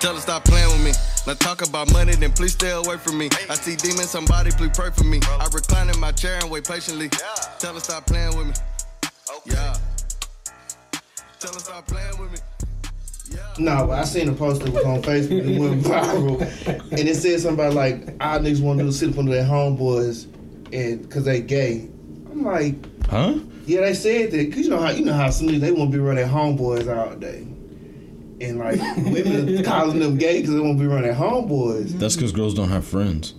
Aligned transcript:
Tell 0.00 0.14
her 0.14 0.20
stop 0.20 0.44
playing 0.44 0.68
with 0.68 0.84
me. 0.84 0.92
Let's 1.26 1.40
talk 1.40 1.66
about 1.66 1.92
money, 1.92 2.14
then 2.14 2.32
please 2.32 2.52
stay 2.52 2.70
away 2.70 2.96
from 2.96 3.18
me. 3.18 3.28
I 3.50 3.54
see 3.54 3.76
demons, 3.76 4.10
somebody 4.10 4.50
please 4.52 4.70
pray 4.74 4.90
for 4.90 5.04
me. 5.04 5.20
I 5.24 5.46
recline 5.52 5.90
in 5.90 5.98
my 5.98 6.12
chair 6.12 6.38
and 6.40 6.50
wait 6.50 6.66
patiently. 6.66 7.08
Tell 7.58 7.74
her 7.74 7.80
stop 7.80 8.06
playing 8.06 8.36
with 8.36 8.46
me. 8.46 8.54
Yeah. 9.46 9.76
Tell 11.40 11.52
her 11.52 11.58
stop 11.60 11.86
playing 11.86 12.18
with 12.18 12.32
me. 12.32 12.38
No, 13.58 13.90
I 13.90 14.04
seen 14.04 14.28
a 14.28 14.32
post 14.32 14.62
that 14.62 14.72
was 14.72 14.84
on 14.84 15.02
Facebook 15.02 15.46
and 15.46 15.58
went 15.58 15.82
viral, 15.82 16.40
and 16.92 16.98
it 17.08 17.14
said 17.16 17.40
something 17.40 17.66
about 17.66 17.74
like 17.74 18.14
our 18.20 18.38
niggas 18.38 18.62
want 18.62 18.78
to 18.78 18.84
do 18.86 18.92
sit 18.92 19.10
up 19.10 19.18
under 19.18 19.32
their 19.32 19.44
homeboys, 19.44 20.24
and 20.72 21.02
because 21.02 21.24
they 21.24 21.40
gay. 21.42 21.88
I'm 22.30 22.44
like, 22.44 22.76
Huh? 23.10 23.34
Yeah, 23.68 23.80
they 23.82 23.94
said 23.94 24.30
that 24.32 24.36
because 24.48 24.64
you 24.64 24.70
know 24.70 24.80
how 24.80 24.90
you 24.90 25.04
know 25.04 25.12
how 25.12 25.30
some 25.30 25.46
they 25.58 25.70
want 25.72 25.90
to 25.92 25.96
be 25.96 26.02
running 26.02 26.24
their 26.24 26.32
homeboys 26.32 26.88
all 26.88 27.14
day, 27.16 27.46
and 28.40 28.58
like 28.58 28.80
women 28.96 29.62
calling 29.64 29.98
them 30.00 30.16
gay 30.16 30.40
because 30.40 30.54
they 30.54 30.60
want 30.60 30.78
to 30.78 30.82
be 30.82 30.88
running 30.88 31.04
their 31.04 31.14
homeboys. 31.14 31.90
That's 31.98 32.16
because 32.16 32.32
girls 32.32 32.54
don't 32.54 32.70
have 32.70 32.86
friends. 32.86 33.34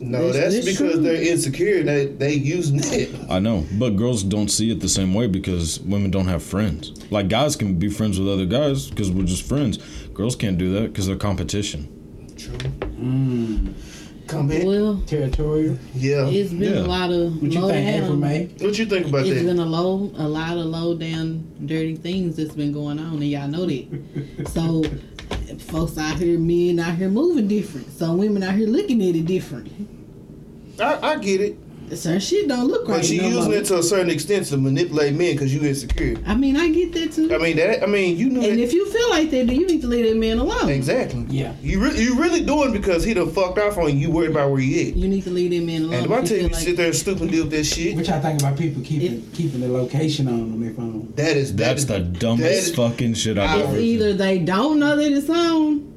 No, 0.00 0.32
That's- 0.32 0.34
that's, 0.34 0.54
that's 0.66 0.66
because 0.78 0.94
true. 0.94 1.02
they're 1.02 1.22
insecure. 1.22 1.82
They 1.84 2.06
they 2.06 2.34
using 2.34 2.80
it. 2.82 3.14
I 3.30 3.38
know, 3.38 3.64
but 3.78 3.90
girls 3.90 4.22
don't 4.24 4.48
see 4.48 4.70
it 4.72 4.80
the 4.80 4.88
same 4.88 5.14
way 5.14 5.26
because 5.28 5.78
women 5.80 6.10
don't 6.10 6.26
have 6.26 6.42
friends. 6.42 6.92
Like 7.12 7.28
guys 7.28 7.54
can 7.56 7.78
be 7.78 7.88
friends 7.88 8.18
with 8.18 8.28
other 8.28 8.46
guys 8.46 8.88
because 8.90 9.10
we're 9.12 9.24
just 9.26 9.44
friends. 9.44 9.78
Girls 10.14 10.34
can't 10.36 10.58
do 10.58 10.72
that 10.74 10.92
because 10.92 11.06
they're 11.06 11.16
competition. 11.16 11.88
True. 12.36 12.56
Mm. 12.56 13.74
Come 14.32 14.50
in. 14.50 14.66
Well, 14.66 15.02
Territorial. 15.06 15.76
Yeah. 15.94 16.26
it's 16.26 16.50
been 16.52 16.74
Yeah. 16.74 16.80
a 16.80 16.86
lot 16.86 17.10
of 17.12 17.34
What 17.42 17.52
you 17.52 17.60
think, 17.60 17.72
down. 17.86 18.02
April 18.02 18.16
May? 18.16 18.48
What 18.60 18.78
you 18.78 18.86
think 18.86 19.06
about 19.08 19.20
It's 19.20 19.28
that? 19.28 19.36
It's 19.36 19.44
been 19.44 19.58
a 19.58 19.66
low, 19.66 20.10
a 20.16 20.26
lot 20.26 20.56
of 20.56 20.64
low 20.66 20.94
down, 20.96 21.44
dirty 21.66 21.96
things 21.96 22.36
that's 22.36 22.54
been 22.54 22.72
going 22.72 22.98
on, 22.98 23.14
and 23.14 23.24
y'all 23.24 23.46
know 23.48 23.66
that. 23.66 24.48
so, 24.54 24.82
folks 25.58 25.98
out 25.98 26.16
here, 26.18 26.38
men 26.38 26.78
out 26.78 26.96
here 26.96 27.10
moving 27.10 27.46
different. 27.46 27.92
Some 27.92 28.16
women 28.16 28.42
out 28.42 28.54
here 28.54 28.66
looking 28.68 29.02
at 29.06 29.14
it 29.14 29.26
different. 29.26 29.70
I, 30.80 31.12
I 31.12 31.18
get 31.18 31.40
it, 31.42 31.58
Certain 31.94 32.20
shit 32.20 32.48
don't 32.48 32.68
look 32.68 32.88
right. 32.88 32.96
but 32.98 33.04
she 33.04 33.18
no 33.18 33.28
using 33.28 33.44
more. 33.50 33.54
it 33.54 33.64
to 33.66 33.78
a 33.78 33.82
certain 33.82 34.10
extent 34.10 34.46
to 34.46 34.56
manipulate 34.56 35.14
men 35.14 35.32
because 35.32 35.54
you 35.54 35.62
insecure. 35.64 36.16
I 36.26 36.34
mean, 36.34 36.56
I 36.56 36.70
get 36.70 36.92
that 36.94 37.12
too. 37.12 37.32
I 37.34 37.38
mean 37.38 37.56
that. 37.56 37.82
I 37.82 37.86
mean 37.86 38.16
you 38.16 38.28
know. 38.30 38.40
and 38.40 38.58
that. 38.58 38.62
if 38.62 38.72
you 38.72 38.90
feel 38.90 39.10
like 39.10 39.30
that, 39.30 39.46
then 39.46 39.56
you 39.60 39.66
need 39.66 39.80
to 39.82 39.86
leave 39.86 40.06
that 40.08 40.16
man 40.16 40.38
alone. 40.38 40.68
Exactly. 40.70 41.24
Yeah. 41.28 41.52
You 41.62 41.80
re- 41.82 42.00
you 42.00 42.18
really 42.20 42.44
doing 42.44 42.72
because 42.72 43.04
he 43.04 43.14
done 43.14 43.30
fucked 43.30 43.58
off 43.58 43.76
on 43.78 43.90
you. 43.98 44.08
You 44.08 44.10
worried 44.10 44.30
about 44.30 44.50
where 44.50 44.60
he 44.60 44.88
at. 44.88 44.96
You 44.96 45.08
need 45.08 45.24
to 45.24 45.30
leave 45.30 45.50
that 45.50 45.62
man 45.64 45.82
alone. 45.82 45.94
And 45.94 46.06
if 46.06 46.12
I 46.12 46.18
if 46.20 46.28
tell 46.28 46.36
you, 46.36 46.42
feel 46.42 46.48
to 46.50 46.54
like- 46.54 46.64
sit 46.64 46.76
there 46.76 46.86
and 46.86 46.96
stoop 46.96 47.20
and 47.20 47.30
deal 47.30 47.44
with 47.44 47.52
that 47.52 47.64
shit, 47.64 47.94
What 47.96 48.06
y'all 48.08 48.20
think 48.20 48.40
about 48.40 48.58
people 48.58 48.82
keeping 48.82 49.28
keeping 49.32 49.60
the 49.60 49.68
location 49.68 50.28
on 50.28 50.34
on 50.52 50.60
their 50.60 50.72
phone? 50.74 50.82
Um, 50.92 51.12
that 51.16 51.36
is 51.36 51.54
that 51.56 51.64
That's 51.64 51.80
is- 51.82 51.86
the 51.88 51.98
dumbest 52.00 52.42
that 52.42 52.52
is- 52.52 52.74
fucking 52.74 53.14
shit 53.14 53.38
I've 53.38 53.58
It's 53.60 53.68
ever 53.68 53.76
It's 53.76 53.84
either 53.84 54.12
they 54.14 54.38
don't 54.38 54.78
know 54.78 54.96
that 54.96 55.12
it's 55.12 55.28
on, 55.28 55.91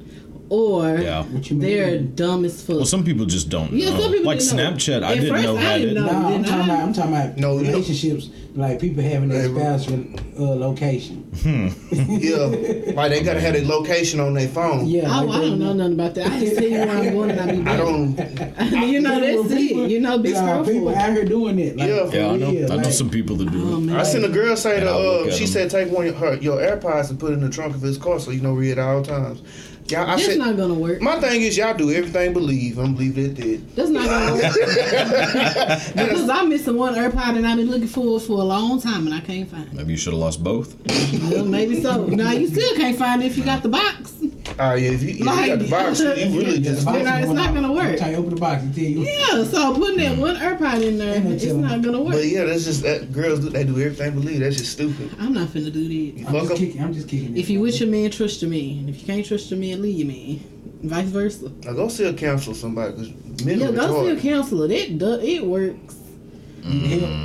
or 0.48 0.96
Yeah. 0.98 1.24
What 1.24 1.50
you 1.50 1.56
mean? 1.56 1.68
they're 1.70 1.98
dumb 1.98 2.44
as 2.44 2.62
fuck. 2.62 2.76
Well, 2.76 2.84
some 2.84 3.04
people 3.04 3.26
just 3.26 3.48
don't 3.48 3.72
Yeah, 3.72 3.90
know. 3.90 4.00
some 4.00 4.12
people 4.12 4.26
like 4.26 4.38
didn't 4.38 4.56
know. 4.56 4.70
Snapchat, 4.72 5.02
I 5.02 5.12
At 5.12 5.20
didn't 5.20 5.42
know 5.42 5.56
I 5.56 5.60
had 5.60 5.78
didn't 5.80 5.96
it. 5.96 6.00
know. 6.00 6.06
No, 6.06 6.12
I'm 6.12 6.30
then 6.32 6.44
talking 6.44 6.64
about 6.64 6.78
I'm 6.82 6.92
talking 6.92 7.12
about 7.14 7.36
No, 7.38 7.54
no. 7.58 7.62
relationships 7.62 8.30
like 8.54 8.80
people 8.80 9.02
having 9.02 9.28
their 9.28 9.48
Hey, 9.48 9.54
spouse 9.54 9.86
uh, 9.88 10.42
location. 10.42 11.24
yeah, 11.92 12.92
like 12.94 13.10
they 13.10 13.22
gotta 13.22 13.40
have 13.40 13.52
their 13.54 13.64
location 13.64 14.20
on 14.20 14.34
their 14.34 14.48
phone. 14.48 14.86
Yeah. 14.86 15.02
Oh, 15.20 15.24
like 15.24 15.36
I 15.36 15.40
don't 15.42 15.58
know 15.58 15.72
nothing 15.74 15.92
about 15.94 16.14
that. 16.14 16.26
I 16.32 16.40
just 16.40 16.56
tell 16.56 16.64
you 16.64 16.78
where 16.78 16.90
I'm 16.90 17.12
going 17.12 17.30
and 17.32 17.40
I 17.40 17.52
be 17.52 17.70
I 17.70 17.76
don't. 17.76 18.16
you 18.90 19.00
know, 19.00 19.20
that's 19.20 19.52
it. 19.52 19.90
You 19.90 20.00
know, 20.00 20.18
be 20.18 20.32
Nah, 20.32 20.62
people 20.64 20.88
out 20.94 21.12
here 21.12 21.24
doing 21.24 21.58
it. 21.58 21.76
Like, 21.76 21.88
Yeah. 21.88 22.10
Yeah, 22.12 22.30
I 22.30 22.36
know. 22.36 22.50
real, 22.50 22.64
I 22.72 22.76
know 22.76 22.82
like- 22.82 22.92
some 22.92 23.10
people 23.10 23.36
that 23.36 23.50
do 23.50 23.74
Oh, 23.74 23.76
it. 23.76 23.80
man. 23.80 23.96
I 23.96 24.02
seen 24.04 24.24
a 24.24 24.28
girl 24.28 24.56
say 24.56 24.78
And 24.78 24.86
that 24.86 24.92
I'll 24.94 25.02
look 25.02 25.28
uh, 25.28 25.32
she 25.32 25.44
them. 25.44 25.52
said 25.52 25.70
take 25.70 25.90
one 25.92 26.06
of 26.06 26.16
her 26.16 26.34
your 26.36 26.58
AirPods 26.58 27.10
and 27.10 27.18
put 27.20 27.32
it 27.32 27.34
in 27.34 27.40
the 27.40 27.50
trunk 27.50 27.74
of 27.74 27.82
his 27.82 27.98
car 27.98 28.18
so 28.20 28.30
you 28.30 28.40
know 28.40 28.54
where 28.54 28.62
he 28.62 28.70
at 28.72 28.78
all 28.78 29.02
times. 29.02 29.42
Y'all, 29.88 30.02
I 30.02 30.16
That's 30.16 30.26
said 30.26 30.38
not 30.38 30.56
gonna 30.56 30.74
work. 30.74 31.00
my 31.00 31.20
thing 31.20 31.42
is 31.42 31.56
y'all 31.56 31.76
do 31.76 31.92
everything 31.92 32.32
believe. 32.32 32.78
I'm 32.78 32.94
believe 32.94 33.16
it 33.18 33.34
did. 33.34 33.74
That's 33.76 33.90
not 33.90 34.06
gonna 34.08 34.32
work. 34.32 34.52
because 35.94 36.28
I'm 36.28 36.48
missing 36.48 36.76
one 36.76 36.94
AirPod 36.94 37.36
and 37.36 37.46
I've 37.46 37.56
been 37.56 37.70
looking 37.70 37.86
for 37.86 38.16
it 38.16 38.20
for 38.22 38.32
a 38.40 38.44
long 38.44 38.80
time 38.80 39.06
and 39.06 39.14
I 39.14 39.20
can't 39.20 39.48
find 39.48 39.66
it. 39.66 39.72
Maybe 39.74 39.92
you 39.92 39.96
should 39.96 40.12
have 40.12 40.20
lost 40.20 40.42
both. 40.42 40.74
Well, 41.30 41.44
maybe 41.44 41.80
so. 41.82 42.06
Now 42.06 42.32
you 42.32 42.48
still 42.48 42.74
can't 42.76 42.98
find 42.98 43.22
it 43.22 43.26
if 43.26 43.36
you 43.38 43.44
got 43.44 43.62
the 43.62 43.68
box. 43.68 44.14
Oh 44.58 44.74
yeah, 44.74 44.90
if 44.92 45.02
you, 45.02 45.10
if 45.10 45.18
you 45.18 45.24
got 45.24 45.58
the 45.58 45.68
box, 45.68 46.00
you 46.00 46.06
really 46.38 46.60
just 46.60 46.84
box 46.84 46.98
You 46.98 47.04
it's 47.06 47.28
not 47.32 47.52
gonna 47.54 47.72
work. 47.72 47.84
Every 47.84 47.98
time 47.98 48.10
you 48.12 48.16
open 48.16 48.30
the 48.30 48.40
box, 48.40 48.62
and 48.62 48.74
tell 48.74 48.84
you. 48.84 49.00
Yeah, 49.02 49.44
so 49.44 49.74
putting 49.74 49.98
that 49.98 50.16
one 50.18 50.36
AirPod 50.36 50.82
in 50.82 50.98
there, 50.98 51.20
it's 51.26 51.44
not 51.44 51.82
gonna 51.82 52.00
work. 52.00 52.14
But 52.14 52.24
yeah, 52.24 52.44
that's 52.44 52.64
just 52.64 52.82
that 52.82 53.12
girls 53.12 53.40
do 53.40 53.50
they 53.50 53.64
do 53.64 53.72
everything 53.78 54.14
believe. 54.14 54.40
That's 54.40 54.56
just 54.56 54.72
stupid. 54.72 55.10
I'm 55.18 55.34
not 55.34 55.48
finna 55.48 55.72
do 55.72 55.84
that. 55.86 55.92
You 55.94 56.26
I'm 56.26 56.32
fuck 56.32 56.42
just 56.42 56.52
'em. 56.52 56.56
kicking. 56.58 56.82
I'm 56.82 56.94
just 56.94 57.08
kicking. 57.08 57.36
If 57.36 57.50
you 57.50 57.60
with 57.60 57.78
your 57.80 57.90
man, 57.90 58.10
trust 58.10 58.40
your 58.40 58.50
man. 58.50 58.78
And 58.78 58.88
if 58.88 59.00
you 59.00 59.06
can't 59.06 59.26
trust 59.26 59.50
your 59.50 59.60
man, 59.60 59.75
leave 59.76 59.98
your 59.98 60.08
man. 60.08 60.40
Vice 60.82 61.06
versa. 61.08 61.50
Now 61.64 61.72
go 61.72 61.88
see 61.88 62.04
a 62.04 62.12
counselor 62.14 62.54
somebody 62.54 62.92
because 62.92 63.44
men 63.44 63.60
Yeah, 63.60 63.68
are 63.68 63.72
go 63.72 64.04
see 64.04 64.10
a 64.10 64.20
counselor. 64.20 64.68
That 64.68 64.98
do, 64.98 65.20
it 65.20 65.44
works. 65.44 65.96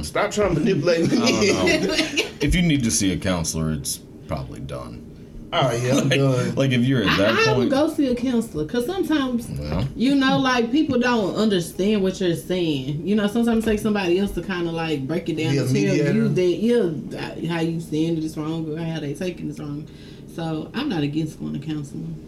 Stop 0.03 0.31
trying 0.31 0.53
to 0.53 0.59
manipulate 0.59 1.11
me. 1.11 1.17
I 1.17 1.51
don't 1.51 1.87
know. 1.87 1.93
if 2.41 2.53
you 2.55 2.61
need 2.61 2.83
to 2.83 2.91
see 2.91 3.11
a 3.11 3.17
counselor, 3.17 3.71
it's 3.71 3.97
probably 4.27 4.59
done. 4.59 5.49
oh 5.53 5.71
yeah, 5.75 5.95
I'm 5.99 6.09
done. 6.09 6.55
Like 6.55 6.71
if 6.71 6.81
you're 6.83 7.01
at 7.03 7.17
that 7.17 7.35
I, 7.35 7.51
I 7.51 7.57
would 7.57 7.69
point, 7.69 7.71
go 7.71 7.93
see 7.93 8.07
a 8.07 8.15
counselor 8.15 8.65
because 8.65 8.85
sometimes 8.85 9.47
well, 9.49 9.87
you 9.95 10.13
know, 10.15 10.37
like 10.37 10.71
people 10.71 10.99
don't 10.99 11.35
understand 11.35 12.03
what 12.03 12.21
you're 12.21 12.35
saying. 12.35 13.05
You 13.05 13.15
know, 13.15 13.27
sometimes 13.27 13.65
it 13.65 13.69
takes 13.69 13.81
somebody 13.81 14.19
else 14.19 14.31
to 14.31 14.43
kind 14.43 14.67
of 14.67 14.73
like 14.75 15.07
break 15.07 15.27
it 15.27 15.35
down 15.37 15.51
Be 15.51 15.57
a 15.57 15.61
to 15.61 15.65
tell 15.65 15.73
mediator. 15.73 16.13
you 16.13 16.27
that 16.29 17.41
yeah, 17.41 17.51
how 17.53 17.61
you 17.61 17.79
saying 17.81 18.17
it 18.17 18.23
is 18.23 18.37
wrong 18.37 18.71
or 18.71 18.77
how 18.83 18.99
they 18.99 19.13
taking 19.15 19.49
it 19.49 19.59
wrong. 19.59 19.87
So 20.35 20.69
I'm 20.73 20.87
not 20.87 21.01
against 21.03 21.39
going 21.39 21.59
to 21.59 21.65
counseling. 21.65 22.27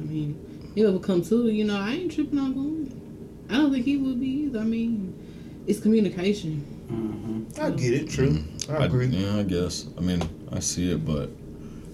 I 0.00 0.04
mean, 0.04 0.72
it 0.76 0.84
will 0.84 0.98
come 0.98 1.22
to. 1.22 1.48
You 1.48 1.64
know, 1.64 1.76
I 1.76 1.92
ain't 1.92 2.12
tripping 2.12 2.38
on 2.38 2.54
going. 2.54 3.46
I 3.50 3.54
don't 3.54 3.72
think 3.72 3.84
he 3.84 3.96
would 3.96 4.18
be 4.20 4.28
either. 4.44 4.60
I 4.60 4.64
mean, 4.64 5.14
it's 5.66 5.80
communication. 5.80 6.64
Mhm. 6.90 7.58
I 7.60 7.70
get 7.70 7.92
it. 7.94 8.08
True. 8.08 8.38
I 8.68 8.84
agree. 8.86 9.06
yeah, 9.06 9.36
I 9.38 9.42
guess. 9.42 9.86
I 9.98 10.00
mean, 10.00 10.22
I 10.52 10.60
see 10.60 10.92
it, 10.92 11.04
but 11.04 11.30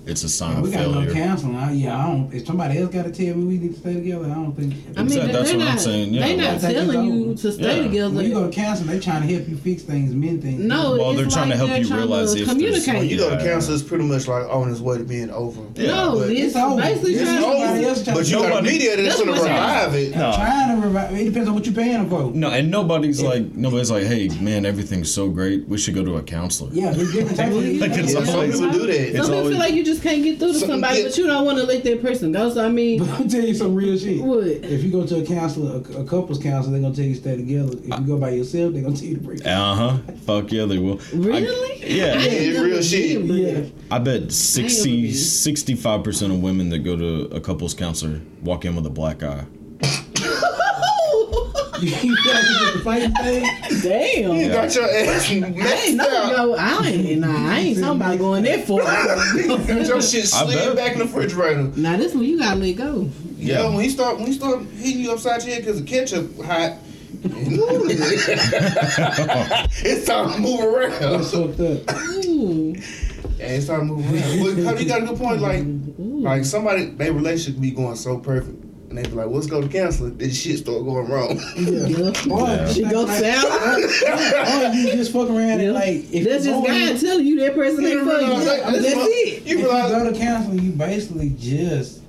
it's 0.06 0.22
a 0.22 0.28
sign 0.28 0.52
Yeah, 0.52 0.58
of 0.58 0.64
we 0.64 0.70
gotta 0.70 1.06
go 1.06 1.12
counseling. 1.12 1.56
I, 1.56 1.72
yeah, 1.72 1.98
I 1.98 2.06
don't. 2.10 2.32
If 2.32 2.46
somebody 2.46 2.78
else 2.78 2.92
got 2.94 3.04
to 3.04 3.10
tell 3.12 3.36
me 3.36 3.44
we 3.44 3.58
need 3.58 3.74
to 3.74 3.80
stay 3.80 3.94
together, 3.94 4.24
I 4.26 4.34
don't 4.34 4.52
think. 4.52 4.72
I 4.96 5.02
mean, 5.02 5.06
Exactly, 5.06 5.32
that's 5.32 5.50
they're 5.50 5.58
what 5.58 5.68
I'm 5.68 5.78
saying, 5.78 6.14
yeah. 6.14 6.26
They 6.26 6.36
not 6.36 6.46
I 6.46 6.58
think 6.58 6.74
telling 6.74 7.04
you 7.12 7.34
to 7.34 7.52
stay 7.52 7.76
Yeah. 7.76 7.82
together. 7.82 8.14
when 8.14 8.24
you 8.26 8.32
go 8.32 8.48
to 8.48 8.52
counseling, 8.54 8.88
they're 8.90 9.00
trying 9.00 9.26
to 9.26 9.34
help 9.34 9.48
you 9.48 9.56
fix 9.56 9.82
things, 9.82 10.14
mend 10.14 10.42
things. 10.42 10.60
no, 10.60 10.96
Well, 10.96 11.10
it's 11.10 11.20
they're 11.20 11.30
trying 11.30 11.50
to 11.50 11.50
like 11.50 11.56
help 11.58 11.70
they're 11.70 11.78
you 11.80 11.86
trying 11.88 11.98
realize 12.00 12.34
to 12.34 12.40
if 12.42 12.48
communicate. 12.48 12.94
When 12.94 13.08
you 13.08 13.16
go 13.18 13.30
to 13.36 13.44
counseling, 13.44 13.74
it's 13.78 13.88
pretty 13.88 14.04
much 14.04 14.28
like 14.28 14.46
on 14.48 14.70
its 14.70 14.80
way 14.80 14.98
to 14.98 15.04
being 15.04 15.30
over. 15.30 15.60
Yeah, 15.74 15.86
no, 15.88 16.18
but 16.18 16.30
it's, 16.30 16.40
it's 16.40 16.56
over. 16.56 16.80
basically 16.80 17.14
It's 17.14 17.22
trying 17.30 17.44
over. 17.44 17.54
to. 17.56 17.94
Somebody 17.96 18.16
But 18.16 18.26
you 18.28 18.36
got 18.36 18.44
a 18.44 18.48
Nobody- 18.48 18.68
mediator 18.72 19.02
that's 19.02 19.16
That's 19.16 19.18
gonna 19.28 19.32
what 19.40 19.50
revive 19.50 19.94
it. 19.94 20.10
No. 20.16 20.32
Trying 20.34 20.80
to 20.80 20.86
revive. 20.86 21.12
It 21.18 21.24
depends 21.24 21.48
on 21.48 21.54
what 21.54 21.66
you're 21.66 21.74
paying 21.74 21.92
them 21.92 22.08
for. 22.08 22.30
No, 22.32 22.50
and 22.50 22.70
nobody's 22.70 23.20
like 23.22 23.54
nobody's 23.54 23.90
like, 23.90 24.04
hey 24.06 24.28
man, 24.40 24.64
everything's 24.64 25.12
so 25.12 25.28
great. 25.28 25.66
We 25.68 25.78
should 25.78 25.94
go 25.94 26.04
to 26.04 26.16
a 26.16 26.22
counselor. 26.22 26.70
Yeah, 26.72 26.92
there's 26.92 27.12
different 27.12 27.36
types 27.36 27.54
of. 27.56 27.62
Like, 27.64 27.90
it's 27.92 28.12
Yeah, 28.14 28.24
some 28.24 28.34
always- 28.34 28.60
people 28.60 28.70
do 28.72 28.86
that. 28.86 29.00
It's 29.00 29.16
Some 29.16 29.24
people 29.26 29.34
always- 29.38 29.50
feel 29.52 29.58
like 29.60 29.74
you 29.74 29.84
just 29.84 29.95
can't 30.02 30.22
get 30.22 30.38
through 30.38 30.52
to 30.54 30.58
Some- 30.60 30.68
somebody, 30.70 30.98
yeah. 30.98 31.04
but 31.04 31.16
you 31.18 31.26
don't 31.26 31.44
want 31.44 31.58
to 31.58 31.64
let 31.64 31.82
that 31.84 32.02
person 32.02 32.32
go. 32.32 32.50
So 32.52 32.64
I 32.64 32.68
mean, 32.68 32.98
But 33.00 33.08
I'm 33.20 33.28
telling 33.28 33.48
you 33.48 33.54
some 33.54 33.74
real 33.74 33.96
shit. 33.98 34.22
what? 34.22 34.46
If 34.46 34.82
you 34.84 34.90
go 34.90 35.06
to 35.06 35.22
a 35.22 35.26
counselor, 35.26 35.76
a, 35.94 36.00
a 36.00 36.04
couples 36.04 36.38
counselor, 36.42 36.72
they're 36.72 36.82
gonna 36.82 36.94
tell 36.94 37.04
you 37.04 37.14
to 37.14 37.20
stay 37.20 37.36
together. 37.36 37.72
If 37.72 37.86
you 38.00 38.06
go 38.06 38.18
by 38.18 38.30
yourself, 38.30 38.72
they're 38.72 38.82
gonna 38.82 38.96
tell 38.96 39.06
you 39.06 39.16
to 39.16 39.20
break. 39.22 39.40
up. 39.40 39.46
Uh 39.46 39.74
huh. 39.74 39.98
Fuck 40.26 40.52
yeah, 40.52 40.64
they 40.64 40.78
will. 40.78 41.00
Really? 41.14 41.82
I, 41.82 41.86
yeah. 41.86 42.14
I 42.18 42.26
Yeah, 42.26 42.60
real 42.60 42.82
shit. 42.82 43.20
Yeah. 43.24 43.64
I 43.90 43.98
bet 43.98 44.32
60, 44.32 45.12
65% 45.12 46.32
of 46.32 46.42
women 46.42 46.70
that 46.70 46.78
go 46.80 46.96
to 46.96 47.34
a 47.34 47.40
couples 47.40 47.74
counselor 47.74 48.20
walk 48.42 48.64
in 48.64 48.74
with 48.76 48.86
a 48.86 48.90
black 48.90 49.22
eye. 49.22 49.44
You 51.80 51.90
feel 51.90 52.34
like 52.34 52.44
you 52.48 52.58
the 52.72 52.80
same 52.84 53.12
thing. 53.12 53.42
Damn. 53.82 54.34
You 54.36 54.48
got 54.48 54.74
your 54.74 54.84
ass 54.84 55.30
ain't 55.30 55.56
messed 55.56 55.94
no, 55.94 56.04
out. 56.04 56.32
no, 56.32 56.54
I 56.54 56.86
ain't. 56.86 57.20
Nah, 57.20 57.50
I 57.52 57.58
ain't 57.58 57.78
talking 57.78 58.00
about 58.00 58.18
going 58.18 58.42
that 58.44 58.66
far. 58.66 58.78
Got 59.66 59.86
your 59.86 60.00
shit 60.02 60.24
I 60.24 60.26
slid 60.26 60.76
back 60.76 60.92
in 60.92 60.98
the 60.98 61.04
refrigerator. 61.04 61.64
now 61.76 61.96
this 61.96 62.14
one 62.14 62.24
you 62.24 62.38
gotta 62.38 62.56
let 62.58 62.76
go. 62.76 63.10
Yeah, 63.36 63.62
Yeah. 63.62 63.68
when 63.74 63.84
he 63.84 63.90
start 63.90 64.16
when 64.18 64.26
he 64.26 64.32
start 64.32 64.62
hitting 64.76 65.00
you 65.02 65.12
upside 65.12 65.42
your 65.44 65.54
head 65.54 65.64
because 65.64 65.80
the 65.82 65.86
ketchup 65.86 66.36
hot. 66.42 66.78
it's 69.84 70.06
time 70.06 70.32
to 70.32 70.38
move 70.38 70.60
around. 70.60 70.90
That's 71.00 71.30
fucked 71.32 71.60
up. 71.60 71.96
Ooh. 72.24 72.74
Yeah, 73.38 73.46
it's 73.48 73.66
time 73.66 73.80
to 73.80 73.84
move 73.86 74.04
around. 74.12 74.64
But 74.64 74.64
how 74.64 74.74
you 74.80 74.86
got 74.88 75.02
a 75.02 75.06
good 75.06 75.18
point. 75.18 75.40
Like, 75.40 75.64
like 75.98 76.44
somebody, 76.44 76.86
their 76.86 77.12
relationship 77.12 77.60
be 77.60 77.70
going 77.72 77.96
so 77.96 78.18
perfect, 78.18 78.65
and 78.96 79.04
they 79.04 79.10
be 79.10 79.16
like, 79.16 79.28
"Let's 79.28 79.46
go 79.46 79.60
to 79.60 79.68
counseling. 79.68 80.16
This 80.16 80.40
shit 80.40 80.58
start 80.58 80.84
going 80.84 81.08
wrong. 81.08 81.40
Yeah. 81.56 82.08
Or, 82.30 82.46
oh, 82.48 82.72
She 82.72 82.82
go 82.84 83.06
sour. 83.06 83.74
or 83.74 84.74
you 84.74 84.92
just 84.92 85.12
fuck 85.12 85.28
around 85.28 85.60
and 85.60 85.74
like 85.74 86.04
if 86.12 86.24
That's 86.24 86.44
you 86.46 86.52
just 86.52 86.64
go 86.64 86.64
in- 86.66 86.92
God 86.94 87.00
telling 87.00 87.26
you 87.26 87.40
that 87.40 87.54
person 87.54 87.82
You 87.82 87.88
ain't 87.88 88.00
for 88.08 88.12
you. 88.14 88.26
realize 88.26 88.44
that- 88.46 88.64
That's 88.72 88.82
that's 88.82 88.96
what- 88.96 89.08
it. 89.10 89.42
You 89.46 89.54
if 89.56 89.58
you 89.60 89.62
go 89.66 90.12
to 90.12 90.18
counseling, 90.18 90.58
you 90.62 90.70
basically 90.72 91.30
just 91.38 92.00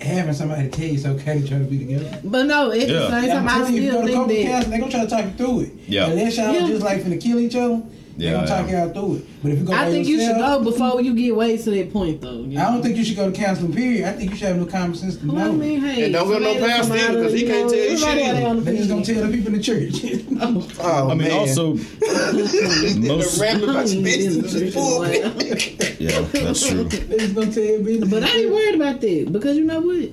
having 0.00 0.32
somebody 0.34 0.68
tell 0.68 0.86
you 0.86 0.94
it's 0.94 1.04
okay 1.06 1.40
to 1.40 1.48
try 1.48 1.58
to 1.58 1.64
be 1.64 1.78
together. 1.78 2.20
But 2.24 2.44
no, 2.46 2.70
at 2.70 2.78
Yeah. 2.80 2.86
the 2.86 3.10
same 3.10 3.24
Yeah, 3.24 3.34
time, 3.34 3.42
I'm 3.42 3.48
I 3.48 3.58
telling 3.58 3.74
you, 3.74 3.82
you 3.82 3.88
still 3.90 4.00
go 4.00 4.06
to 4.06 4.12
think 4.28 4.28
that. 4.46 4.50
counseling, 4.52 4.70
they 4.70 4.78
gonna 4.78 4.90
try 4.92 5.00
to 5.04 5.10
talk 5.10 5.24
you 5.24 5.30
through 5.46 5.60
it. 5.60 5.70
Yeah. 5.88 6.06
Unless 6.10 6.36
y'all 6.38 6.52
Yeah. 6.54 6.66
just 6.66 6.82
like 6.82 7.02
finna 7.04 7.20
kill 7.20 7.38
each 7.40 7.54
other, 7.56 7.82
They 8.20 8.26
Yeah, 8.26 8.32
gonna 8.32 8.46
talk 8.48 8.68
y'all 8.70 8.90
through 8.92 9.16
it. 9.16 9.24
But 9.42 9.52
if 9.52 9.58
you 9.60 9.64
go 9.64 9.72
I 9.72 9.90
think 9.90 10.06
you 10.06 10.20
should 10.20 10.36
go 10.36 10.62
before 10.62 11.00
you 11.00 11.14
get 11.14 11.34
way 11.34 11.56
to 11.56 11.70
that 11.70 11.90
point, 11.90 12.20
though. 12.20 12.42
you 12.42 12.60
I 12.60 12.64
don't 12.64 12.82
think 12.82 12.98
you 12.98 13.04
should 13.06 13.16
go 13.16 13.30
to 13.30 13.34
counseling. 13.34 13.72
Period. 13.72 14.06
I 14.06 14.12
think 14.12 14.30
you 14.32 14.36
should 14.36 14.48
have 14.48 14.56
no 14.58 14.66
common 14.66 14.94
sense 14.94 15.16
to 15.16 15.26
Well, 15.26 15.50
I 15.50 15.54
mean, 15.54 15.80
hey, 15.80 16.04
And 16.04 16.12
don't 16.12 16.28
go 16.28 16.38
no 16.38 16.52
tomato, 16.52 16.66
pastor 16.66 16.92
either, 16.96 17.06
tomato, 17.06 17.22
'cause 17.22 17.32
he 17.32 17.46
can't 17.46 17.64
know, 17.64 17.70
tell 17.72 17.78
you 17.78 17.96
shit 17.96 18.08
everybody 18.08 18.22
either. 18.38 18.46
on 18.48 18.56
the 18.56 18.62
They 18.62 18.76
just 18.76 18.90
gonna 18.90 19.04
tell 19.06 19.22
the 19.26 19.32
people 19.32 19.46
in 19.46 19.52
the 19.54 19.62
church. 19.62 19.94
Oh, 20.82 21.10
I 21.10 21.14
mean, 21.14 21.28
man. 21.28 21.32
also, 21.32 21.74
most. 21.74 23.38
rambling 23.40 23.70
about 23.70 23.88
your 23.88 24.02
business 24.02 24.54
is 24.54 24.74
the 24.74 25.96
Yeah, 25.98 26.20
that's 26.32 26.66
true. 26.66 26.84
they 26.84 27.18
just 27.18 27.34
gonna 27.34 27.52
tell 27.52 27.62
you. 27.64 28.06
But 28.06 28.24
I 28.24 28.36
ain't 28.36 28.50
worried 28.50 28.74
about 28.74 29.00
that 29.00 29.28
because 29.32 29.56
you 29.56 29.64
know 29.64 29.80
what? 29.80 30.08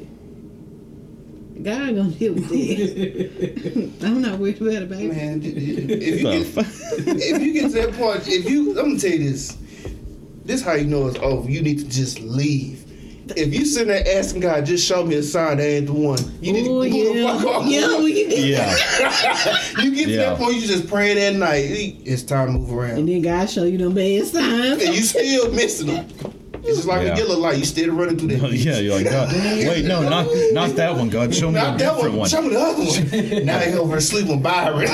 God 1.67 1.95
gonna 1.97 2.11
deal 2.11 2.33
with 2.33 2.47
that. 2.47 3.93
I'm 4.07 4.21
not 4.21 4.39
worried 4.39 4.61
about 4.61 4.83
it, 4.83 4.89
baby. 4.89 5.07
Man, 5.09 5.41
if 5.43 5.57
you, 5.57 5.75
The 5.75 7.03
get, 7.03 7.17
if 7.17 7.41
you 7.41 7.51
get 7.53 7.63
to 7.63 7.81
that 7.81 7.93
point, 7.95 8.25
if 8.25 8.49
you, 8.49 8.69
I'm 8.79 8.87
gonna 8.91 8.99
tell 8.99 9.11
you 9.11 9.31
this. 9.31 9.57
This 10.45 10.61
how 10.61 10.73
you 10.73 10.85
know 10.85 11.07
it's 11.07 11.19
over. 11.19 11.51
You 11.51 11.61
need 11.61 11.79
to 11.79 11.89
just 11.89 12.21
leave. 12.21 12.85
If 13.35 13.53
you 13.53 13.65
sitting 13.65 13.89
there 13.89 14.17
asking 14.17 14.39
God, 14.39 14.65
just 14.65 14.87
show 14.87 15.05
me 15.05 15.15
a 15.15 15.23
sign 15.23 15.57
that 15.57 15.63
ain't 15.67 15.87
the 15.87 15.93
one. 15.93 16.19
You 16.41 16.53
need 16.53 16.67
Oh 16.69 16.83
to 16.83 16.89
move 16.89 17.15
the 17.15 17.43
fuck 17.43 17.63
yeah, 17.65 17.81
off. 17.81 17.97
yeah. 17.97 17.99
We 17.99 18.23
can 18.23 18.47
Yeah, 18.47 19.57
You 19.83 19.93
get 19.93 20.05
to 20.05 20.15
that 20.15 20.37
point, 20.37 20.55
you 20.55 20.67
just 20.67 20.87
pray 20.87 21.13
that 21.15 21.35
night. 21.37 21.65
It's 22.05 22.23
time 22.23 22.47
to 22.47 22.53
move 22.53 22.71
around. 22.71 22.99
And 22.99 23.09
then 23.09 23.21
God 23.21 23.49
show 23.49 23.65
you 23.65 23.77
them 23.77 23.93
bad 23.93 24.25
signs. 24.25 24.81
and 24.81 24.95
you 24.95 25.03
still 25.03 25.51
missing 25.51 25.87
them. 25.87 26.33
It's 26.67 26.77
just 26.77 26.87
like 26.87 27.05
Yeah. 27.05 27.13
a 27.13 27.17
yellow 27.17 27.37
light. 27.37 27.57
You 27.57 27.65
still 27.65 27.93
running 27.95 28.17
through 28.17 28.27
that. 28.37 28.51
yeah. 28.53 28.79
You're 28.79 28.95
like, 28.97 29.05
God, 29.09 29.31
wait, 29.33 29.85
no, 29.85 30.01
not 30.07 30.27
not 30.51 30.75
that 30.75 30.95
one. 30.95 31.09
God, 31.09 31.33
show 31.33 31.49
me 31.51 31.59
a 31.59 31.63
Not 31.63 31.77
that 31.79 31.93
different 31.95 32.11
one. 32.15 32.19
one. 32.19 32.29
Show 32.29 32.41
me 32.41 32.49
the 32.49 32.59
other 32.59 32.83
one. 32.83 33.45
now 33.45 33.59
they 33.59 33.73
over 33.77 33.99
sleep 34.01 34.27
with 34.27 34.43
Byron. 34.43 34.87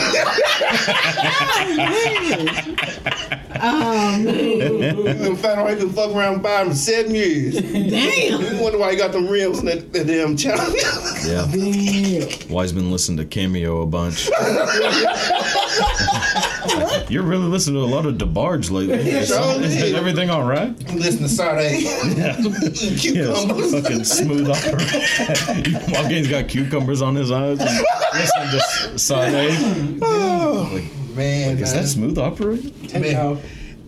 Oh 3.65 4.19
man, 4.21 4.97
you 5.23 5.35
found 5.37 5.59
out 5.61 5.69
he 5.69 5.75
been 5.75 5.89
fucking 5.93 6.17
around 6.17 6.33
with 6.33 6.43
Byron 6.43 6.69
for 6.71 6.75
seven 6.75 7.15
years. 7.15 7.55
damn. 7.61 8.41
You 8.55 8.61
wonder 8.61 8.77
why 8.77 8.91
he 8.91 8.97
got 8.97 9.11
them 9.13 9.27
rims 9.27 9.59
in 9.59 9.65
that, 9.67 9.93
that 9.93 10.05
damn 10.07 10.35
channel. 10.35 10.65
Yeah, 11.25 11.47
Damn. 11.53 12.49
Wise 12.49 12.73
been 12.73 12.91
listening 12.91 13.17
to 13.19 13.25
Cameo 13.25 13.81
a 13.81 13.85
bunch. 13.85 14.29
You're 17.09 17.23
really 17.23 17.45
listening 17.47 17.75
to 17.75 17.81
a 17.81 17.91
lot 17.93 18.05
of 18.05 18.15
DeBarge 18.15 18.69
lately. 18.71 18.95
Is, 18.95 19.27
Sure 19.29 19.61
is 19.61 19.75
did. 19.75 19.95
everything 19.95 20.29
all 20.29 20.43
right? 20.43 20.77
Listen 20.93 21.23
to 21.23 21.29
Sade. 21.69 22.17
Yeah, 22.17 22.35
Cucumbers. 23.35 23.71
fucking 23.81 24.03
smooth 24.03 24.49
operator. 24.49 25.79
Walking's 25.91 26.27
got 26.29 26.47
cucumbers 26.47 27.01
on 27.01 27.15
his 27.15 27.31
eyes. 27.31 27.59
And 27.59 27.85
listening 28.13 28.49
to 28.51 28.99
Sade. 28.99 29.99
Oh, 30.01 30.69
like, 30.73 30.83
Man, 31.15 31.59
is 31.59 31.73
that 31.73 31.85
smooth 31.87 32.17
operator? 32.17 32.69
Man. 32.99 33.39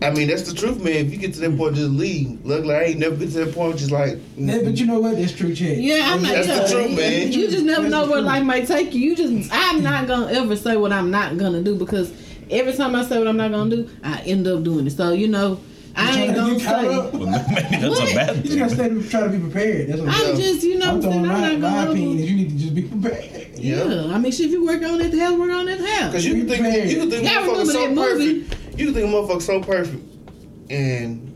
I 0.02 0.10
mean, 0.10 0.28
that's 0.28 0.42
the 0.42 0.54
truth, 0.54 0.78
man. 0.82 0.92
If 1.06 1.10
you 1.10 1.16
get 1.16 1.32
to 1.34 1.40
that 1.40 1.56
point, 1.56 1.74
just 1.74 1.90
leave. 1.90 2.44
Luckily, 2.44 2.74
I 2.74 2.82
ain't 2.84 2.98
never 2.98 3.16
been 3.16 3.30
to 3.30 3.44
that 3.46 3.54
point. 3.54 3.78
Just 3.78 3.90
like, 3.90 4.18
Yeah, 4.36 4.58
but 4.62 4.76
you 4.76 4.84
know 4.86 5.00
what? 5.00 5.16
That's 5.16 5.32
true, 5.32 5.54
Chad. 5.54 5.78
Yeah, 5.78 6.12
I'm 6.12 6.22
not. 6.22 6.32
That's 6.34 6.46
the 6.46 6.54
yeah, 6.54 6.84
truth, 6.84 6.96
man. 6.98 7.32
You 7.32 7.48
just 7.50 7.64
never 7.64 7.82
That's 7.82 7.92
know 7.92 8.04
the 8.04 8.10
where 8.12 8.20
truth. 8.20 8.26
life 8.26 8.44
might 8.44 8.66
take 8.68 8.92
you. 8.94 9.00
You 9.00 9.16
just, 9.16 9.50
I'm 9.52 9.82
not 9.82 10.06
gonna 10.06 10.30
ever 10.32 10.54
say 10.54 10.76
what 10.76 10.92
I'm 10.92 11.10
not 11.10 11.38
gonna 11.38 11.62
do 11.62 11.74
because 11.76 12.12
every 12.50 12.74
time 12.74 12.94
I 12.94 13.04
say 13.06 13.18
what 13.18 13.26
I'm 13.26 13.38
not 13.38 13.50
gonna 13.50 13.70
do, 13.74 13.90
I 14.04 14.20
end 14.20 14.46
up 14.46 14.62
doing 14.64 14.86
it. 14.86 14.90
So 14.90 15.12
you 15.12 15.28
know, 15.28 15.60
I 15.96 16.20
ain't 16.20 16.34
trying 16.34 16.34
gonna 16.34 16.52
to 16.52 16.58
get 16.58 16.66
caught 16.66 16.84
say. 16.84 16.86
Well, 17.18 17.26
maybe 17.26 17.76
that's 17.80 18.00
What? 18.00 18.12
a 18.12 18.14
bad 18.14 18.36
You 18.36 18.42
just 18.42 18.58
gotta 18.58 18.74
stay, 19.02 19.08
try 19.10 19.20
to 19.22 19.28
be 19.30 19.38
prepared. 19.38 19.88
That's 19.88 20.00
what 20.00 20.08
I'm 20.10 20.14
saying. 20.14 20.36
just, 20.36 20.62
you 20.66 20.78
know, 20.78 20.88
I'm 20.88 20.94
I'm 20.96 21.02
throwing 21.02 21.26
my. 21.26 21.34
I'm 21.34 21.60
my 21.60 21.70
not 21.70 21.88
opinion 21.90 22.10
gonna. 22.10 22.20
is 22.22 22.30
you 22.30 22.36
need 22.36 22.50
to 22.50 22.56
just 22.56 22.74
be 22.74 22.82
prepared. 23.00 23.58
Yeah, 23.58 23.84
I 24.14 24.18
mean, 24.18 24.32
shit, 24.32 24.46
if 24.46 24.52
you 24.52 24.66
work 24.66 24.82
on 24.82 25.00
at 25.00 25.10
the 25.10 25.18
house, 25.18 25.38
work 25.38 25.50
on 25.50 25.68
at 25.68 25.78
the 25.78 25.86
house. 25.90 26.12
Cause 26.12 26.24
you 26.26 26.34
can 26.34 26.48
think 26.48 26.62
Man. 26.62 26.88
you 26.88 26.96
can 26.98 27.10
think 27.10 27.24
Y'all 27.24 27.42
motherfuckers 27.42 27.66
so 27.72 27.80
that 27.80 27.92
movie? 27.92 28.42
perfect. 28.44 28.78
You 28.78 28.84
can 28.86 28.94
think 28.94 29.06
a 29.08 29.12
motherfucker 29.12 29.42
so 29.42 29.60
perfect, 29.62 30.04
and 30.70 31.32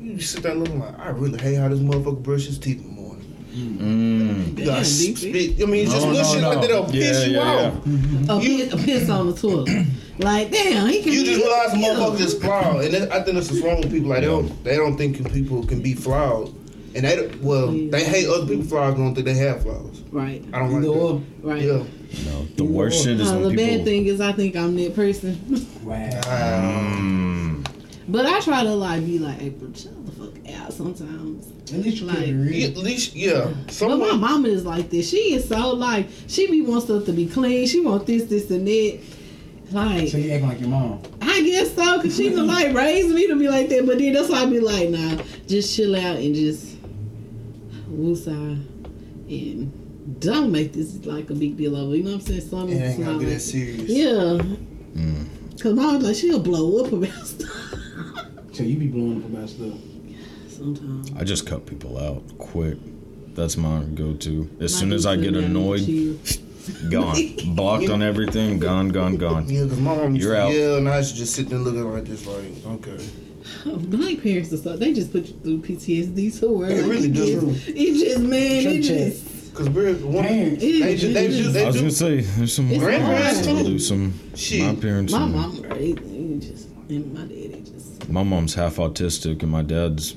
you 0.00 0.20
sit 0.20 0.42
there 0.42 0.54
looking 0.56 0.80
like, 0.80 0.98
I 0.98 1.10
really 1.10 1.38
hate 1.40 1.54
how 1.54 1.68
this 1.68 1.78
motherfucker 1.78 2.22
brush 2.22 2.46
his 2.46 2.58
teeth 2.58 2.78
in 2.78 2.94
the 2.96 3.00
morning. 3.00 3.46
Mm. 3.52 4.58
You 4.58 4.64
gotta 4.64 4.80
Damn, 4.80 4.84
spit. 4.84 5.62
I 5.62 5.66
mean, 5.66 5.84
just 5.86 6.00
No, 6.04 6.12
little 6.12 6.22
no, 6.22 6.34
shit 6.34 6.42
like 6.42 6.60
that'll 6.62 6.84
piss 6.84 7.20
Yeah, 7.20 7.26
you 7.26 7.32
yeah, 7.34 7.68
off. 7.68 7.86
a, 7.86 8.40
piss, 8.40 8.72
a 8.72 8.76
piss 8.78 9.08
on 9.10 9.30
the 9.30 9.36
toilet. 9.36 9.86
Like, 10.18 10.50
damn, 10.50 10.88
he 10.88 11.02
can. 11.02 11.12
You 11.12 11.24
just 11.24 11.40
realize 11.42 11.70
motherfuckers 11.70 11.80
yeah. 11.80 11.94
motherfucker 11.94 12.18
just 12.18 12.40
flawed, 12.40 12.84
and 12.84 12.94
that, 12.94 13.12
I 13.12 13.22
think 13.22 13.36
that's 13.36 13.50
what's 13.50 13.62
wrong 13.62 13.80
with 13.80 13.90
people. 13.90 14.10
Like 14.10 14.20
they 14.20 14.26
don't, 14.26 14.64
they 14.64 14.76
don't 14.76 14.96
think 14.96 15.32
people 15.32 15.64
can 15.66 15.80
be 15.82 15.94
flawed, 15.94 16.48
and 16.94 17.04
they 17.04 17.30
well, 17.40 17.72
Yeah. 17.72 17.90
they 17.90 18.04
hate 18.04 18.28
other 18.28 18.46
people 18.46 18.64
flaws. 18.64 18.94
Don't 18.94 19.14
think 19.14 19.26
they 19.26 19.34
have 19.34 19.62
flaws. 19.62 20.00
Right, 20.10 20.44
I 20.52 20.58
don't 20.58 20.72
like 20.72 20.84
Either 20.84 21.18
that. 21.18 21.22
right. 21.42 21.62
Yeah. 21.62 22.30
No, 22.30 22.44
the 22.56 22.64
worst 22.64 23.02
shit 23.04 23.18
is 23.18 23.30
Uh, 23.30 23.38
the 23.38 23.46
when 23.46 23.56
bad 23.56 23.84
thing 23.84 24.04
is, 24.06 24.20
I 24.20 24.32
think 24.32 24.54
I'm 24.56 24.76
that 24.76 24.94
person. 24.94 25.38
Wow. 25.82 25.96
Mm. 26.96 27.66
but 28.08 28.24
I 28.26 28.40
try 28.40 28.62
to 28.62 28.74
like 28.74 29.04
be 29.04 29.18
like, 29.18 29.40
April, 29.42 29.72
chill 29.72 29.92
the 30.04 30.12
fuck 30.12 30.54
out 30.56 30.72
sometimes. 30.72 31.46
At 31.72 31.80
least 31.80 32.02
you 32.02 32.06
Like- 32.06 32.18
like, 32.18 32.26
Yeah, 32.28 32.32
read. 32.34 32.64
At 32.70 32.76
least, 32.76 33.16
yeah. 33.16 33.50
But 33.80 33.96
my 33.96 34.12
mama 34.12 34.48
is 34.48 34.64
like 34.64 34.90
this. 34.90 35.08
She 35.08 35.34
is 35.34 35.48
so 35.48 35.72
like 35.74 36.08
she 36.28 36.48
be 36.50 36.60
want 36.62 36.84
stuff 36.84 37.04
to 37.06 37.12
be 37.12 37.26
clean. 37.26 37.66
She 37.66 37.80
want 37.80 38.06
this, 38.06 38.24
this, 38.24 38.50
and 38.50 38.66
that. 38.66 38.98
Like 39.72 40.08
So 40.08 40.18
you 40.18 40.32
acting 40.32 40.48
like 40.48 40.60
your 40.60 40.68
mom. 40.68 41.00
I 41.20 41.42
guess 41.42 41.74
so, 41.74 42.00
cause 42.02 42.16
she 42.16 42.30
done 42.30 42.46
like 42.46 42.74
raised 42.74 43.08
me 43.14 43.26
to 43.28 43.36
be 43.38 43.48
like 43.48 43.68
that. 43.70 43.86
But 43.86 43.98
then 43.98 44.12
that's 44.12 44.28
why 44.28 44.42
I 44.42 44.46
be 44.46 44.60
like, 44.60 44.90
nah, 44.90 45.22
just 45.46 45.74
chill 45.74 45.96
out 45.96 46.16
and 46.16 46.34
just 46.34 46.76
woosah 47.90 48.64
and 49.28 50.20
don't 50.20 50.50
make 50.52 50.72
this 50.72 51.04
like 51.06 51.30
a 51.30 51.34
big 51.34 51.56
deal 51.56 51.76
over. 51.76 51.96
You 51.96 52.02
know 52.04 52.10
what 52.12 52.20
I'm 52.20 52.26
saying? 52.26 52.40
Some 52.42 52.68
it 52.68 52.74
ain't 52.76 53.04
gotta 53.04 53.18
be 53.18 53.24
that 53.26 53.30
like, 53.32 53.40
serious. 53.40 53.88
yeah. 53.88 54.12
Mm. 54.94 55.60
Cause 55.60 55.74
mom 55.74 55.96
was 55.96 56.04
like 56.04 56.16
she'll 56.16 56.40
blow 56.40 56.84
up 56.84 56.92
about 56.92 57.08
stuff. 57.26 57.72
So 58.52 58.62
you 58.64 58.76
be 58.76 58.88
blowing 58.88 59.22
up 59.22 59.28
about 59.30 59.48
stuff. 59.48 59.78
Sometimes. 60.48 61.12
I 61.16 61.24
just 61.24 61.46
cut 61.46 61.66
people 61.66 61.98
out 61.98 62.22
quick. 62.38 62.78
That's 63.34 63.56
my 63.56 63.82
go-to. 63.82 64.50
As 64.60 64.74
My 64.74 64.80
soon 64.80 64.92
as 64.92 65.06
I 65.06 65.16
get 65.16 65.34
annoyed, 65.34 65.86
chill." 65.86 66.16
gone, 66.90 67.16
blocked 67.54 67.88
on 67.88 68.02
everything, 68.02 68.58
gone, 68.58 68.88
gone, 68.88 69.16
gone. 69.16 69.48
Yeah, 69.48 69.64
because 69.64 69.80
my 69.80 69.94
mom 69.96 70.14
used 70.14 70.26
You're 70.26 70.34
to 70.36 70.42
out. 70.42 70.52
yell, 70.52 70.76
and 70.78 70.88
I 70.88 70.98
used 70.98 71.12
to 71.12 71.16
just 71.18 71.34
sit 71.34 71.48
there 71.48 71.58
looking 71.58 71.90
like 71.92 72.04
this, 72.04 72.26
like, 72.26 72.44
okay. 72.66 73.04
Black 73.64 74.22
parents 74.22 74.50
and 74.52 74.60
stuff, 74.60 74.78
they 74.78 74.92
just 74.92 75.12
put 75.12 75.26
you 75.26 75.34
through 75.42 75.58
PTSD 75.62 76.38
too. 76.40 76.64
They 76.66 76.82
really 76.82 77.10
do. 77.10 77.50
It 77.66 77.98
just 77.98 78.20
man, 78.20 78.40
it 78.40 78.82
Church 78.82 78.84
just 78.86 79.50
Because 79.50 79.68
we're 79.70 79.94
one, 79.96 80.24
Parents. 80.24 80.60
they, 80.62 80.68
it, 80.68 80.96
ju- 80.98 81.12
they, 81.12 81.26
it 81.26 81.30
ju- 81.30 81.42
just- 81.42 81.52
they 81.54 81.64
I 81.64 81.66
was 81.66 81.74
do. 81.76 81.80
gonna 81.82 81.90
say 81.92 82.20
there's 82.20 82.54
some 82.54 82.68
Grandparents 82.78 83.44
hard. 83.46 83.58
too. 83.58 83.64
do 83.64 83.78
some. 83.80 84.14
Shit. 84.36 84.62
My 84.62 84.80
parents. 84.80 85.12
My 85.12 85.22
and- 85.24 85.32
mom, 85.34 85.62
right? 85.62 85.96
Just 86.40 86.68
and 86.88 87.12
my 87.14 87.20
daddy 87.22 87.64
just. 87.66 88.08
My 88.08 88.22
mom's 88.22 88.54
half 88.54 88.76
autistic, 88.76 89.42
and 89.42 89.50
my 89.50 89.62
dad's. 89.62 90.16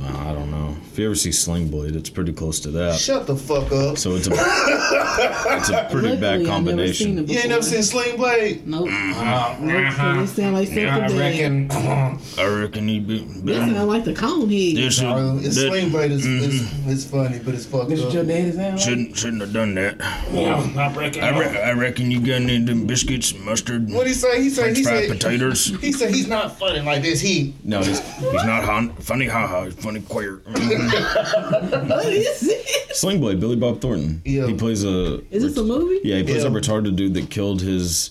I 0.00 0.32
don't 0.32 0.50
know. 0.50 0.76
If 0.90 0.98
you 0.98 1.06
ever 1.06 1.14
see 1.14 1.32
Sling 1.32 1.68
Blade, 1.68 1.96
it's 1.96 2.10
pretty 2.10 2.32
close 2.32 2.60
to 2.60 2.70
that. 2.72 2.98
Shut 2.98 3.26
the 3.26 3.36
fuck 3.36 3.70
up. 3.72 3.96
So 3.98 4.14
it's 4.14 4.26
a 4.26 4.32
it's 4.32 5.68
a 5.70 5.88
pretty 5.90 6.08
Luckily, 6.08 6.16
bad 6.16 6.34
I 6.34 6.36
never 6.36 6.44
seen 6.44 6.46
combination. 6.46 7.18
it 7.18 7.28
You 7.28 7.38
ain't 7.38 7.48
never 7.48 7.60
before. 7.60 7.62
seen 7.62 7.82
Sling 7.82 8.16
Blade? 8.16 8.66
Nope. 8.66 8.88
nope. 8.88 9.92
So 9.92 10.14
they 10.14 10.26
sound 10.26 10.54
like 10.54 10.68
something 10.68 11.68
bad. 11.68 12.18
I 12.38 12.44
reckon 12.60 12.88
he'd 12.88 13.06
be. 13.06 13.18
They 13.20 13.54
sound 13.54 13.88
like 13.88 14.04
the 14.04 14.14
cone 14.14 14.50
head. 14.50 14.76
This 14.76 14.94
should, 14.98 15.44
it's 15.44 15.56
that- 15.56 15.68
Sling 15.68 15.90
Blade 15.90 16.10
is, 16.12 16.24
is, 16.26 16.62
Mm-hmm. 16.62 16.90
is 16.90 17.04
funny, 17.10 17.38
but 17.38 17.54
it's 17.54 17.66
fucked 17.66 17.88
This 17.90 18.00
is 18.00 18.12
your 18.12 18.22
up. 18.22 18.28
daddy 18.28 18.52
sound 18.52 18.72
like? 18.76 18.78
shouldn't 18.80 19.16
shouldn't 19.16 19.40
have 19.42 19.52
done 19.52 19.74
that. 19.74 19.98
Yeah, 20.32 20.72
I 20.78 20.94
reckon. 20.94 21.24
I, 21.24 21.38
re- 21.38 21.62
I 21.62 21.72
reckon 21.72 22.10
you 22.10 22.20
got 22.20 22.42
any 22.42 22.56
of 22.56 22.66
them 22.66 22.86
biscuits, 22.86 23.34
mustard, 23.34 23.90
What 23.90 24.06
he 24.06 24.12
say? 24.14 24.42
He 24.42 24.50
said 24.50 24.62
French 24.64 24.78
he 24.78 24.84
fried 24.84 25.08
said 25.08 25.18
potatoes. 25.18 25.66
he 25.80 25.92
said 25.92 26.14
he's 26.14 26.28
not 26.28 26.58
funny 26.58 26.80
like 26.80 27.02
this. 27.02 27.20
He 27.20 27.54
No, 27.64 27.78
he's, 27.78 28.00
he's 28.18 28.44
not 28.44 28.64
hon- 28.64 28.94
funny. 28.96 29.26
Ha 29.26 29.46
ha. 29.46 29.68
He's 29.82 29.84
funny 29.84 30.00
queer. 30.00 30.42
What 30.46 32.06
is 32.06 32.42
it? 32.48 32.96
Sling 32.96 33.20
Blade, 33.20 33.40
Billy 33.40 33.56
Bob 33.56 33.80
Thornton. 33.80 34.22
Yeah. 34.24 34.46
He 34.46 34.54
plays 34.54 34.84
a. 34.84 35.20
Is 35.34 35.42
this 35.42 35.56
a 35.56 35.62
movie? 35.64 36.00
Yeah, 36.04 36.16
he 36.18 36.22
plays 36.24 36.44
Yeah. 36.44 36.50
a 36.50 36.52
retarded 36.52 36.96
dude 36.96 37.14
that 37.14 37.30
killed 37.30 37.62
his 37.62 38.10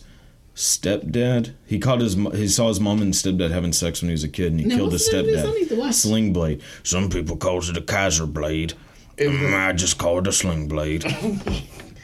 stepdad. 0.56 1.54
He 1.66 1.80
caught 1.80 2.02
his. 2.02 2.18
mo- 2.18 2.32
He 2.32 2.48
saw 2.48 2.68
his 2.68 2.80
mom 2.80 3.02
and 3.02 3.14
stepdad 3.14 3.52
having 3.52 3.74
sex 3.74 4.02
when 4.02 4.10
he 4.10 4.14
was 4.14 4.24
a 4.24 4.28
kid, 4.30 4.52
and 4.52 4.60
he 4.60 4.66
Now, 4.66 4.78
killed 4.78 4.92
his 4.94 5.02
what's 5.04 5.12
the 5.12 5.24
name? 5.24 5.46
I 5.46 5.52
need 5.52 5.70
to 5.70 5.76
stepdad. 5.76 5.78
watch. 5.80 5.94
Sling 5.96 6.34
blade. 6.34 6.62
Some 6.84 7.10
people 7.10 7.38
calls 7.38 7.70
it 7.70 7.78
a 7.78 7.82
Kaiser 7.82 8.26
blade. 8.26 8.74
Mm, 9.18 9.54
I 9.54 9.72
just 9.74 9.98
call 9.98 10.20
it 10.20 10.28
a 10.28 10.32
sling 10.32 10.68
blade. 10.68 11.06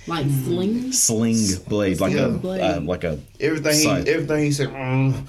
Like 0.09 0.25
sling. 0.45 0.93
sling 0.93 1.35
blade, 1.67 1.99
like 1.99 2.13
Yeah. 2.13 2.27
a 2.41 2.77
uh, 2.77 2.79
like 2.79 3.03
a. 3.03 3.19
everything 3.41 3.73
Scythe. 3.73 4.05
he 4.07 4.13
everything 4.13 4.43
he 4.45 4.51
said. 4.53 4.69
Mm, 4.69 5.25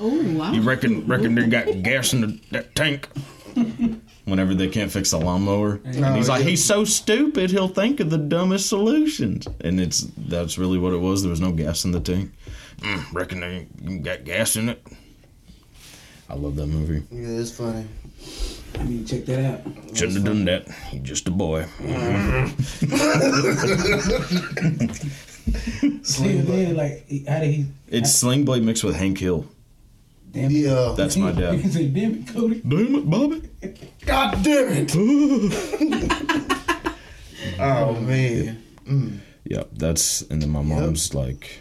Oh 0.00 0.36
wow. 0.36 0.50
You 0.52 0.62
reckon 0.62 1.06
reckon 1.06 1.36
they 1.36 1.46
got 1.46 1.80
gas 1.84 2.12
in 2.12 2.22
the, 2.22 2.40
that 2.50 2.74
tank? 2.74 3.08
Whenever 4.24 4.54
they 4.54 4.68
can't 4.68 4.90
fix 4.90 5.12
a 5.12 5.18
lawnmower, 5.18 5.80
and 5.84 6.16
he's 6.16 6.28
Oh, 6.28 6.32
like, 6.32 6.42
yeah. 6.44 6.50
he's 6.50 6.64
so 6.64 6.84
stupid, 6.84 7.50
he'll 7.50 7.68
think 7.68 8.00
of 8.00 8.08
the 8.10 8.16
dumbest 8.18 8.68
solutions. 8.70 9.46
And 9.60 9.78
it's 9.80 10.08
that's 10.16 10.56
really 10.56 10.78
what 10.78 10.92
it 10.94 10.98
was. 10.98 11.22
There 11.22 11.30
was 11.30 11.40
no 11.42 11.52
gas 11.52 11.84
in 11.84 11.90
the 11.92 12.00
tank. 12.00 12.32
Mm, 12.78 13.12
reckon 13.12 13.40
they 13.40 13.66
got 13.98 14.24
gas 14.24 14.56
in 14.56 14.70
it. 14.70 14.82
I 16.28 16.34
love 16.36 16.56
that 16.56 16.66
movie. 16.68 17.02
yeah, 17.10 17.28
it's 17.40 17.50
funny. 17.50 17.86
I 18.78 18.82
need 18.84 19.06
to 19.06 19.16
check 19.16 19.26
that 19.26 19.44
out. 19.44 19.60
Shouldn't 19.96 20.14
have 20.16 20.24
done 20.24 20.44
that. 20.46 20.68
He's 20.90 21.02
just 21.02 21.28
a 21.28 21.30
boy. 21.30 21.66
See, 26.02 26.40
then, 26.40 26.76
like, 26.76 27.06
how 27.28 27.40
did 27.40 27.50
he? 27.54 27.66
It's 27.88 28.12
Sling 28.12 28.44
Blade 28.44 28.62
mixed 28.62 28.84
with 28.84 28.96
Hank 28.96 29.18
Hill. 29.18 29.46
Damn 30.34 30.50
it. 30.50 30.52
Yeah. 30.52 30.94
That's 30.96 31.16
my 31.16 31.32
He 31.32 31.40
dad. 31.40 31.72
said, 31.72 31.94
"Damn 31.94 32.14
it, 32.14 32.26
Cody." 32.28 32.60
Damn 32.66 32.94
it, 32.96 33.10
Bobby. 33.10 33.42
God 34.04 34.42
damn 34.42 34.72
it. 34.72 34.94
oh 37.60 37.92
man. 38.00 38.62
Mm. 38.86 39.18
Yeah, 39.44 39.62
that's 39.72 40.22
and 40.22 40.40
then 40.42 40.50
my 40.50 40.62
mom's 40.62 41.14
like, 41.14 41.60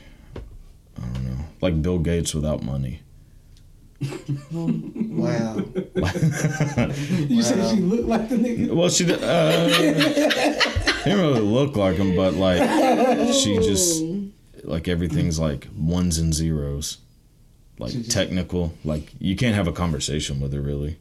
I 0.97 1.01
don't 1.01 1.23
know, 1.25 1.37
like 1.61 1.81
Bill 1.81 1.99
Gates 1.99 2.33
without 2.33 2.63
money. 2.63 3.01
Wow. 5.13 5.55
You 7.29 7.41
said 7.43 7.69
she 7.75 7.81
looked 7.81 8.07
like 8.07 8.27
the 8.27 8.35
nigga. 8.35 8.73
Well, 8.73 8.89
she 8.89 9.05
uh, 9.05 9.67
didn't 11.05 11.19
really 11.21 11.39
look 11.39 11.75
like 11.77 11.95
him, 11.97 12.15
but 12.15 12.33
like 12.33 12.59
she 13.33 13.55
just 13.59 14.03
like 14.65 14.87
everything's 14.89 15.39
like 15.39 15.67
ones 15.77 16.17
and 16.17 16.33
zeros, 16.33 16.97
like 17.79 17.93
technical. 18.09 18.73
Like 18.83 19.11
you 19.19 19.35
can't 19.35 19.55
have 19.55 19.67
a 19.67 19.71
conversation 19.73 20.39
with 20.39 20.53
her 20.53 20.61
really 20.61 20.97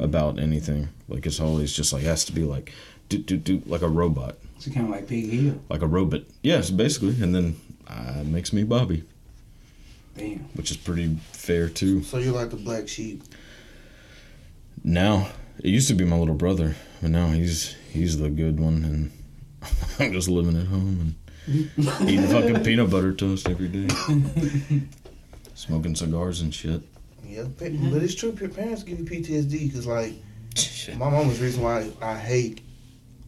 about 0.00 0.38
anything. 0.38 0.88
Like 1.08 1.26
it's 1.26 1.40
always 1.40 1.72
just 1.72 1.92
like 1.92 2.02
has 2.04 2.24
to 2.26 2.32
be 2.32 2.44
like 2.44 2.72
do 3.08 3.18
do 3.18 3.36
do 3.36 3.62
like 3.66 3.82
a 3.82 3.88
robot, 3.88 4.36
It's 4.56 4.68
kind 4.68 4.86
of 4.86 4.90
like 4.90 5.06
Peggy 5.08 5.36
Hill. 5.48 5.60
like 5.68 5.82
a 5.82 5.86
robot. 5.86 6.22
Yes, 6.42 6.70
basically, 6.70 7.20
and 7.22 7.34
then 7.34 7.56
uh, 7.88 8.22
makes 8.24 8.52
me 8.52 8.62
Bobby, 8.62 9.02
Damn. 10.16 10.38
which 10.54 10.70
is 10.70 10.76
pretty 10.76 11.16
fair 11.32 11.68
too. 11.68 12.02
So 12.04 12.18
you're 12.18 12.32
like 12.34 12.50
the 12.50 12.56
black 12.56 12.86
sheep. 12.88 13.22
Now 14.84 15.28
it 15.58 15.68
used 15.70 15.88
to 15.88 15.94
be 15.94 16.04
my 16.04 16.16
little 16.16 16.34
brother, 16.36 16.76
but 17.02 17.10
now 17.10 17.28
he's 17.28 17.74
he's 17.92 18.16
the 18.18 18.30
good 18.30 18.58
one, 18.60 18.84
and 18.84 19.12
I'm 19.98 20.12
just 20.12 20.28
living 20.28 20.58
at 20.58 20.68
home 20.68 21.14
and 21.48 22.08
eating 22.08 22.26
fucking 22.28 22.62
peanut 22.62 22.90
butter 22.90 23.12
toast 23.12 23.48
every 23.48 23.68
day, 23.68 23.88
smoking 25.60 25.94
cigars 25.94 26.40
and 26.40 26.54
shit. 26.54 26.80
Yeah, 27.24 27.44
but 27.58 27.68
mm-hmm. 27.72 27.92
but 27.92 28.02
it's 28.02 28.14
true. 28.14 28.34
Your 28.40 28.48
parents 28.48 28.82
give 28.82 28.98
you 28.98 29.04
PTSD 29.04 29.66
because, 29.68 29.86
like, 29.86 30.14
my 30.96 31.10
mom 31.10 31.28
was 31.28 31.38
the 31.38 31.44
reason 31.44 31.62
why 31.62 31.90
I 32.00 32.16
hate 32.16 32.62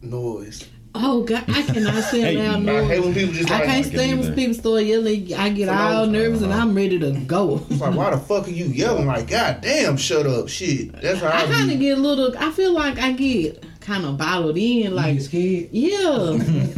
noise. 0.01 0.67
Oh 0.95 1.23
God, 1.23 1.43
I 1.47 1.61
cannot 1.63 2.03
stand 2.03 2.23
Hey, 2.23 2.37
loud 2.37 2.67
I 2.69 2.83
hate 2.85 2.97
noise. 2.97 3.05
when 3.05 3.13
people 3.13 3.33
just 3.33 3.49
I 3.51 3.65
can't 3.65 3.85
stand 3.85 4.19
when 4.19 4.35
people 4.35 4.53
start 4.53 4.83
yelling. 4.83 5.33
I 5.33 5.49
get 5.49 5.67
So 5.67 5.73
I 5.73 5.93
all 5.93 6.01
was- 6.01 6.09
nervous 6.09 6.41
and 6.41 6.53
I'm 6.53 6.69
uh-huh. 6.69 6.75
ready 6.77 6.99
to 6.99 7.11
go. 7.25 7.65
it's 7.69 7.79
like, 7.81 7.95
why 7.95 8.09
the 8.11 8.17
fuck 8.17 8.47
are 8.47 8.51
you 8.51 8.65
yelling? 8.65 9.07
Like, 9.07 9.27
god 9.27 9.61
damn, 9.61 9.97
shut 9.97 10.27
up, 10.27 10.49
shit. 10.49 10.91
That's 11.01 11.21
how 11.21 11.29
I 11.29 11.43
I, 11.43 11.45
kind 11.45 11.71
of 11.71 11.79
get 11.79 11.97
a 11.97 12.01
little. 12.01 12.35
I 12.37 12.51
feel 12.51 12.73
like 12.73 12.99
I 12.99 13.11
get 13.13 13.63
kind 13.79 14.05
of 14.05 14.17
bottled 14.17 14.57
in. 14.57 14.93
Like 14.95 15.15
Like, 15.15 15.21
scared. 15.21 15.69
yeah, 15.71 16.31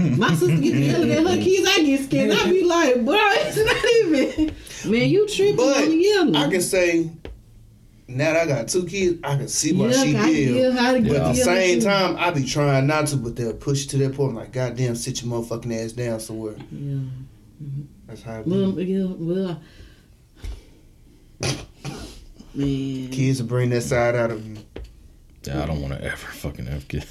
my 0.17 0.29
sister 0.35 0.47
gets 0.61 0.75
yelling 0.77 1.11
at 1.11 1.23
her 1.27 1.37
kids. 1.43 1.67
I 1.67 1.83
get 1.83 2.03
scared. 2.05 2.31
I 2.31 2.49
be 2.49 2.63
like, 2.63 3.03
bro, 3.03 3.17
it's 3.17 3.57
not 3.57 4.35
even. 4.37 4.55
Man, 4.85 5.09
you 5.09 5.27
tripping 5.27 5.55
But 5.55 5.77
on 5.77 5.89
the 5.89 5.95
yelling. 5.95 6.35
I 6.35 6.49
can 6.49 6.61
say, 6.61 7.09
now 8.07 8.33
that 8.33 8.43
I 8.43 8.45
got 8.45 8.67
two 8.67 8.85
kids, 8.85 9.19
I 9.23 9.35
can 9.37 9.47
see 9.47 9.73
why 9.73 9.87
yeah, 9.87 10.03
she 10.03 10.15
I 10.15 10.27
yell. 10.27 10.53
feel 10.53 10.71
how 10.73 10.91
to 10.93 10.99
But 11.01 11.07
get 11.07 11.21
at 11.21 11.35
the 11.35 11.41
same 11.41 11.79
time, 11.81 12.17
I 12.17 12.31
be 12.31 12.45
trying 12.45 12.87
not 12.87 13.07
to, 13.07 13.17
but 13.17 13.35
they'll 13.35 13.53
push 13.53 13.87
to 13.87 13.97
that 13.97 14.15
point. 14.15 14.31
I'm 14.31 14.35
like, 14.35 14.51
goddamn, 14.51 14.95
sit 14.95 15.21
your 15.23 15.31
motherfucking 15.31 15.83
ass 15.83 15.91
down 15.93 16.19
somewhere. 16.19 16.55
Yeah. 16.71 16.99
That's 18.07 18.21
how 18.21 18.39
it 18.39 18.45
be. 18.45 18.51
Well, 18.51 18.79
yeah, 18.79 19.05
well. 19.17 19.61
Man, 22.53 23.09
Kids 23.09 23.41
will 23.41 23.49
bring 23.49 23.69
that 23.71 23.81
side 23.81 24.15
out 24.15 24.31
of 24.31 24.45
you. 24.45 24.57
Yeah, 25.43 25.63
I 25.63 25.65
don't 25.65 25.81
want 25.81 25.93
to 25.93 26.03
ever 26.03 26.15
fucking 26.15 26.65
have 26.67 26.87
kids. 26.87 27.05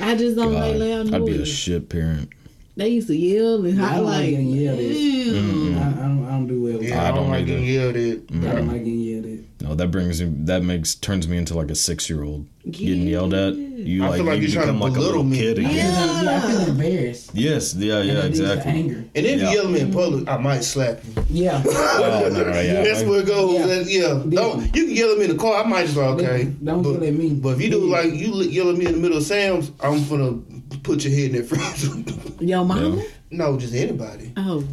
I 0.00 0.14
just 0.16 0.36
don't 0.36 0.54
like 0.54 0.76
loud 0.76 1.10
God, 1.10 1.14
I'd 1.14 1.26
be 1.26 1.42
a 1.42 1.46
shit 1.46 1.88
parent. 1.88 2.30
They 2.80 2.88
used 2.88 3.08
to 3.08 3.14
yell 3.16 3.62
and 3.66 3.76
Yeah, 3.76 3.86
I 3.86 3.90
I 3.92 3.94
don't 3.96 4.04
like 4.06 4.14
like, 4.20 4.30
getting 4.30 4.48
yelled 4.52 4.78
at. 4.78 4.84
damn. 4.86 4.94
Mm-hmm. 4.94 5.78
I, 5.78 5.82
I 5.82 6.08
don't. 6.08 6.24
I 6.24 6.30
don't 6.30 6.46
do 6.46 6.62
well. 6.62 6.72
With 6.78 6.82
Yeah. 6.88 7.02
I, 7.02 7.04
I 7.04 7.08
don't, 7.08 7.16
don't 7.24 7.30
like 7.30 7.46
getting 7.46 7.64
yelled 7.66 7.96
at. 7.96 8.18
I 8.50 8.54
don't 8.56 8.68
like 8.68 8.78
getting 8.78 9.00
yelled 9.00 9.26
at. 9.26 9.40
No, 9.68 9.74
that 9.74 9.90
brings 9.90 10.22
me. 10.22 10.32
That 10.46 10.62
makes 10.62 10.94
turns 10.94 11.28
me 11.28 11.36
into 11.36 11.54
like 11.54 11.70
a 11.70 11.74
six 11.74 12.08
year 12.08 12.22
old 12.24 12.46
getting 12.70 13.06
yelled 13.06 13.34
at. 13.34 13.54
You 13.54 14.04
I 14.04 14.08
like, 14.08 14.16
feel 14.16 14.24
like 14.24 14.40
you 14.40 14.46
you're 14.48 14.62
trying 14.62 14.66
to 14.68 14.72
become 14.72 14.80
like 14.80 14.92
a 14.92 14.94
belittle 14.94 15.24
little 15.24 15.24
me. 15.24 15.36
kid 15.36 15.58
again. 15.58 15.74
Yeah. 15.76 16.22
Yeah, 16.22 16.36
I 16.36 16.50
feel 16.50 16.60
embarrassed. 16.70 17.30
Yes, 17.34 17.74
yeah, 17.74 18.00
yeah, 18.00 18.12
it 18.20 18.24
exactly. 18.26 18.72
Anger. 18.72 18.96
And 19.14 19.26
if 19.26 19.40
Yeah. 19.40 19.50
you 19.50 19.56
yell 19.58 19.66
at 19.66 19.70
me 19.72 19.80
in 19.80 19.92
public, 19.92 20.28
I 20.28 20.36
might 20.38 20.64
slap 20.64 21.00
you. 21.04 21.24
Yeah. 21.28 21.62
Oh 21.66 22.28
no, 22.32 22.44
no, 22.44 22.60
yeah. 22.60 22.82
That's 22.82 23.02
where 23.02 23.20
it 23.20 23.26
goes. 23.26 23.58
Yeah. 23.60 23.66
That- 23.66 23.86
Yeah. 23.90 24.22
Don't 24.40 24.74
you 24.74 24.86
can 24.86 24.96
yell 24.96 25.12
at 25.12 25.18
me 25.18 25.24
in 25.26 25.30
the 25.32 25.36
car. 25.38 25.62
I 25.62 25.68
might 25.68 25.82
just 25.82 25.94
be 25.94 26.00
like, 26.00 26.10
okay. 26.22 26.44
Don't 26.64 26.82
but, 26.82 26.92
yell 26.94 27.04
at 27.04 27.12
me. 27.14 27.34
But 27.34 27.48
if 27.56 27.60
you 27.62 27.70
do 27.70 27.80
like 27.84 28.14
you 28.14 28.34
yell 28.44 28.70
at 28.70 28.76
me 28.76 28.86
in 28.86 28.92
the 28.92 28.98
middle 28.98 29.18
of 29.18 29.24
Sam's, 29.24 29.70
I'm 29.80 30.02
gonna 30.08 30.40
put 30.82 31.04
your 31.04 31.12
head 31.14 31.30
in 31.30 31.36
that 31.36 31.46
freezer. 31.48 32.44
Yo, 32.44 32.64
mama? 32.64 32.96
Yeah. 32.96 33.02
no, 33.30 33.58
just 33.58 33.74
anybody. 33.74 34.32
Oh. 34.36 34.64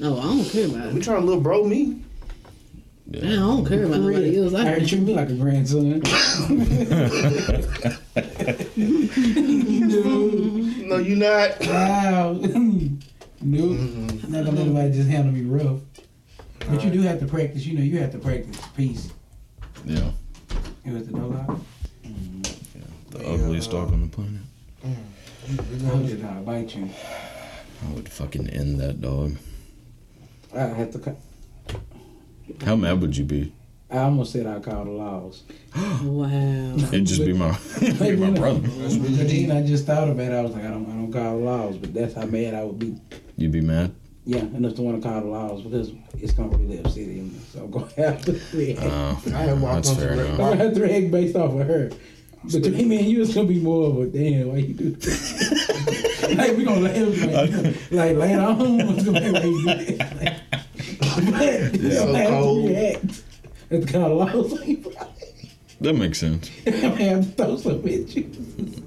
Oh, 0.00 0.18
I 0.18 0.22
don't 0.22 0.44
care 0.44 0.66
about 0.66 0.92
We 0.92 1.00
it. 1.00 1.04
trying 1.04 1.20
to 1.20 1.26
little 1.26 1.40
bro 1.42 1.64
me. 1.64 2.02
I 3.14 3.18
don't 3.20 3.64
care 3.66 3.84
about 3.84 3.96
For 3.96 4.00
nobody 4.02 4.30
real. 4.30 4.44
else. 4.44 4.54
I 4.54 4.64
heard 4.66 4.82
you 4.82 4.88
treat 4.88 5.02
me 5.02 5.14
like 5.14 5.30
a 5.30 5.34
grandson. 5.34 6.02
No, 9.68 10.98
you 10.98 11.16
not. 11.16 11.58
Wow. 11.66 12.32
nope. 12.32 13.02
I'm 13.42 14.32
not 14.32 14.44
gonna 14.44 14.50
let 14.50 14.66
nobody 14.66 14.92
just 14.92 15.08
handle 15.08 15.32
me 15.32 15.42
rough. 15.42 15.80
But 16.68 16.82
you 16.84 16.90
do 16.90 17.02
have 17.02 17.20
to 17.20 17.26
practice. 17.26 17.64
You 17.66 17.78
know, 17.78 17.84
you 17.84 17.98
have 17.98 18.12
to 18.12 18.18
practice 18.18 18.56
peace. 18.76 19.10
Yeah, 19.84 20.10
It 20.84 20.92
was 20.92 21.06
the 21.06 21.12
dog 21.12 21.34
out. 21.48 21.60
the 23.10 23.26
ugliest 23.26 23.70
dog 23.70 23.92
on 23.92 24.02
the 24.02 24.08
planet. 24.08 24.40
I 24.92 25.84
hope 25.86 26.06
the 26.06 26.16
dog 26.16 26.44
bite 26.46 26.74
you. 26.74 26.88
I 27.86 27.92
would 27.94 28.08
fucking 28.08 28.48
end 28.50 28.80
that 28.80 29.00
dog. 29.00 29.36
I 30.54 30.60
have 30.60 30.90
to. 30.92 30.98
Cu- 30.98 31.16
How 32.64 32.76
mad 32.76 33.00
would 33.00 33.16
you 33.16 33.24
be? 33.24 33.52
I 33.90 33.98
almost 33.98 34.32
said 34.32 34.46
I 34.46 34.58
called 34.60 34.86
the 34.86 34.90
laws. 34.90 35.44
wow. 36.02 36.74
It'd 36.92 37.06
just 37.06 37.24
be 37.24 37.32
my, 37.32 37.56
be 37.80 38.16
my 38.16 38.30
brother. 38.30 38.60
But 38.60 39.28
then 39.28 39.50
I 39.50 39.66
just 39.66 39.86
thought 39.86 40.08
about 40.10 40.30
it. 40.30 40.34
I 40.34 40.42
was 40.42 40.52
like, 40.52 40.64
I 40.64 40.68
don't, 40.68 40.86
I 40.86 40.92
don't 40.92 41.12
call 41.12 41.38
the 41.38 41.44
laws, 41.44 41.76
but 41.78 41.94
that's 41.94 42.14
how 42.14 42.26
mad 42.26 42.54
I 42.54 42.64
would 42.64 42.78
be. 42.78 42.96
You'd 43.36 43.52
be 43.52 43.62
mad. 43.62 43.94
Yeah, 44.26 44.40
enough 44.40 44.74
to 44.74 44.82
want 44.82 45.02
to 45.02 45.08
call 45.08 45.22
the 45.22 45.26
laws 45.28 45.62
because 45.62 45.92
it's 46.18 46.32
gonna 46.32 46.54
really 46.58 46.80
upset 46.80 47.06
him. 47.06 47.40
So 47.50 47.60
I'm 47.64 47.70
gonna 47.70 47.90
have 47.96 48.22
to 48.26 48.38
react. 48.54 48.80
Oh, 48.82 49.22
I 49.26 49.30
had 49.30 49.60
walked 49.60 49.74
that's 49.76 49.88
on 49.90 49.96
fair 49.96 50.08
some 50.10 50.18
enough. 50.18 50.30
I'm 50.32 50.36
gonna 50.38 50.56
have 50.56 50.74
to 50.74 50.80
react 50.82 51.10
based 51.10 51.36
off 51.36 51.52
of 51.58 51.66
her. 51.66 51.90
Between 52.44 52.88
me 52.88 52.96
man, 52.96 53.04
you, 53.04 53.22
it's 53.22 53.34
gonna 53.34 53.48
be 53.48 53.60
more 53.60 53.88
of 53.90 53.98
a 53.98 54.06
damn. 54.06 54.48
Why 54.48 54.56
you 54.58 54.74
do 54.74 54.90
that? 54.90 56.34
like 56.38 56.56
we 56.56 56.64
gonna 56.64 56.80
laugh 56.80 57.90
like, 57.90 57.90
like 57.90 58.16
later 58.16 58.40
on. 58.40 58.80
It's 58.80 59.04
gonna 59.04 59.20
be 59.20 59.30
like 59.30 59.44
you 59.44 59.58
do 59.58 59.64
that. 59.66 60.42
Like, 61.00 61.32
but 61.72 61.80
So 61.92 62.02
I'm 62.06 62.12
gonna 62.12 62.18
have 62.18 62.28
cold. 62.30 62.66
to 62.66 62.68
react. 62.72 63.22
At 63.70 63.80
the 63.82 63.86
kind 63.92 64.04
of 64.04 64.12
laws, 64.12 64.52
I'm 64.62 64.84
That 65.80 65.94
makes 65.94 66.18
sense. 66.20 66.50
gonna 66.64 67.22
throw 67.22 67.56
some 67.56 67.86
at 67.86 68.16
you. 68.16 68.30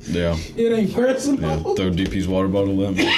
Yeah, 0.07 0.35
It 0.55 0.73
ain't 0.73 0.93
personal. 0.93 1.41
yeah. 1.41 1.55
personal. 1.57 1.75
Throw 1.75 1.91
DP's 1.91 2.27
water 2.27 2.47
bottle 2.47 2.83
at 2.87 2.95
me. 2.95 3.03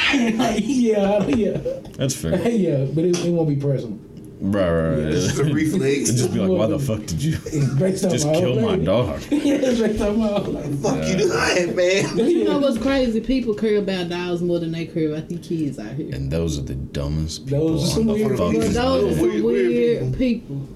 Yeah, 0.60 1.26
yeah, 1.28 1.58
That's 1.98 2.16
fair. 2.16 2.36
yeah. 2.50 2.86
But 2.94 3.06
it, 3.06 3.24
it 3.26 3.30
won't 3.32 3.48
be 3.50 3.56
personal. 3.56 3.98
Right, 4.46 4.70
right, 4.70 4.90
right. 4.90 4.96
This 4.98 5.24
is 5.32 5.40
a 5.40 5.46
reflex. 5.46 6.10
It'd 6.10 6.18
just 6.18 6.34
be 6.34 6.40
like, 6.40 6.50
why 6.60 6.68
the 6.68 6.78
fuck 6.78 7.00
did 7.06 7.24
you 7.24 7.38
It's 7.46 7.74
based 7.76 8.04
on 8.04 8.12
just 8.12 8.26
my 8.28 8.34
kill 8.34 8.60
my 8.60 8.76
dog? 8.76 9.22
yeah, 9.32 9.54
it's 9.56 9.80
based 9.80 10.02
on 10.02 10.20
my 10.20 10.30
old 10.32 10.48
lady. 10.50 10.76
Fuck 10.78 11.08
you 11.08 11.18
doing, 11.18 11.76
man. 11.78 12.18
You 12.30 12.44
know 12.44 12.60
what's 12.60 12.78
crazy? 12.78 13.22
People 13.22 13.54
care 13.54 13.78
about 13.78 14.10
dogs 14.10 14.42
more 14.42 14.60
than 14.60 14.74
they 14.74 14.86
care 14.86 15.14
about 15.14 15.30
the 15.30 15.38
kids 15.38 15.80
out 15.80 15.94
here. 15.94 16.14
And 16.14 16.30
those 16.30 16.60
are 16.60 16.62
the 16.62 16.76
dumbest 16.76 17.46
people 17.46 17.70
Those 17.78 17.84
are 17.86 17.92
some 17.94 18.02
on 18.02 18.08
the 18.08 18.14
weird 18.26 18.38
But 18.38 18.52
people. 18.52 18.68
those 18.68 18.78
are 18.78 19.22
Weird- 19.22 19.34
some 19.36 19.44
weird 19.46 19.68
weird 20.04 20.18
people. 20.18 20.68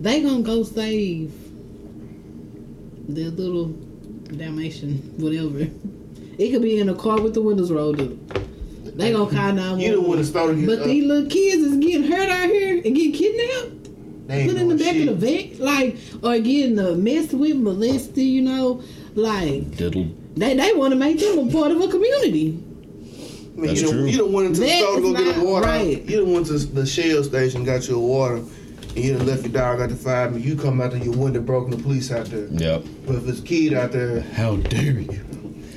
They 0.00 0.22
gonna 0.22 0.42
go 0.42 0.62
save 0.62 1.32
their 3.08 3.30
little 3.30 3.68
Dalmatian, 4.36 5.14
whatever. 5.16 5.60
It 6.38 6.50
could 6.50 6.60
be 6.62 6.78
in 6.78 6.90
a 6.90 6.94
car 6.94 7.22
with 7.22 7.32
the 7.32 7.40
windows 7.40 7.72
rolled 7.72 8.00
up. 8.02 8.10
They 8.98 9.12
gonna 9.12 9.30
call 9.30 9.52
nine 9.52 9.78
You 9.78 9.92
don't 9.92 10.08
want 10.08 10.18
to 10.18 10.24
start 10.26 10.50
to 10.50 10.54
get 10.56 10.64
it. 10.64 10.78
But 10.78 10.84
these 10.86 11.04
little 11.04 11.30
kids 11.30 11.62
is 11.62 11.76
getting 11.76 12.10
hurt 12.10 12.28
out 12.28 12.48
here 12.50 12.74
and 12.84 12.94
getting 12.96 13.12
kidnapped, 13.12 14.26
they 14.28 14.40
ain't 14.40 14.50
put 14.52 14.60
in 14.60 14.68
the 14.68 14.74
back 14.76 14.94
shit. 14.94 15.08
of 15.08 15.20
the 15.20 15.26
vet, 15.48 15.60
like, 15.60 15.96
or 16.22 16.38
getting 16.40 16.78
uh, 16.78 16.92
messed 16.92 17.32
with, 17.32 17.56
molested. 17.56 18.18
You 18.18 18.42
know, 18.42 18.82
like 19.14 19.76
diddle. 19.76 20.10
they 20.36 20.54
they 20.54 20.72
want 20.74 20.92
to 20.92 20.98
make 20.98 21.18
them 21.20 21.48
a 21.48 21.52
part 21.52 21.70
of 21.70 21.80
a 21.80 21.86
community. 21.88 22.62
I 23.56 23.60
mean, 23.60 23.66
That's 23.68 23.80
you 23.80 23.86
don't, 23.86 23.96
true. 23.96 24.06
you 24.06 24.18
don't 24.18 24.32
went 24.32 24.46
into 24.48 24.60
the 24.60 24.66
That 24.66 24.78
store 24.82 24.96
to 24.96 25.02
go 25.02 25.14
get 25.14 25.38
a 25.38 25.44
water. 25.44 25.66
right. 25.66 26.02
You 26.04 26.16
don't 26.18 26.32
went 26.32 26.46
to 26.46 26.58
the 26.58 26.84
Shell 26.86 27.24
station, 27.24 27.64
got 27.64 27.88
you 27.88 27.96
a 27.96 28.00
water, 28.00 28.36
and 28.36 28.96
you 28.96 29.16
done 29.16 29.26
left 29.26 29.42
your 29.42 29.52
dog 29.52 29.80
out 29.80 29.88
the 29.90 29.96
five 29.96 30.30
minutes. 30.32 30.46
You 30.48 30.56
come 30.56 30.80
out 30.80 30.90
there, 30.92 31.02
your 31.02 31.16
window 31.16 31.40
broken, 31.40 31.70
the 31.70 31.76
police 31.82 32.10
out 32.12 32.26
there. 32.26 32.46
Yep. 32.48 32.84
But 33.06 33.14
if 33.16 33.28
it's 33.28 33.40
a 33.40 33.42
kid 33.42 33.74
out 33.74 33.92
there, 33.92 34.20
How 34.20 34.56
dare 34.56 35.00
you? 35.00 35.20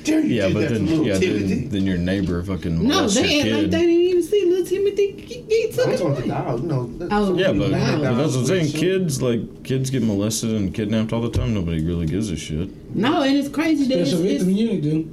Dare 0.04 0.20
you 0.20 0.34
Yeah, 0.34 0.48
do 0.48 0.54
but 0.54 0.60
that 0.68 0.74
then 0.74 1.04
yeah, 1.04 1.18
then, 1.18 1.68
then 1.68 1.86
your 1.86 1.98
neighbor 1.98 2.42
fucking 2.42 2.76
No, 2.86 2.94
molests 2.94 3.16
your 3.20 3.26
they 3.26 3.52
like 3.62 3.70
they 3.70 3.80
didn't 3.80 3.90
even 3.90 4.22
see 4.22 4.44
little 4.46 4.66
Timothy 4.66 5.12
get, 5.12 5.48
get 5.48 5.68
I'm 5.70 5.72
took 5.74 5.98
talking 5.98 6.06
about 6.06 6.16
the 6.16 6.22
away. 6.22 6.28
dog. 6.28 6.64
No. 6.64 7.08
Oh, 7.10 7.34
yeah, 7.36 7.52
but, 7.52 7.70
Wow. 7.72 8.00
but 8.00 8.14
that's 8.16 8.32
what 8.34 8.40
I'm 8.40 8.46
saying. 8.46 8.72
Kids 8.72 9.20
like 9.22 9.62
kids 9.64 9.90
get 9.90 10.02
molested 10.02 10.50
and 10.50 10.72
kidnapped 10.74 11.12
all 11.12 11.20
the 11.22 11.30
time. 11.30 11.54
Nobody 11.54 11.84
really 11.84 12.06
gives 12.06 12.30
a 12.30 12.36
shit. 12.36 12.70
No, 12.94 13.22
and 13.22 13.36
it's 13.36 13.48
crazy 13.48 13.86
that 13.88 13.98
it's, 13.98 14.10
Special 14.10 14.26
it's 14.26 14.42
victim 14.44 14.56
unit 14.56 14.82
do. 14.82 15.08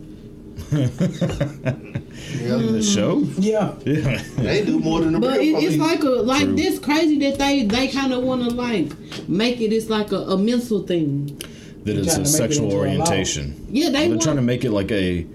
Yeah, 0.72 0.88
The 2.58 2.82
show? 2.84 3.20
Yeah. 3.38 3.74
Yeah. 3.86 4.22
they 4.38 4.66
do 4.66 4.80
more 4.80 5.00
than 5.02 5.14
the 5.14 5.20
But 5.20 5.38
it, 5.40 5.48
it's 5.64 5.78
like 5.78 6.04
a 6.04 6.10
like 6.10 6.44
True. 6.44 6.56
this 6.56 6.80
crazy 6.80 7.18
that 7.20 7.38
they 7.40 7.64
they 7.64 7.88
kind 7.88 8.14
of 8.14 8.24
want 8.24 8.44
to 8.44 8.50
like 8.50 8.92
make 9.30 9.62
it. 9.62 9.72
It's 9.74 9.90
like 9.90 10.12
a, 10.12 10.18
a 10.18 10.38
mental 10.38 10.82
thing. 10.86 11.40
That 11.86 11.96
it's 11.98 12.14
a 12.14 12.16
to 12.16 12.20
make 12.20 12.28
it 12.28 12.30
sexual 12.32 12.72
a 12.72 12.76
orientation. 12.76 13.68
Yeah, 13.70 13.86
they 13.90 14.00
They're 14.02 14.10
want, 14.10 14.22
trying 14.22 14.36
to 14.38 14.42
make 14.42 14.64
it 14.66 14.72
like 14.72 14.92
a 14.92 15.26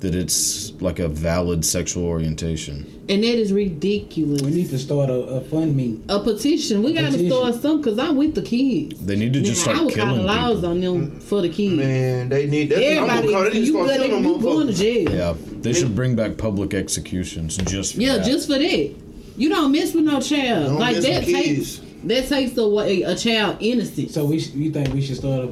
that 0.00 0.14
it's 0.14 0.72
like 0.80 0.98
a 0.98 1.08
valid 1.08 1.62
sexual 1.62 2.04
orientation. 2.06 2.86
and 3.10 3.22
that 3.22 3.34
is 3.38 3.52
ridiculous. 3.52 4.40
We 4.40 4.50
need 4.50 4.70
to 4.70 4.78
start 4.78 5.10
a, 5.10 5.12
a 5.14 5.40
fund 5.42 5.76
me. 5.76 6.00
A 6.08 6.18
petition. 6.20 6.82
We 6.82 6.94
got 6.94 7.02
to 7.02 7.06
Petition. 7.18 7.30
start 7.30 7.54
some 7.56 7.76
because 7.82 7.98
I'm 7.98 8.16
with 8.16 8.34
the 8.34 8.40
kids. 8.40 8.98
They 9.04 9.14
need 9.16 9.34
to 9.34 9.42
just 9.42 9.66
Man, 9.66 9.76
I 9.76 9.78
start 9.78 9.86
would 9.86 9.94
call 9.96 10.06
the 10.06 10.12
killing 10.12 10.26
laws 10.26 10.54
people. 10.56 10.70
on 10.70 10.80
them 10.80 11.20
for 11.20 11.42
the 11.42 11.50
kids. 11.50 11.76
Man, 11.76 12.28
they 12.30 12.46
need. 12.46 12.70
That's, 12.70 12.80
I'm 12.80 13.10
Everybody, 13.10 13.20
gonna 13.26 13.32
call. 13.32 13.42
They 13.42 13.48
need 13.50 13.52
to 13.52 13.58
you, 13.66 13.72
start 13.72 13.88
better, 13.88 14.02
killing 14.04 14.24
you 14.24 14.40
going 14.40 14.66
to 14.68 14.72
jail. 14.72 15.10
Yeah, 15.14 15.34
they 15.60 15.72
should 15.74 15.94
bring 15.94 16.16
back 16.16 16.38
public 16.38 16.72
executions 16.74 17.58
just 17.58 17.94
for 17.94 18.00
Yeah, 18.00 18.16
that. 18.16 18.26
just 18.26 18.46
for 18.48 18.58
that. 18.58 18.94
You 19.36 19.48
don't 19.50 19.70
mess 19.70 19.92
with 19.94 20.04
no 20.04 20.20
child. 20.20 20.64
Don't 20.66 20.78
like 20.78 20.94
mess 20.96 21.04
that 21.04 21.26
with 21.26 21.34
takes 21.34 21.78
kids. 21.78 21.80
That 22.04 22.28
takes 22.28 22.56
away 22.56 23.02
a 23.02 23.14
child 23.14 23.56
innocence. 23.60 24.14
So 24.14 24.24
we 24.24 24.40
sh- 24.40 24.52
you 24.54 24.70
think 24.70 24.92
we 24.94 25.02
should 25.02 25.16
start 25.16 25.40
a, 25.40 25.44
uh, 25.44 25.48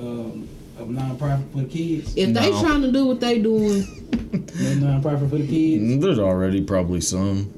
um, 0.00 0.48
a 0.78 0.84
non-profit 0.86 1.46
for 1.52 1.58
the 1.58 1.64
kids? 1.64 2.12
if 2.16 2.32
they 2.34 2.50
No. 2.50 2.60
trying 2.62 2.82
to 2.82 2.92
do 2.92 3.06
what 3.06 3.20
they 3.20 3.38
doing, 3.38 3.84
A 4.58 4.74
non-profit 4.76 5.30
for 5.30 5.36
the 5.38 5.46
kids, 5.46 6.00
There's 6.02 6.18
already 6.18 6.60
probably 6.62 7.00
some. 7.00 7.48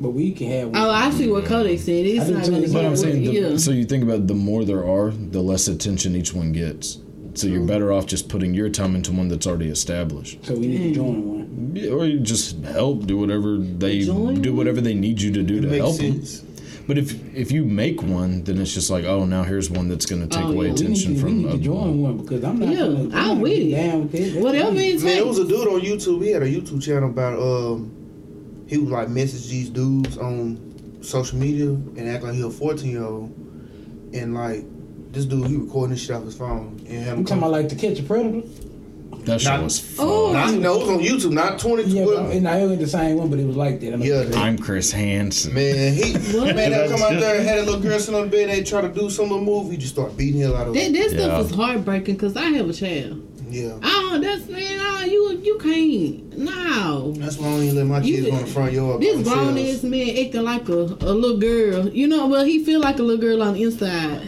but 0.00 0.10
we 0.10 0.32
can 0.32 0.48
have. 0.50 0.70
oh, 0.74 0.90
I 0.90 1.10
see 1.10 1.28
what 1.28 1.44
Kodak 1.44 1.78
said. 1.78 2.06
It's 2.06 2.24
I 2.24 2.26
do 2.28 2.34
not 2.34 2.44
too. 2.44 2.50
But 2.62 2.72
But 2.72 2.84
I'm 2.86 2.96
saying, 2.96 3.24
the, 3.24 3.32
yeah. 3.32 3.56
so 3.56 3.70
you 3.70 3.84
think 3.84 4.02
about 4.02 4.26
the 4.26 4.34
more 4.34 4.64
there 4.64 4.84
are, 4.88 5.10
the 5.10 5.40
less 5.42 5.68
attention 5.68 6.16
each 6.16 6.34
one 6.34 6.52
gets. 6.52 6.98
So 7.34 7.46
you're 7.46 7.64
better 7.64 7.92
off 7.92 8.04
just 8.06 8.28
putting 8.28 8.52
your 8.52 8.68
time 8.68 8.94
into 8.94 9.10
one 9.12 9.28
that's 9.28 9.46
already 9.46 9.68
established, 9.70 10.44
So 10.44 10.52
we 10.54 10.66
need 10.66 10.78
to 10.88 10.94
join 10.94 11.28
one. 11.28 11.72
Yeah, 11.74 11.90
or 11.90 12.04
you 12.04 12.20
just 12.20 12.62
help 12.64 13.06
do 13.06 13.16
whatever 13.16 13.56
they 13.56 14.00
Join 14.00 14.42
do 14.42 14.52
whatever 14.54 14.82
they 14.82 14.92
need 14.92 15.22
you 15.22 15.30
to 15.32 15.42
do 15.42 15.56
It 15.56 15.60
to 15.62 15.66
makes 15.68 15.78
help 15.82 15.96
them. 15.96 16.22
Sense. 16.82 16.86
But 16.88 16.98
if 16.98 17.34
if 17.36 17.52
you 17.52 17.64
make 17.64 18.02
one, 18.02 18.42
then 18.44 18.58
it's 18.58 18.74
just 18.74 18.90
like, 18.90 19.04
oh, 19.04 19.24
now 19.24 19.42
here's 19.44 19.70
one 19.70 19.88
that's 19.88 20.06
going 20.06 20.22
to 20.22 20.28
take 20.28 20.44
Oh, 20.44 20.52
away 20.52 20.66
yeah. 20.66 20.72
We 20.72 20.78
need, 20.78 20.80
attention 20.80 21.08
to, 21.08 21.14
we 21.16 21.20
from. 21.20 21.42
need 21.42 21.50
to 21.52 21.58
join 21.58 22.02
one 22.02 22.16
because 22.18 22.44
I'm 22.44 22.58
not. 22.58 22.68
Yeah, 22.68 22.78
gonna, 22.80 22.98
I'm 23.00 23.08
not 23.10 23.38
with 23.38 23.52
gonna 23.52 23.64
it. 23.64 23.70
Down 23.70 24.02
with 24.02 24.12
that. 24.12 24.18
That's 24.18 24.34
Whatever 24.44 24.66
fine. 24.70 24.78
it 24.80 25.02
Man, 25.02 25.18
it 25.18 25.26
was 25.26 25.38
a 25.38 25.44
dude 25.48 25.68
on 25.68 25.80
YouTube. 25.80 26.22
He 26.24 26.30
had 26.30 26.42
a 26.42 26.46
YouTube 26.50 26.82
channel 26.82 27.10
about 27.10 27.38
um, 27.38 28.64
he 28.68 28.78
was 28.78 28.90
like 28.90 29.08
message 29.08 29.48
these 29.48 29.68
dudes 29.70 30.16
on 30.18 30.98
social 31.02 31.38
media 31.38 31.66
and 31.68 32.08
act 32.08 32.24
like 32.24 32.34
he 32.34 32.42
a 32.42 32.50
fourteen 32.50 32.90
year 32.92 33.04
old, 33.04 33.30
and 34.14 34.34
like 34.34 34.64
this 35.12 35.24
dude 35.26 35.46
he 35.46 35.56
recording 35.56 35.90
this 35.94 36.00
shit 36.04 36.16
off 36.16 36.24
his 36.24 36.36
phone 36.36 36.80
and 36.88 37.04
had 37.04 37.12
I'm 37.18 37.24
talking 37.24 37.38
about 37.42 37.50
like 37.52 37.68
to 37.68 37.74
catch 37.76 37.98
a 37.98 38.02
predator. 38.02 38.46
That 39.24 39.40
shit 39.40 39.52
Not- 39.52 39.62
was 39.62 39.78
fun. 39.78 40.06
Oh. 40.08 40.32
Not, 40.32 40.54
no, 40.54 40.74
it 40.74 40.78
was 40.80 40.88
on 40.88 40.98
YouTube, 40.98 41.32
not 41.32 41.58
twenty. 41.58 41.84
Yeah, 41.84 42.04
well, 42.06 42.24
but, 42.24 42.34
and 42.34 42.48
I 42.48 42.58
ain't 42.60 42.78
the 42.80 42.86
same 42.88 43.16
one, 43.18 43.30
but 43.30 43.38
it 43.38 43.46
was 43.46 43.56
like 43.56 43.78
that. 43.80 43.94
I'm 43.94 44.02
yeah, 44.02 44.16
like, 44.22 44.36
I'm 44.36 44.58
Chris 44.58 44.90
Hansen. 44.90 45.54
man, 45.54 45.94
he 45.94 46.12
What? 46.36 46.56
man, 46.56 46.70
they 46.72 46.88
come 46.88 47.02
out 47.02 47.20
there 47.20 47.36
and 47.38 47.46
had 47.48 47.58
a 47.58 47.62
little 47.62 47.80
girl 47.80 47.98
sitting 48.00 48.14
on 48.16 48.30
the 48.30 48.36
bed. 48.36 48.48
They 48.50 48.62
try 48.64 48.80
to 48.80 48.88
do 48.88 49.08
some 49.10 49.28
little 49.30 49.44
move. 49.44 49.70
He 49.70 49.76
just 49.76 49.92
start 49.92 50.16
beating 50.16 50.40
the 50.40 50.46
hell 50.48 50.56
out 50.56 50.68
of 50.68 50.74
That, 50.74 50.86
her. 50.86 50.92
that 50.92 51.12
Yeah. 51.12 51.18
stuff 51.18 51.46
is 51.50 51.54
heartbreaking 51.54 52.14
because 52.16 52.36
I 52.36 52.44
have 52.50 52.68
a 52.68 52.72
child. 52.72 53.28
Yeah, 53.48 53.78
Oh, 53.82 54.18
that's 54.20 54.48
man. 54.48 54.78
Oh, 54.80 55.04
you 55.04 55.38
you 55.42 55.58
can't. 55.58 56.38
No. 56.38 57.12
that's 57.12 57.36
why 57.36 57.48
I 57.48 57.50
don't 57.50 57.62
even 57.64 57.76
let 57.76 57.86
my 57.86 58.00
kids 58.00 58.22
did- 58.24 58.30
go 58.30 58.38
in 58.38 58.44
the 58.44 58.50
front 58.50 58.72
yard. 58.72 59.00
This 59.02 59.22
grown 59.28 59.58
ass 59.58 59.82
man 59.82 60.08
acting 60.18 60.42
like 60.42 60.68
a, 60.70 60.72
a 60.72 61.12
little 61.12 61.36
girl. 61.38 61.88
You 61.90 62.08
know, 62.08 62.26
well, 62.28 62.44
he 62.44 62.64
feel 62.64 62.80
like 62.80 62.98
a 62.98 63.02
little 63.02 63.20
girl 63.20 63.42
on 63.42 63.54
the 63.54 63.62
inside. 63.62 64.22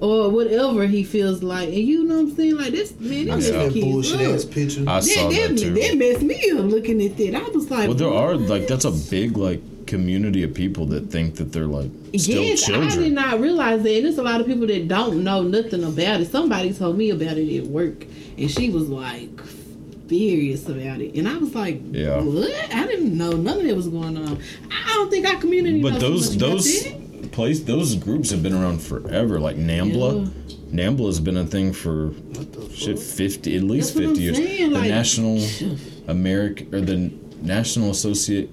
Or 0.00 0.30
whatever 0.30 0.86
he 0.86 1.04
feels 1.04 1.42
like. 1.42 1.68
And 1.68 1.76
you 1.76 2.04
know 2.04 2.14
what 2.16 2.20
I'm 2.30 2.36
saying? 2.36 2.56
Like, 2.56 2.70
this, 2.70 2.98
man, 2.98 3.30
I 3.30 3.36
this 3.36 3.46
see 3.46 3.52
that 3.52 3.72
kids 3.72 3.84
bullshit 3.86 4.20
up. 4.22 4.34
ass 4.34 4.44
picture. 4.46 4.80
I 4.82 4.84
That, 4.84 5.02
saw 5.04 5.28
that, 5.28 5.48
that 5.50 5.58
too. 5.58 5.74
that 5.74 5.96
messed 5.98 6.22
me 6.22 6.50
up 6.52 6.64
looking 6.70 7.02
at 7.02 7.16
that. 7.18 7.34
I 7.34 7.48
was 7.50 7.70
like, 7.70 7.86
Well, 7.88 7.96
there 7.96 8.12
are 8.12 8.34
like 8.34 8.66
that's 8.66 8.86
a 8.86 8.92
big 9.10 9.36
like 9.36 9.60
community 9.86 10.42
of 10.44 10.54
people 10.54 10.86
that 10.86 11.10
think 11.10 11.34
that 11.34 11.52
they're 11.52 11.66
like 11.66 11.90
still 12.16 12.42
yes, 12.42 12.70
I 12.70 12.88
did 12.96 13.12
not 13.12 13.40
realize 13.40 13.82
that. 13.82 13.94
And 13.94 14.04
there's 14.06 14.18
a 14.18 14.22
lot 14.22 14.40
of 14.40 14.46
people 14.46 14.66
that 14.68 14.88
don't 14.88 15.22
know 15.22 15.42
nothing 15.42 15.84
about 15.84 16.20
it. 16.22 16.30
Somebody 16.30 16.72
told 16.72 16.96
me 16.96 17.10
about 17.10 17.36
it 17.36 17.58
at 17.58 17.66
work, 17.66 18.06
and 18.38 18.50
she 18.50 18.70
was 18.70 18.88
like 18.88 19.38
furious 20.08 20.68
about 20.68 21.00
it. 21.00 21.14
And 21.14 21.28
I 21.28 21.36
was 21.36 21.54
like, 21.54 21.80
Yeah. 21.90 22.20
what? 22.22 22.52
I 22.74 22.86
didn't 22.86 23.16
know 23.16 23.32
none 23.32 23.58
of 23.58 23.64
that 23.64 23.76
was 23.76 23.88
going 23.88 24.16
on. 24.16 24.38
I 24.70 24.94
don't 24.94 25.10
think 25.10 25.26
our 25.26 25.38
community 25.40 25.82
But 25.82 26.00
knows 26.00 26.00
those 26.00 26.28
much 26.30 26.36
about 26.36 26.50
those 26.52 26.84
that. 26.84 26.99
Place 27.32 27.60
those 27.60 27.94
groups 27.96 28.30
have 28.30 28.42
been 28.42 28.54
around 28.54 28.80
forever. 28.82 29.38
Like 29.40 29.56
Nambla, 29.56 30.26
Nambla 30.72 31.06
has 31.06 31.20
been 31.20 31.36
a 31.36 31.44
thing 31.46 31.72
for 31.72 32.12
shit 32.72 32.98
fifty 32.98 33.56
at 33.56 33.62
least 33.62 33.94
That's 33.94 34.06
fifty 34.06 34.22
years. 34.22 34.36
saying, 34.36 34.70
the 34.70 34.78
like- 34.78 34.88
National 34.88 35.44
American 36.08 36.74
or 36.74 36.80
the 36.80 37.12
National 37.42 37.90
Associate. 37.90 38.48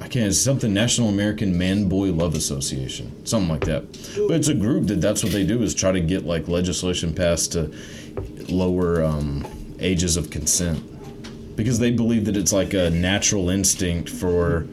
I 0.00 0.08
can't. 0.08 0.26
It's 0.26 0.38
something 0.38 0.74
National 0.74 1.08
American 1.10 1.56
Man 1.56 1.88
Boy 1.88 2.10
Love 2.10 2.34
Association, 2.34 3.24
something 3.24 3.48
like 3.48 3.64
that. 3.66 3.84
But 4.26 4.32
it's 4.36 4.48
a 4.48 4.54
group 4.54 4.88
that 4.88 5.00
that's 5.00 5.22
what 5.22 5.32
they 5.32 5.46
do 5.46 5.62
is 5.62 5.74
try 5.74 5.92
to 5.92 6.00
get 6.00 6.24
like 6.26 6.48
legislation 6.48 7.14
passed 7.14 7.52
to 7.52 7.72
lower 8.48 9.04
um, 9.04 9.46
ages 9.78 10.16
of 10.16 10.30
consent 10.30 10.82
because 11.56 11.78
they 11.78 11.90
believe 11.92 12.24
that 12.24 12.36
it's 12.36 12.52
like 12.52 12.74
a 12.74 12.90
natural 12.90 13.48
instinct 13.48 14.08
for 14.10 14.66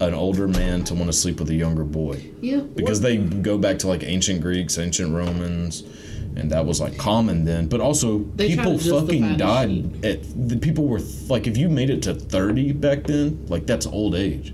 an 0.00 0.14
older 0.14 0.48
man 0.48 0.84
to 0.84 0.94
want 0.94 1.06
to 1.06 1.12
sleep 1.12 1.38
with 1.38 1.48
a 1.50 1.54
younger 1.54 1.84
boy 1.84 2.22
Yeah. 2.40 2.58
because 2.60 3.00
they 3.00 3.16
go 3.18 3.58
back 3.58 3.78
to 3.80 3.88
like 3.88 4.02
ancient 4.02 4.40
Greeks, 4.40 4.76
ancient 4.78 5.14
Romans, 5.14 5.82
and 6.36 6.50
that 6.50 6.66
was 6.66 6.80
like 6.80 6.98
common 6.98 7.44
then. 7.44 7.68
But 7.68 7.80
also, 7.80 8.18
They 8.34 8.48
people 8.56 8.76
fucking 8.78 9.36
died. 9.36 10.04
At, 10.04 10.18
the 10.48 10.56
people 10.56 10.86
were 10.88 11.00
like, 11.28 11.46
if 11.46 11.56
you 11.56 11.68
made 11.68 11.90
it 11.90 12.02
to 12.02 12.14
thirty 12.14 12.72
back 12.72 13.04
then, 13.04 13.44
like 13.48 13.66
that's 13.66 13.86
old 13.86 14.14
age. 14.14 14.52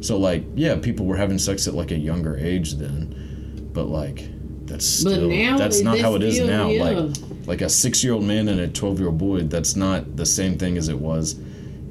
So 0.00 0.18
like, 0.18 0.44
yeah, 0.54 0.76
people 0.76 1.06
were 1.06 1.16
having 1.16 1.38
sex 1.38 1.66
at 1.66 1.74
like 1.74 1.90
a 1.90 1.96
younger 1.98 2.36
age 2.36 2.74
then, 2.74 3.70
but 3.72 3.84
like 3.86 4.28
that's 4.66 5.02
But 5.04 5.12
still 5.12 5.28
now 5.30 5.56
that's 5.56 5.80
not 5.80 5.98
how 5.98 6.16
it 6.16 6.22
is 6.22 6.34
still- 6.34 6.48
now. 6.48 6.68
yeah. 6.68 6.82
Like 6.84 7.16
like 7.46 7.60
a 7.62 7.68
six 7.70 8.04
year 8.04 8.12
old 8.12 8.24
man 8.24 8.48
and 8.48 8.60
a 8.60 8.68
twelve 8.68 8.98
year 8.98 9.08
old 9.08 9.16
boy, 9.18 9.40
that's 9.42 9.74
not 9.74 10.16
the 10.16 10.26
same 10.26 10.58
thing 10.58 10.76
as 10.76 10.88
it 10.90 10.98
was 10.98 11.36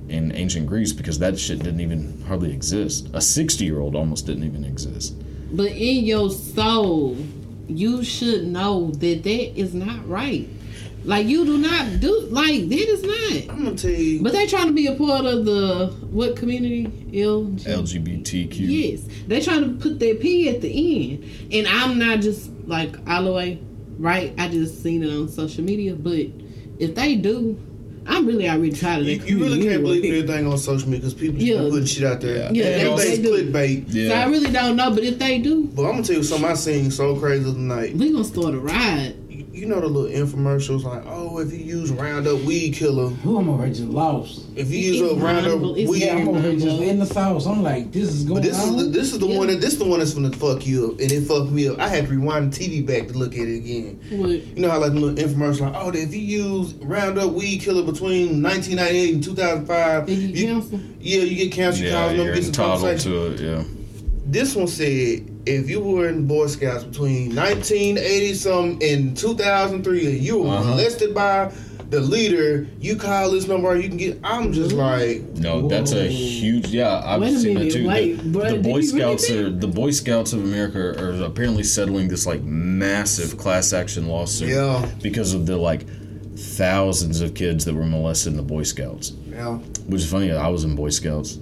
in 0.10 0.32
ancient 0.34 0.68
Greece 0.68 0.94
because 0.94 1.20
that 1.20 1.38
shit 1.40 1.60
didn't 1.60 1.82
even 1.82 2.22
hardly 2.28 2.52
exist. 2.54 3.10
A 3.14 3.22
sixty 3.22 3.66
year 3.66 3.80
old 3.80 3.96
almost 3.96 4.26
didn't 4.26 4.44
even 4.44 4.64
exist. 4.64 5.16
But 5.52 5.72
in 5.72 6.06
your 6.06 6.30
soul, 6.30 7.18
you 7.68 8.04
should 8.04 8.46
know 8.46 8.92
that 8.92 9.24
that 9.24 9.60
is 9.60 9.74
not 9.74 10.08
right. 10.08 10.48
Like 11.06 11.28
you 11.28 11.46
do 11.46 11.60
not 11.60 12.00
do 12.00 12.20
like 12.32 12.68
that 12.68 12.90
is 12.90 13.04
not. 13.04 13.56
I'm 13.56 13.64
gonna 13.64 13.78
tell 13.78 13.92
you. 13.92 14.24
But 14.24 14.34
they 14.34 14.48
trying 14.48 14.68
to 14.68 14.74
be 14.74 14.88
a 14.88 14.96
part 14.96 15.26
of 15.26 15.46
the 15.46 15.88
what 16.10 16.36
community? 16.36 16.88
LG. 17.12 17.64
LGBTQ. 17.64 18.56
Yes, 18.58 19.08
they 19.28 19.40
trying 19.40 19.62
to 19.62 19.82
put 19.82 20.00
their 20.00 20.16
P 20.16 20.50
at 20.50 20.62
the 20.62 21.14
end, 21.14 21.54
and 21.54 21.68
I'm 21.68 22.00
not 22.00 22.22
just 22.22 22.50
like 22.66 22.96
all 23.08 23.24
the 23.24 23.32
way 23.32 23.60
right. 24.00 24.34
I 24.40 24.48
just 24.48 24.82
seen 24.82 25.04
it 25.04 25.12
on 25.12 25.30
social 25.30 25.64
media, 25.64 25.94
but 25.94 26.26
if 26.80 26.96
they 26.96 27.16
do, 27.16 27.60
I'm 28.08 28.26
really 28.28 28.48
already 28.50 28.72
tired 28.72 29.00
of 29.02 29.06
that. 29.08 29.14
You, 29.28 29.38
you 29.38 29.44
really 29.44 29.64
can't 29.64 29.82
believe 29.82 30.04
anyway. 30.04 30.20
everything 30.20 30.48
on 30.48 30.58
social 30.58 30.88
media 30.90 31.00
because 31.10 31.14
people 31.16 31.36
just 31.40 31.48
Yeah. 31.48 31.64
be 31.64 31.70
putting 31.72 31.86
shit 31.86 32.04
out 32.04 32.22
there. 32.22 32.38
Yeah, 32.38 32.46
and 32.46 32.56
they- 32.56 32.64
everything's 32.92 33.18
they 33.18 33.24
do. 33.24 33.52
clickbait. 33.52 33.86
Yeah. 33.90 34.10
So 34.10 34.16
I 34.16 34.26
really 34.30 34.52
don't 34.52 34.76
know, 34.76 34.92
but 34.92 35.04
if 35.04 35.18
they 35.20 35.40
do, 35.40 35.64
But 35.76 35.84
I'm 35.86 35.92
gonna 35.94 36.04
tell 36.04 36.16
you 36.18 36.24
something 36.24 36.50
I 36.50 36.54
seen 36.54 36.92
so 36.92 37.16
crazy 37.16 37.46
tonight. 37.52 37.96
we 37.96 38.12
gonna 38.12 38.24
start 38.24 38.54
a 38.54 38.60
ride. 38.60 39.16
You, 39.56 39.62
you 39.62 39.68
know 39.68 39.80
the 39.80 39.88
little 39.88 40.10
infomercials 40.28 40.84
like, 40.84 41.04
oh, 41.08 41.40
if 41.40 41.52
you 41.52 41.60
use 41.60 41.92
Roundup 41.92 42.42
weed 42.42 42.74
killer, 42.76 43.08
Who 43.10 43.38
I'm 43.40 43.50
over 43.50 43.66
here 43.66 43.74
just 43.74 43.90
lost. 43.90 44.42
if 44.56 44.70
you 44.70 44.80
use 44.80 45.02
It's 45.02 45.12
a 45.14 45.16
Roundup 45.16 45.46
horrible. 45.46 45.76
It's 45.76 45.90
weed, 45.90 46.04
Yeah, 46.04 46.16
I'm 46.18 46.28
over 46.28 46.42
here 46.42 46.54
just 46.54 46.66
Rambo. 46.66 46.84
in 46.84 47.00
the 47.00 47.06
sauce. 47.06 47.46
I'm 47.48 47.64
like, 47.64 47.92
this 47.92 48.10
is 48.10 48.24
going 48.26 48.42
but 48.42 48.50
this 48.50 48.62
is 48.64 48.76
the, 48.76 48.84
this 48.90 49.14
is 49.14 49.20
the 49.20 49.28
Yeah. 49.28 49.38
one 49.38 49.48
that 49.48 49.62
this 49.62 49.74
is 49.74 49.80
the 49.80 49.86
one 49.86 50.00
that's 50.00 50.14
gonna 50.14 50.32
fuck 50.32 50.66
you 50.68 50.92
up, 50.92 51.00
and 51.00 51.12
it 51.12 51.22
fucked 51.22 51.52
me 51.52 51.70
up. 51.70 51.80
I 51.80 51.88
had 51.88 52.06
to 52.08 52.12
rewind 52.12 52.54
the 52.54 52.60
TV 52.60 52.86
back 52.86 53.08
to 53.08 53.18
look 53.18 53.34
at 53.34 53.48
it 53.48 53.58
again. 53.58 54.00
What? 54.12 54.30
You 54.30 54.62
know 54.62 54.70
how 54.70 54.80
like 54.80 54.94
the 54.94 55.00
little 55.00 55.16
infomercial 55.30 55.62
like, 55.62 55.74
oh, 55.76 55.90
if 55.94 56.14
you 56.14 56.22
use 56.22 56.74
Roundup 56.76 57.32
weed 57.32 57.62
killer 57.62 57.84
between 57.84 58.42
1998 58.44 59.14
and 59.16 59.24
2005, 59.24 60.06
Did 60.06 60.18
you 60.20 60.28
you- 60.28 60.46
cancel? 60.48 60.80
yeah, 61.00 61.22
you 61.22 61.36
get 61.36 61.52
cancer. 61.54 61.84
Yeah, 61.84 61.92
causing 61.92 62.18
them 62.18 62.26
you're 62.28 62.36
get 62.36 62.44
some 62.44 62.50
entitled 62.66 63.00
to 63.02 63.26
it. 63.34 63.40
Yeah. 63.42 63.64
This 64.28 64.56
one 64.56 64.68
said 64.68 65.30
if 65.46 65.70
you 65.70 65.80
were 65.80 66.08
in 66.10 66.26
Boy 66.28 66.48
Scouts 66.48 66.84
between 66.84 67.36
1980 67.36 68.34
something 68.34 68.90
and 68.90 69.18
2003 69.18 70.06
and 70.08 70.18
you 70.22 70.40
were 70.40 70.48
Uh-huh. 70.50 70.70
molested 70.72 71.14
by 71.14 71.52
the 71.92 72.00
leader, 72.00 72.68
you 72.82 72.96
call 72.96 73.30
this 73.32 73.48
number, 73.48 73.76
you 73.78 73.88
can 73.88 73.98
get. 73.98 74.20
I'm 74.24 74.52
just 74.52 74.72
like, 74.74 75.22
No, 75.36 75.68
that's 75.68 75.92
a 75.92 76.06
huge. 76.08 76.70
Yeah, 76.70 77.00
I've 77.06 77.22
Wait 77.22 77.38
seen 77.38 77.54
minute, 77.54 77.74
that 77.74 77.80
too. 77.80 77.88
wait, 77.88 78.18
the, 78.18 78.24
bruh, 78.40 78.50
the 78.50 78.58
Boy 78.58 78.82
he 78.82 78.92
really 78.92 79.18
Scouts 79.18 79.30
are 79.30 79.50
the 79.52 79.68
Boy 79.68 79.92
Scouts 79.92 80.34
of 80.34 80.44
America 80.44 80.80
are 81.00 81.24
apparently 81.24 81.64
settling 81.64 82.08
this 82.08 82.26
like 82.26 82.42
massive 82.42 83.38
class 83.38 83.72
action 83.72 84.08
lawsuit 84.08 84.50
Yeah. 84.50 84.84
because 85.04 85.34
of 85.36 85.46
the 85.46 85.58
like 85.58 85.86
thousands 86.38 87.22
of 87.22 87.34
kids 87.34 87.66
that 87.66 87.74
were 87.74 87.86
molested 87.86 88.34
in 88.34 88.38
the 88.38 88.44
Boy 88.44 88.64
Scouts. 88.64 89.14
Yeah. 89.30 89.58
Which 89.88 90.02
is 90.02 90.12
funny. 90.12 90.32
I 90.32 90.48
was 90.48 90.64
in 90.64 90.76
Boy 90.76 90.90
Scouts, 90.90 91.38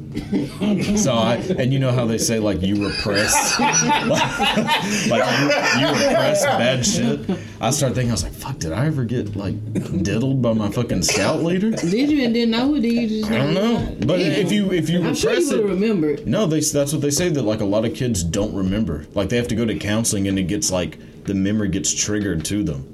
so 1.01 1.13
I 1.13 1.35
and 1.57 1.71
you 1.71 1.79
know 1.79 1.91
how 1.91 2.05
they 2.05 2.17
say 2.17 2.39
like 2.39 2.61
you 2.61 2.87
repress, 2.87 3.59
like 3.59 5.25
you, 5.25 5.81
you 5.81 5.87
repress 5.87 6.43
bad 6.45 6.85
shit. 6.85 7.19
I 7.61 7.69
started 7.69 7.95
thinking 7.95 8.11
I 8.11 8.13
was 8.13 8.23
like, 8.23 8.33
fuck, 8.33 8.57
did 8.59 8.71
I 8.73 8.85
ever 8.87 9.05
get 9.05 9.35
like 9.35 9.55
diddled 10.03 10.41
by 10.41 10.53
my 10.53 10.69
fucking 10.69 11.03
scout 11.03 11.43
leader? 11.43 11.71
Did 11.71 12.11
you 12.11 12.23
and 12.25 12.33
didn't 12.33 12.51
know? 12.51 12.73
Did 12.73 12.91
you 12.91 13.07
just 13.07 13.31
I 13.31 13.37
don't 13.37 13.53
know, 13.53 13.95
but 14.05 14.17
Damn. 14.17 14.31
if 14.45 14.51
you 14.51 14.71
if 14.71 14.89
you 14.89 14.97
I'm 14.99 15.03
repress 15.13 15.19
sure 15.21 15.33
you 15.33 15.51
it, 15.53 15.61
have 15.61 15.69
remembered. 15.69 16.27
no, 16.27 16.45
they 16.45 16.59
that's 16.59 16.91
what 16.93 17.01
they 17.01 17.11
say 17.11 17.29
that 17.29 17.41
like 17.43 17.61
a 17.61 17.65
lot 17.65 17.85
of 17.85 17.93
kids 17.95 18.23
don't 18.23 18.53
remember. 18.53 19.05
Like 19.13 19.29
they 19.29 19.37
have 19.37 19.47
to 19.49 19.55
go 19.55 19.65
to 19.65 19.77
counseling 19.77 20.27
and 20.27 20.37
it 20.37 20.43
gets 20.43 20.71
like 20.71 20.97
the 21.25 21.33
memory 21.33 21.69
gets 21.69 21.93
triggered 21.93 22.43
to 22.45 22.63
them. 22.63 22.93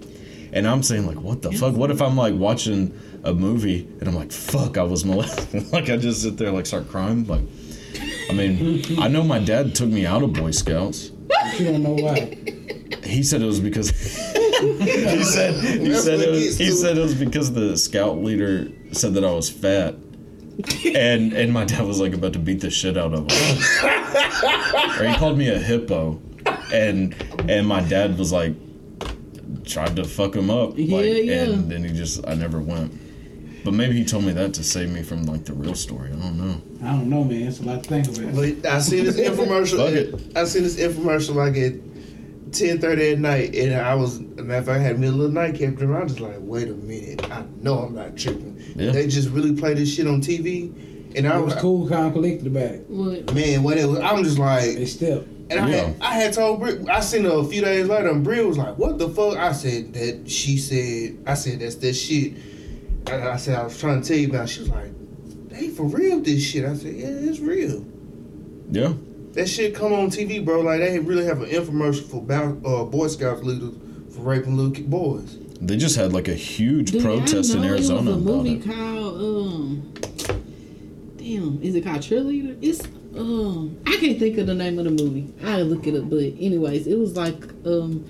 And 0.51 0.67
I'm 0.67 0.83
saying 0.83 1.05
like, 1.05 1.19
what 1.19 1.41
the 1.41 1.51
fuck? 1.51 1.75
What 1.75 1.91
if 1.91 2.01
I'm 2.01 2.17
like 2.17 2.33
watching 2.33 2.97
a 3.23 3.33
movie 3.33 3.87
and 3.99 4.07
I'm 4.07 4.15
like, 4.15 4.31
fuck, 4.31 4.77
I 4.77 4.83
was 4.83 5.05
molested. 5.05 5.71
like 5.73 5.89
I 5.89 5.97
just 5.97 6.21
sit 6.21 6.37
there 6.37 6.51
like 6.51 6.65
start 6.65 6.89
crying. 6.89 7.25
Like, 7.27 7.43
I 8.29 8.33
mean, 8.33 8.83
I 8.99 9.07
know 9.07 9.23
my 9.23 9.39
dad 9.39 9.75
took 9.75 9.89
me 9.89 10.05
out 10.05 10.23
of 10.23 10.33
Boy 10.33 10.51
Scouts. 10.51 11.11
You 11.57 11.65
don't 11.65 11.83
know 11.83 11.93
why. 11.93 12.37
He 13.03 13.23
said 13.23 13.41
it 13.41 13.45
was 13.45 13.59
because 13.59 13.89
he 14.59 15.23
said 15.23 15.53
he 15.63 15.93
said 15.93 16.19
it 16.19 16.29
it 16.29 16.31
was, 16.31 16.57
he 16.57 16.71
said 16.71 16.97
it 16.97 17.01
was 17.01 17.15
because 17.15 17.53
the 17.53 17.77
scout 17.77 18.17
leader 18.17 18.67
said 18.91 19.13
that 19.15 19.23
I 19.23 19.31
was 19.31 19.49
fat. 19.49 19.95
And 20.93 21.33
and 21.33 21.53
my 21.53 21.65
dad 21.65 21.85
was 21.85 21.99
like 21.99 22.13
about 22.13 22.33
to 22.33 22.39
beat 22.39 22.61
the 22.61 22.69
shit 22.69 22.97
out 22.97 23.13
of 23.13 23.31
him. 23.31 24.99
or 24.99 25.07
he 25.07 25.15
called 25.15 25.37
me 25.37 25.47
a 25.49 25.57
hippo. 25.57 26.21
And 26.73 27.15
and 27.47 27.67
my 27.67 27.81
dad 27.81 28.17
was 28.17 28.31
like 28.31 28.53
tried 29.69 29.95
to 29.95 30.03
fuck 30.03 30.35
him 30.35 30.49
up. 30.49 30.71
Like 30.71 30.77
Yeah, 30.87 31.01
yeah. 31.01 31.43
and 31.43 31.71
then 31.71 31.83
he 31.83 31.93
just 31.93 32.27
I 32.27 32.33
never 32.33 32.59
went. 32.59 32.91
But 33.63 33.73
maybe 33.73 33.93
he 33.97 34.05
told 34.05 34.23
me 34.23 34.31
that 34.33 34.53
to 34.55 34.63
save 34.63 34.89
me 34.89 35.03
from 35.03 35.23
like 35.23 35.45
the 35.45 35.53
real 35.53 35.75
story. 35.75 36.09
I 36.11 36.15
don't 36.15 36.37
know. 36.37 36.61
I 36.81 36.91
don't 36.93 37.09
know, 37.09 37.23
man. 37.23 37.43
It's 37.47 37.59
a 37.59 37.63
lot 37.63 37.83
to 37.83 37.89
think 37.89 38.07
about. 38.07 38.35
But 38.35 38.65
I 38.65 38.79
see 38.79 39.01
this 39.01 39.17
infomercial. 39.17 39.77
Fuck 39.77 39.93
it. 39.93 40.37
I 40.37 40.45
see 40.45 40.61
this 40.61 40.77
infomercial 40.77 41.35
like 41.35 41.57
at 41.57 41.73
ten 42.53 42.79
thirty 42.79 43.11
at 43.11 43.19
night, 43.19 43.53
and 43.55 43.75
I 43.75 43.95
was 43.95 44.19
matter 44.19 44.59
of 44.59 44.65
fact, 44.65 44.79
I 44.79 44.83
had 44.83 44.99
middle 44.99 45.21
of 45.25 45.33
the 45.33 45.39
night 45.39 45.55
kept 45.55 45.81
around. 45.81 46.01
I 46.01 46.03
was 46.05 46.19
like, 46.19 46.37
wait 46.39 46.69
a 46.69 46.73
minute, 46.73 47.29
I 47.29 47.43
know 47.61 47.79
I'm 47.79 47.95
not 47.95 48.17
tripping. 48.17 48.55
Yeah. 48.75 48.91
They 48.91 49.07
just 49.07 49.29
really 49.29 49.55
play 49.55 49.73
this 49.73 49.93
shit 49.93 50.07
on 50.07 50.21
TV, 50.21 51.13
and 51.15 51.27
I 51.27 51.35
I 51.35 51.37
was 51.37 51.53
was 51.53 51.61
cool, 51.61 51.87
calm, 51.87 52.11
collected 52.13 52.47
about 52.47 52.71
it. 52.71 52.85
What? 52.89 53.33
man, 53.35 53.63
what 53.63 53.77
it 53.77 53.85
was, 53.87 53.99
I'm 53.99 54.23
just 54.23 54.39
like, 54.39 54.75
They 54.75 54.85
step. 54.85 55.25
And 55.49 55.59
I 55.59 55.69
had 55.69 55.95
I 56.01 56.13
had 56.13 56.33
told 56.33 56.59
Bri 56.59 56.87
I 56.89 56.99
seen 56.99 57.23
her 57.23 57.39
a 57.39 57.43
few 57.43 57.61
days 57.61 57.87
later, 57.87 58.09
and 58.09 58.23
Bri 58.23 58.43
was 58.45 58.57
like, 58.57 58.77
what 58.77 58.97
the 58.97 59.09
fuck? 59.09 59.37
I 59.37 59.51
said 59.51 59.93
that 59.93 60.29
she 60.29 60.57
said 60.57 61.17
I 61.25 61.33
said 61.33 61.59
that's 61.59 61.75
that 61.75 61.93
shit. 61.93 62.33
And 63.07 63.23
I 63.23 63.37
said 63.37 63.55
I 63.57 63.63
was 63.63 63.79
trying 63.79 64.01
to 64.01 64.07
tell 64.07 64.17
you 64.17 64.29
about. 64.29 64.43
it. 64.43 64.47
She 64.49 64.59
was 64.61 64.69
like, 64.69 64.91
they 65.49 65.69
for 65.69 65.83
real 65.83 66.19
this 66.19 66.43
shit. 66.43 66.65
I 66.65 66.75
said 66.75 66.93
yeah, 66.95 67.07
it's 67.07 67.39
real. 67.39 67.85
Yeah. 68.69 68.93
That 69.33 69.47
shit 69.47 69.73
come 69.75 69.93
on 69.93 70.09
TV, 70.09 70.43
bro. 70.43 70.61
Like 70.61 70.79
they 70.81 70.99
really 70.99 71.25
have 71.25 71.41
an 71.41 71.49
infomercial 71.49 72.03
for 72.09 72.21
Bow- 72.21 72.57
uh, 72.65 72.83
Boy 72.85 73.07
Scouts 73.07 73.43
leaders 73.43 73.73
for 74.13 74.21
raping 74.21 74.57
little 74.57 74.71
ki- 74.71 74.83
boys. 74.83 75.37
They 75.61 75.77
just 75.77 75.95
had 75.95 76.13
like 76.13 76.27
a 76.27 76.33
huge 76.35 76.91
Dude, 76.91 77.03
protest 77.03 77.53
I 77.53 77.57
in 77.57 77.63
Arizona 77.65 78.11
It 78.11 78.15
was 78.15 78.25
a 78.25 78.29
about 78.29 78.35
movie 78.43 78.53
it. 78.55 78.65
called 78.65 79.21
um. 79.21 79.93
Damn, 81.17 81.59
is 81.61 81.75
it 81.75 81.83
called 81.83 81.97
Cheerleader? 81.99 82.57
It's 82.61 82.81
um. 83.19 83.77
I 83.87 83.95
can't 83.97 84.17
think 84.19 84.37
of 84.37 84.47
the 84.47 84.53
name 84.55 84.79
of 84.79 84.85
the 84.85 84.91
movie. 85.03 85.33
I'll 85.43 85.65
look 85.65 85.85
it 85.87 85.95
up. 85.95 86.09
But 86.09 86.17
anyways, 86.39 86.87
it 86.87 86.97
was 86.97 87.15
like 87.17 87.43
um, 87.65 88.05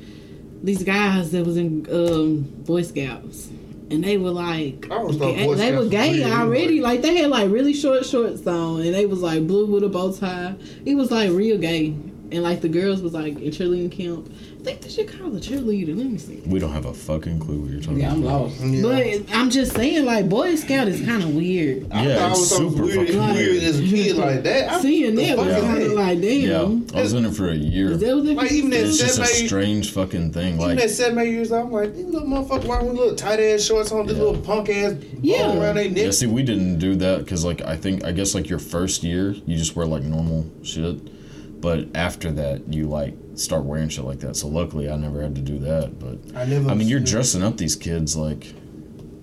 these 0.64 0.84
guys 0.84 1.32
that 1.32 1.46
was 1.46 1.58
in 1.58 1.86
um 1.92 2.42
Boy 2.66 2.84
Scouts. 2.84 3.50
And 3.92 4.04
they 4.04 4.18
were 4.18 4.30
like, 4.30 4.86
I 4.92 4.98
always 4.98 5.18
thought 5.18 5.34
gay- 5.36 5.46
Boy 5.48 5.56
they 5.56 5.76
were 5.76 5.88
gay 5.88 6.24
already. 6.24 6.80
Like 6.80 7.02
they 7.02 7.18
had 7.18 7.32
like 7.32 7.50
really 7.50 7.74
short 7.74 8.06
shorts 8.06 8.46
on, 8.46 8.82
and 8.82 8.94
they 8.94 9.08
was 9.08 9.22
like 9.22 9.48
blue 9.48 9.66
with 9.66 9.84
a 9.84 9.90
bow 9.90 10.12
tie. 10.14 10.54
It 10.86 10.94
was 10.94 11.10
like 11.10 11.32
real 11.32 11.58
gay, 11.58 11.96
and 12.32 12.44
like 12.44 12.62
the 12.62 12.70
girls 12.70 13.02
was 13.02 13.14
like 13.14 13.34
in 13.38 13.52
cheerleading 13.52 13.92
camp. 13.92 14.32
I 14.60 14.62
think 14.64 14.82
they 14.82 14.90
should 14.90 15.08
call 15.08 15.30
the 15.30 15.40
cheerleader. 15.40 15.96
Let 15.98 16.06
me 16.08 16.18
see. 16.18 16.42
We 16.46 16.60
don't 16.60 16.74
have 16.74 16.86
a 16.86 16.94
fucking 16.94 17.40
clue 17.40 17.62
what 17.62 17.72
you're 17.72 17.80
talking 17.82 18.00
Yeah, 18.02 18.12
I'm 18.12 18.24
lost. 18.24 18.60
Yeah. 18.60 18.82
But 18.82 19.34
I'm 19.36 19.50
just 19.50 19.74
saying, 19.74 20.06
like 20.06 20.28
Boy 20.28 20.56
Scout 20.56 20.88
is 20.90 21.04
kind 21.06 21.24
of 21.24 21.34
weird. 21.34 21.88
I 21.92 22.06
Yeah, 22.06 22.16
thought 22.18 22.28
I 22.28 22.32
it's 22.32 22.40
was 22.40 22.58
super 22.58 22.84
weird, 22.84 23.08
fucking 23.08 23.20
weird 23.36 23.36
weird. 23.52 23.64
as 23.64 23.80
a 23.80 23.84
kid 23.84 24.16
like 24.18 24.44
that. 24.44 24.70
I, 24.70 24.82
Seeing 24.82 25.16
the 25.16 25.26
that 25.28 25.38
was 25.38 25.54
fuck 25.54 25.64
kind 25.64 25.82
of 25.84 25.90
that? 25.90 25.96
like, 25.96 26.22
damn. 26.22 26.42
Yeah, 26.42 27.00
I 27.00 27.02
was 27.02 27.14
in 27.14 27.26
it 27.26 27.34
for 27.36 27.50
a 27.50 27.56
year. 27.56 27.92
Is 27.92 28.00
that 28.02 28.16
what 28.16 28.26
Like, 28.26 28.52
even 28.52 28.70
that 28.72 28.82
It's 28.86 28.98
just 29.00 29.18
a 29.18 29.26
strange 29.26 29.94
fucking 29.94 30.34
thing. 30.34 30.56
Even 30.56 30.60
Like, 30.60 30.80
at 30.80 30.90
seven, 30.90 31.20
eight 31.20 31.32
years 31.32 31.52
old, 31.54 31.68
I'm 31.68 31.72
like, 31.72 31.96
these 31.96 32.06
little 32.06 32.28
motherfuckers 32.28 32.66
wearing 32.66 32.88
with 32.88 32.98
little 32.98 33.16
tight 33.16 33.40
ass 33.40 33.62
shorts 33.64 33.92
on, 33.94 34.06
this 34.08 34.18
Yeah. 34.18 34.24
little 34.24 34.42
punk 34.42 34.70
ass 34.70 34.94
Yeah. 35.22 35.58
around 35.58 35.76
their 35.76 35.86
neck. 35.90 35.98
yeah, 36.04 36.12
see, 36.12 36.28
we 36.28 36.44
didn't 36.44 36.80
do 36.80 36.96
that 36.96 37.20
because, 37.20 37.46
like, 37.46 37.62
I 37.62 37.78
think, 37.78 38.04
I 38.04 38.12
guess, 38.12 38.36
like, 38.36 38.50
your 38.50 38.60
first 38.60 39.04
year, 39.04 39.36
you 39.46 39.56
just 39.56 39.76
wear, 39.78 39.86
like, 39.86 40.04
normal 40.04 40.46
shit. 40.64 40.98
But 41.62 41.88
after 41.96 42.32
that, 42.32 42.74
you, 42.74 42.88
like, 42.88 43.16
start 43.36 43.64
wearing 43.66 43.90
shit 43.90 44.06
like 44.06 44.20
that. 44.20 44.36
So, 44.36 44.48
luckily, 44.48 44.90
I 44.90 44.96
never 44.96 45.22
had 45.22 45.36
to 45.36 45.42
do 45.42 45.60
that. 45.60 46.00
But, 46.00 46.36
I 46.38 46.46
never. 46.46 46.70
I 46.70 46.74
mean, 46.74 46.88
you're 46.88 47.00
dressing 47.00 47.44
up 47.44 47.58
these 47.58 47.76
kids 47.76 48.16
like, 48.16 48.54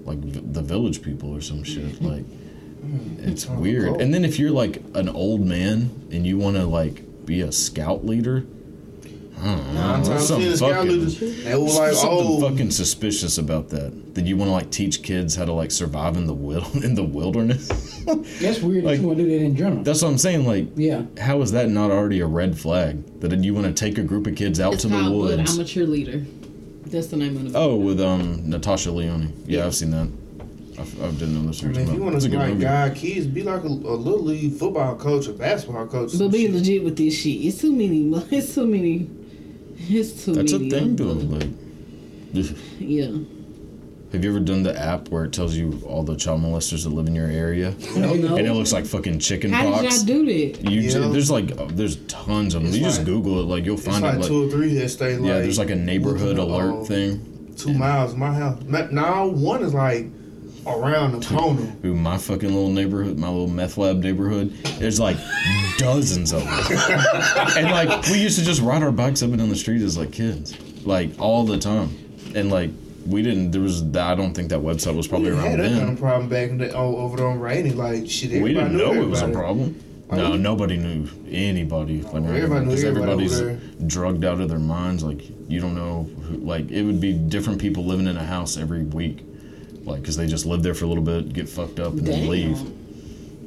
like 0.04 0.18
v- 0.18 0.40
the 0.44 0.62
village 0.62 1.02
people 1.02 1.34
or 1.34 1.40
some 1.40 1.64
shit. 1.64 2.00
Like, 2.02 2.24
mm-hmm. 2.24 3.28
it's 3.28 3.48
Oh, 3.48 3.54
weird. 3.54 4.00
And 4.00 4.12
then 4.12 4.24
if 4.24 4.38
you're, 4.38 4.50
like, 4.50 4.82
an 4.94 5.08
old 5.08 5.40
man 5.40 6.08
and 6.12 6.26
you 6.26 6.38
want 6.38 6.56
to, 6.56 6.64
like, 6.66 7.24
be 7.26 7.40
a 7.40 7.50
scout 7.52 8.04
leader, 8.04 8.44
I 9.38 9.44
don't 9.54 9.66
know. 9.66 9.72
Nine 9.74 10.02
times 10.02 10.08
There's 10.08 10.28
ten, 10.28 10.56
something 10.56 10.74
fucking- 10.76 10.90
leaders, 10.90 11.44
they 11.44 11.54
were 11.54 11.60
like, 11.60 11.92
something 11.94 12.08
oh, 12.10 12.40
fucking 12.48 12.70
suspicious 12.70 13.36
about 13.38 13.68
that. 13.68 14.14
That 14.14 14.24
you 14.26 14.36
want 14.36 14.48
to 14.48 14.52
like 14.52 14.70
teach 14.70 15.02
kids 15.02 15.34
how 15.36 15.44
to 15.44 15.52
like 15.52 15.70
survive 15.70 16.16
in 16.16 16.26
the 16.26 16.32
wil- 16.34 16.66
in 16.82 16.94
the 16.94 17.02
wilderness. 17.04 17.68
That's 18.40 18.60
weird 18.60 18.84
Like- 18.84 19.00
you 19.00 19.06
want 19.06 19.18
to 19.18 19.24
do 19.24 19.30
that 19.38 19.44
in 19.44 19.54
general. 19.56 19.82
That's 19.82 20.00
what 20.02 20.08
I'm 20.08 20.18
saying. 20.18 20.46
Like, 20.46 20.68
yeah. 20.76 21.02
how 21.20 21.42
is 21.42 21.52
that 21.52 21.68
not 21.68 21.90
already 21.90 22.20
a 22.20 22.26
red 22.26 22.58
flag? 22.58 23.20
That 23.20 23.32
you 23.44 23.52
want 23.54 23.66
to 23.66 23.72
take 23.74 23.98
a 23.98 24.02
group 24.02 24.26
of 24.26 24.36
kids 24.36 24.58
out 24.60 24.72
It's 24.74 24.82
to 24.82 24.88
the 24.88 24.94
called 25.00 25.12
But 25.12 25.36
woods? 25.38 25.54
I'm 25.54 25.60
a 25.60 25.64
cheerleader. 25.64 26.24
That's 26.86 27.08
the 27.08 27.16
name 27.16 27.36
of 27.36 27.52
the 27.52 27.58
oh, 27.58 27.74
with 27.76 28.00
um 28.00 28.48
Natasha 28.48 28.90
Lyonne. 28.92 29.32
Yeah, 29.46 29.66
I've 29.66 29.74
seen 29.74 29.90
that. 29.90 30.08
I, 30.78 30.82
I 30.82 31.10
didn't 31.10 31.34
know 31.34 31.46
this. 31.50 31.62
I 31.62 31.66
mean, 31.68 31.80
if 31.80 31.92
you 31.92 32.02
want 32.02 32.14
It's 32.14 32.24
to 32.24 32.30
a 32.30 32.32
good 32.32 32.38
like 32.40 32.52
movie. 32.52 32.64
guide 32.64 32.94
kids, 32.94 33.26
be 33.26 33.42
like 33.42 33.64
a, 33.64 33.66
a 33.66 33.68
little 33.68 34.22
league 34.22 34.52
football 34.54 34.94
coach 34.94 35.26
or 35.26 35.32
basketball 35.32 35.86
coach. 35.88 36.14
or 36.14 36.18
But 36.18 36.32
be 36.32 36.44
shit. 36.46 36.52
legit 36.54 36.84
with 36.84 36.96
this 36.96 37.14
shit. 37.18 37.44
It's 37.44 37.60
too 37.60 37.72
many. 37.72 38.02
It's 38.30 38.54
too 38.54 38.66
many. 38.66 39.10
It's 39.78 40.24
too 40.24 40.34
That's 40.34 40.52
a 40.52 40.58
many. 40.58 40.70
thing 40.70 40.90
of 40.92 41.28
though. 41.30 41.36
Like, 41.36 41.48
Yeah. 42.80 43.10
have 44.12 44.24
you 44.24 44.30
ever 44.30 44.40
done 44.40 44.62
the 44.62 44.78
app 44.78 45.08
where 45.08 45.24
it 45.24 45.32
tells 45.32 45.56
you 45.56 45.80
all 45.86 46.02
the 46.02 46.16
child 46.16 46.42
molesters 46.42 46.84
that 46.84 46.90
live 46.90 47.06
in 47.06 47.14
your 47.14 47.28
area, 47.28 47.74
No, 47.96 48.14
no. 48.14 48.36
and 48.36 48.46
it 48.46 48.52
looks 48.52 48.72
like 48.72 48.84
fucking 48.86 49.18
chicken 49.20 49.52
How 49.52 49.80
did 49.80 49.92
y'all 49.92 50.04
do 50.04 50.24
that? 50.26 50.70
You 50.70 50.80
Yeah. 50.80 50.90
ju- 50.90 51.12
there's 51.12 51.30
like 51.30 51.52
uh, 51.58 51.66
there's 51.72 51.96
tons 52.08 52.54
of 52.54 52.62
them. 52.62 52.68
It's 52.68 52.78
you 52.78 52.84
just 52.84 53.04
Google 53.04 53.40
it, 53.40 53.44
like 53.44 53.64
you'll 53.64 53.76
It's 53.76 53.86
find 53.86 54.02
like, 54.02 54.14
it. 54.14 54.18
Like 54.20 54.28
two 54.28 54.46
or 54.48 54.50
three 54.50 54.74
that 54.74 54.88
stay 54.90 55.16
like 55.16 55.26
yeah, 55.28 55.38
there's 55.40 55.58
like 55.58 55.70
a 55.70 55.76
neighborhood 55.76 56.38
alert 56.38 56.86
thing. 56.86 57.52
Two 57.56 57.72
miles 57.72 58.10
from 58.10 58.20
my 58.20 58.34
house. 58.34 58.58
Now 58.90 59.26
one 59.28 59.62
is 59.62 59.72
like 59.72 60.06
around 60.66 61.12
the 61.20 61.26
corner. 61.26 61.62
Who 61.82 61.94
my 61.94 62.18
fucking 62.18 62.48
little 62.48 62.70
neighborhood, 62.70 63.18
my 63.18 63.28
little 63.28 63.48
meth 63.48 63.78
lab 63.78 63.98
neighborhood, 63.98 64.50
there's 64.78 65.00
like 65.00 65.16
dozens 65.78 66.32
of 66.32 66.42
them. 66.44 66.78
and 67.56 67.70
like 67.70 68.06
we 68.06 68.18
used 68.20 68.38
to 68.38 68.44
just 68.44 68.60
ride 68.60 68.82
our 68.82 68.92
bikes 68.92 69.22
up 69.22 69.30
and 69.30 69.38
down 69.38 69.48
the 69.48 69.56
street 69.56 69.82
as 69.82 69.96
like 69.96 70.12
kids, 70.12 70.56
like 70.84 71.10
all 71.18 71.44
the 71.44 71.58
time. 71.58 71.90
And 72.34 72.50
like 72.50 72.70
we 73.06 73.22
didn't. 73.22 73.52
There 73.52 73.60
was. 73.60 73.82
I 73.96 74.14
don't 74.14 74.34
think 74.34 74.50
that 74.50 74.60
website 74.60 74.96
was 74.96 75.06
probably 75.06 75.30
we 75.32 75.38
around 75.38 75.50
had 75.50 75.60
that 75.60 75.78
kind 75.78 75.92
of 75.92 75.98
problem 75.98 76.28
back 76.28 76.50
in 76.50 76.58
the, 76.58 76.72
oh, 76.72 76.96
over 76.96 77.16
there 77.16 77.26
on 77.26 77.38
Rainy. 77.38 77.70
Like 77.70 78.08
shit, 78.10 78.30
We 78.30 78.36
everybody 78.36 78.54
didn't 78.54 78.76
know 78.76 78.92
it 78.92 79.08
was 79.08 79.22
a 79.22 79.28
problem. 79.28 79.80
Why 80.08 80.18
No, 80.18 80.36
nobody 80.36 80.76
knew 80.76 81.08
anybody. 81.28 82.02
Like, 82.02 82.14
everybody 82.24 82.66
knew 82.66 82.86
everybody 82.86 83.24
everybody's 83.26 83.86
drugged 83.86 84.24
out 84.24 84.40
of 84.40 84.48
their 84.48 84.58
minds. 84.58 85.02
Like 85.02 85.22
you 85.48 85.60
don't 85.60 85.74
know. 85.74 86.08
Who, 86.22 86.36
like 86.38 86.70
it 86.70 86.82
would 86.82 87.00
be 87.00 87.12
different 87.12 87.60
people 87.60 87.84
living 87.84 88.06
in 88.06 88.16
a 88.16 88.24
house 88.24 88.56
every 88.56 88.82
week, 88.82 89.24
like 89.86 90.00
because 90.02 90.16
they 90.16 90.26
just 90.26 90.44
live 90.46 90.62
there 90.62 90.74
for 90.74 90.84
a 90.84 90.88
little 90.88 91.02
bit, 91.04 91.32
get 91.32 91.48
fucked 91.48 91.80
up, 91.80 91.92
and 91.94 92.06
then 92.06 92.20
Damn. 92.20 92.28
leave. 92.28 92.56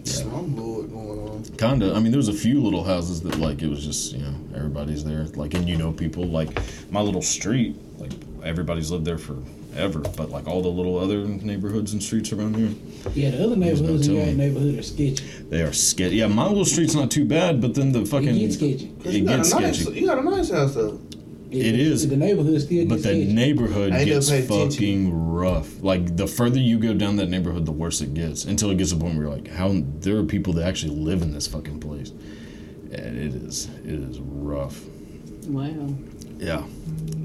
Slumlord 0.04 0.90
going 0.92 1.20
on. 1.30 1.44
Kinda. 1.58 1.94
I 1.94 2.00
mean, 2.00 2.12
there 2.12 2.18
was 2.18 2.30
a 2.30 2.34
few 2.34 2.62
little 2.62 2.84
houses 2.84 3.22
that 3.22 3.38
like 3.38 3.62
it 3.62 3.68
was 3.70 3.84
just 3.86 4.14
you 4.14 4.20
know 4.24 4.34
everybody's 4.56 5.04
there. 5.04 5.26
Like 5.36 5.54
and 5.54 5.68
you 5.68 5.78
know 5.78 5.92
people 5.92 6.26
like 6.26 6.50
my 6.92 7.02
little 7.02 7.22
street. 7.22 7.76
Like 7.98 8.12
everybody's 8.44 8.90
lived 8.92 9.06
there 9.06 9.18
forever. 9.18 10.00
But 10.16 10.30
like 10.30 10.48
all 10.48 10.62
the 10.62 10.70
little 10.70 10.98
other 10.98 11.26
neighborhoods 11.26 11.92
and 11.94 12.02
streets 12.02 12.32
around 12.32 12.56
here, 12.56 12.72
Yeah, 13.14 13.32
the 13.32 13.44
other 13.44 13.56
There's 13.56 13.82
no 13.82 13.88
neighborhoods 13.88 14.08
in 14.08 14.16
your 14.16 14.26
neighborhood 14.28 14.80
are 14.80 14.84
sketchy. 14.84 15.16
they 15.50 15.62
are 15.62 15.74
sketchy. 15.74 16.16
Yeah, 16.16 16.28
my 16.28 16.48
little 16.48 16.66
street's 16.66 16.96
not 16.96 17.12
too 17.12 17.26
bad, 17.26 17.60
but 17.62 17.76
then 17.76 17.92
the 17.92 18.06
fucking 18.06 18.30
It 18.30 18.40
gets 18.40 18.56
sketchy. 18.56 18.94
It 19.04 19.26
gets 19.28 19.52
a 19.52 19.60
nice, 19.60 19.80
sketchy. 19.82 20.00
you 20.00 20.08
got 20.08 20.18
a 20.20 20.24
nice 20.24 20.50
house 20.50 20.76
though. 20.76 21.00
It 21.52 21.76
is. 21.80 22.08
The 22.08 22.16
neighborhood 22.16 22.62
still 22.62 22.86
But 22.86 22.96
the 22.98 23.02
sketchy. 23.02 23.34
neighborhood 23.34 23.92
gets 23.94 24.30
never 24.30 24.44
attention. 24.44 24.70
fucking 24.72 25.12
rough. 25.34 25.82
Like 25.82 26.16
the 26.16 26.28
further 26.28 26.60
you 26.60 26.78
go 26.78 26.94
down 26.94 27.16
that 27.16 27.28
neighborhood, 27.30 27.66
the 27.66 27.72
worse 27.72 28.02
it 28.02 28.14
gets. 28.14 28.46
Until 28.46 28.70
it 28.70 28.78
gets 28.78 28.92
to 28.92 28.96
the 28.98 29.02
point 29.02 29.16
where 29.18 29.26
you're 29.28 29.36
like, 29.36 29.48
how 29.48 29.74
there 30.00 30.18
are 30.18 30.24
people 30.24 30.54
that 30.54 30.68
actually 30.68 30.96
live 30.96 31.22
in 31.24 31.32
this 31.34 31.48
fucking 31.48 31.80
place, 31.80 32.12
and 32.92 33.18
it 33.18 33.34
is 33.34 33.68
it 33.84 33.94
is 33.96 34.20
rough. 34.20 34.84
Wow. 35.48 35.96
Yeah. 36.38 36.64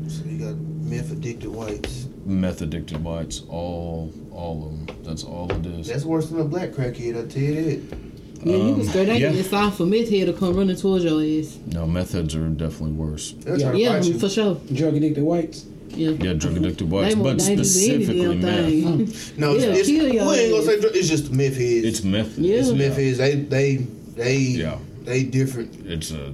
So 0.08 0.24
you 0.24 0.38
got 0.38 0.56
Meth 0.56 1.12
addicted 1.12 1.50
whites. 1.50 2.06
Meth 2.24 2.62
addicted 2.62 3.04
whites, 3.04 3.42
all 3.48 4.10
all 4.30 4.66
of 4.66 4.87
them. 4.87 4.96
That's 5.04 5.24
all 5.24 5.52
it 5.52 5.66
is. 5.66 5.87
That's 5.88 6.04
worse 6.04 6.28
than 6.30 6.40
a 6.40 6.44
black 6.44 6.70
crackhead. 6.70 7.22
I 7.22 7.28
tell 7.28 7.42
you 7.42 7.80
that. 7.80 7.98
Yeah, 8.44 8.57
you 8.57 8.62
Um, 8.62 8.74
can 8.76 8.85
straight 8.88 9.09
out 9.09 9.18
yeah. 9.20 9.33
get 9.33 9.46
soft 9.46 9.78
for 9.78 9.87
meth 9.87 10.11
head 10.11 10.26
to 10.26 10.33
come 10.33 10.54
running 10.54 10.76
towards 10.76 11.04
your 11.04 11.22
ass. 11.22 11.59
No, 11.72 11.87
meth 11.87 12.12
heads 12.12 12.35
are 12.35 12.46
definitely 12.48 12.92
worse. 12.92 13.33
They'll 13.40 13.59
try 13.59 13.72
to 13.72 13.78
Yeah, 13.78 14.02
for 14.18 14.28
sure. 14.28 14.61
Drug 14.72 14.94
addicted 14.96 15.24
whites. 15.24 15.64
Yeah. 15.90 16.11
Yeah, 16.11 16.33
drug 16.35 16.57
addicted 16.57 16.90
whites, 16.90 17.14
more 17.16 17.24
but 17.33 17.38
dangerous 17.38 17.74
than 17.74 18.02
specifically 18.02 18.37
meth. 18.37 18.66
thing. 18.66 19.38
No, 19.40 19.52
Yeah, 19.54 19.66
it's, 19.68 19.78
it's, 19.80 19.88
we 19.88 20.00
ain't 20.11 20.18
gonna 20.52 20.62
say 20.62 20.80
dr- 20.80 20.94
it's 20.96 21.09
just 21.09 21.30
meth 21.33 21.57
heads. 21.57 21.87
It's 21.87 22.02
meth. 22.04 22.37
Yeah. 22.38 22.57
It's 22.57 22.72
meth 22.72 22.96
heads. 22.96 23.18
They 23.18 23.35
they 23.37 23.76
they 24.16 24.37
Yeah. 24.38 24.78
they 25.04 25.22
different. 25.22 25.87
It's 25.87 26.11
a 26.11 26.33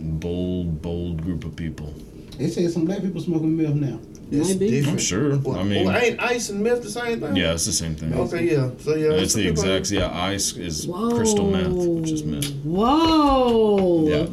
bold, 0.00 0.82
bold 0.82 1.22
group 1.22 1.44
of 1.44 1.54
people. 1.56 1.92
They 2.38 2.48
say 2.48 2.66
some 2.68 2.84
black 2.86 3.02
people 3.02 3.20
smoking 3.20 3.56
meth 3.56 3.74
now. 3.74 4.00
It's 4.34 4.48
Might 4.48 4.58
be. 4.60 4.70
different. 4.70 4.92
I'm 4.94 4.98
sure. 4.98 5.36
Well, 5.38 5.58
I 5.58 5.62
mean, 5.62 5.86
well, 5.86 5.96
ain't 5.96 6.18
ice 6.22 6.48
and 6.48 6.62
meth 6.64 6.82
the 6.82 6.90
same 6.90 7.20
thing? 7.20 7.36
yeah, 7.36 7.52
it's 7.52 7.66
the 7.66 7.72
same 7.72 7.94
thing. 7.94 8.14
Okay, 8.14 8.50
yeah. 8.50 8.70
So 8.78 8.94
yeah, 8.94 9.10
It's 9.12 9.34
the 9.34 9.46
exact. 9.46 9.90
Yeah, 9.90 10.10
ice 10.10 10.56
is 10.56 10.86
Whoa. 10.86 11.10
crystal 11.16 11.50
meth, 11.50 11.68
which 11.68 12.10
is 12.10 12.24
meth. 12.24 12.50
Whoa. 12.64 14.08
Yeah. 14.08 14.26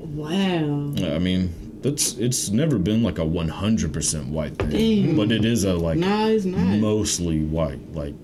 Wow. 0.00 0.94
I 1.14 1.18
mean, 1.18 1.52
that's 1.82 2.14
it's 2.14 2.50
never 2.50 2.78
been 2.78 3.02
like 3.02 3.18
a 3.18 3.22
100% 3.24 4.28
white 4.28 4.56
thing, 4.56 4.70
Damn. 5.06 5.16
but 5.16 5.30
it 5.32 5.44
is 5.44 5.64
a 5.64 5.74
like 5.74 5.98
No, 5.98 6.28
it's 6.30 6.44
not. 6.44 6.58
mostly 6.78 7.40
white, 7.40 7.80
like 7.94 8.14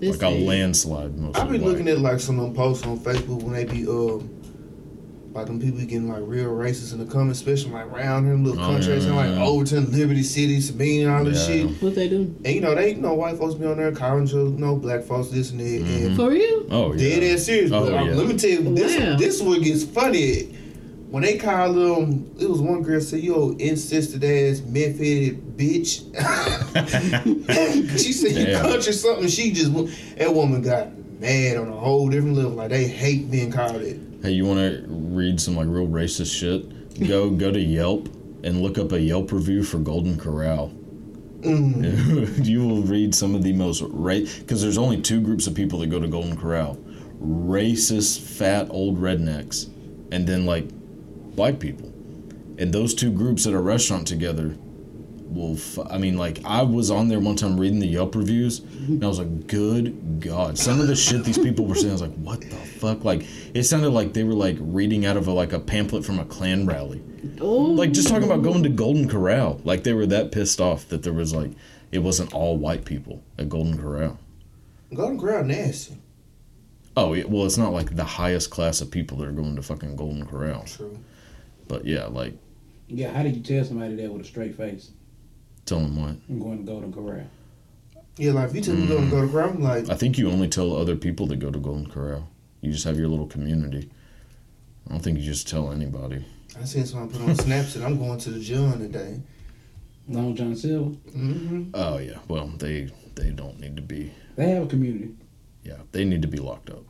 It's 0.00 0.20
like 0.22 0.32
a 0.32 0.34
a- 0.34 0.44
landslide 0.46 1.16
mostly. 1.16 1.42
I 1.42 1.44
be 1.46 1.58
white. 1.58 1.62
looking 1.68 1.88
at 1.88 2.00
like 2.00 2.20
some 2.20 2.38
of 2.40 2.46
them 2.46 2.54
posts 2.54 2.86
on 2.86 2.98
Facebook 2.98 3.42
when 3.42 3.52
they 3.54 3.64
be 3.64 3.86
um 3.86 4.28
like 5.36 5.46
them 5.46 5.60
people 5.60 5.78
getting 5.80 6.08
like 6.08 6.22
real 6.24 6.46
racist 6.50 6.92
in 6.92 6.98
the 6.98 7.04
comments, 7.04 7.38
especially 7.40 7.70
like 7.72 7.86
around 7.86 8.24
here 8.24 8.34
in 8.34 8.42
little 8.44 8.60
Oh, 8.62 8.66
countries 8.68 9.04
yeah, 9.04 9.10
and 9.10 9.16
like 9.16 9.30
yeah. 9.30 9.44
Overton, 9.44 9.92
Liberty 9.92 10.22
City, 10.22 10.60
Sabine, 10.60 11.06
and 11.06 11.10
all 11.10 11.24
this 11.24 11.48
Yeah. 11.48 11.66
shit. 11.68 11.82
What 11.82 11.94
they 11.94 12.08
do? 12.08 12.34
And 12.44 12.54
you 12.54 12.60
know 12.60 12.74
they 12.74 12.90
you 12.94 13.00
know 13.00 13.14
white 13.14 13.36
folks 13.36 13.54
be 13.54 13.66
on 13.66 13.76
there 13.76 13.92
calling 13.92 14.26
you 14.26 14.48
know 14.58 14.76
black 14.76 15.02
folks 15.04 15.28
this 15.28 15.50
and 15.50 15.60
that. 15.60 15.66
And 15.66 16.16
For 16.16 16.30
real? 16.30 16.66
Oh 16.70 16.92
yeah. 16.94 17.20
Dead 17.20 17.34
ass 17.34 17.44
serious. 17.44 17.70
Oh, 17.72 17.84
but 17.90 17.92
yeah. 17.92 18.14
let 18.14 18.26
me 18.26 18.36
tell 18.36 18.50
you, 18.50 18.74
this 18.74 18.98
Wow. 18.98 19.16
this 19.16 19.42
what 19.42 19.62
gets 19.62 19.84
funny. 19.84 20.52
When 21.08 21.22
they 21.22 21.38
call 21.38 21.72
them, 21.72 22.34
it 22.38 22.50
was 22.50 22.60
one 22.60 22.82
girl 22.82 23.00
said, 23.00 23.20
"Yo, 23.20 23.50
incested 23.58 24.24
ass, 24.24 24.60
meth 24.66 24.98
headed 24.98 25.56
bitch." 25.56 26.02
she 27.98 28.12
said, 28.12 28.32
"You 28.32 28.46
Damn. 28.46 28.62
country 28.62 28.92
something." 28.92 29.28
She 29.28 29.52
just 29.52 29.72
that 30.16 30.34
woman 30.34 30.62
got 30.62 30.88
mad 31.20 31.56
on 31.58 31.68
a 31.68 31.76
whole 31.76 32.08
different 32.08 32.36
level. 32.36 32.52
Like 32.52 32.70
they 32.70 32.86
hate 32.88 33.30
being 33.30 33.52
called 33.52 33.76
it. 33.82 34.00
Hey, 34.26 34.32
you 34.32 34.44
want 34.44 34.58
to 34.58 34.84
read 34.88 35.40
some 35.40 35.54
like 35.54 35.68
real 35.68 35.86
racist 35.86 36.36
shit? 36.36 37.06
Go 37.06 37.30
go 37.30 37.52
to 37.52 37.60
Yelp 37.60 38.08
and 38.42 38.60
look 38.60 38.76
up 38.76 38.90
a 38.90 39.00
Yelp 39.00 39.30
review 39.30 39.62
for 39.62 39.78
Golden 39.78 40.18
Corral. 40.18 40.74
Mm. 41.42 42.44
you 42.44 42.66
will 42.66 42.82
read 42.82 43.14
some 43.14 43.36
of 43.36 43.44
the 43.44 43.52
most 43.52 43.82
right 43.86 44.28
because 44.40 44.60
there's 44.60 44.78
only 44.78 45.00
two 45.00 45.20
groups 45.20 45.46
of 45.46 45.54
people 45.54 45.78
that 45.78 45.90
go 45.90 46.00
to 46.00 46.08
Golden 46.08 46.36
Corral: 46.36 46.76
racist, 47.22 48.18
fat 48.18 48.66
old 48.68 49.00
rednecks, 49.00 49.70
and 50.10 50.26
then 50.26 50.44
like 50.44 50.66
black 51.36 51.60
people. 51.60 51.86
And 52.58 52.72
those 52.72 52.96
two 52.96 53.12
groups 53.12 53.46
at 53.46 53.52
a 53.52 53.60
restaurant 53.60 54.08
together 54.08 54.56
will. 55.28 55.54
F- 55.54 55.78
I 55.90 55.98
mean, 55.98 56.16
like 56.16 56.40
I 56.44 56.62
was 56.62 56.90
on 56.90 57.08
there 57.08 57.20
one 57.20 57.36
time 57.36 57.58
reading 57.58 57.78
the 57.78 57.86
Yelp 57.86 58.14
reviews, 58.14 58.60
and 58.60 59.02
I 59.04 59.08
was 59.08 59.18
like, 59.18 59.46
"Good 59.46 60.20
God!" 60.20 60.58
Some 60.58 60.80
of 60.80 60.86
the 60.86 60.96
shit 60.96 61.24
these 61.24 61.38
people 61.38 61.66
were 61.66 61.74
saying, 61.74 61.90
I 61.90 61.92
was 61.92 62.02
like, 62.02 62.16
"What 62.16 62.40
the 62.40 62.56
fuck?" 62.56 63.04
Like 63.04 63.26
it 63.54 63.64
sounded 63.64 63.90
like 63.90 64.12
they 64.12 64.24
were 64.24 64.34
like 64.34 64.56
reading 64.60 65.06
out 65.06 65.16
of 65.16 65.26
a, 65.26 65.32
like 65.32 65.52
a 65.52 65.60
pamphlet 65.60 66.04
from 66.04 66.18
a 66.18 66.24
Klan 66.24 66.66
rally. 66.66 67.02
Oh. 67.40 67.46
Like 67.46 67.92
just 67.92 68.08
talking 68.08 68.24
about 68.24 68.42
going 68.42 68.62
to 68.62 68.68
Golden 68.68 69.08
Corral. 69.08 69.60
Like 69.64 69.84
they 69.84 69.92
were 69.92 70.06
that 70.06 70.32
pissed 70.32 70.60
off 70.60 70.88
that 70.88 71.02
there 71.02 71.12
was 71.12 71.34
like 71.34 71.50
it 71.92 72.00
wasn't 72.00 72.32
all 72.34 72.56
white 72.56 72.84
people 72.84 73.22
at 73.38 73.48
Golden 73.48 73.78
Corral. 73.78 74.18
Golden 74.94 75.18
Corral 75.18 75.44
nasty. 75.44 75.96
Oh 76.96 77.12
yeah, 77.12 77.24
well 77.26 77.44
it's 77.44 77.58
not 77.58 77.72
like 77.72 77.94
the 77.96 78.04
highest 78.04 78.50
class 78.50 78.80
of 78.80 78.90
people 78.90 79.18
that 79.18 79.28
are 79.28 79.32
going 79.32 79.56
to 79.56 79.62
fucking 79.62 79.96
Golden 79.96 80.26
Corral. 80.26 80.64
True. 80.64 80.98
But 81.68 81.84
yeah, 81.84 82.06
like 82.06 82.34
Yeah, 82.88 83.12
how 83.12 83.22
do 83.22 83.28
you 83.30 83.42
tell 83.42 83.64
somebody 83.64 83.96
that 83.96 84.10
with 84.12 84.22
a 84.22 84.24
straight 84.24 84.56
face? 84.56 84.92
Tell 85.66 85.80
them 85.80 86.00
what. 86.00 86.16
I'm 86.28 86.40
going 86.40 86.58
to 86.58 86.64
Golden 86.64 86.92
Corral. 86.92 87.26
Yeah, 88.16 88.32
like 88.32 88.48
if 88.50 88.56
you 88.56 88.62
tell 88.62 88.74
me 88.74 88.86
to 88.86 89.10
go 89.10 89.20
to 89.26 89.30
Corral, 89.30 89.50
I'm 89.50 89.62
like, 89.62 89.90
I 89.90 89.94
think 89.94 90.16
you 90.16 90.30
only 90.30 90.48
tell 90.48 90.74
other 90.74 90.96
people 90.96 91.28
to 91.28 91.36
go 91.36 91.50
to 91.50 91.58
Golden 91.58 91.90
Corral. 91.90 92.28
You 92.62 92.72
just 92.72 92.84
have 92.84 92.98
your 92.98 93.08
little 93.08 93.26
community. 93.26 93.90
I 94.88 94.92
don't 94.92 95.00
think 95.00 95.18
you 95.18 95.24
just 95.24 95.48
tell 95.48 95.70
anybody. 95.72 96.24
I 96.58 96.64
seen 96.64 96.86
someone 96.86 97.10
put 97.10 97.20
on 97.20 97.34
Snapchat. 97.36 97.84
I'm 97.84 97.98
going 97.98 98.18
to 98.20 98.30
the 98.30 98.40
John 98.40 98.78
today. 98.78 99.20
Long 100.08 100.34
John 100.34 100.54
Silver. 100.56 100.90
hmm 101.12 101.64
Oh 101.74 101.98
yeah, 101.98 102.18
well 102.28 102.46
they 102.58 102.88
they 103.16 103.30
don't 103.30 103.58
need 103.60 103.76
to 103.76 103.82
be. 103.82 104.12
They 104.36 104.50
have 104.50 104.62
a 104.62 104.66
community. 104.66 105.14
Yeah, 105.64 105.78
they 105.92 106.04
need 106.04 106.22
to 106.22 106.28
be 106.28 106.38
locked 106.38 106.70
up. 106.70 106.84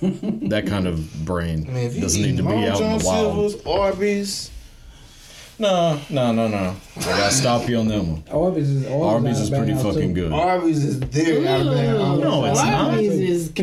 that 0.00 0.64
kind 0.66 0.86
of 0.86 1.26
brain 1.26 1.66
I 1.68 1.72
mean, 1.72 1.86
if 1.88 2.00
doesn't 2.00 2.22
need 2.22 2.36
to 2.38 2.42
eating 2.42 2.46
be 2.46 2.52
Long 2.52 2.64
out 2.68 2.78
John 2.78 2.92
in 2.92 2.98
the 3.00 3.04
wild. 3.04 3.50
Silver's, 3.50 3.66
Arby's, 3.66 4.50
No, 5.56 6.00
no, 6.10 6.32
no, 6.32 6.48
no. 6.48 6.74
I 6.96 7.00
gotta 7.04 7.32
stop 7.32 7.68
you 7.68 7.78
on 7.78 7.86
that 7.88 8.02
one. 8.02 8.24
Arby's 8.30 8.68
is 8.70 8.86
Arby's, 8.86 9.02
Arby's 9.02 9.40
is 9.40 9.50
pretty 9.50 9.74
fucking 9.74 10.14
too. 10.14 10.22
good. 10.22 10.32
Arby's 10.32 10.84
is 10.84 11.00
there 11.00 11.46
out 11.48 11.60
of 11.60 11.66
bounds. 11.72 12.22
No, 12.24 12.44
it's 12.46 12.58
not. 12.60 12.90
Arby's 12.90 13.12
is 13.12 13.48
what 13.50 13.56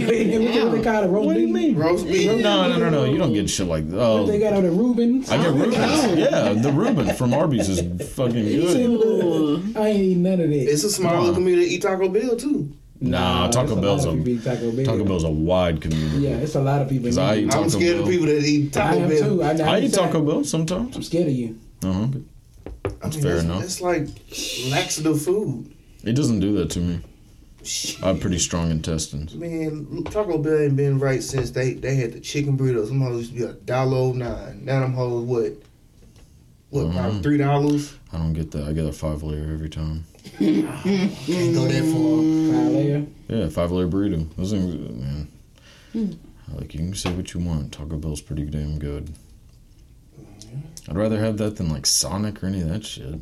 they 0.71 0.82
call 0.82 1.04
it, 1.04 1.08
roast 1.08 1.25
What 1.27 1.34
do 1.34 1.39
you 1.41 1.47
beef? 1.47 1.56
mean? 1.56 1.75
Roast 1.75 2.06
beef. 2.08 2.32
No, 2.41 2.69
no, 2.69 2.77
no, 2.77 2.89
no. 2.89 3.04
You 3.06 3.17
don't 3.17 3.34
get 3.34 3.49
shit 3.49 3.67
like 3.67 3.89
that. 3.89 3.97
What 3.97 4.04
oh. 4.06 4.25
they 4.25 4.38
Oh, 4.38 4.39
got 4.39 4.54
on 4.54 4.63
the 4.63 4.71
Reubens? 4.71 5.30
I 5.30 5.38
get 5.38 5.47
oh, 5.47 5.51
Reuben. 5.54 5.71
Yeah, 6.17 6.54
the 6.54 6.71
Reuben 6.71 7.13
from 7.15 7.34
Arby's 7.34 7.67
is 7.67 7.80
fucking 8.13 8.45
good. 8.45 8.77
Ooh. 8.89 9.63
I 9.75 9.88
ain't 9.89 9.99
eating 9.99 10.23
none 10.23 10.39
of 10.39 10.49
that. 10.49 10.56
It's 10.71 10.84
a 10.86 10.89
smart 10.89 11.19
little 11.19 11.34
community 11.36 11.65
that 11.67 11.73
eat 11.73 11.82
Taco 11.82 12.08
Bell 12.08 12.38
too. 12.38 12.71
Nah, 13.04 13.47
it's 13.47 13.56
Taco 13.56 13.73
a 13.73 13.75
lot 13.75 13.82
Bell's 13.82 14.06
of 14.06 14.25
a 14.25 14.38
Taco 14.38 14.71
Bell. 14.71 14.86
Taco 14.86 15.04
Bell's 15.04 15.23
a 15.23 15.30
wide 15.30 15.82
community. 15.82 16.19
Yeah, 16.19 16.36
it's 16.36 16.56
a 16.56 16.62
lot 16.62 16.82
of 16.84 16.88
people. 16.89 17.08
'Cause 17.10 17.17
I 17.17 17.36
eat. 17.38 17.45
eat 17.47 17.56
I'm 17.56 17.69
scared 17.69 17.95
Bell. 17.97 18.04
of 18.06 18.10
people 18.12 18.27
that 18.27 18.43
eat 18.43 18.77
I 18.77 18.80
Taco 18.80 18.99
am 18.99 19.10
Bell. 19.10 19.19
too. 19.23 19.43
I, 19.43 19.75
I 19.75 19.80
eat 19.82 19.93
Taco 19.93 20.21
Bell 20.21 20.43
sometimes. 20.43 20.95
I'm 20.95 21.04
scared 21.04 21.27
of 21.27 21.34
you. 21.34 21.60
Uh 21.83 21.93
huh. 21.93 22.07
I 23.03 23.09
mean, 23.09 23.21
fair 23.21 23.33
that's, 23.33 23.43
enough. 23.43 23.63
It's 23.63 23.81
like 23.81 24.07
laxative 24.69 25.21
food. 25.21 25.73
It 26.03 26.13
doesn't 26.13 26.39
do 26.39 26.53
that 26.57 26.69
to 26.71 26.79
me. 26.79 26.99
I 28.01 28.07
have 28.07 28.19
pretty 28.19 28.39
strong 28.39 28.71
intestines. 28.71 29.35
Man, 29.35 30.03
Taco 30.05 30.39
Bell 30.39 30.61
ain't 30.61 30.75
been 30.75 30.97
right 30.97 31.21
since 31.21 31.51
they 31.51 31.73
they 31.73 31.95
had 31.95 32.13
the 32.13 32.19
chicken 32.19 32.57
burritos. 32.57 32.87
Them 32.87 33.01
hoes 33.01 33.17
used 33.19 33.33
to 33.33 33.37
be 33.37 33.43
a 33.43 33.53
dollar 33.53 34.13
nine. 34.13 34.65
Now 34.65 34.79
them 34.79 34.93
hoes 34.93 35.23
what? 35.25 35.53
What 36.71 36.91
probably 36.93 37.21
three 37.21 37.37
dollars? 37.37 37.93
I 38.13 38.17
don't 38.17 38.33
get 38.33 38.49
that. 38.51 38.67
I 38.67 38.73
get 38.73 38.85
a 38.85 38.91
five 38.91 39.21
layer 39.21 39.51
every 39.53 39.69
time. 39.69 40.05
Can't 40.39 41.53
go 41.53 41.67
that 41.67 41.83
far. 41.83 42.63
Five 42.63 42.71
layer. 42.71 43.05
Yeah, 43.27 43.49
five 43.49 43.71
layer 43.71 43.87
burrito. 43.87 44.27
Those 44.37 44.51
things, 44.51 44.73
man. 44.73 46.19
Like 46.55 46.73
you 46.73 46.79
can 46.79 46.95
say 46.95 47.13
what 47.13 47.33
you 47.33 47.41
want. 47.41 47.73
Taco 47.73 47.97
Bell's 47.97 48.21
pretty 48.21 48.45
damn 48.45 48.79
good. 48.79 49.13
I'd 50.89 50.97
rather 50.97 51.19
have 51.19 51.38
that 51.38 51.57
than 51.57 51.69
like 51.69 51.86
Sonic 51.86 52.43
or 52.43 52.47
any 52.47 52.62
of 52.62 52.69
that 52.69 52.86
shit. 52.86 53.19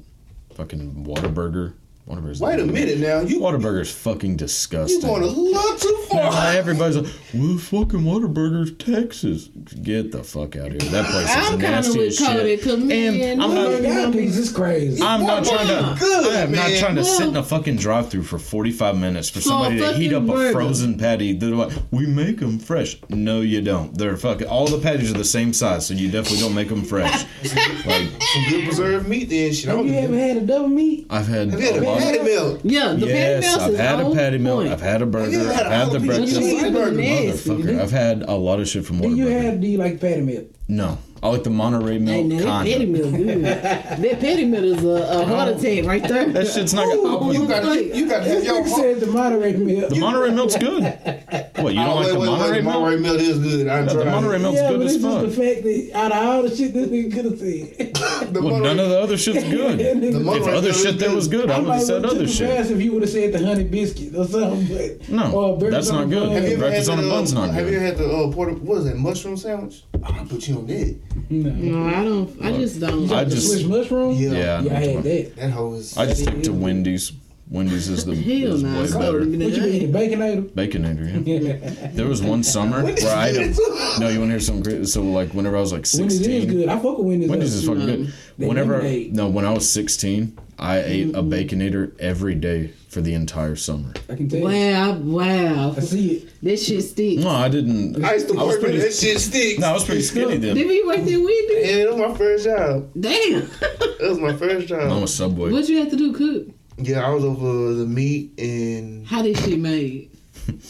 Fucking 0.54 1.06
Whataburger. 1.06 1.74
Whataburger's 2.08 2.42
Wait 2.42 2.60
a 2.60 2.66
minute 2.66 2.98
now. 3.00 3.20
You 3.20 3.40
Whataburger's 3.40 3.92
fucking 3.92 4.32
you 4.32 4.38
disgusting. 4.38 5.02
going 5.02 5.24
a 5.24 5.28
little 5.28 5.78
too 5.78 6.06
Nah, 6.14 6.50
everybody's 6.50 6.98
like, 6.98 7.14
well, 7.34 7.58
fucking 7.58 8.00
Whataburger's 8.02 8.72
Texas. 8.78 9.48
Get 9.84 10.12
the 10.12 10.24
fuck 10.24 10.56
out 10.56 10.68
of 10.74 10.82
here. 10.82 10.92
That 10.92 11.06
place 11.06 11.30
is 11.30 11.36
I'm 11.36 11.44
kind 11.44 11.54
of 11.56 11.62
nasty 11.62 12.00
with 12.00 12.08
as 12.10 12.20
Cody 12.20 12.40
shit. 12.40 12.60
because 12.60 12.84
man, 12.84 13.22
And 13.22 13.44
I'm 13.44 13.54
not- 13.54 14.06
Arby's 14.06 14.38
is 14.38 14.52
crazy. 14.52 15.02
I'm 15.02 15.24
not 15.26 15.46
trying 15.46 15.68
to. 15.68 15.96
Good, 16.00 16.34
I 16.36 16.40
am 16.42 16.52
not 16.52 16.70
man. 16.70 16.80
trying 16.80 16.96
to 16.96 17.04
sit 17.06 17.28
in 17.28 17.36
a 17.38 17.44
fucking 17.44 17.76
drive-through 17.78 18.24
for 18.24 18.40
45 18.40 18.98
minutes 18.98 19.30
for 19.30 19.40
For 19.40 19.50
somebody 19.50 19.80
to 19.80 19.94
heat 19.94 20.14
up 20.14 20.26
fucking 20.28 20.42
a 20.48 20.52
frozen 20.52 20.98
patty. 20.98 21.34
They're 21.34 21.50
like, 21.52 21.72
we 21.92 22.06
make 22.08 22.40
them 22.40 22.60
fresh. 22.60 22.98
No, 23.10 23.42
you 23.42 23.62
don't. 23.62 23.96
They're 23.98 24.18
fucking. 24.18 24.48
All 24.48 24.68
the 24.68 24.80
patties 24.80 25.12
are 25.12 25.18
the 25.18 25.24
same 25.24 25.54
size, 25.54 25.86
so 25.88 25.94
you 25.94 26.10
definitely 26.10 26.40
don't 26.40 26.56
make 26.56 26.70
them 26.70 26.84
fresh. 26.84 27.26
like 27.86 28.10
Some 28.22 28.44
good 28.50 28.66
preserved 28.66 29.08
meat 29.08 29.30
then. 29.30 29.54
Shit, 29.54 29.70
I 29.70 29.72
Have 29.74 29.80
don't 29.80 29.88
you 29.94 30.00
ever 30.00 30.18
had 30.18 30.38
a 30.38 30.42
double 30.42 30.68
meat? 30.70 31.08
I've 31.10 31.28
had 31.28 31.50
Have 31.52 31.60
you 31.60 31.66
had 31.74 31.84
a 31.84 31.90
a 31.92 31.98
patty 31.98 32.18
Of, 32.20 32.26
melt? 32.26 32.60
yeah, 32.64 32.94
the 32.94 33.08
yes, 33.08 33.46
patty 33.46 33.48
melt 33.48 33.62
I've 33.62 33.74
is 33.74 33.80
had 33.80 34.00
a 34.00 34.04
on 34.06 34.14
patty 34.16 34.38
melt. 34.38 34.60
point. 34.62 34.74
I've 34.74 34.82
had 34.82 35.02
a 35.02 35.06
burger. 35.06 35.32
you 35.32 35.40
had 35.40 35.66
I've 35.66 35.72
a 35.72 35.76
had 35.76 35.92
the 35.92 35.98
jalapeno 35.99 35.99
breakfast. 36.06 36.36
cheese? 36.40 36.62
Burger 36.64 36.92
Nasty. 36.92 37.50
Motherfucker, 37.50 37.80
I've 37.82 37.92
had 37.92 38.22
a 38.24 38.34
lot 38.36 38.60
of 38.60 38.68
shit 38.68 38.86
from 38.86 39.00
Do 39.02 39.10
you 39.16 39.26
Whataburger. 39.26 39.42
have? 39.44 39.62
Do 39.62 39.68
you 39.68 39.78
like 39.78 40.00
patty 40.00 40.22
melt? 40.22 40.46
No, 40.68 40.98
I 41.22 41.28
like 41.28 41.44
the 41.44 41.50
Monterey 41.50 41.98
Melt. 41.98 42.28
now 42.28 42.38
that 42.38 42.46
patty 42.66 42.72
Kinda. 42.86 42.98
milk 42.98 43.16
good. 43.16 43.44
that 43.44 44.20
patty 44.22 44.46
melt 44.46 44.64
is 44.64 44.84
a, 44.86 44.88
a 44.88 45.26
heart 45.26 45.50
attack 45.50 45.84
right 45.86 46.02
there. 46.08 46.30
That 46.30 46.48
shit's 46.48 46.74
not. 46.74 46.86
Gonna, 46.86 47.34
You 47.34 47.46
got 47.48 47.62
to 47.64 47.98
you 47.98 48.08
got 48.08 48.24
to 48.24 48.30
have 48.30 48.44
your 48.44 48.56
You 48.56 48.64
heart. 48.64 48.80
said 48.82 49.00
the 49.02 49.08
Monterey 49.08 49.54
Melt. 49.58 49.90
the 49.90 50.00
Monterey 50.00 50.32
Melt's 50.32 50.58
good. 50.58 50.82
What 50.84 51.74
you 51.74 51.80
don't 51.82 51.90
Oh, 51.90 51.96
like 51.96 52.06
wait, 52.06 52.14
the 52.14 52.20
wait, 52.20 52.26
Monterey 52.28 52.52
wait, 52.52 52.64
milk? 52.64 52.74
Monterey 52.82 53.00
Melt 53.02 53.20
is 53.20 53.40
good. 53.40 53.68
I 53.68 53.80
Yeah, 53.80 53.86
the. 53.86 54.06
Monterey 54.06 54.40
Melt's 54.40 54.60
yeah, 54.62 54.70
good 54.70 54.78
but 54.80 54.88
as 54.88 55.02
fuck. 55.02 55.22
the 55.24 55.30
fact 55.30 55.64
that 55.64 55.92
out 55.94 56.12
of 56.14 56.18
all 56.28 56.44
the 56.44 56.56
shit 56.56 56.74
this 56.74 56.88
nigga 56.88 57.14
could 57.14 57.26
have 57.26 57.40
said. 57.40 57.96
The 58.30 58.42
Well, 58.42 58.52
Monterey- 58.52 58.76
none 58.76 58.80
of 58.86 58.90
the 58.90 59.00
other 59.02 59.18
shit's 59.18 59.44
good. 59.50 59.80
The 59.80 60.36
If 60.38 60.48
other 60.48 60.72
shit 60.74 61.00
there 61.00 61.14
was 61.16 61.28
good, 61.28 61.50
I 61.50 61.56
I 61.56 61.60
would 61.60 61.68
might 61.68 61.76
have 61.78 61.84
said 61.84 62.04
have 62.04 62.12
other 62.14 62.26
took 62.26 62.34
shit. 62.34 62.72
if 62.72 62.82
you 62.82 62.94
would 62.94 63.02
have 63.02 63.12
said 63.12 63.34
the 63.34 63.46
honey 63.46 63.64
biscuit 63.66 64.16
or 64.16 64.26
something. 64.26 64.68
But, 65.00 65.10
No, 65.10 65.58
that's 65.58 65.90
not 65.90 66.10
good. 66.10 66.32
Have 66.32 66.44
you 66.44 66.50
ever 66.52 66.60
Breakfast 66.60 66.90
on 66.90 67.00
a 67.00 67.02
the, 67.02 67.10
bun's 67.10 67.34
uh, 67.34 67.46
not 67.46 67.54
Have 67.56 67.66
good. 67.66 67.74
you 67.74 67.80
had 67.80 67.98
the 67.98 68.08
uh, 68.10 68.32
porter, 68.32 68.54
what 68.54 68.78
is 68.80 68.86
that 68.86 68.98
mushroom 68.98 69.36
sandwich? 69.36 69.84
I'll 70.04 70.26
put 70.26 70.48
you 70.48 70.58
on 70.60 70.68
that. 70.68 71.00
No. 71.30 71.50
No, 71.52 71.88
I 71.88 72.04
don't. 72.04 72.46
I 72.46 72.52
just 72.58 72.80
don't. 72.80 73.12
I 73.12 73.24
just- 73.26 73.48
Swiss 73.48 73.64
mushroom? 73.64 74.16
Yeah. 74.16 74.32
Yeah. 74.32 74.62
Yeah, 74.62 74.78
I 74.78 74.80
had 74.86 75.04
that. 75.04 75.36
That 75.38 75.52
hoe 75.52 75.74
is. 75.74 75.98
I 75.98 76.06
just 76.06 76.22
stick 76.24 76.44
to 76.44 76.54
Wendy's. 76.54 77.12
Wendy's 77.52 77.90
is 77.90 78.06
the 78.06 78.16
Hell 78.16 78.54
is 78.54 78.62
no. 78.64 78.80
way 78.80 78.86
So 78.88 79.00
better. 79.00 79.20
What 79.22 79.28
you 79.30 79.38
been 79.40 79.64
eating? 79.74 79.92
Baconator? 79.92 80.50
Baconator, 80.52 81.26
yeah. 81.26 81.40
Yeah. 81.80 81.88
There 81.94 82.06
was 82.08 82.22
one 82.22 82.44
summer 82.44 82.84
Wendy's 82.84 83.04
where 83.04 83.16
I 83.18 83.32
good 83.32 83.48
had 83.48 83.56
too. 83.56 83.96
no. 84.00 84.08
You 84.10 84.20
want 84.20 84.30
to 84.30 84.34
hear 84.34 84.40
something 84.40 84.64
great? 84.64 84.88
So 84.88 85.02
like 85.02 85.34
whenever 85.34 85.58
I 85.58 85.60
was 85.62 85.74
like 85.74 85.88
sixteen, 85.88 86.04
Wendy's 86.08 86.20
is 86.22 86.26
sixteen, 86.44 86.58
good. 86.60 86.70
I 86.70 86.76
fuck 86.80 86.98
with 87.00 87.08
Wendy's. 87.08 87.30
Wendy's 87.30 87.66
though. 87.66 87.74
is 87.74 87.80
fucking 87.80 88.04
good. 88.38 88.48
Whenever 88.48 88.74
lemonade. 88.78 89.16
no, 89.16 89.30
when 89.30 89.46
I 89.46 89.52
was 89.52 89.68
sixteen, 89.68 90.38
I 90.60 90.82
ate 90.82 91.16
a 91.16 91.24
baconator 91.24 91.98
every 92.00 92.36
day 92.36 92.74
for 92.90 93.00
the 93.02 93.14
entire 93.14 93.56
summer. 93.56 93.94
I 94.10 94.16
can 94.16 94.28
tell 94.28 94.40
you. 94.40 94.46
Wow, 94.46 94.94
wow. 94.98 95.74
I 95.78 95.80
see 95.80 96.12
it. 96.18 96.30
This 96.44 96.68
shit 96.68 96.84
sticks. 96.84 97.24
No, 97.24 97.30
I 97.30 97.48
didn't. 97.48 98.04
I 98.04 98.16
used 98.16 98.28
to 98.28 98.34
I 98.38 98.44
was 98.44 98.56
work 98.56 98.62
with 98.64 98.72
pretty- 98.72 98.78
that 98.80 98.94
shit 98.94 99.20
sticks. 99.20 99.60
No, 99.60 99.68
I 99.68 99.74
was 99.74 99.86
pretty 99.86 100.02
skinny 100.02 100.38
Did 100.38 100.58
then. 100.58 100.68
we 100.68 100.84
work 100.86 100.98
there 100.98 101.20
Wendy? 101.20 101.62
Yeah, 101.64 101.86
that 101.86 101.96
was 101.96 102.10
my 102.12 102.18
first 102.18 102.44
job. 102.46 102.90
Damn. 103.00 103.50
That 103.60 103.98
was 104.10 104.20
my 104.20 104.34
first 104.34 104.72
I'm 104.72 104.90
job. 104.90 105.04
a 105.04 105.08
Subway. 105.08 105.52
what 105.52 105.68
you 105.70 105.78
have 105.80 105.90
to 105.92 105.96
do, 105.98 106.14
cook? 106.14 106.48
Yeah, 106.78 107.06
I 107.06 107.10
was 107.10 107.24
over 107.26 107.74
the 107.74 107.86
meat 107.86 108.32
and 108.40 109.06
How 109.08 109.22
this 109.22 109.44
shit 109.44 109.60
made? 109.60 110.12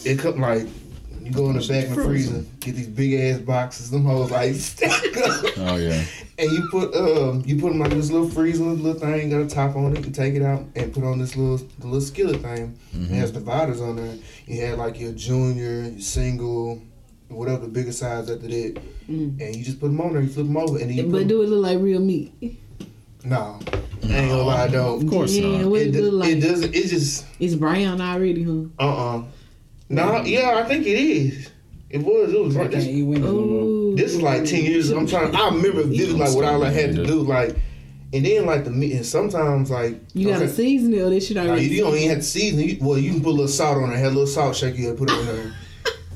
it 0.04 0.18
come 0.18 0.40
like 0.40 0.66
you 1.30 1.36
go 1.36 1.50
in 1.50 1.56
the 1.56 1.66
back 1.66 1.84
in 1.86 1.94
the 1.94 2.02
freezer, 2.02 2.44
get 2.60 2.74
these 2.74 2.88
big 2.88 3.14
ass 3.14 3.40
boxes, 3.40 3.90
them 3.90 4.04
hoes 4.04 4.30
like 4.30 4.54
stack 4.54 4.90
up. 5.16 5.44
Oh 5.58 5.76
yeah. 5.76 6.02
And 6.38 6.50
you 6.50 6.68
put 6.70 6.94
um 6.94 7.42
you 7.46 7.56
put 7.60 7.68
them 7.70 7.78
like 7.78 7.90
this 7.90 8.10
little 8.10 8.28
freezer, 8.28 8.64
little 8.64 8.98
thing, 9.00 9.30
got 9.30 9.42
a 9.42 9.46
top 9.46 9.76
on 9.76 9.96
it. 9.96 10.04
You 10.04 10.10
take 10.10 10.34
it 10.34 10.42
out 10.42 10.64
and 10.76 10.92
put 10.92 11.04
on 11.04 11.18
this 11.18 11.36
little 11.36 11.58
the 11.78 11.86
little 11.86 12.00
skillet 12.00 12.40
thing. 12.40 12.78
It 12.94 13.08
has 13.10 13.30
dividers 13.30 13.80
on 13.80 13.96
there. 13.96 14.14
You 14.46 14.60
had 14.64 14.78
like 14.78 14.98
your 14.98 15.12
junior, 15.12 15.82
your 15.84 16.00
single, 16.00 16.82
whatever 17.28 17.62
the 17.62 17.68
bigger 17.68 17.92
size 17.92 18.30
after 18.30 18.46
that, 18.48 18.80
Mm. 19.08 19.40
and 19.40 19.56
you 19.56 19.64
just 19.64 19.80
put 19.80 19.88
them 19.88 20.00
on 20.00 20.12
there. 20.12 20.22
You 20.22 20.28
flip 20.28 20.46
them 20.46 20.56
over, 20.56 20.78
and 20.78 20.88
then 20.88 20.96
you 20.96 21.02
But 21.04 21.18
put 21.18 21.26
do 21.28 21.42
it 21.42 21.48
look 21.48 21.64
like 21.64 21.78
real 21.80 22.00
meat? 22.00 22.32
no. 23.24 23.58
I 24.02 24.06
ain't 24.06 24.30
gonna 24.30 24.42
lie, 24.44 24.66
don't. 24.68 25.02
Of 25.04 25.10
course 25.10 25.32
yeah, 25.34 25.58
not. 25.62 25.70
what 25.70 25.82
It, 25.82 25.88
it, 25.88 25.92
do- 25.92 26.02
look 26.10 26.24
like? 26.24 26.30
it 26.36 26.40
doesn't. 26.40 26.74
It 26.74 26.86
just 26.88 27.26
It's 27.38 27.54
brown 27.54 28.00
already, 28.00 28.42
huh? 28.44 28.62
uh 28.78 29.16
uh 29.18 29.24
No, 29.90 30.22
yeah, 30.22 30.54
I 30.64 30.68
think 30.68 30.86
it 30.86 30.96
is. 30.98 31.50
It 31.90 31.98
was. 32.02 32.32
It 32.32 32.40
was. 32.42 32.56
I 32.56 32.60
Right. 32.60 32.70
can't 32.70 32.84
This, 32.84 32.94
eat 32.94 33.02
Wendy's 33.02 33.24
no 33.24 33.32
more. 33.40 33.62
Ooh. 33.64 33.96
this 33.96 34.14
is 34.14 34.22
like 34.22 34.44
ten 34.44 34.64
years. 34.64 34.90
I'm 34.90 35.06
trying. 35.06 35.34
I 35.34 35.46
remember 35.48 35.82
vividly 35.82 36.14
like 36.14 36.34
what 36.34 36.44
all 36.44 36.62
I 36.64 36.70
had 36.70 36.94
to 36.94 37.04
do. 37.04 37.22
Like, 37.22 37.56
and 38.12 38.24
then 38.24 38.46
like 38.46 38.64
the 38.64 38.70
meat. 38.70 38.92
And 38.92 39.04
sometimes 39.04 39.70
like 39.70 40.00
You 40.14 40.28
gotta 40.28 40.44
okay, 40.44 40.52
season 40.52 40.94
it 40.94 41.00
or 41.00 41.10
this 41.10 41.26
shit 41.26 41.36
Nah, 41.36 41.42
already. 41.46 41.64
you, 41.64 41.70
you 41.70 41.82
don't 41.82 41.96
even 41.96 42.08
have 42.10 42.18
to 42.18 42.24
season. 42.24 42.60
You, 42.60 42.78
well, 42.80 42.96
you 42.98 43.10
can 43.14 43.20
put 43.20 43.30
a 43.30 43.32
little 43.32 43.48
salt 43.48 43.78
on 43.78 43.92
it. 43.92 43.96
Have 43.96 44.12
a 44.12 44.14
little 44.14 44.26
salt 44.28 44.54
shaker. 44.54 44.76
You 44.78 44.94
put 44.94 45.10
it 45.10 45.18
on 45.18 45.26
there. 45.26 45.52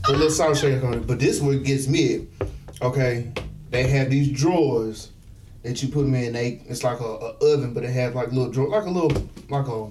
put 0.04 0.14
a 0.14 0.18
little 0.18 0.30
salt 0.30 0.56
shaker 0.56 0.86
on 0.86 0.94
it. 0.94 1.06
But 1.08 1.18
this 1.18 1.40
one 1.40 1.60
gets 1.64 1.88
me. 1.88 2.28
Okay, 2.80 3.32
they 3.70 3.88
have 3.88 4.10
these 4.10 4.30
drawers 4.30 5.10
that 5.64 5.82
you 5.82 5.88
put 5.88 6.02
them 6.02 6.14
in. 6.14 6.34
They 6.34 6.62
it's 6.68 6.84
like 6.84 7.00
a, 7.00 7.04
a 7.04 7.34
oven, 7.52 7.74
but 7.74 7.82
it 7.82 7.90
has 7.90 8.14
like 8.14 8.28
little 8.28 8.50
drawer, 8.52 8.68
like 8.68 8.84
a 8.86 8.90
little 8.90 9.10
like 9.48 9.66
a 9.66 9.90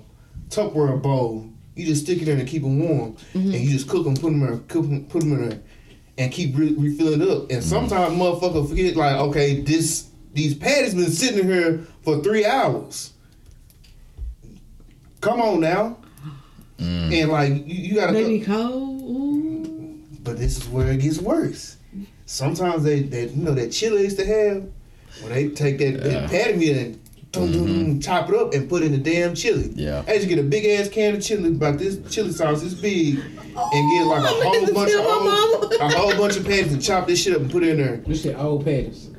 Tupperware 0.50 1.02
bowl. 1.02 1.50
You 1.76 1.86
just 1.86 2.04
stick 2.04 2.22
it 2.22 2.28
in 2.28 2.40
and 2.40 2.48
keep 2.48 2.62
them 2.62 2.80
warm, 2.80 3.18
and 3.34 3.46
mm-hmm. 3.46 3.52
you 3.52 3.70
just 3.72 3.90
cook 3.90 4.04
them, 4.06 4.16
put 4.16 4.32
them 4.32 4.44
in, 4.44 4.64
cook 4.68 4.86
'em- 4.86 5.06
put 5.06 5.22
them 5.22 5.34
in 5.34 5.50
there, 5.50 5.60
and 6.18 6.32
keep 6.32 6.56
re- 6.56 6.76
refilling 6.78 7.22
it 7.22 7.30
up. 7.30 7.50
And 7.50 7.62
mm. 7.62 7.64
sometimes 7.64 8.14
motherfucker 8.16 8.70
forget 8.70 8.96
like, 8.96 9.16
okay, 9.16 9.62
this 9.62 10.08
these 10.34 10.54
patties 10.54 10.94
been 10.94 11.10
sitting 11.12 11.40
in 11.40 11.48
here 11.48 11.88
for 12.04 12.22
three 12.22 12.46
hours. 12.46 13.14
Come 15.22 15.42
on 15.42 15.62
now. 15.62 15.98
Mm. 16.78 17.22
And 17.22 17.32
like 17.32 17.52
you, 17.68 17.76
you 17.76 17.96
gotta 17.96 18.14
They 18.14 18.28
be 18.28 18.40
cook. 18.40 18.56
cold. 18.56 19.02
Ooh. 19.04 20.00
But 20.24 20.38
this 20.38 20.58
is 20.58 20.68
where 20.68 20.92
it 20.92 20.98
gets 21.02 21.20
worse. 21.20 21.78
Sometimes 22.26 22.84
they, 22.84 23.02
they 23.02 23.28
you 23.28 23.44
know 23.44 23.54
that 23.54 23.72
chili 23.72 23.98
they 23.98 24.04
used 24.04 24.18
to 24.18 24.26
have 24.26 24.64
when 25.22 25.32
they 25.34 25.50
take 25.50 25.78
that, 25.80 25.94
Yeah. 25.94 26.00
that 26.00 26.30
patty 26.30 26.58
meat 26.58 26.78
and 26.78 27.00
Mm-hmm. 27.34 28.00
chop 28.00 28.30
it 28.30 28.36
up 28.36 28.54
and 28.54 28.70
put 28.70 28.84
in 28.84 28.92
the 28.92 28.98
damn 29.00 29.34
chili. 29.34 29.72
Yeah. 29.76 30.04
I 30.08 30.14
used 30.14 30.24
to 30.24 30.30
get 30.30 30.38
a 30.40 30.48
big 30.48 30.66
ass 30.66 30.88
can 30.88 31.16
of 31.16 31.22
chili, 31.24 31.50
about 31.50 31.80
this 31.80 31.98
chili 32.14 32.32
sauce 32.32 32.62
this 32.62 32.74
big, 32.76 33.18
and 33.18 33.92
get 33.92 34.06
like 34.06 34.24
a 34.24 34.28
Oh, 34.30 34.42
whole 34.44 34.62
look 34.66 34.74
bunch 34.76 34.92
of 34.94 35.04
my 35.04 35.60
old, 35.62 35.74
a 35.74 35.90
whole 35.98 36.16
bunch 36.16 36.38
of 36.38 36.46
patties 36.46 36.74
and 36.74 36.82
chop 36.82 37.08
this 37.08 37.22
shit 37.24 37.34
up 37.36 37.42
and 37.42 37.52
put 37.52 37.64
it 37.64 37.70
in 37.70 37.78
there. 37.78 37.98
This 37.98 38.22
shit 38.22 38.38
old 38.38 38.64
patties. 38.66 39.10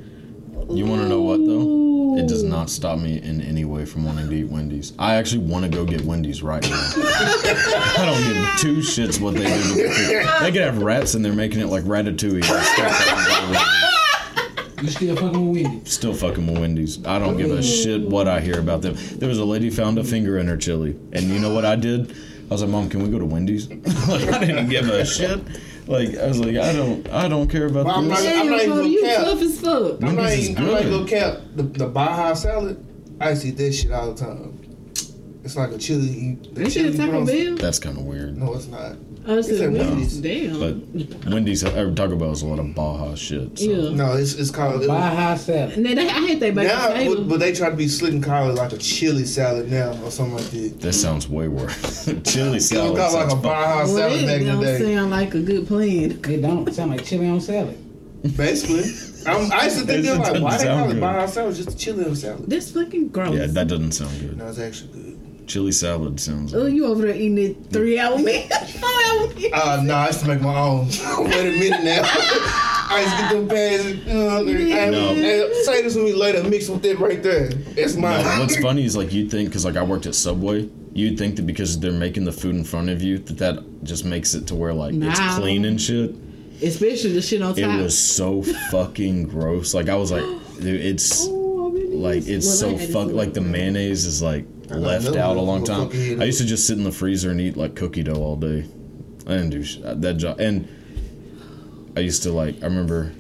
You 0.70 0.87
want 0.87 1.03
to 1.03 1.09
know 1.09 1.20
what 1.20 1.38
though? 1.44 2.16
It 2.16 2.29
does 2.29 2.44
not 2.44 2.70
stop 2.70 3.00
me 3.00 3.20
in 3.20 3.40
any 3.40 3.64
way 3.64 3.85
from 3.85 4.05
wanting 4.05 4.29
to 4.31 4.35
eat 4.35 4.44
Wendy's. 4.48 4.92
I 5.00 5.16
actually 5.16 5.44
want 5.44 5.64
to 5.64 5.70
go 5.70 5.85
get 5.85 6.03
Wendy's 6.03 6.42
right 6.44 6.62
now. 6.62 6.70
I 6.96 8.05
don't 8.07 8.22
give 8.33 8.61
two 8.61 8.77
shits 8.79 9.20
what 9.20 9.35
they 9.35 9.42
do. 9.42 9.50
with 9.50 9.74
the 9.77 9.90
food. 9.90 10.42
They 10.42 10.53
could 10.53 10.62
have 10.62 10.79
rats 10.81 11.14
and 11.14 11.24
they're 11.24 11.33
making 11.33 11.59
it 11.61 11.66
like 11.66 11.83
Ratatouille. 11.83 12.44
I 12.48 12.62
still 12.62 12.88
fucking 12.88 13.24
go 13.24 13.40
to 13.40 13.50
Wendy's. 13.50 14.74
You 14.85 14.90
still 14.90 15.16
fucking 15.16 15.51
with 15.53 15.62
Wendy's. 15.64 15.92
Still 15.92 16.14
fucking 16.14 16.47
with 16.47 16.59
Wendy's. 16.59 17.05
I 17.07 17.18
don't 17.18 17.37
give 17.37 17.51
a 17.51 17.62
shit 17.62 18.03
what 18.03 18.29
I 18.29 18.40
hear 18.40 18.59
about 18.61 18.83
them. 18.83 18.94
There 19.18 19.29
was 19.29 19.38
a 19.38 19.44
lady 19.44 19.70
found 19.70 19.99
a 19.99 20.05
finger 20.05 20.38
in 20.38 20.47
her 20.49 20.57
chili, 20.57 20.90
and 21.12 21.25
you 21.25 21.38
know 21.40 21.55
what 21.55 21.64
I 21.64 21.77
did? 21.77 22.11
I 22.12 22.49
was 22.51 22.61
like, 22.62 22.70
"Mom, 22.70 22.90
can 22.90 23.03
we 23.03 23.09
go 23.09 23.18
to 23.18 23.25
Wendy's?" 23.25 23.68
like 24.09 24.29
I 24.29 24.44
didn't 24.44 24.68
give 24.68 24.88
a 24.88 25.05
shit. 25.07 25.40
Like 25.87 26.16
I 26.18 26.27
was 26.27 26.38
like, 26.38 26.57
I 26.57 26.73
don't, 26.73 27.09
I 27.11 27.29
don't 27.29 27.49
care 27.51 27.66
about 27.66 27.87
Well, 27.87 27.97
I'm 27.97 28.09
this. 28.09 28.23
not- 28.25 28.31
Damn, 28.31 28.51
not 28.51 28.62
even 28.62 28.90
you 28.92 29.01
cap. 29.03 29.25
tough 29.25 29.40
as 29.42 29.61
fuck. 29.61 29.92
I'm 29.94 30.01
not, 30.01 30.16
Wendy's 30.16 30.38
is 30.38 30.51
even, 30.51 30.64
I'm 30.64 30.70
not 30.70 30.81
even 30.83 30.92
good. 30.92 31.11
gonna 31.11 31.23
cap 31.35 31.40
the, 31.57 31.62
the 31.62 31.87
Baja 31.87 32.35
salad. 32.35 32.85
I 33.20 33.31
used 33.31 33.42
to 33.42 33.49
eat 33.49 33.57
that 33.57 33.73
shit 33.73 33.92
all 33.92 34.12
the 34.12 34.20
time. 34.25 34.61
It's 35.44 35.57
like 35.57 35.73
a 35.73 35.79
chili. 35.79 36.38
The 36.42 36.49
This 36.64 36.73
shit 36.75 36.97
Taco 36.97 37.25
Bell. 37.27 37.57
That's 37.57 37.79
kind 37.79 37.97
of 37.99 38.05
weird. 38.05 38.37
No, 38.37 38.55
it's 38.55 38.66
not. 38.66 38.97
Oh, 39.27 39.39
it's 39.39 39.49
It's 39.49 39.61
Wendy's. 39.61 39.81
Wendy's. 39.87 40.21
Damn. 40.21 40.61
But 41.23 41.33
Wendy's, 41.33 41.65
uh, 41.65 41.71
Taco 41.97 42.17
Bell 42.17 42.33
is 42.33 42.43
a 42.43 42.47
lot 42.47 42.59
of 42.59 42.75
Baja 42.75 43.15
shit. 43.15 43.59
So. 43.59 43.65
yeah. 43.65 43.95
No, 43.95 44.13
it's 44.15 44.35
it's 44.35 44.51
called. 44.51 44.83
It, 44.83 44.89
Baja 44.89 45.35
salad. 45.37 45.77
And 45.77 45.87
they, 45.87 45.95
they, 45.95 46.09
I 46.09 46.27
hate 46.27 46.41
they 46.41 46.51
bacon 46.51 46.77
now, 46.77 46.89
potato. 46.89 47.15
but, 47.15 47.29
but 47.29 47.41
they 47.41 47.53
try 47.53 47.71
to 47.71 47.77
be 47.77 47.89
slick 47.89 48.13
and 48.13 48.23
call 48.23 48.51
it 48.51 48.55
like 48.55 48.73
a 48.73 48.77
chili 48.79 49.25
salad 49.25 49.71
now 49.71 49.93
or 50.05 50.11
something 50.11 50.35
like 50.37 50.45
that. 50.51 50.81
That 50.81 50.93
sounds 50.93 51.29
way 51.29 51.49
worse. 51.49 52.05
Chili 52.25 52.49
It 52.49 52.53
was 52.55 52.69
salad. 52.69 52.97
called 52.99 53.15
like 53.15 53.31
sounds 53.31 53.33
a 53.33 53.37
Baja 53.37 53.77
well, 53.77 53.87
salad 53.87 54.21
it 54.23 54.27
back 54.27 54.41
in 54.43 54.47
don't 54.47 54.61
the 54.61 54.79
day. 54.79 54.95
sound 54.95 55.11
like 55.11 55.35
a 55.35 55.41
good 55.41 55.67
plan. 55.67 56.11
It 56.11 56.43
don't 56.43 56.75
sound 56.75 56.91
like 56.91 57.05
chili 57.05 57.27
on 57.29 57.41
salad. 57.41 57.79
Basically, 58.37 58.85
I'm, 59.27 59.53
I 59.53 59.65
used 59.65 59.79
to 59.81 59.85
think 59.87 60.05
they're 60.05 60.17
like, 60.17 60.27
doesn't 60.29 60.43
why 60.43 60.57
they 60.57 60.65
call 60.65 60.85
it 60.91 60.93
good. 60.95 61.01
Baja 61.01 61.27
salad? 61.27 61.55
Just 61.57 61.71
a 61.71 61.77
chili 61.77 62.05
on 62.07 62.17
salad. 62.17 62.49
That's 62.49 62.71
fucking 62.73 63.09
gross. 63.09 63.35
yeah, 63.35 63.47
that 63.47 63.69
doesn't 63.69 63.93
sound 63.93 64.19
good. 64.21 64.37
No, 64.39 64.49
it's 64.49 64.59
actually 64.59 64.93
good. 64.93 65.13
Chili 65.47 65.73
salad 65.73 66.19
sounds. 66.21 66.55
Oh, 66.55 66.67
you 66.67 66.87
over 66.87 67.03
there 67.03 67.15
eating 67.15 67.39
it 67.39 67.71
three 67.71 67.99
hour 67.99 68.19
meal, 68.19 68.43
four 68.81 68.89
hour 68.89 69.29
meal. 69.35 69.51
Uh, 69.55 69.83
no, 69.85 69.95
I 69.95 70.07
used 70.09 70.21
to 70.21 70.29
make 70.29 70.41
my 70.41 70.59
own. 70.59 70.87
Wait 71.19 71.55
a 71.55 71.59
minute 71.59 71.85
now. 71.85 72.03
I 72.87 73.01
used 73.01 73.17
to 73.17 73.23
get 73.23 73.33
them 73.33 73.49
pads. 73.49 74.07
Uh, 74.07 74.45
and, 74.47 74.93
No. 74.93 75.09
and 75.11 75.55
say 75.65 75.83
this 75.83 75.95
with 75.97 76.05
me 76.05 76.13
later. 76.15 76.45
Mix 76.45 76.69
with 76.69 76.83
that 76.83 76.99
right 76.99 77.23
there. 77.23 77.51
It's 77.77 77.95
No, 77.95 78.03
mine. 78.03 78.39
what's 78.39 78.57
funny 78.59 78.85
is 78.85 78.97
like 78.97 79.13
you'd 79.13 79.31
think 79.31 79.49
because 79.49 79.65
like 79.65 79.77
I 79.77 79.83
worked 79.83 80.07
at 80.07 80.15
Subway, 80.15 80.69
you'd 80.93 81.19
think 81.19 81.37
that 81.37 81.47
because 81.47 81.79
they're 81.81 81.91
making 81.93 82.25
the 82.25 82.33
food 82.33 82.55
in 82.55 82.65
front 82.65 82.91
of 82.91 83.03
you 83.03 83.19
that 83.19 83.39
that 83.39 83.85
just 83.85 84.05
makes 84.05 84.35
it 84.35 84.47
to 84.49 84.55
where 84.55 84.73
like 84.75 84.95
it's 84.95 85.37
clean 85.37 85.65
and 85.65 85.81
shit. 85.81 86.15
Especially 86.63 87.13
the 87.13 87.23
shit 87.23 87.43
on 87.43 87.55
top. 87.55 87.59
It 87.59 87.83
was 87.83 87.99
so 87.99 88.43
fucking 88.71 89.25
gross. 89.25 89.75
Like 89.75 89.89
I 89.89 89.97
was 89.97 90.13
like, 90.13 90.23
dude, 90.61 90.81
it's 90.81 91.27
Oh, 91.27 91.73
like 91.91 92.27
it's 92.29 92.47
Well, 92.63 92.79
so 92.79 92.93
fuck 92.93 93.11
like 93.11 93.35
the 93.35 93.41
mayonnaise 93.41 94.05
is 94.07 94.23
like 94.23 94.45
I 94.45 94.54
left 94.70 95.16
out 95.16 95.37
a 95.37 95.40
long 95.40 95.64
time. 95.64 95.90
I 96.20 96.24
used 96.24 96.38
to 96.40 96.46
just 96.46 96.66
sit 96.66 96.79
in 96.79 96.85
the 96.85 96.92
freezer 96.92 97.31
and 97.31 97.40
eat 97.40 97.57
like 97.57 97.74
cookie 97.77 98.03
dough 98.03 98.14
all 98.22 98.37
day. 98.37 98.66
I 99.27 99.31
didn't 99.31 99.50
do 99.50 99.64
sh- 99.64 99.79
uh, 99.85 99.94
that 99.94 100.14
job. 100.14 100.40
And 100.40 100.68
I 101.96 102.00
used 102.00 102.22
to 102.24 102.33
like. 102.33 102.62
I 102.62 102.66
remember. 102.66 103.12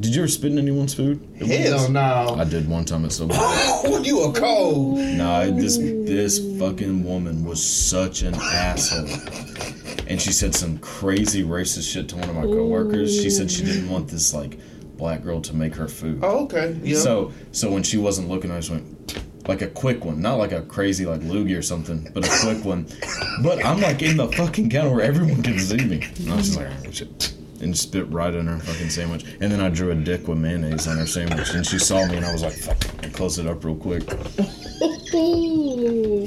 Did 0.00 0.14
you 0.14 0.22
ever 0.22 0.28
spit 0.28 0.52
in 0.52 0.58
anyone's 0.58 0.94
food? 0.94 1.26
Hell 1.44 1.90
no. 1.90 2.36
I 2.38 2.44
did 2.44 2.68
one 2.68 2.84
time 2.84 3.04
at 3.04 3.10
Subway. 3.10 3.36
you 4.04 4.22
a 4.22 4.32
cold. 4.32 4.98
Nah, 4.98 5.46
this 5.46 5.76
this 5.76 6.38
fucking 6.58 7.02
woman 7.02 7.44
was 7.44 7.64
such 7.64 8.22
an 8.22 8.34
asshole. 8.34 9.08
And 10.06 10.22
she 10.22 10.32
said 10.32 10.54
some 10.54 10.78
crazy 10.78 11.42
racist 11.42 11.92
shit 11.92 12.08
to 12.10 12.16
one 12.16 12.28
of 12.28 12.36
my 12.36 12.42
coworkers. 12.42 13.20
She 13.20 13.28
said 13.28 13.50
she 13.50 13.64
didn't 13.64 13.90
want 13.90 14.08
this 14.08 14.32
like 14.32 14.58
black 14.96 15.22
girl 15.22 15.40
to 15.40 15.54
make 15.54 15.74
her 15.74 15.88
food. 15.88 16.20
Oh, 16.22 16.44
okay. 16.44 16.78
Yeah. 16.82 16.98
So 16.98 17.32
so 17.50 17.70
when 17.70 17.82
she 17.82 17.96
wasn't 17.96 18.28
looking, 18.28 18.52
I 18.52 18.58
just 18.58 18.70
went 18.70 18.97
like 19.48 19.62
a 19.62 19.66
quick 19.66 20.04
one, 20.04 20.20
not 20.20 20.34
like 20.34 20.52
a 20.52 20.60
crazy 20.62 21.06
like 21.06 21.20
loogie 21.22 21.58
or 21.58 21.62
something, 21.62 22.06
but 22.12 22.24
a 22.24 22.28
quick 22.42 22.64
one. 22.64 22.86
But 23.42 23.64
I'm 23.64 23.80
like 23.80 24.02
in 24.02 24.18
the 24.18 24.28
fucking 24.28 24.68
counter 24.68 24.94
where 24.94 25.04
everyone 25.04 25.42
can 25.42 25.58
see 25.58 25.78
me. 25.78 26.06
And 26.18 26.30
I 26.32 26.36
was 26.36 26.48
just 26.48 26.58
like, 26.58 26.68
oh, 26.86 26.90
shit. 26.90 27.34
And 27.60 27.76
spit 27.76 28.08
right 28.10 28.32
in 28.32 28.46
her 28.46 28.58
fucking 28.58 28.90
sandwich. 28.90 29.24
And 29.40 29.50
then 29.50 29.60
I 29.60 29.68
drew 29.70 29.90
a 29.90 29.94
dick 29.94 30.28
with 30.28 30.38
mayonnaise 30.38 30.86
on 30.86 30.98
her 30.98 31.06
sandwich. 31.06 31.54
And 31.54 31.66
she 31.66 31.78
saw 31.78 32.06
me 32.06 32.16
and 32.16 32.24
I 32.26 32.32
was 32.32 32.42
like, 32.42 32.52
fuck. 32.52 32.76
I 33.02 33.08
closed 33.08 33.40
it 33.40 33.46
up 33.46 33.64
real 33.64 33.74
quick. 33.74 34.04
Ooh. 35.14 36.26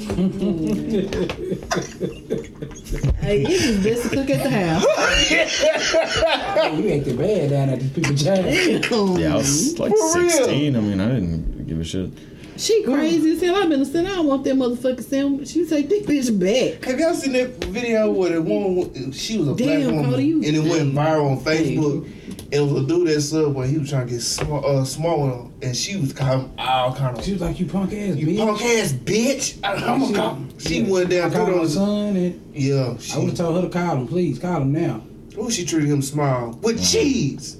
hey, 3.20 3.42
it 3.42 3.50
is 3.50 3.84
best 3.84 4.02
to 4.02 4.08
cook 4.10 4.28
at 4.28 4.42
the 4.42 4.50
house. 4.50 4.84
You 5.30 6.92
acted 6.92 7.16
bad 7.16 7.50
down 7.50 7.68
at 7.70 7.80
these 7.80 7.92
people's 7.92 8.22
job. 8.22 8.36
Damn. 8.36 9.16
Yeah, 9.16 9.32
I 9.32 9.36
was 9.36 9.78
like 9.78 9.92
For 9.96 10.18
real? 10.18 10.28
16. 10.28 10.76
I 10.76 10.80
mean, 10.80 11.00
I 11.00 11.08
didn't 11.08 11.66
give 11.66 11.80
a 11.80 11.84
shit. 11.84 12.10
She 12.56 12.82
crazy 12.84 13.32
as 13.32 13.40
hell. 13.42 13.56
I've 13.56 13.68
been 13.68 13.80
a 13.80 13.84
saying 13.84 14.06
I 14.06 14.14
don't 14.16 14.26
want 14.26 14.44
that 14.44 14.54
motherfucker 14.54 15.02
sandwich. 15.02 15.48
She 15.48 15.66
take 15.66 15.88
this 15.88 16.06
bitch 16.30 16.38
back. 16.38 16.84
Have 16.84 17.00
y'all 17.00 17.14
seen 17.14 17.32
that 17.32 17.64
video 17.64 18.10
where 18.12 18.30
the 18.32 18.42
woman, 18.42 19.10
she 19.12 19.38
was 19.38 19.48
a 19.48 19.54
Damn, 19.54 19.80
black 19.80 19.94
woman, 19.94 20.10
Cody, 20.10 20.24
you- 20.26 20.36
and 20.44 20.56
it 20.56 20.60
went 20.64 20.94
viral 20.94 21.30
on 21.32 21.40
Facebook. 21.40 22.08
It 22.50 22.60
was 22.60 22.84
a 22.84 22.86
dude 22.86 23.08
that 23.08 23.20
sub 23.22 23.54
when 23.54 23.70
He 23.70 23.78
was 23.78 23.88
trying 23.88 24.06
to 24.08 24.12
get 24.12 24.20
small, 24.20 24.64
uh, 24.66 24.84
small 24.84 25.22
with 25.22 25.32
her, 25.34 25.68
and 25.68 25.76
she 25.76 25.96
was 25.96 26.12
calling 26.12 26.50
all 26.58 26.94
kind 26.94 27.16
of 27.18 27.24
She 27.24 27.32
was 27.32 27.40
like, 27.40 27.58
"You 27.58 27.64
punk 27.64 27.94
ass 27.94 28.16
you 28.16 28.26
bitch." 28.26 28.36
punk 28.46 28.60
ass 28.62 28.92
bitch. 28.92 29.58
I, 29.64 29.72
I'm 29.90 30.00
gonna 30.00 30.14
call. 30.14 30.38
She 30.58 30.80
Yeah. 30.82 30.90
went 30.90 31.08
down, 31.10 31.24
I 31.24 31.28
put 31.30 31.36
called 31.38 31.48
on 31.48 31.56
my 31.56 31.62
his 31.62 31.74
son, 31.74 32.16
and 32.16 32.40
yeah. 32.54 32.74
I 32.84 32.88
would 32.90 33.00
She, 33.02 33.12
have 33.24 33.34
told 33.34 33.56
her 33.56 33.62
to 33.62 33.68
call 33.70 33.96
him. 33.96 34.06
Please 34.08 34.38
call 34.38 34.60
him 34.60 34.72
now. 34.72 35.00
oh, 35.38 35.48
she 35.48 35.64
treated 35.64 35.88
him 35.88 36.02
small 36.02 36.58
with 36.62 36.76
Mm-hmm. 36.76 36.84
cheese, 36.84 37.56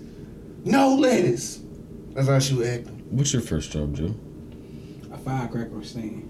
no 0.67 0.95
lettuce. 0.97 1.61
That's 2.15 2.29
how 2.29 2.39
she 2.39 2.55
was 2.55 2.69
acting. 2.69 3.03
What's 3.11 3.33
your 3.33 3.41
first 3.41 3.73
job, 3.73 3.97
Joe? 3.97 4.15
A 5.23 5.25
firecracker 5.25 5.85
stand. 5.85 6.29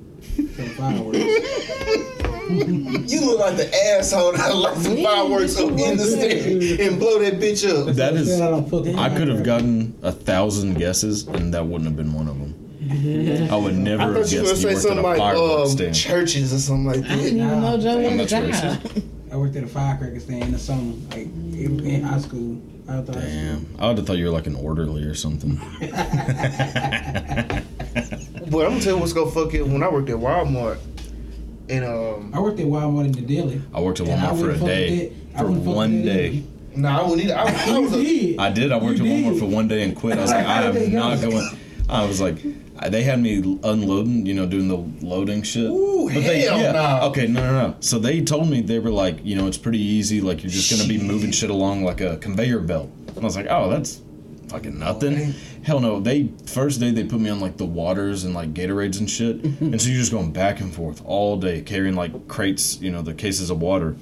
For 0.54 0.62
fireworks. 0.62 1.18
You 2.52 3.24
look 3.24 3.38
like 3.38 3.56
the 3.56 3.70
asshole 3.96 4.32
that 4.32 4.54
light 4.54 4.76
some 4.76 4.96
fireworks 5.02 5.56
up 5.56 5.70
in 5.70 5.96
the 5.96 6.04
stand 6.04 6.80
and 6.80 6.98
blow 6.98 7.18
that 7.20 7.34
bitch 7.34 7.66
up. 7.66 7.94
That 7.94 8.14
is. 8.14 8.40
I 8.40 8.50
don't 8.50 8.98
I 8.98 9.16
could 9.16 9.28
have 9.28 9.44
gotten 9.44 9.96
a 10.02 10.12
thousand 10.12 10.74
guesses, 10.74 11.26
and 11.28 11.54
that 11.54 11.64
wouldn't 11.64 11.84
have 11.84 11.96
been 11.96 12.12
one 12.12 12.28
of 12.28 12.38
them. 12.38 13.48
I 13.50 13.56
would 13.56 13.76
never 13.76 14.02
I 14.02 14.06
have 14.06 14.14
thought 14.16 14.32
you 14.32 14.40
were 14.42 14.46
gonna 14.48 14.58
you 14.58 14.62
say 14.62 14.66
worked 14.66 14.76
at 14.76 14.82
something 14.82 14.98
a 14.98 15.02
like 15.02 15.18
fireworks 15.18 15.70
um, 15.70 15.76
stand. 15.76 15.94
churches 15.94 16.52
or 16.52 16.58
something 16.58 16.86
like 16.86 17.00
that. 17.02 17.10
I 17.10 17.16
that. 17.16 17.22
didn't 17.22 17.38
even 17.38 17.62
know 17.62 17.78
Joe 17.78 18.00
had 18.00 18.12
a 18.12 18.16
that's 18.16 18.30
job. 18.30 18.42
racist. 18.44 19.02
I 19.32 19.36
worked 19.36 19.56
at 19.56 19.64
a 19.64 19.68
firecracker 19.68 20.20
stand 20.20 20.44
in 20.44 20.52
the 20.52 20.58
summer, 20.58 20.94
like 21.10 21.26
in, 21.26 21.80
in 21.86 22.02
high 22.02 22.18
school. 22.18 22.60
After 22.88 23.12
high 23.12 23.20
school. 23.20 23.30
Damn, 23.30 23.66
I 23.78 23.88
would 23.88 23.98
have 23.98 24.06
thought 24.06 24.18
you 24.18 24.26
were 24.26 24.32
like 24.32 24.46
an 24.46 24.56
orderly 24.56 25.04
or 25.04 25.14
something. 25.14 25.58
But 28.52 28.66
I'm 28.66 28.72
gonna 28.72 28.80
tell 28.82 28.94
you 28.94 29.00
what's 29.00 29.12
gonna 29.14 29.30
fuck 29.30 29.54
it. 29.54 29.66
When 29.66 29.82
I 29.82 29.88
worked 29.88 30.10
at 30.10 30.16
Walmart, 30.16 30.78
and 31.70 31.84
um, 31.84 32.30
I 32.34 32.40
worked 32.40 32.60
at 32.60 32.66
Walmart 32.66 33.06
in 33.06 33.12
the 33.12 33.22
deli. 33.22 33.62
I 33.72 33.80
worked 33.80 34.00
at 34.00 34.06
Walmart 34.06 34.38
for 34.38 34.50
a 34.50 34.58
day. 34.58 34.90
with 35.08 35.32
that. 35.32 35.38
I 35.38 35.42
For 35.42 35.50
one 35.50 36.02
day. 36.02 36.28
either. 36.28 36.46
no, 36.76 36.88
I 36.88 37.02
wouldn't 37.02 37.22
either. 37.30 37.36
I, 37.38 37.44
I 37.44 37.66
You 37.74 37.80
was 37.82 37.92
a, 37.94 38.02
did. 38.02 38.38
I 38.38 38.50
did. 38.50 38.72
I 38.72 38.76
worked 38.76 38.98
You 38.98 39.06
at 39.06 39.10
Walmart 39.10 39.30
did. 39.32 39.38
for 39.40 39.46
one 39.46 39.68
day 39.68 39.82
and 39.84 39.96
quit. 39.96 40.18
I 40.18 40.22
was 40.22 40.30
like, 40.30 40.46
I 40.56 40.62
am 40.64 40.92
not 40.92 41.20
going. 41.22 41.48
I 41.88 42.04
was 42.06 42.20
like, 42.20 42.36
they 42.90 43.02
had 43.02 43.20
me 43.20 43.58
unloading, 43.64 44.26
you 44.26 44.34
know, 44.34 44.46
doing 44.46 44.68
the 44.68 45.06
loading 45.06 45.42
shit. 45.42 45.70
Ooh, 45.70 46.10
they, 46.10 46.40
hell 46.42 46.58
yeah, 46.60 46.72
no. 46.72 47.08
okay, 47.08 47.26
no, 47.26 47.40
no, 47.42 47.68
no. 47.68 47.76
So 47.80 47.98
they 47.98 48.20
told 48.22 48.48
me 48.48 48.60
they 48.60 48.78
were 48.78 48.90
like, 48.90 49.24
you 49.24 49.36
know, 49.36 49.46
it's 49.46 49.58
pretty 49.58 49.80
easy. 49.80 50.20
Like 50.20 50.42
you're 50.42 50.50
just 50.50 50.70
gonna 50.70 50.88
be 50.88 50.98
moving 51.02 51.30
shit 51.32 51.50
along 51.50 51.84
like 51.84 52.00
a 52.00 52.16
conveyor 52.18 52.60
belt. 52.60 52.90
And 53.08 53.18
I 53.18 53.24
was 53.24 53.36
like, 53.36 53.46
oh, 53.50 53.68
that's 53.70 54.00
fucking 54.52 54.78
nothing. 54.78 55.14
Okay. 55.14 55.34
Hell 55.64 55.80
no. 55.80 56.00
They 56.00 56.30
first 56.46 56.80
day 56.80 56.90
they 56.90 57.04
put 57.04 57.20
me 57.20 57.30
on 57.30 57.40
like 57.40 57.56
the 57.56 57.64
waters 57.64 58.24
and 58.24 58.34
like 58.34 58.54
Gatorades 58.54 59.00
and 59.00 59.10
shit, 59.10 59.42
and 59.60 59.80
so 59.80 59.88
you're 59.88 59.98
just 59.98 60.12
going 60.12 60.32
back 60.32 60.60
and 60.60 60.72
forth 60.72 61.02
all 61.04 61.36
day 61.36 61.62
carrying 61.62 61.96
like 61.96 62.28
crates, 62.28 62.80
you 62.80 62.90
know, 62.90 63.02
the 63.02 63.14
cases 63.14 63.50
of 63.50 63.60
water 63.60 63.96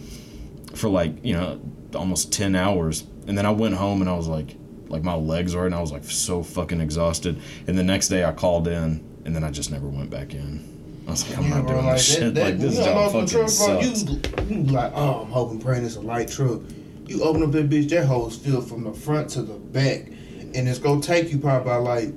for 0.75 0.89
like 0.89 1.25
you 1.25 1.35
know 1.35 1.61
almost 1.95 2.33
10 2.33 2.55
hours 2.55 3.05
and 3.27 3.37
then 3.37 3.45
i 3.45 3.51
went 3.51 3.75
home 3.75 4.01
and 4.01 4.09
i 4.09 4.15
was 4.15 4.29
like 4.29 4.57
like 4.89 5.03
my 5.03 5.15
legs 5.15 5.55
were 5.55 5.67
and 5.67 5.75
i 5.75 5.81
was 5.81 5.93
like 5.93 6.05
so 6.05 6.43
fucking 6.43 6.81
exhausted 6.81 7.41
and 7.67 7.77
the 7.77 7.83
next 7.83 8.09
day 8.09 8.25
i 8.25 8.33
called 8.33 8.69
in 8.69 9.05
and 9.25 9.35
then 9.35 9.43
i 9.43 9.51
just 9.51 9.71
never 9.71 9.89
went 9.89 10.11
back 10.11 10.33
in 10.33 11.05
i 11.07 11.11
was 11.11 11.29
like 11.29 11.39
i'm 11.39 11.45
yeah, 11.45 11.51
not 11.51 11.67
bro, 11.67 11.75
doing 11.75 11.87
like 11.87 11.97
this 11.97 12.15
that, 12.15 12.21
shit 12.21 12.35
that, 12.35 12.45
like 12.45 12.59
this 12.59 12.77
job 12.77 13.13
fucking 13.13 13.29
truck, 13.29 13.43
bro, 13.43 13.83
sucks 13.83 14.03
you, 14.05 14.21
you 14.49 14.63
like, 14.65 14.93
oh, 14.95 15.23
I'm 15.23 15.31
hoping 15.31 15.61
praying 15.61 15.85
it's 15.85 15.97
a 15.97 16.01
light 16.01 16.29
truck. 16.29 16.61
You 17.07 17.25
open 17.25 17.43
up 17.43 17.51
that 17.51 17.69
bitch, 17.69 17.89
that 17.89 18.07
hole's 18.07 18.37
filled 18.37 18.69
from 18.69 18.85
the 18.85 18.93
front 18.93 19.31
to 19.31 19.43
the 19.43 19.55
back, 19.55 20.07
and 20.55 20.69
it's 20.69 20.79
gonna 20.79 21.01
take 21.01 21.31
you 21.31 21.39
probably 21.39 21.73
like, 21.77 22.17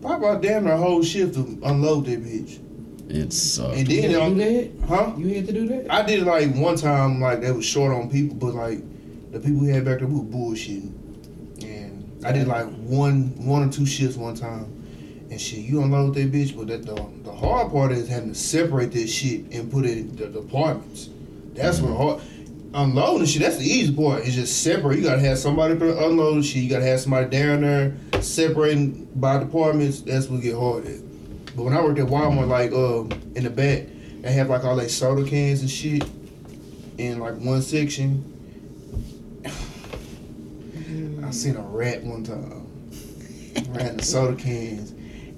probably 0.00 0.28
about 0.28 0.42
damn 0.42 0.64
near 0.64 0.74
a 0.74 0.76
whole 0.76 1.02
shift 1.02 1.34
to 1.34 1.58
unload 1.64 2.06
that 2.06 2.22
bitch. 2.24 2.58
it 3.10 3.32
sucked 3.32 3.76
And 3.76 3.88
You 3.88 4.02
then, 4.02 4.10
had 4.10 4.28
to 4.28 4.34
do 4.34 4.78
that? 4.80 4.86
huh? 4.88 5.12
You 5.18 5.34
had 5.34 5.46
to 5.46 5.52
do 5.52 5.68
that? 5.68 5.90
I 5.92 6.02
did 6.02 6.20
it 6.20 6.26
like 6.26 6.54
one 6.54 6.76
time, 6.76 7.20
like 7.20 7.40
they 7.40 7.50
was 7.52 7.64
short 7.64 7.92
on 7.94 8.10
people, 8.10 8.36
but 8.36 8.54
like 8.54 8.80
the 9.32 9.40
people 9.40 9.60
we 9.60 9.68
had 9.68 9.84
back 9.84 9.98
there 10.00 10.08
we 10.08 10.16
were 10.16 10.22
bullshitting, 10.24 10.92
and 11.64 12.24
I 12.24 12.32
did 12.32 12.46
like 12.46 12.66
one, 12.66 13.32
one 13.46 13.68
or 13.68 13.72
two 13.72 13.86
shifts 13.86 14.16
one 14.16 14.34
time, 14.34 14.66
and 15.30 15.40
shit, 15.40 15.60
you 15.60 15.80
unload 15.82 16.14
that 16.14 16.30
bitch, 16.30 16.54
but 16.56 16.66
that 16.68 16.84
the 16.84 16.94
the 17.24 17.32
hard 17.32 17.72
part 17.72 17.92
is 17.92 18.08
having 18.08 18.30
to 18.30 18.34
separate 18.34 18.92
this 18.92 19.10
shit 19.12 19.50
and 19.52 19.70
put 19.72 19.86
it 19.86 19.96
in 19.98 20.16
the 20.16 20.26
departments. 20.26 21.08
That's 21.54 21.80
what 21.80 21.96
hard. 21.96 22.22
Unloading 22.74 23.26
shit, 23.26 23.42
that's 23.42 23.58
the 23.58 23.66
easy 23.66 23.94
part. 23.94 24.24
It's 24.24 24.34
just 24.34 24.62
separate. 24.62 24.98
You 24.98 25.04
gotta 25.04 25.20
have 25.20 25.36
somebody 25.38 25.78
to 25.78 26.06
unload 26.06 26.38
the 26.38 26.42
shit. 26.42 26.62
You 26.62 26.70
gotta 26.70 26.86
have 26.86 27.00
somebody 27.00 27.28
down 27.28 27.60
there 27.60 27.94
separating 28.22 29.04
by 29.14 29.38
departments. 29.38 30.00
That's 30.00 30.28
what 30.28 30.40
get 30.40 30.56
hard 30.56 30.86
at. 30.86 31.00
But 31.54 31.64
when 31.64 31.74
I 31.74 31.82
worked 31.82 31.98
at 31.98 32.06
Walmart, 32.06 32.48
like 32.48 32.72
uh, 32.72 33.02
in 33.36 33.44
the 33.44 33.50
back, 33.50 33.88
they 34.22 34.32
have 34.32 34.48
like 34.48 34.64
all 34.64 34.76
they 34.76 34.88
soda 34.88 35.28
cans 35.28 35.60
and 35.60 35.68
shit 35.68 36.02
in 36.96 37.18
like 37.18 37.36
one 37.38 37.60
section. 37.60 38.24
I 41.26 41.30
seen 41.30 41.56
a 41.56 41.62
rat 41.62 42.02
one 42.02 42.24
time. 42.24 42.66
Rat 43.74 43.90
in 43.90 43.96
the 43.98 44.02
soda 44.02 44.34
cans. 44.34 44.92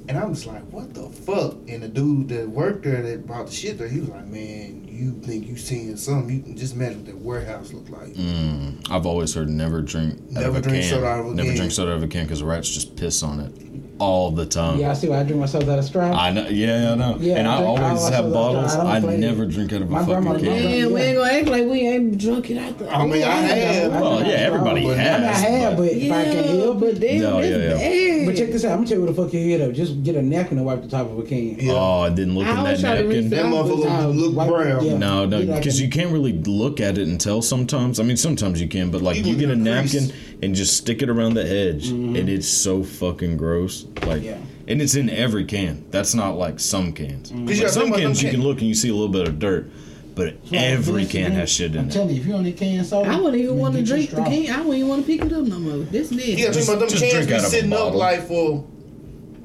And 0.06 0.18
I 0.18 0.24
was 0.24 0.46
like, 0.46 0.62
what 0.70 0.94
the 0.94 1.08
fuck? 1.08 1.54
And 1.66 1.82
the 1.82 1.88
dude 1.88 2.28
that 2.28 2.48
worked 2.48 2.84
there 2.84 3.02
that 3.02 3.26
brought 3.26 3.46
the 3.46 3.52
shit 3.52 3.78
there, 3.78 3.88
he 3.88 4.00
was 4.00 4.10
like, 4.10 4.26
man, 4.26 4.83
you 4.94 5.12
think 5.20 5.46
you 5.46 5.56
seeing 5.56 5.96
something. 5.96 6.34
You 6.36 6.42
can 6.42 6.56
just 6.56 6.74
imagine 6.74 6.98
what 6.98 7.06
that 7.06 7.18
warehouse 7.18 7.72
looked 7.72 7.90
like. 7.90 8.14
mm, 8.14 8.90
i've 8.90 9.06
always 9.06 9.34
heard 9.34 9.48
never 9.48 9.82
drink 9.82 10.18
Never 10.30 10.60
drink 10.60 10.82
can 10.82 10.90
soda 10.90 11.06
out 11.06 11.20
of 11.20 11.26
a 11.26 11.28
can. 11.28 11.36
never 11.36 11.54
drink 11.56 11.72
soda 11.72 11.90
out 11.92 11.96
of 11.98 12.02
a 12.02 12.08
can 12.08 12.24
because 12.24 12.42
rats 12.42 12.70
just 12.70 12.96
piss 12.96 13.22
on 13.22 13.40
it 13.40 13.52
all 14.00 14.32
the 14.32 14.44
time 14.44 14.80
Yeah, 14.80 14.90
I 14.90 14.94
see 14.94 15.08
why 15.08 15.20
I 15.20 15.22
drink 15.22 15.40
myself 15.40 15.68
out 15.68 15.78
of 15.78 15.84
straw. 15.84 16.10
I 16.12 16.32
know, 16.32 16.48
yeah, 16.48 16.92
I 16.92 16.94
know. 16.96 17.16
Yeah, 17.20 17.36
and 17.36 17.46
I 17.46 17.54
I, 17.54 17.56
drink- 17.58 17.68
always 17.68 17.84
always 17.84 18.02
have 18.14 18.24
have 18.24 18.32
bottles. 18.32 18.74
I 18.74 18.96
I 18.96 19.16
never 19.16 19.46
drink 19.46 19.72
out 19.72 19.82
of 19.82 19.88
a 19.88 19.92
My 19.92 19.98
fucking 20.04 20.14
can. 20.14 20.24
my 20.24 20.38
Damn, 20.40 20.92
we 20.92 21.00
ain't 21.00 21.16
gonna 21.18 21.30
act 21.32 21.46
like 21.48 21.64
we 21.66 21.80
ain't 21.80 22.18
drunk 22.18 22.50
it 22.50 22.58
out 22.58 22.76
the. 22.78 22.92
I 22.92 23.06
mean, 23.06 23.22
I 23.22 23.30
have. 23.36 23.92
Well, 23.92 24.20
yeah, 24.22 24.32
everybody 24.34 24.80
I 24.80 24.84
mean, 24.84 24.98
I 24.98 25.32
have, 25.32 25.76
but- 25.76 25.84
but 25.84 25.92
if 25.92 26.12
I 26.12 26.24
can 26.24 26.58
help 26.60 26.80
but 26.80 26.98
damn, 27.00 27.20
No, 27.22 27.40
that's 27.40 27.48
yeah, 27.48 27.56
yeah. 27.56 27.74
bad. 28.18 28.26
But 28.26 28.36
check 28.36 28.50
this 28.50 28.64
out. 28.64 28.72
I'm 28.72 28.78
gonna 28.78 28.88
tell 28.88 28.98
you 28.98 29.04
what 29.04 29.14
the 29.16 29.22
fuck 29.22 29.32
your 29.32 29.42
head 29.58 29.60
up. 29.68 29.74
Just 29.74 30.02
get 30.02 30.16
a 30.16 30.22
napkin 30.22 30.56
and 30.58 30.66
wipe 30.66 30.82
the 30.82 30.88
top 30.88 31.08
of 31.10 31.18
a 31.18 31.22
can. 31.22 31.58
Yeah. 31.60 31.72
Oh, 31.74 32.00
I 32.00 32.08
didn't 32.10 32.34
look 32.34 32.46
I 32.46 32.50
in 32.50 32.56
that 32.56 32.60
always 32.64 32.80
try 32.80 32.96
to 32.96 33.02
napkin. 33.04 33.30
That 33.30 33.46
I 33.46 33.50
was, 33.52 33.70
motherfucker 33.70 34.02
uh, 34.02 34.08
look 34.08 34.48
brown. 34.48 34.84
yeah. 34.84 34.98
No, 34.98 35.24
no, 35.26 35.44
because 35.46 35.80
you 35.80 35.88
can't 35.88 36.10
really 36.10 36.32
look 36.32 36.80
at 36.80 36.98
it 36.98 37.06
and 37.06 37.20
tell 37.20 37.42
sometimes. 37.42 38.00
I 38.00 38.02
mean, 38.02 38.16
sometimes 38.16 38.60
you 38.60 38.66
can, 38.68 38.90
but 38.90 39.02
like 39.02 39.18
you 39.24 39.36
get 39.36 39.50
a 39.50 39.52
in 39.52 39.66
a 39.66 39.80
crease. 39.80 39.94
napkin 39.94 40.16
and 40.42 40.54
just 40.54 40.76
stick 40.76 41.00
it 41.02 41.08
around 41.08 41.34
the 41.34 41.46
edge, 41.48 41.88
and 41.90 42.16
it's 42.28 42.48
so 42.48 42.82
fucking 42.82 43.36
gross. 43.36 43.83
Like, 44.06 44.22
Yeah. 44.22 44.36
and 44.68 44.80
it's 44.82 44.94
in 44.94 45.08
every 45.10 45.44
can. 45.44 45.84
That's 45.90 46.14
not 46.14 46.36
like 46.36 46.60
some 46.60 46.92
cans. 46.92 47.30
you 47.30 47.38
Like, 47.44 47.56
gotta 47.60 47.68
some 47.72 47.82
think 47.84 47.96
cans 47.96 48.22
you 48.22 48.30
can 48.30 48.40
can- 48.40 48.48
look 48.48 48.58
and 48.60 48.68
you 48.68 48.74
see 48.74 48.88
a 48.88 48.92
little 48.94 49.08
bit 49.08 49.26
of 49.28 49.38
dirt, 49.38 49.70
but 50.14 50.34
Like, 50.50 50.62
every 50.62 51.06
can 51.06 51.32
has 51.32 51.50
shit 51.50 51.72
I'm 51.72 51.78
in 51.78 51.84
it. 51.88 51.92
telling 51.92 52.14
you, 52.14 52.20
if 52.20 52.26
you 52.26 52.34
only 52.34 52.52
can 52.52 52.84
soda, 52.84 53.10
I 53.10 53.16
wouldn't 53.20 53.42
even 53.42 53.58
want 53.58 53.74
to 53.76 53.82
drink 53.82 54.10
the 54.10 54.22
can. 54.22 54.50
I 54.50 54.58
wouldn't 54.58 54.74
even 54.76 54.88
want 54.88 55.06
to 55.06 55.12
pick 55.12 55.24
it 55.24 55.32
up 55.32 55.44
no 55.46 55.58
more. 55.58 55.78
This 55.90 56.10
next. 56.10 56.26
You 56.28 56.36
gotta 56.36 56.52
Just- 56.54 56.66
think 56.66 56.76
about 56.76 56.80
them 56.80 56.88
just 56.88 57.02
cans 57.02 57.12
drink 57.14 57.28
be 57.28 57.34
out 57.34 57.38
of 57.40 57.46
a 57.46 57.50
sitting 57.50 57.72
up 57.72 57.94
like 57.94 58.26
for 58.28 58.64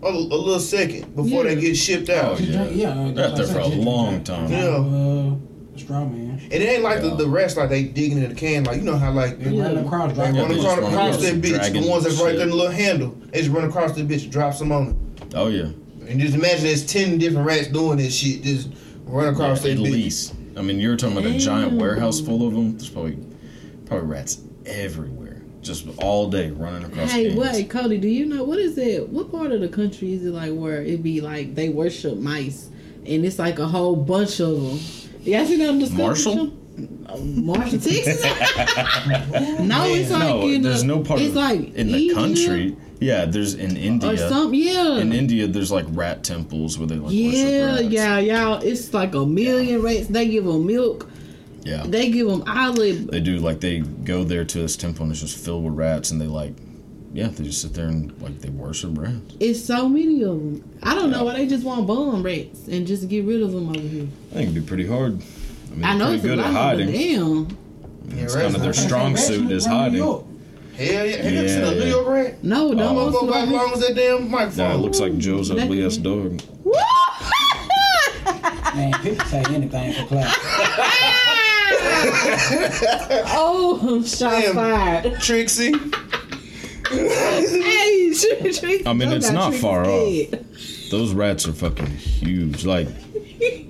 a, 0.02 0.08
a 0.08 0.10
little 0.10 0.60
second 0.60 1.16
before 1.16 1.44
Yeah. 1.46 1.56
they 1.56 1.62
get 1.62 1.76
shipped 1.78 2.10
out. 2.10 2.34
Oh, 2.34 2.36
Just 2.38 2.50
yeah. 2.50 2.64
drink- 2.64 2.78
yeah, 2.82 3.12
They're 3.14 3.26
out 3.28 3.36
there 3.36 3.48
for 3.48 3.60
a 3.60 3.64
like 3.64 3.74
I 3.74 3.76
said, 3.76 3.84
long 3.86 4.24
time. 4.24 4.52
Yeah. 4.52 4.66
Uh, 4.66 5.36
straw 5.80 6.06
man. 6.06 6.40
And 6.44 6.54
it 6.54 6.62
ain't 6.62 6.84
like 6.84 7.02
Yeah. 7.02 7.10
the, 7.10 7.16
the 7.16 7.28
rest 7.28 7.58
like 7.58 7.70
they 7.70 7.84
digging 7.84 8.18
in 8.22 8.30
the 8.30 8.36
can 8.36 8.64
like 8.66 8.78
you 8.78 8.84
know 8.84 8.98
how 8.98 9.12
like 9.12 9.40
They 9.40 9.52
they 9.52 9.60
run 9.62 9.78
across, 9.78 10.16
run 10.18 10.34
drop 10.34 10.36
Yeah, 10.36 10.42
it. 10.44 10.48
they 10.50 10.56
just 10.56 10.60
across, 10.68 10.78
run 10.80 10.92
across 10.94 11.16
across 11.16 11.22
that 11.32 11.42
bitch, 11.42 11.74
the 11.82 11.90
ones 11.90 12.04
that's 12.04 12.22
right 12.22 12.34
there 12.36 12.44
in 12.44 12.50
the 12.50 12.56
little 12.56 12.72
handle. 12.72 13.10
They 13.32 13.40
just 13.40 13.52
run 13.52 13.64
across 13.66 13.94
that 13.96 14.08
bitch 14.08 14.24
and 14.24 14.32
drop 14.32 14.54
some 14.54 14.72
on 14.72 14.88
it. 15.22 15.36
Oh 15.36 15.48
yeah, 15.48 15.70
And 16.08 16.20
just 16.20 16.36
imagine 16.36 16.64
there's 16.64 16.86
ten 16.86 17.18
different 17.18 17.46
rats 17.48 17.68
doing 17.68 17.98
this 17.98 18.16
shit. 18.16 18.42
Just 18.44 18.70
run 19.06 19.34
across 19.34 19.64
Yeah, 19.66 19.74
that 19.76 19.80
at 19.82 19.86
bitch. 19.88 19.92
least. 19.94 20.34
I 20.58 20.62
mean, 20.62 20.80
you're 20.80 20.96
talking 20.98 21.18
about 21.18 21.30
a 21.32 21.38
giant 21.38 21.74
warehouse 21.74 22.20
full 22.20 22.46
of 22.48 22.54
them. 22.54 22.72
There's 22.74 22.90
probably 22.90 23.18
probably 23.86 24.08
rats 24.08 24.42
everywhere, 24.66 25.42
just 25.62 25.88
all 26.00 26.30
day 26.30 26.52
running 26.52 26.84
across. 26.84 27.12
Hey, 27.12 27.30
cans. 27.30 27.40
wait, 27.40 27.70
Cody, 27.70 27.98
do 27.98 28.08
you 28.08 28.26
know 28.26 28.44
what 28.44 28.60
is 28.60 28.78
it? 28.78 29.08
What 29.10 29.32
part 29.32 29.52
of 29.52 29.62
the 29.62 29.70
country 29.70 30.14
is 30.14 30.26
it 30.26 30.32
like 30.32 30.52
where 30.54 30.82
it 30.82 31.02
be 31.04 31.22
like 31.22 31.56
they 31.56 31.70
worship 31.70 32.18
mice 32.18 32.70
and 33.06 33.24
it's 33.26 33.40
like 33.40 33.58
a 33.60 33.68
whole 33.68 33.96
bunch 33.96 34.40
of 34.42 34.62
them? 34.62 34.80
Y'all 35.30 35.46
see 35.46 35.58
that 35.58 35.70
on 35.70 35.80
Discovery 35.80 36.06
Marshall? 36.06 36.34
Channel? 36.36 36.54
Marshall, 37.42 37.80
Texas? 37.80 38.24
no, 38.24 39.86
it's 39.86 40.12
like 40.12 40.24
no, 40.24 40.48
in 40.48 40.62
there's 40.62 40.82
the, 40.82 40.88
no 40.88 41.02
part 41.02 41.20
it's 41.20 41.30
of 41.30 41.36
like 41.36 41.60
in 41.76 41.88
the 41.88 42.10
India 42.10 42.14
country. 42.14 42.78
Yeah, 43.00 43.26
there's 43.26 43.54
in 43.54 43.72
oh, 43.78 43.80
India. 43.80 44.10
or 44.12 44.18
something. 44.18 44.60
Yeah, 44.60 44.98
In 44.98 45.14
India, 45.14 45.48
there's 45.48 45.72
like 45.72 45.86
rat 45.90 46.24
temples 46.24 46.78
where 46.78 46.88
they 46.88 46.96
like 46.96 47.14
yeah, 47.14 47.28
worship 47.74 47.82
rats. 47.82 47.94
yeah, 47.94 48.20
y'all. 48.20 48.62
It's 48.64 48.94
like 48.94 49.16
a 49.16 49.26
million 49.26 49.82
rats. 49.82 50.08
They 50.08 50.28
give 50.28 50.46
them 50.46 50.66
milk. 50.66 51.08
yeah. 51.64 51.84
They 51.86 52.10
give 52.12 52.28
them 52.28 52.44
olive. 52.48 53.08
They 53.08 53.20
do 53.22 53.40
like 53.40 53.60
they 53.62 53.80
go 53.80 54.24
there 54.24 54.46
to 54.46 54.58
this 54.60 54.76
temple 54.76 55.04
and 55.04 55.12
it's 55.12 55.22
just 55.22 55.38
filled 55.44 55.64
with 55.66 55.74
rats, 55.76 56.12
and 56.12 56.20
they 56.22 56.28
like, 56.28 56.54
yeah, 57.14 57.28
they 57.28 57.44
just 57.44 57.62
sit 57.62 57.74
there 57.74 57.88
and 57.88 58.14
like 58.22 58.40
they 58.40 58.50
worship 58.50 58.98
rats. 58.98 59.36
It's 59.40 59.64
so 59.64 59.90
many 59.90 60.22
of 60.24 60.30
them. 60.40 60.64
I 60.84 60.94
don't 60.96 61.10
know 61.12 61.24
why 61.26 61.34
they 61.38 61.48
just 61.48 61.64
want 61.66 61.88
bomb 61.88 62.22
rats 62.24 62.68
and 62.68 62.86
just 62.88 63.08
get 63.10 63.26
rid 63.26 63.42
of 63.42 63.52
them 63.52 63.70
over 63.70 63.80
here. 63.80 64.08
I 64.32 64.34
think 64.36 64.50
it'd 64.52 64.56
be 64.56 64.62
pretty 64.68 64.88
hard. 64.88 65.22
I 65.72 65.76
mean, 65.76 65.84
I 65.84 65.96
know 65.98 66.06
they're 66.08 66.16
it's 66.16 66.22
pretty 66.24 66.34
a 66.42 66.44
good 66.44 66.54
lot, 66.54 66.74
at 66.74 66.78
but 66.78 66.86
hiding. 66.86 66.92
damn. 66.92 67.58
Yeah, 68.18 68.24
It's 68.24 68.36
rats 68.36 68.44
kind 68.46 68.56
of 68.56 68.62
their 68.62 68.74
strong 68.74 69.18
suit 69.18 69.52
is 69.52 69.66
hiding. 69.66 70.00
Hell 70.00 70.26
yeah! 70.78 70.94
Have 71.18 71.32
you 71.34 71.40
ever 71.40 71.48
seen 71.50 71.60
Yeah, 71.62 71.68
a 71.72 71.76
New. 71.76 71.86
York 71.90 72.08
rat? 72.08 72.44
No, 72.44 72.70
That 72.70 72.76
no, 72.78 72.94
motherfucker 72.94 73.28
about 73.28 73.44
as 73.44 73.50
long 73.52 73.72
as 73.74 73.80
that 73.82 73.96
damn 73.96 74.32
microphone. 74.32 74.58
That 74.70 74.78
looks 74.80 75.00
like 75.00 75.18
Joe's 75.18 75.52
ugly 75.52 75.86
ass 75.86 75.98
dog. 75.98 76.42
Woo! 76.64 76.74
Man, 78.76 78.94
people 79.02 79.26
say 79.26 79.44
anything 79.50 79.94
for 79.94 80.06
clout. 80.08 80.36
Oh, 83.32 84.02
shots 84.06 84.20
Damn. 84.46 84.56
fired. 84.56 85.20
Trixie. 85.20 85.74
Hey, 86.90 88.14
Trixie. 88.14 88.86
I 88.86 88.94
mean, 88.94 89.12
it's 89.12 89.32
not 89.32 89.54
far 89.54 89.86
off. 89.86 90.28
Those 90.92 91.14
rats 91.14 91.48
are 91.48 91.54
fucking 91.54 91.86
huge. 91.86 92.66
Like, 92.66 92.88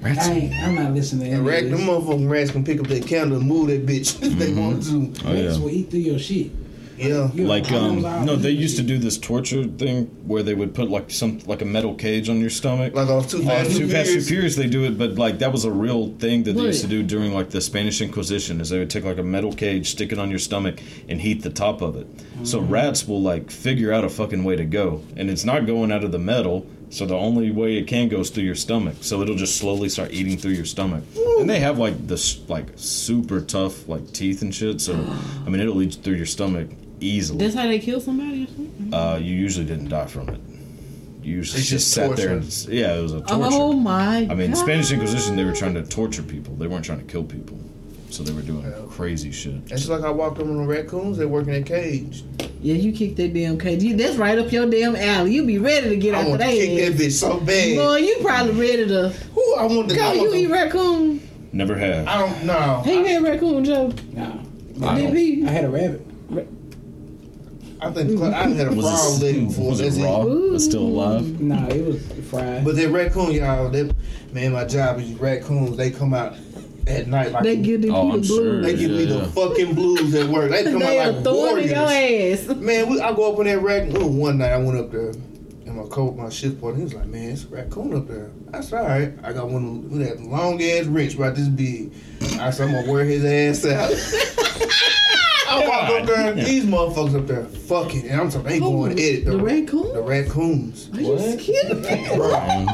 rats. 0.01 0.27
I 0.27 0.31
ain't, 0.31 0.53
I'm 0.55 0.75
not 0.75 0.93
listening 0.93 1.25
to 1.25 1.35
And 1.35 1.47
any 1.47 1.49
rack 1.49 1.63
them 1.69 1.81
motherfucking 1.81 2.29
rats 2.29 2.51
can 2.51 2.63
pick 2.63 2.79
up 2.79 2.87
that 2.87 3.05
candle 3.05 3.37
and 3.39 3.47
move 3.47 3.67
that 3.67 3.85
bitch 3.85 4.21
if 4.23 4.37
they 4.37 4.51
mm-hmm. 4.51 4.59
want 4.59 4.83
to. 4.83 5.27
Oh 5.27 5.33
Rats 5.33 5.57
will 5.57 5.69
yeah. 5.69 5.75
eat 5.79 5.91
through 5.91 5.99
your 5.99 6.19
shit. 6.19 6.51
Yeah. 6.99 7.29
Like 7.35 7.71
um, 7.71 8.01
no, 8.01 8.35
they 8.35 8.51
used 8.51 8.77
to 8.77 8.83
do 8.83 8.97
this 8.97 9.17
torture 9.17 9.63
thing 9.63 10.05
where 10.27 10.43
they 10.43 10.53
would 10.53 10.75
put 10.75 10.89
like 10.89 11.09
some 11.11 11.39
like 11.45 11.61
a 11.61 11.65
metal 11.65 11.95
cage 11.95 12.27
on 12.29 12.39
your 12.41 12.49
stomach. 12.49 12.93
Like 12.93 13.07
off 13.09 13.29
too 13.29 13.41
Uh, 13.41 13.45
fast. 13.45 13.77
Too 13.77 13.87
Fast 13.87 14.07
Too 14.11 14.21
Furious. 14.21 14.27
Furious, 14.27 14.55
they 14.55 14.67
do 14.67 14.83
it, 14.83 14.97
but 14.97 15.15
like 15.15 15.39
that 15.39 15.51
was 15.51 15.63
a 15.65 15.71
real 15.71 16.09
thing 16.19 16.43
that 16.43 16.53
they 16.53 16.63
used 16.63 16.81
to 16.81 16.87
do 16.87 17.01
during 17.03 17.33
like 17.33 17.49
the 17.51 17.61
Spanish 17.61 18.01
Inquisition. 18.01 18.59
Is 18.61 18.69
they 18.69 18.79
would 18.79 18.89
take 18.89 19.05
like 19.05 19.17
a 19.17 19.23
metal 19.23 19.53
cage, 19.53 19.91
stick 19.91 20.11
it 20.11 20.19
on 20.19 20.29
your 20.29 20.39
stomach, 20.39 20.79
and 21.07 21.21
heat 21.21 21.41
the 21.43 21.49
top 21.49 21.81
of 21.81 21.95
it. 21.95 22.07
So 22.43 22.59
Mm-hmm. 22.59 22.71
rats 22.73 23.07
will 23.07 23.21
like 23.21 23.49
figure 23.51 23.93
out 23.93 24.03
a 24.03 24.09
fucking 24.09 24.43
way 24.43 24.55
to 24.57 24.65
go, 24.65 25.01
and 25.15 25.29
it's 25.29 25.45
not 25.45 25.65
going 25.65 25.91
out 25.91 26.03
of 26.03 26.11
the 26.11 26.19
metal. 26.19 26.65
So 26.91 27.05
the 27.05 27.15
only 27.15 27.51
way 27.51 27.77
it 27.77 27.85
can 27.85 28.07
go 28.09 28.21
is 28.21 28.31
through 28.31 28.45
your 28.45 28.55
stomach. 28.55 28.95
So 29.01 29.21
it'll 29.21 29.35
just 29.35 29.57
slowly 29.57 29.89
start 29.89 30.11
eating 30.11 30.37
through 30.39 30.53
your 30.53 30.65
stomach, 30.65 31.03
and 31.39 31.47
they 31.49 31.59
have 31.59 31.77
like 31.77 32.07
this 32.07 32.39
like 32.49 32.67
super 32.75 33.39
tough 33.41 33.87
like 33.87 34.11
teeth 34.11 34.41
and 34.41 34.53
shit. 34.53 34.81
So 34.81 34.93
I 35.45 35.49
mean, 35.49 35.59
it'll 35.61 35.81
eat 35.83 35.93
through 36.03 36.15
your 36.15 36.25
stomach 36.25 36.69
easily. 36.99 37.39
That's 37.39 37.55
how 37.55 37.67
they 37.67 37.79
kill 37.79 37.99
somebody 37.99 38.43
or 38.43 38.47
something? 38.47 38.93
Uh, 38.93 39.19
you 39.21 39.35
usually 39.35 39.65
didn't 39.65 39.89
die 39.89 40.05
from 40.07 40.29
it. 40.29 40.39
You 41.23 41.35
usually 41.37 41.59
It's 41.61 41.69
just, 41.69 41.85
just 41.85 41.93
sat 41.93 42.15
there. 42.15 42.37
And, 42.37 42.67
yeah, 42.69 42.95
it 42.97 43.01
was 43.01 43.11
a 43.13 43.19
torture. 43.21 43.33
Oh 43.51 43.73
my 43.73 44.19
I 44.29 44.33
mean, 44.35 44.51
God. 44.51 44.57
Spanish 44.59 44.91
Inquisition, 44.91 45.35
they 45.35 45.43
were 45.45 45.53
trying 45.53 45.73
to 45.75 45.83
torture 45.83 46.23
people. 46.23 46.55
They 46.55 46.67
weren't 46.67 46.85
trying 46.85 46.99
to 46.99 47.05
kill 47.05 47.23
people. 47.23 47.57
So 48.09 48.23
they 48.23 48.31
were 48.33 48.41
doing 48.41 48.65
crazy 48.89 49.31
shit. 49.31 49.53
It's 49.63 49.69
just 49.81 49.89
like 49.89 50.01
I 50.01 50.09
walked 50.09 50.39
over 50.39 50.49
on 50.49 50.57
the 50.57 50.65
raccoons. 50.67 51.17
They 51.19 51.25
work 51.27 51.45
in 51.45 51.53
that 51.53 51.65
cage. 51.67 52.23
Yeah, 52.59 52.73
you 52.73 52.91
kick 52.91 53.15
that 53.17 53.33
damn 53.35 53.59
cage. 53.59 53.83
You- 53.83 53.95
That's 53.95 54.15
right 54.15 54.39
up 54.39 54.51
your 54.51 54.65
damn 54.67 54.95
alley. 54.95 55.35
You 55.35 55.45
be 55.45 55.59
ready 55.59 55.89
to 55.89 55.95
get 55.97 56.15
I 56.15 56.19
after 56.19 56.29
want 56.31 56.41
to 56.41 56.47
that. 56.47 56.53
kick 56.53 56.97
that 56.97 57.03
bitch 57.03 57.11
so 57.11 57.39
bad. 57.39 57.75
Boy, 57.77 57.97
you 57.97 58.17
probably 58.21 58.53
ready 58.59 58.87
to 58.87 59.09
Who 59.09 59.55
I 59.57 59.65
want 59.65 59.89
to 59.89 59.95
go. 59.95 60.11
You 60.13 60.21
want 60.23 60.35
eat 60.35 60.47
to- 60.47 60.53
raccoon. 60.53 61.21
Never 61.53 61.77
have. 61.77 62.07
I 62.07 62.17
don't 62.17 62.45
know. 62.45 62.81
Hey, 62.83 62.97
you 62.99 63.05
had 63.05 63.21
raccoon, 63.23 63.63
Joe. 63.63 63.93
No. 64.13 64.23
I 64.87 65.01
don't- 65.01 65.47
I 65.47 65.51
had 65.51 65.65
a 65.65 65.69
rabbit. 65.69 66.07
I 67.81 67.91
think 67.91 68.21
I 68.21 68.47
had 68.49 68.67
a 68.67 68.71
frog 68.71 68.75
Was 68.77 69.21
leg 69.23 69.47
before. 69.47 69.69
was 69.69 69.79
That's 69.79 69.95
it 69.95 70.01
it. 70.01 70.05
raw? 70.05 70.23
It's 70.55 70.65
still 70.65 70.81
alive? 70.83 71.39
Nah, 71.39 71.67
it 71.67 71.85
was 71.85 72.01
fried. 72.29 72.65
But 72.65 72.75
that 72.75 72.89
raccoon, 72.89 73.31
y'all, 73.31 73.69
that 73.69 73.95
man, 74.33 74.51
my 74.53 74.65
job 74.65 74.99
is 74.99 75.11
raccoons. 75.13 75.77
They 75.77 75.89
come 75.91 76.13
out 76.13 76.35
at 76.87 77.07
night 77.07 77.31
like 77.31 77.43
They 77.43 77.55
give 77.55 77.81
me 77.81 77.89
Oh, 77.89 78.07
the 78.07 78.13
I'm 78.15 78.21
blues. 78.21 78.27
sure. 78.27 78.61
they 78.61 78.75
give 78.75 78.91
me 78.91 79.05
the 79.05 79.25
fucking 79.27 79.75
blues 79.75 80.13
at 80.15 80.27
work. 80.27 80.51
They 80.51 80.63
come 80.63 80.79
They 80.79 80.99
out 80.99 81.13
like 81.15 81.23
throwing 81.23 81.63
in 81.63 81.69
your 81.69 81.77
ass. 81.77 82.47
Man, 82.57 82.89
we, 82.89 82.99
I 82.99 83.13
go 83.13 83.31
up 83.33 83.39
in 83.39 83.45
that 83.45 83.59
raccoon. 83.61 84.17
One 84.17 84.39
night 84.39 84.51
I 84.51 84.57
went 84.57 84.77
up 84.77 84.91
there, 84.91 85.09
and 85.11 85.75
my 85.77 85.83
coach, 85.87 86.15
my 86.17 86.29
shift 86.29 86.59
partner, 86.59 86.79
he 86.79 86.83
was 86.83 86.93
like, 86.95 87.05
"Man, 87.07 87.29
it's 87.29 87.45
a 87.45 87.47
raccoon 87.47 87.95
up 87.95 88.07
there." 88.07 88.31
I 88.53 88.59
said, 88.61 88.81
"All 88.81 88.87
right." 88.89 89.13
I 89.23 89.31
got 89.31 89.47
one 89.49 89.85
of 89.89 89.99
that 89.99 90.19
long 90.21 90.61
ass 90.61 90.85
wrench 90.85 91.15
about 91.15 91.35
this 91.35 91.47
big. 91.47 91.93
I 92.39 92.49
said, 92.49 92.67
"I'm 92.67 92.73
gonna 92.73 92.91
wear 92.91 93.05
his 93.05 93.23
ass 93.23 93.65
out." 93.65 93.89
I 95.49 95.67
walk 95.67 95.89
up 96.01 96.05
there, 96.05 96.31
and 96.31 96.41
these 96.41 96.65
motherfuckers 96.65 97.15
up 97.19 97.27
there, 97.27 97.45
fucking, 97.45 98.07
and 98.07 98.21
I'm 98.21 98.29
talking, 98.29 98.47
they 98.47 98.59
going 98.59 98.91
at 98.93 98.97
it. 98.99 99.25
The 99.25 99.37
raccoon? 99.37 99.93
the 99.93 100.01
raccoons. 100.01 100.89
Are 100.93 101.01
you 101.01 101.07
What? 101.13 101.39
kidding 101.39 101.81
me? 101.81 101.87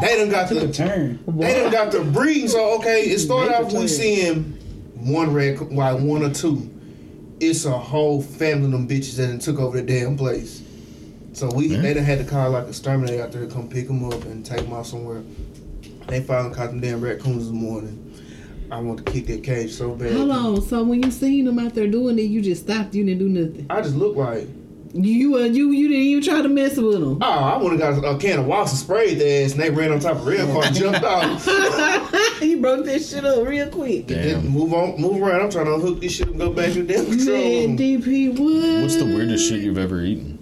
They 0.01 0.17
done 0.17 0.29
got 0.29 0.49
took 0.49 0.63
a 0.63 0.67
the 0.67 0.73
turn. 0.73 1.19
they 1.27 1.53
done 1.61 1.71
got 1.71 1.91
the 1.91 2.01
breeding. 2.01 2.47
So 2.47 2.77
okay, 2.79 3.01
it 3.03 3.19
started 3.19 3.53
off 3.55 3.71
we 3.73 3.79
turn. 3.79 3.87
seeing 3.87 4.43
one 4.95 5.33
raccoon, 5.33 5.75
like 5.75 5.99
one 5.99 6.23
or 6.23 6.31
two. 6.33 6.71
It's 7.39 7.65
a 7.65 7.71
whole 7.71 8.21
family 8.21 8.65
of 8.65 8.71
them 8.71 8.87
bitches 8.87 9.17
that 9.17 9.27
done 9.27 9.39
took 9.39 9.59
over 9.59 9.81
the 9.81 9.83
damn 9.85 10.15
place. 10.17 10.61
So 11.33 11.49
we 11.53 11.67
Yeah. 11.67 11.81
they 11.81 11.93
done 11.93 12.03
had 12.05 12.19
to 12.19 12.23
call 12.25 12.51
like 12.51 12.65
a 12.65 12.69
exterminator 12.69 13.21
out 13.23 13.31
there 13.33 13.45
to 13.45 13.53
come 13.53 13.67
pick 13.67 13.87
them 13.87 14.05
up 14.05 14.23
and 14.25 14.45
take 14.45 14.61
them 14.61 14.73
out 14.73 14.85
somewhere. 14.87 15.21
They 16.07 16.21
finally 16.21 16.53
caught 16.55 16.69
them 16.69 16.79
damn 16.79 17.01
raccoons 17.01 17.45
this 17.45 17.51
morning. 17.53 18.04
I 18.75 18.79
want 18.79 19.05
to 19.05 19.09
kick 19.11 19.27
that 19.27 19.41
cage 19.43 19.71
so 19.71 19.95
bad. 19.95 20.11
Hold 20.11 20.31
on. 20.31 20.61
So 20.61 20.83
when 20.83 21.01
you 21.01 21.09
seen 21.09 21.45
them 21.45 21.59
out 21.59 21.73
there 21.75 21.87
doing 21.87 22.19
it, 22.19 22.23
you 22.23 22.41
just 22.41 22.63
stopped. 22.63 22.93
You 22.93 23.05
didn't 23.05 23.19
do 23.19 23.29
nothing. 23.29 23.65
I 23.69 23.81
just 23.81 23.95
look 23.95 24.17
like 24.17 24.47
You 24.93 25.35
uh, 25.37 25.39
you 25.45 25.71
you 25.71 25.87
didn't 25.87 26.03
even 26.03 26.23
try 26.23 26.41
to 26.41 26.49
mess 26.49 26.75
with 26.77 26.99
them. 26.99 27.19
oh 27.21 27.25
I 27.25 27.57
would 27.57 27.79
have 27.79 28.01
got 28.01 28.15
a 28.15 28.17
can 28.17 28.39
of 28.39 28.45
Watson 28.47 28.77
sprayed 28.77 29.17
their 29.19 29.45
ass 29.45 29.53
and 29.53 29.61
they 29.61 29.69
ran 29.69 29.91
on 29.93 29.99
top 30.01 30.17
of 30.17 30.25
real 30.25 30.45
car 30.47 30.65
and 30.65 30.75
jumped 30.75 31.03
off. 31.03 31.45
you 32.41 32.59
broke 32.61 32.85
that 32.85 33.01
shit 33.01 33.23
up 33.23 33.47
real 33.47 33.69
quick. 33.69 34.07
Damn. 34.07 34.47
move 34.49 34.73
on, 34.73 34.99
move 34.99 35.21
around. 35.21 35.41
I'm 35.41 35.49
trying 35.49 35.65
to 35.67 35.77
hook 35.77 36.01
this 36.01 36.13
shit 36.13 36.27
and 36.27 36.37
go 36.37 36.51
back 36.51 36.73
to 36.73 36.83
the 36.83 36.93
damn 36.93 37.05
control 37.05 37.37
Man. 37.37 37.77
DP, 37.77 38.37
what? 38.37 38.81
What's 38.81 38.97
the 38.97 39.05
weirdest 39.05 39.47
shit 39.47 39.61
you've 39.61 39.77
ever 39.77 40.01
eaten? 40.01 40.37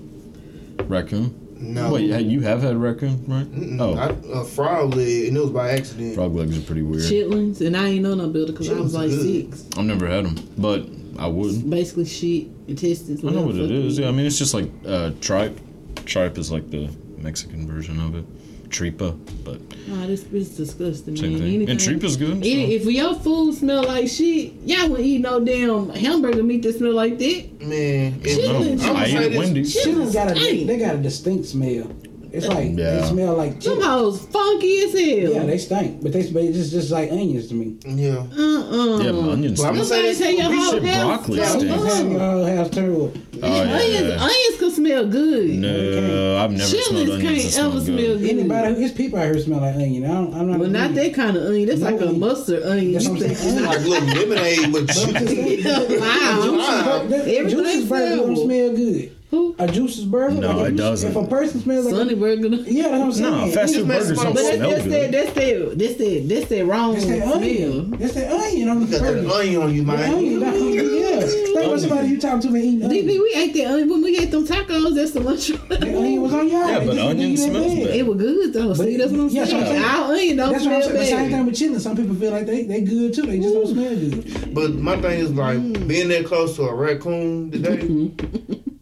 Raccoon? 0.88 1.40
No. 1.64 1.94
Wait, 1.94 2.04
you 2.26 2.42
have 2.42 2.62
had 2.62 2.76
raccoon, 2.76 3.24
right? 3.28 3.46
Mm-mm. 3.46 3.80
Oh, 3.80 3.96
I, 3.96 4.42
a 4.42 4.44
frog 4.44 4.96
leg, 4.96 5.28
and 5.28 5.38
it 5.38 5.40
was 5.40 5.52
by 5.52 5.72
accident. 5.72 6.16
frog 6.16 6.36
legs 6.36 6.58
are 6.58 6.62
pretty 6.62 6.82
weird. 6.82 7.04
Chitlins, 7.04 7.66
and 7.66 7.78
I 7.78 7.88
ain't 7.88 8.04
know 8.04 8.14
no 8.16 8.28
builder 8.30 8.52
because 8.52 8.70
I 8.70 8.80
was 8.80 8.94
like 8.94 9.10
good. 9.10 9.52
six. 9.52 9.66
I've 9.78 9.86
never 9.86 10.08
had 10.08 10.26
them, 10.26 10.50
but 10.58 10.86
I 11.18 11.28
would. 11.28 11.70
Basically, 11.70 12.06
shit, 12.06 12.48
intestines. 12.68 13.24
I 13.24 13.30
know 13.30 13.42
what 13.42 13.56
whatever 13.56 13.64
it 13.64 13.82
the 13.82 13.90
fuck 13.90 14.00
Yeah, 14.00 14.10
I 14.10 14.12
mean 14.12 14.26
it's 14.26 14.38
just 14.38 14.54
like 14.54 14.70
uh, 14.86 15.12
tripe. 15.22 15.58
Tripe 16.06 16.38
is 16.38 16.52
like 16.52 16.70
the 16.70 16.90
Mexican 17.18 17.66
version 17.66 18.00
of 18.00 18.16
it. 18.16 18.26
Tripa, 18.74 19.12
but 19.46 19.60
Nah, 19.88 20.08
this 20.08 20.26
is 20.34 20.50
disgusting, 20.58 21.16
same 21.16 21.34
man. 21.34 21.40
thing. 21.42 21.48
Anything. 21.56 21.70
And 21.70 21.80
tripa's 21.80 22.18
good. 22.18 22.44
so- 22.44 22.50
if 22.50 22.86
your 22.86 23.14
food 23.16 23.54
smell 23.54 23.84
like 23.84 24.08
shit, 24.10 24.54
y'all 24.66 24.90
wouldn't 24.90 25.08
eat 25.08 25.22
no 25.22 25.40
damn 25.40 25.90
hamburger 25.90 26.42
meat 26.44 26.64
that 26.64 26.78
smell 26.78 26.94
like 26.94 27.20
that. 27.20 27.44
Man, 27.62 28.20
it, 28.24 28.48
No, 28.48 28.58
I'ma 28.60 29.04
eat 29.06 29.12
say 29.12 29.16
at 29.26 29.30
this- 29.32 29.38
Wendy's. 29.38 29.76
Chitlins 29.76 30.14
got 30.14 30.36
a 30.36 30.66
they 30.66 30.78
got 30.78 30.96
a 30.96 30.98
distinct 30.98 31.46
smell. 31.46 31.88
It's 32.34 32.48
like 32.48 32.72
Yeah. 32.76 33.00
they 33.02 33.08
smell 33.08 33.36
like 33.36 33.52
Them 33.52 33.62
chicken. 33.62 33.82
hoes 33.84 34.20
funky 34.26 34.80
as 34.86 34.92
hell. 34.92 35.34
Yeah, 35.34 35.44
they 35.46 35.58
stink, 35.60 36.02
but 36.02 36.12
they 36.14 36.24
smell 36.24 36.44
just 36.52 36.72
just 36.72 36.90
like 36.90 37.12
onions 37.12 37.48
to 37.50 37.54
me. 37.54 37.76
Yeah. 37.86 38.26
uh-uh. 38.36 39.00
Yeah, 39.04 39.10
onions. 39.32 39.60
Well, 39.60 39.70
I'm 39.70 39.76
gonna 39.76 39.86
say 39.86 40.14
Somebody 40.14 40.14
say 40.16 40.36
your 40.38 40.52
whole 40.52 40.72
Shit, 40.74 40.84
house 40.86 41.06
broccoli 41.06 41.36
smell 41.38 41.60
stinks. 41.60 42.00
Your 42.12 42.20
whole 42.20 42.46
house 42.58 42.70
terrible. 42.72 43.14
Oh, 43.44 43.48
yeah, 43.48 43.74
onions, 43.76 44.08
yeah. 44.10 44.24
onions 44.24 44.58
can 44.60 44.72
smell 44.72 45.08
good. 45.08 45.50
No, 45.60 46.38
I've 46.38 46.52
never 46.52 46.64
smelled 46.64 46.88
onions 47.10 47.12
that 47.12 47.22
can't 47.22 47.42
smell 47.54 47.72
ever 47.72 47.82
smell 47.82 47.98
good. 47.98 48.20
good. 48.20 48.30
Anybody, 48.30 48.84
it's 48.84 48.94
people 48.98 49.20
out 49.20 49.26
here 49.26 49.40
smell 49.40 49.60
like 49.62 49.76
onion. 49.76 50.06
I 50.06 50.08
don't, 50.08 50.34
I'm 50.34 50.50
not. 50.50 50.60
Well, 50.60 50.70
not 50.70 50.96
that 50.96 51.14
kind 51.14 51.38
of 51.38 51.44
onion. 51.44 51.70
That's 51.70 51.82
like 51.82 52.02
a 52.02 52.12
mustard 52.14 52.64
onion. 52.64 52.94
That's 52.94 53.06
You 53.06 53.12
what 53.12 53.22
I'm 53.22 53.28
think- 53.28 53.38
saying. 53.38 53.64
like 53.66 53.80
little 53.82 54.08
lemonade 54.08 54.74
with 54.74 54.90
chicken. 54.96 56.00
wow. 56.00 57.04
A 57.06 57.08
juice's 57.10 57.28
Everything 57.38 57.88
burger 57.88 58.16
don't 58.16 58.36
smell. 58.36 58.46
smell 58.48 58.76
good. 58.76 59.12
Who? 59.34 59.56
A 59.58 59.68
juice's 59.68 60.06
burger? 60.06 60.36
No, 60.36 60.58
like 60.58 60.74
it 60.74 60.76
doesn't. 60.76 61.10
If 61.10 61.16
a 61.16 61.26
person 61.26 61.60
smells 61.62 61.86
like 61.86 61.96
Sunny 61.96 62.14
a, 62.14 62.16
burger. 62.16 62.50
yeah, 62.50 62.84
that's 62.84 62.92
what 62.92 63.02
I'm 63.02 63.12
saying. 63.14 63.32
No, 63.32 63.52
fast 63.52 63.76
food 63.76 63.88
mess 63.88 64.04
burgers 64.04 64.18
don't 64.22 64.34
But 64.36 64.44
that's, 64.44 64.58
smell 64.58 64.70
that's, 64.70 64.84
that, 64.84 65.12
that's 65.12 65.34
that 65.34 65.80
that's 65.80 65.96
that 65.96 66.30
that's 66.30 66.50
that 66.50 66.66
wrong 66.68 66.94
That's 66.94 67.06
that 67.08 67.24
smell. 67.24 67.82
That's 67.98 68.14
that 68.14 68.32
onion 68.32 68.70
on 68.70 68.80
the 68.82 68.86
Got 68.86 69.02
that 69.02 69.34
onion 69.34 69.62
on 69.64 69.74
you, 69.74 69.84
That 69.86 70.10
onion, 70.14 70.40
man. 70.40 70.40
that 70.40 70.54
onion, 70.54 70.86
yeah. 70.94 71.60
Like 71.60 71.68
when 71.68 71.80
somebody 71.80 72.08
you 72.10 72.20
talking 72.22 72.42
to 72.42 72.50
me 72.52 72.62
eating 72.62 72.88
DB, 72.88 73.08
we 73.08 73.34
ate 73.36 73.54
that 73.56 73.72
onion 73.72 73.90
when 73.90 74.04
we 74.04 74.18
ate 74.20 74.30
them 74.30 74.46
tacos. 74.46 74.94
That's 74.94 75.12
the 75.14 75.22
lunch. 75.22 75.48
The 75.48 75.98
onion 75.98 76.22
was 76.22 76.32
on 76.32 76.48
y'all. 76.48 76.70
Yeah, 76.70 76.86
but 76.86 76.98
onion 77.00 77.36
smells 77.36 77.74
bad. 77.74 77.86
bad. 77.88 77.96
It 77.96 78.06
was 78.06 78.18
good 78.20 78.54
though. 78.54 78.74
See, 78.76 78.98
that's 78.98 79.12
what 79.12 79.20
I'm 79.20 79.30
Yeah, 79.30 79.46
saying. 79.46 79.60
that's 79.60 79.70
what 79.72 79.78
I'm 79.78 79.84
saying. 79.84 79.84
Our 79.84 80.14
onion 80.14 80.38
don't 80.38 80.52
That's 80.52 80.66
what 80.66 80.74
I'm 80.76 80.82
smell 80.84 80.94
saying. 80.94 81.00
The 81.00 81.06
same 81.06 81.18
bad. 81.18 81.32
thing 81.32 81.46
with 81.48 81.56
chitlins. 81.56 81.82
Some 81.82 81.98
people 81.98 82.16
feel 82.18 82.32
like 82.32 82.46
they 82.46 82.64
they 82.66 82.82
good 82.82 83.16
too. 83.16 83.24
They 83.24 83.40
just 83.40 83.56
don't 83.56 83.66
smell 83.66 83.96
good. 83.96 84.54
But 84.54 84.76
my 84.76 85.02
thing 85.02 85.22
is 85.22 85.32
like 85.32 85.58
mm. 85.58 85.88
being 85.88 86.10
that 86.10 86.28
close 86.28 86.56
to 86.58 86.66
a 86.66 86.76
raccoon 86.76 87.50
today. 87.50 87.78
Mm-hmm. 87.78 88.70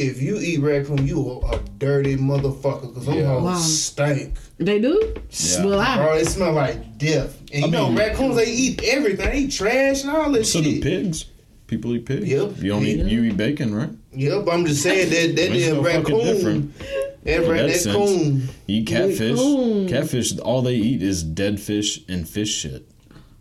if 0.00 0.20
you 0.22 0.38
eat 0.38 0.60
raccoon, 0.60 1.06
you 1.06 1.40
are 1.44 1.54
a 1.54 1.58
dirty 1.78 2.16
motherfucker. 2.16 2.94
Cause 2.94 3.06
them 3.06 3.16
Yeah. 3.18 3.26
hoes 3.26 3.42
Wow. 3.42 3.58
stink. 3.58 4.34
They 4.58 4.78
do. 4.78 5.14
Yeah. 5.30 5.64
Well, 5.66 5.80
I 5.80 5.96
Bro, 5.96 6.14
it 6.16 6.26
smell 6.26 6.52
like 6.52 6.98
death. 6.98 7.36
And 7.52 7.62
you 7.62 7.66
I 7.68 7.70
know, 7.70 7.88
mean- 7.88 7.98
raccoons 7.98 8.36
they 8.36 8.50
eat 8.50 8.82
everything. 8.84 9.26
They 9.30 9.38
eat 9.40 9.52
trash 9.52 10.02
and 10.02 10.10
all 10.10 10.30
this 10.32 10.50
So 10.52 10.62
shit. 10.62 10.82
So 10.82 10.88
do 10.90 11.02
pigs. 11.04 11.24
People 11.66 11.94
eat 11.94 12.04
pigs. 12.06 12.28
Yep. 12.28 12.62
You 12.62 12.70
don't 12.70 12.84
eat. 12.84 13.06
You 13.06 13.22
eat 13.24 13.36
bacon, 13.36 13.74
right? 13.74 13.90
Yep, 14.12 14.48
I'm 14.50 14.66
just 14.66 14.82
saying 14.82 15.08
that 15.10 15.36
that 15.36 15.54
It's 15.56 15.66
damn 15.66 15.76
no 15.76 15.82
raccoon. 15.82 16.18
different. 16.26 16.78
That, 17.24 17.42
In 17.44 17.50
ra- 17.50 17.56
that 17.58 17.66
that 17.84 17.94
coon. 17.94 18.48
You 18.66 18.80
eat 18.80 18.86
catfish. 18.86 19.30
Raccoon. 19.30 19.88
Catfish. 19.88 20.38
All 20.38 20.62
they 20.62 20.74
eat 20.74 21.02
is 21.02 21.22
dead 21.22 21.60
fish 21.60 22.00
and 22.08 22.28
fish 22.28 22.52
shit. 22.52 22.86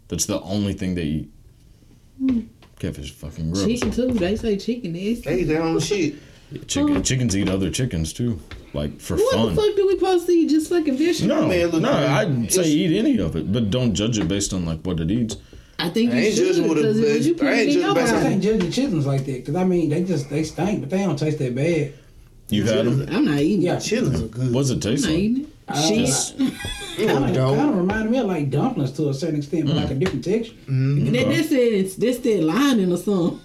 That's 0.10 0.26
the 0.26 0.39
only 0.41 0.74
thing 0.74 0.95
they 0.95 1.03
eat. 1.03 1.30
Hmm. 2.20 2.39
Catfish 2.80 3.05
is 3.05 3.12
fucking 3.12 3.51
gross. 3.51 3.66
chicken 3.66 3.91
too. 3.91 4.07
They 4.12 4.36
say 4.36 4.57
chicken 4.57 4.95
is. 4.95 5.22
They 5.22 5.39
eat 5.41 5.43
their 5.45 5.62
own 5.64 5.80
shit. 5.80 6.16
Chicken. 6.68 7.04
Chickens 7.04 7.38
eat 7.38 7.47
other 7.47 7.70
chickens 7.70 8.12
too, 8.12 8.39
like 8.74 9.00
for 9.00 9.16
What 9.18 9.34
fun. 9.34 9.41
What 9.43 9.56
the 9.56 9.62
fuck 9.62 9.76
do 9.76 9.88
we 9.88 10.00
supposed 10.00 10.26
to 10.26 10.32
eat? 10.32 10.50
Just 10.50 10.70
fucking 10.70 10.97
fish? 10.97 11.22
No, 11.22 11.47
Man, 11.47 11.68
look, 11.68 11.82
no, 11.82 11.91
man, 11.91 12.43
I'd 12.45 12.52
say 12.52 12.64
eat 12.64 12.97
any 12.97 13.20
of 13.20 13.36
it, 13.36 13.52
but 13.52 13.70
don't 13.70 13.93
judge 13.93 14.18
it 14.18 14.28
based 14.28 14.54
on 14.54 14.66
like 14.66 14.82
what 14.82 15.00
it 15.00 15.12
eats. 15.12 15.38
I 15.78 15.89
think 15.89 16.12
I 16.12 16.20
you 16.22 16.32
should 16.32 16.45
judging 16.47 16.68
what 16.68 16.78
it 16.78 16.82
because 16.82 16.97
is. 16.97 17.28
you 17.28 17.36
I 17.36 17.38
put 17.38 17.47
ain't 17.47 17.72
judging 17.72 17.82
your 17.82 17.91
I 17.91 18.22
can't 18.24 18.43
judge 18.43 18.60
the 18.62 18.68
chitlins 18.68 19.06
like 19.06 19.26
that 19.26 19.32
because 19.45 19.56
I 19.56 19.64
mean 19.64 19.89
they 19.89 20.04
just 20.04 20.30
they 20.30 20.43
stink, 20.43 20.82
but 20.82 20.89
they 20.89 20.97
don't 21.00 21.18
taste 21.18 21.38
that 21.39 21.56
bad. 21.56 21.93
You 22.50 22.64
had 22.64 22.86
them. 22.88 23.08
I'm 23.16 23.26
not 23.26 23.39
eating. 23.39 23.62
Yeah. 23.62 23.76
it. 23.76 23.80
Chitlins 23.80 24.24
are 24.24 24.28
good. 24.28 24.54
What's 24.54 24.72
it 24.72 24.82
taste 24.82 25.06
I'm 25.06 25.12
not 25.12 25.16
like? 25.16 25.24
eating 25.24 25.43
it. 25.43 25.50
Shit. 25.70 27.08
Kind 27.08 27.38
of, 27.38 27.56
kind 27.56 27.70
of 27.70 27.78
reminded 27.78 28.12
me 28.12 28.18
of 28.18 28.26
like 28.26 28.50
dumplings 28.50 28.91
to 28.93 29.10
a 29.10 29.14
certain 29.14 29.38
extent, 29.38 29.68
but 29.68 29.76
like 29.76 29.91
a 29.91 29.95
different 29.95 30.26
texture. 30.26 30.56
Mm-hmm. 30.68 31.12
They, 31.12 31.24
they 31.26 31.43
said 31.43 31.60
it's 31.60 31.95
this 31.95 32.18
that 32.18 32.41
lining 32.43 32.91
or 32.91 32.97
something. 32.97 33.39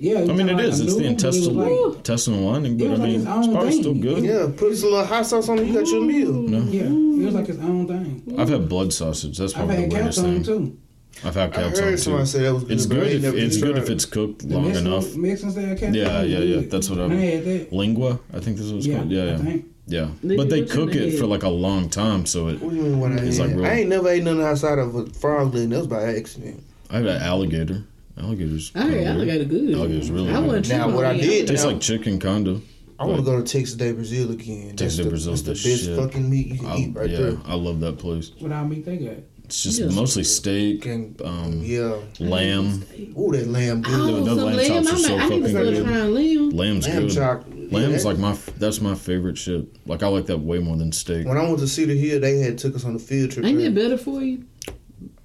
Yeah, 0.00 0.20
I 0.20 0.24
mean, 0.32 0.48
it 0.48 0.54
like 0.54 0.64
is. 0.64 0.80
It's 0.80 0.94
the 0.94 1.00
noodle, 1.00 1.02
but 1.02 1.04
it 1.04 1.10
intestinal 1.10 1.88
like- 1.88 1.96
intestinal 1.98 2.40
lining, 2.50 2.76
but 2.78 2.84
It 2.84 2.88
I 2.88 2.90
was 2.92 3.00
like 3.00 3.08
mean, 3.08 3.20
its 3.20 3.26
it's 3.28 3.46
probably 3.48 3.70
thing. 3.70 3.80
still 3.80 3.94
good. 3.94 4.24
Yeah, 4.24 4.46
put 4.56 4.76
some 4.76 4.90
little 4.90 5.04
hot 5.04 5.26
sauce 5.26 5.48
on 5.50 5.58
it. 5.58 5.66
You 5.66 5.74
got 5.74 5.86
your 5.88 6.02
meal. 6.02 6.32
No. 6.32 6.58
Yeah, 6.70 6.82
it 6.84 7.24
was 7.26 7.34
like 7.34 7.48
its 7.48 7.58
own 7.58 7.86
thing. 7.86 8.34
I've 8.38 8.48
had 8.48 8.68
blood 8.68 8.92
sausage. 8.92 9.36
That's 9.38 9.52
I've 9.52 9.58
probably 9.66 9.76
had 9.82 9.90
the 9.90 9.94
weirdest 9.94 10.18
cows 10.18 10.24
on 10.26 10.34
thing. 10.34 10.44
too. 10.44 10.76
I've 11.24 11.34
had 11.34 11.50
I 11.50 11.52
cow 11.54 11.62
heard 11.68 11.74
tongue 11.98 12.18
too. 12.18 12.24
say 12.26 12.42
that 12.44 12.54
was 12.54 12.62
good. 12.64 12.72
It's 12.72 12.86
I 12.86 12.88
good 12.88 13.06
if 13.24 13.34
it's 13.34 13.56
good 13.58 13.72
tried 13.74 13.82
if 13.82 13.90
it's 13.90 14.04
cooked 14.06 14.48
The 14.48 14.54
long 14.54 14.64
Mexican, 14.68 14.92
enough. 14.92 15.16
Mexican 15.16 15.50
style 15.52 15.76
cat. 15.76 15.94
Yeah, 15.94 16.22
yeah, 16.22 16.38
yeah. 16.38 16.60
That's 16.68 16.88
what 16.88 16.98
I 17.00 17.04
I'm. 17.04 17.10
had 17.10 17.44
that. 17.44 17.72
Lengua, 17.72 18.20
I 18.32 18.40
think 18.40 18.56
this 18.56 18.66
is 18.66 18.72
what 18.72 18.78
it's 18.78 18.86
Yeah, 18.86 18.96
called. 18.98 19.10
Yeah, 19.10 19.24
yeah, 19.42 19.56
yeah. 19.86 20.08
They 20.22 20.36
But 20.36 20.48
they 20.48 20.64
cook 20.64 20.94
it 20.94 21.10
made. 21.10 21.18
for 21.18 21.26
like 21.26 21.42
a 21.42 21.48
long 21.50 21.90
time, 21.90 22.24
so 22.24 22.48
it. 22.48 22.62
What 22.62 22.70
do 22.70 22.76
you 22.76 22.82
mean 22.84 23.00
what 23.00 23.12
I 23.12 23.16
It's 23.16 23.38
like 23.38 23.50
real- 23.54 23.66
I 23.66 23.70
ain't 23.80 23.88
never 23.90 24.08
ate 24.08 24.22
nothing 24.24 24.40
outside 24.42 24.78
of 24.78 24.94
a 24.94 25.06
frog 25.10 25.52
leg. 25.54 25.68
That 25.70 25.78
was 25.78 25.86
by 25.88 26.04
accident. 26.16 26.62
I 26.88 26.98
had 26.98 27.06
an 27.06 27.20
alligator. 27.22 27.84
Alligators. 28.20 28.72
I 28.74 28.82
heard 28.82 29.04
alligator 29.04 29.44
good. 29.44 29.74
Alligator's 29.74 30.10
really 30.10 30.30
I 30.30 30.34
good. 30.34 30.46
wasn't 30.46 30.68
Now, 30.68 30.76
tripping 30.78 30.94
what 30.94 31.04
on 31.06 31.14
I 31.14 31.18
it. 31.18 31.20
did- 31.22 31.46
Tastes 31.48 31.64
Now- 31.64 31.70
like 31.70 31.80
chicken, 31.80 32.18
kinda. 32.18 32.60
I 32.98 33.06
want 33.06 33.16
to 33.18 33.24
go 33.24 33.40
to 33.40 33.42
Texas 33.42 33.76
de 33.76 33.92
Brazil 33.92 34.30
again. 34.30 34.76
Texas 34.76 34.96
de 34.98 35.08
Brazil 35.08 35.32
Brazil's 35.32 35.42
that's 35.42 35.62
the 35.62 35.68
the 35.70 35.74
best 35.74 35.84
shit. 35.86 35.98
fucking 35.98 36.28
meat 36.30 36.46
you 36.48 36.58
can 36.58 36.66
I, 36.66 36.76
eat 36.76 36.94
right 36.94 37.08
yeah, 37.08 37.16
there. 37.18 37.36
I 37.46 37.54
love 37.54 37.80
that 37.80 37.96
place. 37.98 38.32
What 38.40 38.52
all 38.52 38.66
meat 38.66 38.84
they 38.84 38.98
got? 38.98 39.14
It's 39.46 39.62
just 39.64 39.80
Yeah. 39.80 39.86
mostly 39.86 40.22
steak, 40.22 40.82
Can, 40.82 41.16
um, 41.24 41.60
yeah. 41.64 41.96
lamb. 42.20 42.84
Ooh, 43.18 43.32
that 43.32 43.48
lamb 43.48 43.80
good. 43.82 43.94
Oh, 43.94 44.20
The 44.22 44.26
some 44.26 44.36
lamb 44.44 44.56
lamb. 44.56 44.84
chops 44.84 44.86
are 44.88 44.92
I'm 44.92 44.98
so 44.98 45.16
I 45.16 45.20
fucking 45.22 45.48
start 45.48 45.64
good. 45.64 45.86
lamb. 45.86 46.50
Lamb's 46.50 46.86
lamb 46.86 47.02
good. 47.06 47.10
chop. 47.14 47.44
Lamb's 47.72 48.02
yeah, 48.04 48.08
like 48.10 48.18
my. 48.18 48.36
That's 48.58 48.80
my 48.82 48.94
favorite 48.94 49.38
shit. 49.38 49.66
Like 49.86 50.02
I 50.02 50.08
like 50.08 50.26
that 50.26 50.38
way 50.40 50.58
more 50.58 50.76
than 50.76 50.92
steak. 50.92 51.26
When 51.26 51.36
I 51.38 51.42
went 51.46 51.58
to 51.60 51.66
Cedar 51.68 51.94
Hill, 51.94 52.20
they 52.20 52.38
had 52.38 52.58
took 52.58 52.76
us 52.76 52.84
on 52.84 52.94
a 52.94 52.98
field 52.98 53.30
trip. 53.32 53.44
Ain't 53.46 53.58
there. 53.58 53.68
it 53.68 53.74
better 53.74 53.96
for 53.96 54.22
you? 54.22 54.44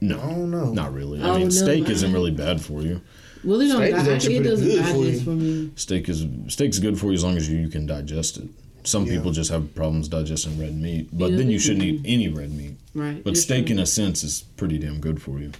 I 0.02 0.06
No, 0.06 0.18
don't 0.18 0.52
know. 0.52 0.74
not 0.74 0.94
really. 0.94 1.22
Oh, 1.22 1.34
I 1.36 1.40
mean, 1.40 1.52
steak 1.52 1.88
I- 1.88 1.92
isn't 1.92 2.12
really 2.14 2.32
bad 2.32 2.62
for 2.62 2.82
you. 2.82 3.02
Well, 3.44 3.62
it 3.62 3.68
don't. 3.68 3.78
Steak 3.78 3.96
is 3.96 4.08
actually 4.08 4.36
it 4.36 4.44
pretty 4.44 4.50
doesn't 4.50 4.68
good 4.68 4.86
for 4.86 5.06
you. 5.06 5.20
for 5.20 5.30
me. 5.32 5.70
Steak 5.76 6.10
is 6.10 6.26
steak's 6.48 6.80
good 6.80 7.00
for 7.00 7.08
you 7.08 7.14
as 7.14 7.24
long 7.24 7.38
as 7.38 7.50
you, 7.50 7.58
you 7.58 7.68
can 7.70 7.86
digest 7.86 8.38
it. 8.38 8.48
Some 8.84 9.06
Yeah. 9.06 9.14
people 9.14 9.32
just 9.32 9.50
have 9.52 9.74
problems 9.76 10.08
digesting 10.08 10.60
red 10.60 10.76
meat, 10.80 11.10
but 11.14 11.32
Yeah, 11.32 11.38
then 11.38 11.50
you 11.50 11.58
shouldn't 11.60 11.84
eat 11.86 12.02
any 12.06 12.28
red 12.28 12.52
meat. 12.52 12.76
Right. 12.94 13.24
But 13.24 13.32
it's 13.32 13.42
steak, 13.42 13.68
true. 13.68 13.76
in 13.76 13.80
a 13.82 13.86
sense, 13.86 14.24
is 14.24 14.44
pretty 14.58 14.78
damn 14.78 15.00
good 15.00 15.22
for 15.22 15.40
you. 15.40 15.52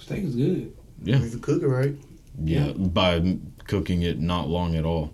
Steak 0.00 0.24
is 0.24 0.34
good. 0.36 0.72
Yeah, 1.04 1.22
If 1.22 1.32
you 1.32 1.38
cook 1.38 1.62
it 1.62 1.66
right. 1.68 1.94
yeah. 2.44 2.72
By 2.72 3.36
cooking 3.66 4.02
it 4.02 4.20
not 4.20 4.48
long 4.48 4.76
at 4.76 4.84
all. 4.84 5.12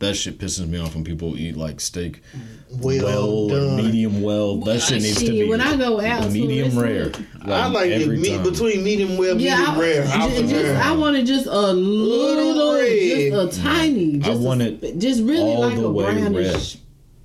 That 0.00 0.14
shit 0.14 0.38
pisses 0.38 0.68
me 0.68 0.78
off 0.78 0.94
when 0.94 1.02
people 1.02 1.36
eat 1.36 1.56
like 1.56 1.80
steak 1.80 2.22
Well, 2.70 3.24
or 3.30 3.50
done. 3.50 3.76
medium 3.76 4.22
well. 4.22 4.58
That 4.58 4.80
shit 4.80 5.02
needs 5.02 5.18
to 5.24 5.30
be 5.30 5.48
when 5.48 5.60
I 5.60 5.76
go 5.76 6.00
out 6.00 6.22
to 6.22 6.28
a 6.28 6.30
medium 6.30 6.78
rare. 6.78 7.06
restaurant- 7.06 7.26
I 7.46 7.66
like 7.68 7.90
it 7.90 8.02
every 8.02 8.18
meat 8.18 8.34
time. 8.36 8.42
between 8.44 8.84
medium 8.84 9.16
well, 9.16 9.40
Yeah, 9.40 9.64
I, 9.76 9.80
rare. 9.80 10.06
I 10.06 10.28
ju- 10.28 10.42
just, 10.42 10.52
prefer. 10.54 10.76
I 10.84 10.92
wanted 10.92 11.26
just 11.26 11.46
a 11.46 11.72
little, 11.72 12.74
red. 12.74 13.32
just 13.32 13.58
a 13.58 13.62
tiny. 13.62 14.18
Just 14.18 14.30
I 14.40 14.44
want 14.44 14.62
a, 14.62 14.86
it 14.86 14.98
just 14.98 15.20
really 15.22 15.40
all 15.40 15.60
like 15.62 15.74
the 15.76 15.84
a 15.86 15.90
way 15.90 16.04
brownish, 16.14 16.76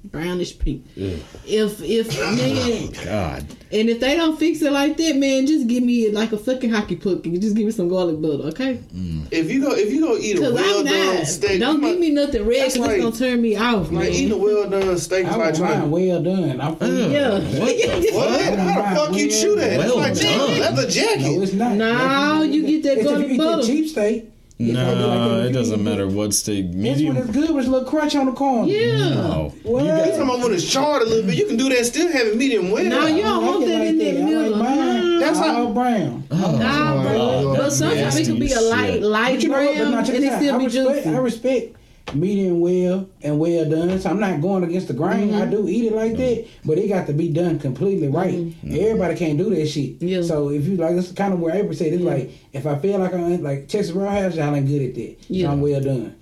brownish 0.04 0.60
pink. 0.60 0.86
Ugh. 0.98 1.20
If 1.46 1.82
if 1.82 2.08
man, 2.20 3.06
God, 3.06 3.46
and 3.72 3.90
if 3.90 4.00
they 4.00 4.16
don't 4.16 4.38
fix 4.38 4.62
it 4.62 4.72
like 4.72 4.98
that, 4.98 5.16
man, 5.16 5.48
just 5.48 5.68
give 5.68 5.82
me 5.84 6.10
like 6.12 6.32
a 6.32 6.38
fucking 6.38 6.70
hockey 6.72 6.96
puck 6.98 7.26
and 7.26 7.42
just 7.42 7.56
give 7.56 7.66
me 7.66 7.72
some 7.72 7.88
garlic 7.90 8.22
butter, 8.22 8.44
okay? 8.50 8.76
Mm. 8.94 9.28
if 9.32 9.50
you 9.50 9.62
go, 9.62 9.72
if 9.74 9.92
you 9.92 10.02
go 10.02 10.18
eat 10.18 10.38
a 10.40 10.52
well 10.54 10.84
done 10.84 11.26
steak, 11.26 11.60
don't 11.60 11.76
you 11.76 11.82
give 11.82 11.92
might- 11.92 12.00
me 12.00 12.10
nothing 12.12 12.42
red 12.46 12.58
because 12.66 12.78
like- 12.78 12.92
it's 12.92 13.04
gonna 13.04 13.16
turn 13.16 13.42
me 13.42 13.56
off, 13.56 13.92
man. 13.92 14.02
like 14.04 14.14
eating 14.14 14.32
a 14.34 14.38
well 14.38 14.70
done 14.70 14.98
steak. 14.98 15.26
I 15.26 15.30
is 15.30 15.36
like 15.38 15.44
want 15.46 15.56
trying. 15.58 15.92
well 15.92 16.22
done. 16.24 16.62
I'm 16.62 16.74
uh, 16.74 16.76
for 16.76 16.86
you. 16.86 17.06
yeah. 17.10 17.30
What? 17.40 18.58
How 18.60 18.90
the 18.90 18.96
fuck 18.96 19.16
you 19.16 19.30
chew 19.32 19.56
that? 19.56 19.78
Well 19.78 20.04
it's 20.04 20.22
like 20.24 20.38
done. 20.38 20.60
leather 20.60 20.82
No, 20.84 20.90
jacket. 20.90 21.42
it's 21.42 21.54
not. 21.54 21.72
No, 21.76 22.42
you 22.44 22.66
get 22.68 22.84
that 22.84 22.98
It's 22.98 23.02
if 23.02 23.08
garlic 23.08 23.28
you 23.30 23.34
eat 23.34 23.38
butter. 23.38 23.62
that 23.62 23.66
cheap 23.68 23.88
steak. 23.90 24.30
It's 24.70 24.78
gonna 24.78 25.08
like 25.08 25.18
no, 25.20 25.44
it 25.44 25.52
doesn't 25.52 25.84
matter 25.84 26.06
that- 26.06 26.16
what 26.16 26.34
steak. 26.34 26.66
That's 26.66 26.76
when 26.76 26.84
Medium. 26.84 27.18
it's 27.18 27.30
good 27.32 27.52
with 27.52 27.68
a 27.68 27.70
little 27.70 27.88
crunch 27.90 28.16
on 28.16 28.26
the 28.28 28.32
corner. 28.32 28.68
Yeah. 28.72 29.10
No. 29.16 29.54
What? 29.64 29.84
You 29.84 29.90
talking 29.92 30.22
about 30.22 30.40
when 30.40 30.54
it's 30.54 30.70
charred 30.72 31.02
a 31.02 31.06
little 31.06 31.26
bit? 31.26 31.36
You 31.36 31.46
can 31.48 31.58
do 31.58 31.70
that. 31.70 31.86
Still 31.86 32.12
have 32.12 32.28
it 32.28 32.38
medium 32.38 32.72
well. 32.72 32.84
No, 32.84 33.06
you 33.08 33.24
don't 33.24 33.44
I 33.44 33.48
want 33.48 33.60
like 33.62 33.68
that 33.70 33.82
in 33.88 33.98
like 33.98 34.06
that 34.06 34.14
that. 34.20 34.26
Middle. 34.26 34.50
like 34.58 34.70
mine. 34.78 35.20
That's 35.20 35.38
all 35.40 35.44
how- 35.44 35.72
brown. 35.72 36.24
Oh, 36.32 36.58
nah, 36.58 36.94
Oh, 36.94 37.02
bro. 37.02 37.14
God. 37.54 37.58
But 37.58 37.70
sometimes 37.72 38.18
it 38.18 38.26
could 38.28 38.40
be 38.40 38.52
a 38.52 38.60
light, 38.62 38.94
shit. 38.94 39.02
light 39.04 39.34
But 39.36 39.44
you 39.44 39.50
know 39.50 39.56
brown, 39.56 39.94
and 39.94 40.06
check 40.08 40.16
it 40.16 40.34
still 40.40 40.56
I 40.56 40.58
be 40.58 40.68
juicy. 40.68 41.10
I 41.10 41.18
respect 41.18 41.76
medium 42.16 42.60
well 42.62 43.08
and 43.22 43.40
well 43.40 43.70
done. 43.70 44.00
So 44.00 44.10
I'm 44.10 44.20
not 44.20 44.42
going 44.42 44.64
against 44.64 44.88
the 44.88 44.94
grain. 44.94 45.30
Mm-hmm. 45.30 45.42
I 45.42 45.46
do 45.46 45.68
eat 45.68 45.86
it 45.86 45.94
like 45.94 46.16
that, 46.18 46.48
but 46.66 46.78
it 46.78 46.88
got 46.88 47.08
to 47.08 47.14
be 47.14 47.30
done 47.30 47.60
completely 47.60 48.08
right. 48.10 48.34
Mm-hmm. 48.36 48.76
Everybody 48.76 49.16
can't 49.16 49.38
do 49.38 49.50
that 49.56 49.68
shit. 49.68 50.02
Yeah. 50.02 50.22
So 50.22 50.50
if 50.50 50.66
you 50.66 50.78
like, 50.78 50.96
it's 50.96 51.12
kind 51.12 51.34
of 51.34 51.40
where 51.40 51.56
April 51.56 51.74
said. 51.74 51.94
It's 51.94 52.04
like 52.04 52.32
if 52.54 52.66
I 52.66 52.78
feel 52.80 53.00
like 53.00 53.14
I'm 53.14 53.42
like 53.44 53.68
Texas 53.68 53.92
Roadhouse, 53.92 54.36
y'all 54.36 54.54
ain't 54.56 54.68
good 54.68 54.82
at 54.82 54.96
that. 54.96 55.18
Yeah. 55.30 55.48
So 55.48 55.52
I'm 55.54 55.62
well 55.62 55.82
done. 55.82 56.16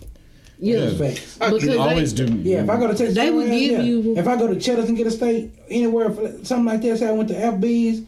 Yeah. 0.64 0.80
That's 0.92 0.98
facts. 1.00 1.38
I 1.42 1.50
get 1.50 1.54
Because 1.54 1.64
it. 1.64 1.72
they- 1.72 1.78
Always 1.78 2.14
do. 2.14 2.26
Yeah, 2.44 2.64
if 2.64 2.70
I 2.70 2.78
go 2.78 2.88
to 2.88 2.94
Texas, 2.96 3.16
They 3.16 3.32
would 3.32 3.46
Roadhouse, 3.48 3.60
give 3.60 3.72
yeah. 3.72 3.82
you- 3.82 4.16
If 4.18 4.28
I 4.28 4.36
go 4.36 4.48
to 4.54 4.60
Cheddar's 4.60 4.90
and 4.90 4.98
get 4.98 5.08
a 5.08 5.12
steak 5.12 5.52
anywhere, 5.70 6.12
for 6.12 6.28
something 6.44 6.66
like 6.66 6.82
that. 6.84 7.00
Say 7.00 7.08
I 7.08 7.12
went 7.14 7.30
to 7.30 7.36
Applebee's, 7.36 8.04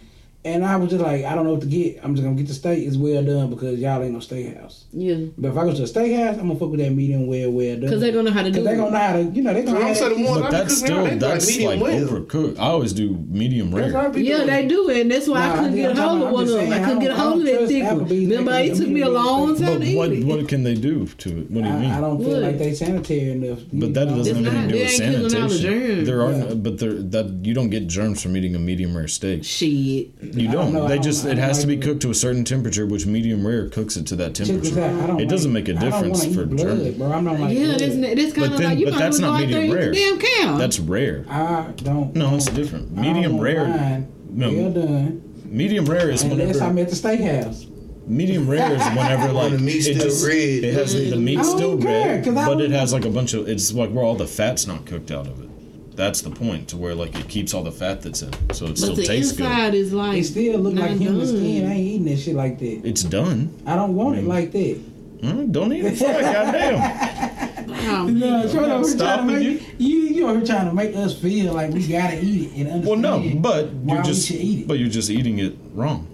and 0.46 0.66
I 0.66 0.76
was 0.76 0.90
just 0.90 1.02
like, 1.04 1.24
I 1.26 1.36
don't 1.36 1.46
know 1.46 1.52
what 1.54 1.62
to 1.62 1.68
get. 1.68 2.00
I'm 2.04 2.16
just 2.16 2.24
gonna 2.24 2.36
get 2.36 2.48
the 2.48 2.54
steak. 2.54 2.86
It's 2.86 2.98
well 2.98 3.24
done 3.24 3.50
because 3.50 3.80
y'all 3.80 4.02
ain't 4.04 4.12
no 4.14 4.20
steakhouse. 4.20 4.84
Yeah. 4.92 5.28
But 5.38 5.52
if 5.52 5.58
I 5.58 5.64
go 5.64 5.74
to 5.74 5.84
a 5.84 5.86
steakhouse, 5.86 6.34
I'm 6.40 6.48
gonna 6.48 6.56
fuck 6.60 6.70
with 6.72 6.80
that 6.82 6.92
medium 6.92 7.28
well, 7.28 7.52
well 7.52 7.72
done. 7.76 7.82
Because 7.82 8.02
they 8.02 8.12
gonna 8.12 8.30
know 8.30 8.32
how 8.36 8.44
to 8.44 8.52
do 8.52 8.58
Cause 8.60 8.66
they 8.66 8.74
it. 8.74 8.78
gonna 8.78 8.92
know 8.92 8.98
how 8.98 9.14
to, 9.14 9.24
you 9.24 9.42
know, 9.42 9.54
they 9.54 9.64
gonna. 9.64 9.80
I'm 9.80 9.86
have 9.88 9.98
the 10.00 10.10
that- 10.10 10.40
But 10.42 10.52
that's 10.52 10.82
cooking 10.82 10.96
now, 10.96 11.04
still 11.04 11.04
they 11.12 11.18
that's 11.18 11.48
medium 11.48 11.72
like 11.72 11.82
well. 11.82 12.08
overcooked. 12.08 12.58
I 12.60 12.62
always 12.64 12.94
do 12.94 13.26
medium 13.30 13.72
That's 13.72 13.94
how 13.94 14.00
I 14.02 14.08
rare. 14.08 14.20
Yeah, 14.20 14.36
doing 14.38 14.48
they 14.48 14.68
do 14.68 14.90
it, 14.90 15.02
and 15.02 15.12
that's 15.12 15.28
why 15.28 15.40
Nah, 15.40 15.54
I 15.54 15.56
couldn't 15.56 15.70
I'm 15.72 15.76
get 15.76 15.98
a 15.98 16.02
hold 16.02 16.22
of 16.24 16.32
one 16.32 16.44
I'm 16.48 16.54
of 16.54 16.60
them. 16.60 16.74
I 16.74 16.80
couldn't 16.86 17.00
get 17.00 17.12
a 17.12 17.16
hold 17.16 17.40
of 17.40 17.46
that 17.46 17.52
don't 17.54 17.68
thick 17.68 17.84
one. 17.84 18.06
Remember, 18.08 18.52
it 18.60 18.76
took 18.76 18.88
me 18.90 19.02
a 19.02 19.10
long 19.10 19.56
time 19.58 19.80
But 19.80 19.86
to 19.86 19.96
what 19.96 20.12
eat 20.12 20.20
it. 20.20 20.26
what 20.26 20.48
can 20.50 20.64
they 20.64 20.76
do 20.76 21.06
to 21.08 21.30
it? 21.40 21.52
What 21.52 21.64
do 21.64 21.70
you 21.70 21.76
mean? 21.76 21.92
I, 21.92 21.98
I 21.98 22.02
don't 22.02 22.24
feel 22.24 22.40
like 22.40 22.58
they 22.58 22.74
sanitary 22.74 23.32
enough. 23.32 23.60
But 23.72 23.94
that 23.94 24.06
doesn't 24.06 24.20
It's 24.20 24.28
have 24.30 24.38
anything 24.38 24.68
to 24.70 24.74
do 24.74 24.80
with 24.84 24.98
They 24.98 25.04
ain't 25.06 25.14
killing 25.14 25.42
all 25.44 25.50
the 25.50 25.56
sanitation. 25.56 26.04
There 26.06 26.22
are, 26.22 26.32
Yeah. 26.32 26.54
but 26.56 26.80
there 26.80 26.94
that 26.94 27.46
you 27.46 27.54
don't 27.54 27.70
get 27.70 27.88
germs 27.88 28.22
from 28.22 28.36
eating 28.38 28.56
a 28.56 28.60
medium 28.60 28.96
rare 28.96 29.08
steak. 29.08 29.44
Shit. 29.44 30.33
You 30.42 30.48
don't 30.48 30.56
don't. 30.66 30.74
know. 30.74 30.88
They 30.88 30.96
don't- 30.96 31.04
just 31.04 31.26
it 31.26 31.30
don't 31.30 31.38
has 31.38 31.60
to 31.60 31.68
be 31.68 31.78
cooked 31.78 32.02
to 32.02 32.10
a 32.10 32.14
certain 32.14 32.44
temperature, 32.44 32.86
which 32.86 33.06
medium 33.06 33.46
rare 33.46 33.68
cooks 33.70 33.96
it 33.98 34.06
to 34.08 34.16
that 34.18 34.34
temperature. 34.36 34.82
out. 34.82 35.04
I 35.04 35.08
don't 35.08 35.20
It 35.22 35.30
doesn't 35.30 35.54
like- 35.54 35.68
make 35.68 35.76
a 35.76 35.78
I 35.80 35.90
don't 35.90 35.92
difference 35.92 36.26
for 36.36 36.44
eat 36.44 36.50
blood, 36.50 36.60
germ. 36.60 36.94
bro. 36.98 37.12
I'm 37.12 37.24
not 37.26 37.40
like 37.40 37.56
Yeah, 37.58 37.66
blood. 37.66 37.80
that's, 37.80 37.96
that's 37.96 38.34
kind 38.34 38.36
But 38.36 38.44
of 38.46 38.58
then- 38.58 38.70
like 38.70 38.80
you 38.80 38.86
but 38.86 38.94
might 38.94 39.00
that's 39.00 39.16
as 39.18 39.22
well 39.22 39.32
not 39.32 39.38
go 39.40 39.44
out 39.44 39.50
medium 39.50 39.78
eat 39.78 39.92
the 39.92 39.92
damn 39.94 40.20
cow. 40.48 40.58
That's 40.58 40.80
rare. 40.80 41.26
I 41.30 41.66
don't. 41.84 42.16
No, 42.16 42.36
it's 42.36 42.46
different. 42.48 42.96
Medium 42.96 43.40
rare. 43.40 44.06
No. 44.32 44.52
Well 44.52 44.72
done. 44.72 45.22
Medium 45.50 45.86
rare 45.86 46.10
is 46.10 46.24
Unless 46.24 46.40
whenever 46.40 46.64
I'm 46.64 46.80
at 46.80 46.90
the 46.90 46.96
steakhouse. 46.96 47.66
medium 48.08 48.50
rare 48.50 48.74
is 48.74 48.82
whenever 48.88 49.32
like 49.40 49.52
the 49.52 49.60
meat's 49.60 49.86
it 49.88 49.96
still 49.98 50.10
just 50.10 50.26
red. 50.28 50.36
it 50.64 50.74
has 50.74 50.94
the 50.94 51.16
meat 51.16 51.46
still 51.46 51.78
care, 51.78 52.16
red, 52.16 52.24
'cause 52.26 52.36
I 52.36 52.46
but 52.48 52.60
it 52.62 52.72
has 52.72 52.92
like 52.92 53.06
a 53.06 53.10
bunch 53.10 53.34
of 53.36 53.48
it's 53.48 53.72
like 53.74 53.92
where 53.92 54.04
all 54.04 54.16
the 54.16 54.26
fat's 54.28 54.66
not 54.66 54.86
cooked 54.88 55.12
out 55.12 55.28
of 55.28 55.40
it. 55.44 55.50
That's 55.96 56.22
the 56.22 56.30
point 56.32 56.70
to 56.70 56.78
where 56.78 56.96
like 56.96 57.16
it 57.20 57.28
keeps 57.30 57.54
all 57.54 57.64
the 57.64 57.72
fat 57.72 58.02
that's 58.02 58.22
in, 58.24 58.32
so 58.54 58.66
it 58.66 58.70
but 58.70 58.78
still 58.78 58.96
the 58.96 59.04
tastes 59.06 59.32
good. 59.34 59.46
inside 59.46 59.74
is 59.76 59.94
like 59.94 60.18
It 60.20 60.24
still 60.26 60.60
look 60.60 60.74
like 60.76 60.92
not 60.92 61.00
human 61.00 61.20
done. 61.20 61.28
skin. 61.28 61.66
I 61.68 61.74
ain't 61.74 61.80
eating 61.80 62.06
that 62.06 62.18
shit 62.18 62.36
like 62.36 62.60
that. 62.60 62.82
It's 62.84 63.04
done. 63.04 63.54
I 63.66 63.76
don't 63.76 63.96
want 63.96 64.18
it 64.18 64.26
like 64.26 64.52
that. 64.54 64.82
Hmm, 65.22 65.52
don't 65.52 65.72
eat 65.72 65.86
it. 65.86 65.96
Fuck, 65.98 66.20
goddamn. 66.20 67.70
Wow. 67.70 68.08
No, 68.08 68.48
so 68.48 68.60
I'm 68.64 68.70
not 68.70 68.82
we're 68.82 68.82
trying 68.82 68.84
to 68.84 68.90
stopping 68.90 69.28
make, 69.28 69.80
you. 69.80 69.90
You 69.90 70.28
are 70.28 70.42
trying 70.46 70.68
to 70.68 70.74
make 70.74 70.96
us 70.96 71.18
feel 71.20 71.54
like 71.54 71.72
we 71.72 71.88
gotta 71.88 72.20
eat 72.24 72.52
it 72.52 72.58
and 72.60 72.72
understand. 72.72 72.86
Well, 72.86 73.20
no, 73.20 73.40
but 73.40 73.70
you're 73.86 74.04
just 74.04 74.32
eat 74.32 74.62
it. 74.62 74.68
but 74.68 74.80
you're 74.80 74.90
just 74.90 75.10
eating 75.10 75.40
it 75.40 75.56
wrong. 75.74 76.08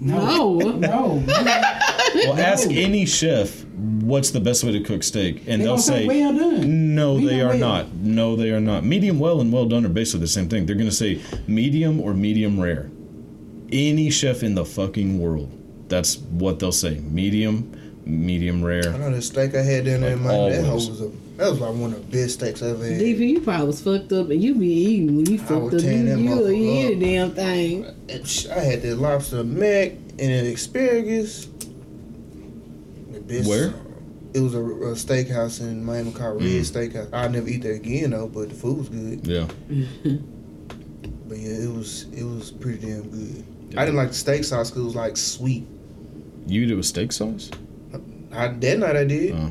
No. 0.00 0.58
no, 0.58 0.68
no. 0.78 1.24
Well, 1.26 2.38
ask 2.38 2.70
any 2.70 3.04
chef 3.06 3.63
what's 4.04 4.30
the 4.30 4.40
best 4.40 4.62
way 4.64 4.72
to 4.72 4.80
cook 4.80 5.02
steak, 5.02 5.42
and 5.46 5.60
They 5.60 5.66
they'll 5.66 5.78
say 5.78 6.02
say 6.02 6.06
well 6.06 6.32
done. 6.32 6.94
No, 6.94 7.18
they 7.18 7.40
are 7.40 7.48
well. 7.48 7.58
not. 7.58 7.92
No, 7.94 8.36
they 8.36 8.50
are 8.50 8.60
not. 8.60 8.84
Medium 8.84 9.18
well 9.18 9.40
and 9.40 9.52
well 9.52 9.66
done 9.66 9.84
are 9.84 9.90
basically 9.90 10.20
the 10.20 10.28
same 10.28 10.48
thing. 10.48 10.66
They're 10.66 10.76
going 10.76 10.88
to 10.88 10.94
say 10.94 11.20
medium 11.46 12.00
or 12.00 12.14
medium 12.14 12.60
rare. 12.60 12.90
Any 13.72 14.10
chef 14.10 14.42
in 14.42 14.54
the 14.54 14.64
fucking 14.64 15.18
world, 15.18 15.50
that's 15.88 16.18
what 16.18 16.58
they'll 16.58 16.70
say. 16.72 17.00
Medium, 17.00 17.72
medium 18.04 18.62
rare. 18.64 18.84
I 18.86 18.90
rare. 18.90 18.98
know 18.98 19.10
the 19.16 19.22
steak 19.22 19.54
I 19.54 19.62
had 19.62 19.86
down 19.86 20.02
there 20.02 20.12
in 20.12 20.22
my 20.22 20.28
that 20.50 20.72
was 20.72 21.00
a, 21.00 21.10
that 21.36 21.50
was 21.50 21.60
like 21.60 21.74
one 21.74 21.92
of 21.92 22.10
the 22.10 22.16
best 22.16 22.34
steaks 22.34 22.62
I've 22.62 22.76
ever 22.76 22.84
had. 22.84 23.00
DP, 23.00 23.18
you 23.28 23.40
probably 23.40 23.66
was 23.66 23.82
fucked 23.82 24.12
up, 24.12 24.30
and 24.30 24.40
you 24.42 24.54
be 24.54 24.68
eating 24.68 25.16
when 25.16 25.26
you 25.26 25.38
fucked 25.38 25.74
up. 25.74 25.80
tearing 25.80 26.06
You, 26.06 26.14
that 26.14 26.18
you 26.20 26.30
motherfucker 26.30 26.54
eat 26.54 26.96
a 26.96 27.00
damn 27.00 27.30
thing. 27.32 28.50
I 28.52 28.60
had 28.60 28.82
that 28.82 28.96
lobster 28.96 29.42
mac 29.42 29.92
and 29.92 30.20
an 30.20 30.46
asparagus. 30.46 31.46
The 33.12 33.20
best. 33.20 33.48
Where? 33.48 33.74
It 34.34 34.40
was 34.40 34.54
a, 34.54 34.58
a 34.60 34.92
steakhouse 34.94 35.60
in 35.60 35.84
Miami 35.84 36.10
called 36.12 36.42
Red 36.42 36.50
Mm. 36.50 36.60
Steakhouse. 36.90 37.08
I'll 37.12 37.30
never 37.30 37.48
eat 37.48 37.62
there 37.62 37.74
again 37.74 38.10
though, 38.10 38.26
but 38.28 38.48
the 38.48 38.54
food 38.54 38.78
was 38.78 38.88
good. 38.88 39.26
Yeah. 39.26 39.46
But 41.26 41.38
yeah, 41.38 41.64
it 41.64 41.72
was 41.72 42.02
it 42.12 42.22
was 42.24 42.50
pretty 42.50 42.86
damn 42.86 43.08
good. 43.08 43.44
I 43.78 43.84
didn't 43.86 43.96
like 43.96 44.08
the 44.08 44.14
steak 44.14 44.44
sauce 44.44 44.70
because 44.70 44.82
it 44.82 44.86
was 44.86 44.94
like 44.94 45.16
sweet. 45.16 45.66
You 46.46 46.62
eat 46.62 46.70
it 46.70 46.74
with 46.74 46.84
steak 46.84 47.12
sauce? 47.12 47.50
I, 48.30 48.48
that 48.48 48.78
night 48.78 48.96
I 48.96 49.04
did. 49.04 49.32
Oh. 49.34 49.50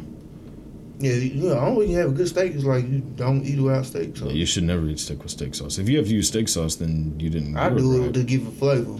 Yeah, 0.99 1.13
you 1.13 1.49
know, 1.49 1.73
way 1.73 1.87
you 1.87 1.97
have 1.97 2.09
a 2.09 2.13
good 2.13 2.27
steak 2.27 2.53
is 2.53 2.63
like 2.63 2.87
you 2.87 2.99
don't 2.99 3.43
eat 3.43 3.59
without 3.59 3.85
steak. 3.85 4.15
So 4.15 4.29
You 4.29 4.45
should 4.45 4.63
never 4.63 4.85
eat 4.85 4.99
steak 4.99 5.23
with 5.23 5.31
steak 5.31 5.55
sauce. 5.55 5.79
If 5.79 5.89
you 5.89 5.97
have 5.97 6.07
to 6.07 6.13
use 6.13 6.27
steak 6.27 6.47
sauce, 6.47 6.75
then 6.75 7.19
you 7.19 7.29
didn't. 7.29 7.57
I 7.57 7.69
do 7.69 7.95
it 7.95 8.05
right. 8.05 8.13
to 8.13 8.23
give 8.23 8.45
it 8.47 8.53
flavor. 8.53 8.99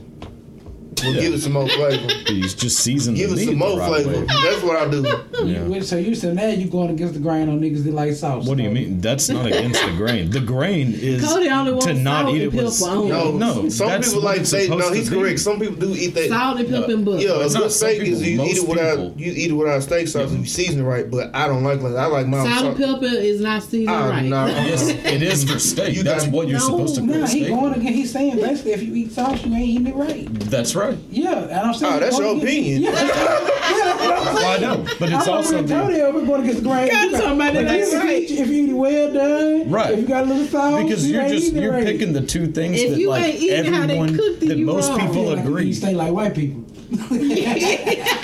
Well, 1.02 1.14
Yeah. 1.14 1.22
give 1.22 1.34
it 1.34 1.42
some 1.42 1.54
more 1.54 1.68
flavor. 1.68 2.08
You 2.32 2.44
just 2.44 2.78
season 2.80 3.16
give 3.16 3.30
the 3.30 3.36
it 3.36 3.40
meat 3.40 3.46
some 3.48 3.58
more 3.58 3.78
right 3.80 4.04
flavor. 4.04 4.20
way. 4.22 4.26
That's 4.28 4.64
what 4.64 4.78
I 4.78 4.90
do. 4.90 5.06
Yeah. 5.46 5.80
So 5.82 5.98
you 5.98 6.16
said 6.16 6.36
now 6.36 6.48
you 6.48 6.68
going 6.68 6.90
against 6.92 7.14
the 7.16 7.20
grain 7.20 7.50
on 7.50 7.60
niggas 7.60 7.84
that 7.84 7.94
like 7.94 8.14
sauce. 8.14 8.46
What 8.48 8.58
do 8.58 8.64
you 8.64 8.70
mean? 8.70 9.02
That's 9.02 9.30
not 9.30 9.46
against 9.48 9.84
the 9.84 9.92
grain. 9.92 10.30
The 10.30 10.40
grain 10.40 10.94
is 10.94 11.24
Cody 11.24 11.50
only 11.50 11.72
wants 11.72 11.86
to 11.88 11.94
not 11.96 12.26
salt 12.26 12.36
eat 12.36 12.44
and 12.44 12.54
it 12.54 12.64
with. 12.64 12.80
pepper. 12.80 12.96
No, 13.08 13.32
No, 13.38 13.70
some 13.70 13.88
that's 13.90 14.08
people 14.10 14.24
like 14.24 14.42
it's 14.42 14.50
say 14.50 14.68
no. 14.70 14.92
He's 14.94 15.10
correct. 15.10 15.40
Some 15.40 15.60
people 15.60 15.76
do 15.76 15.94
eat 15.96 16.14
that. 16.16 16.30
Salt 16.30 16.60
and 16.60 16.70
pepper 16.70 16.92
and 16.94 17.06
butter. 17.06 17.18
Yeah, 17.20 17.30
a 17.32 17.40
It's 17.46 17.54
good 17.54 17.62
not 17.64 17.72
some 17.72 17.90
steak 17.90 18.02
is 18.02 18.22
people, 18.22 18.24
you 18.24 18.34
eat 18.34 18.38
most 18.38 18.58
it 18.64 18.70
without 18.70 18.96
people. 18.98 19.14
you 19.22 19.32
eat 19.36 19.50
it 19.52 19.54
without 19.54 19.84
steak 19.84 20.08
sauce 20.08 20.32
and 20.32 20.40
you 20.42 20.46
season 20.46 20.80
it 20.82 20.84
right. 20.84 21.10
But 21.10 21.36
I 21.36 21.48
don't 21.48 21.64
like 21.64 21.82
like 21.82 21.96
I 21.96 22.06
like 22.08 22.28
my 22.28 22.44
Salt 22.46 22.66
and 22.66 22.78
pepper 22.78 23.06
is 23.06 23.42
not 23.42 23.64
seasoned 23.64 23.90
Ah, 23.90 24.10
right. 24.10 24.24
Yes, 24.68 24.88
it 24.90 25.22
is 25.22 25.44
for 25.52 25.60
steak. 25.60 25.98
That's 26.00 26.28
what 26.28 26.48
you're 26.48 26.60
supposed 26.60 26.96
to 26.96 27.02
cook 27.02 27.10
Nah, 27.10 27.28
he 27.28 27.48
going 27.48 27.64
with. 27.70 27.78
again. 27.78 27.94
He's 27.94 28.12
saying 28.12 28.36
basically 28.38 28.74
if 28.74 28.84
you 28.84 28.94
eat 28.96 29.12
sauce, 29.12 29.44
you 29.46 29.54
ain't 29.54 29.66
eating 29.66 29.88
it 29.88 29.96
right. 29.96 30.28
That's 30.50 30.76
right. 30.76 30.83
Yeah, 31.10 31.40
and 31.44 31.54
I'm 31.54 31.74
saying 31.74 31.94
Oh, 31.96 32.00
that's 32.00 32.18
going 32.20 32.38
your 32.40 32.48
against- 32.48 32.54
opinion. 32.54 32.82
Yeah, 32.84 32.92
that's 32.92 34.02
what 34.02 34.18
I'm 34.18 34.24
saying. 34.26 34.36
Well, 34.36 34.48
I 34.48 34.58
know, 34.60 34.84
but 35.00 35.10
it's 35.10 35.28
I'm 35.28 35.34
also 35.34 35.54
already 35.54 35.68
the- 35.68 35.74
told 35.80 35.92
you 35.94 36.12
we're 36.14 36.26
going 36.26 36.42
against 36.42 36.64
the 36.64 36.70
grain. 36.70 36.90
God, 36.90 37.12
somebody 37.22 37.56
But 37.58 37.66
that's 37.68 37.94
if, 37.94 38.04
right. 38.04 38.30
you, 38.30 38.38
if 38.44 38.48
you 38.50 38.64
eat 38.64 38.70
it 38.70 38.74
well 38.74 39.14
done, 39.14 39.70
Right. 39.72 39.92
If 39.94 40.00
you 40.00 40.06
got 40.08 40.24
a 40.24 40.26
little 40.28 40.46
sauce, 40.48 40.84
because 40.84 41.08
you 41.08 41.14
you're 41.14 41.24
ain't 41.24 41.34
just 41.34 41.54
you're 41.54 41.72
right. 41.72 41.86
picking 41.86 42.14
the 42.14 42.22
two 42.26 42.48
things 42.48 42.80
If 42.80 42.92
that 42.92 43.00
you 43.00 43.10
like 43.10 43.24
ain't 43.26 43.40
eating 43.42 43.74
how 43.74 43.86
they 43.88 43.98
everyone 43.98 44.18
cooked 44.18 44.40
that 44.42 44.58
you 44.58 44.66
most 44.66 44.90
wrong. 44.90 45.00
people 45.00 45.24
Like, 45.28 45.40
agree. 45.46 45.66
You 45.68 45.74
stay 45.74 45.94
like 45.94 46.12
white 46.14 46.36
people. 46.36 46.64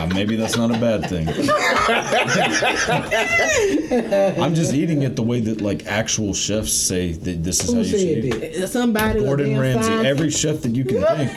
Uh, 0.00 0.06
maybe 0.14 0.34
that's 0.34 0.56
not 0.56 0.70
a 0.74 0.78
bad 0.80 1.06
thing. 1.10 1.28
I'm 4.42 4.54
just 4.54 4.72
eating 4.72 5.02
it 5.02 5.14
the 5.14 5.22
way 5.22 5.40
that 5.40 5.60
like 5.60 5.84
actual 5.86 6.32
chefs 6.32 6.72
say 6.72 7.12
that 7.12 7.44
this 7.44 7.62
is 7.62 7.70
how 7.72 7.78
you 7.80 7.84
should 7.84 8.00
said 8.00 8.24
eat. 8.24 8.34
it. 8.34 8.60
that? 8.60 8.68
Somebody 8.68 9.20
Gordon 9.20 9.58
Ramsay, 9.58 9.92
every 10.08 10.30
chef 10.30 10.62
that 10.62 10.74
you 10.74 10.86
can 10.86 11.02
think. 11.02 11.30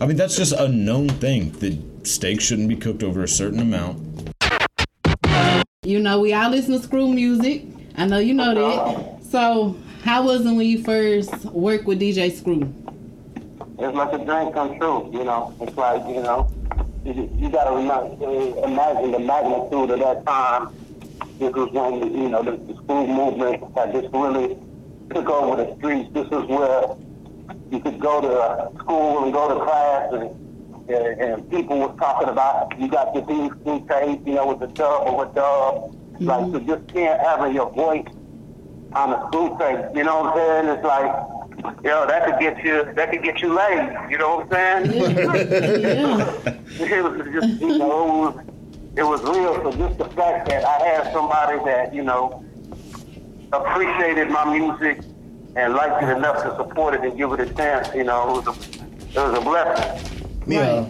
I 0.00 0.06
mean, 0.06 0.16
that's 0.16 0.36
just 0.36 0.52
a 0.52 0.68
known 0.68 1.08
thing 1.08 1.52
that 1.60 2.06
steak 2.06 2.40
shouldn't 2.40 2.68
be 2.68 2.76
cooked 2.76 3.02
over 3.02 3.22
a 3.22 3.28
certain 3.28 3.60
amount. 3.60 4.32
You 5.84 6.00
know, 6.00 6.20
we 6.20 6.32
all 6.32 6.50
listen 6.50 6.72
to 6.72 6.82
screw 6.82 7.08
music. 7.08 7.64
I 7.96 8.06
know 8.06 8.18
you 8.18 8.34
know 8.34 8.54
that. 8.54 9.24
So, 9.24 9.76
how 10.02 10.24
was 10.24 10.44
it 10.44 10.52
when 10.52 10.66
you 10.66 10.82
first 10.82 11.44
worked 11.46 11.84
with 11.84 12.00
DJ 12.00 12.32
Screw? 12.32 12.72
it's 13.78 13.96
like 13.96 14.12
a 14.12 14.24
dream 14.24 14.52
come 14.52 14.78
true. 14.78 15.10
You 15.12 15.24
know, 15.24 15.54
it's 15.60 15.76
like 15.76 16.06
you 16.08 16.22
know, 16.22 16.50
you, 17.04 17.30
you 17.36 17.50
got 17.50 17.64
to 17.64 17.76
imagine 17.78 19.12
the 19.12 19.18
magnitude 19.18 19.90
of 19.90 19.98
that 20.00 20.26
time. 20.26 20.74
This 21.38 21.52
was 21.52 21.70
when 21.72 22.16
you 22.16 22.28
know 22.28 22.42
the, 22.42 22.52
the 22.52 22.74
Screw 22.82 23.06
movement 23.06 23.62
had 23.76 23.92
just 23.92 24.08
really 24.12 24.56
took 25.10 25.28
over 25.28 25.62
the 25.62 25.76
streets. 25.76 26.08
This 26.12 26.26
is 26.26 26.44
where 26.48 26.96
you 27.70 27.80
could 27.80 28.00
go 28.00 28.20
to 28.20 28.28
uh, 28.28 28.70
school 28.78 29.24
and 29.24 29.32
go 29.32 29.48
to 29.48 29.64
class 29.64 30.12
and. 30.12 30.40
And, 30.86 31.18
and 31.18 31.50
people 31.50 31.78
was 31.78 31.96
talking 31.98 32.28
about 32.28 32.78
you 32.78 32.88
got 32.88 33.14
these 33.14 33.50
these 33.64 33.80
tape, 33.88 34.20
you 34.26 34.34
know, 34.34 34.48
with 34.48 34.60
the 34.60 34.66
dub 34.66 35.06
or 35.06 35.24
with 35.24 35.34
dub. 35.34 35.96
Mm-hmm. 35.96 36.26
Like 36.26 36.52
so 36.52 36.60
just 36.60 36.92
can't 36.92 37.18
having 37.22 37.54
your 37.54 37.70
voice 37.72 38.04
on 38.94 39.10
the 39.10 39.26
Screw 39.28 39.56
tape. 39.58 39.96
You 39.96 40.04
know 40.04 40.22
what 40.22 40.36
I'm 40.36 40.66
saying? 40.66 40.76
It's 40.76 40.84
like, 40.84 41.84
yo, 41.84 42.06
that 42.06 42.24
could 42.26 42.38
get 42.40 42.64
you, 42.64 42.92
that 42.94 43.10
could 43.10 43.22
get 43.22 43.40
you 43.40 43.54
laid. 43.54 44.10
You 44.10 44.18
know 44.18 44.36
what 44.36 44.56
I'm 44.56 44.86
saying? 44.86 46.60
Yeah. 46.74 46.96
it 46.98 47.04
was 47.04 47.26
just, 47.32 47.60
you 47.60 47.78
know, 47.78 48.28
it 48.28 48.36
was, 48.36 48.44
it 48.96 49.02
was 49.02 49.22
real. 49.22 49.54
So 49.62 49.72
just 49.76 49.98
the 49.98 50.06
fact 50.06 50.48
that 50.48 50.64
I 50.64 50.86
had 50.86 51.12
somebody 51.12 51.58
that, 51.64 51.94
you 51.94 52.02
know, 52.02 52.44
appreciated 53.52 54.30
my 54.30 54.58
music 54.58 55.04
and 55.56 55.74
liked 55.74 56.02
it 56.02 56.08
enough 56.16 56.42
to 56.42 56.56
support 56.56 56.94
it 56.94 57.02
and 57.02 57.16
give 57.16 57.32
it 57.32 57.40
a 57.40 57.54
chance, 57.54 57.94
you 57.94 58.04
know, 58.04 58.38
it 58.38 58.44
was 58.44 58.56
a, 58.56 58.80
it 58.80 59.30
was 59.30 59.38
a 59.38 59.40
blessing. 59.40 60.40
Yeah. 60.46 60.88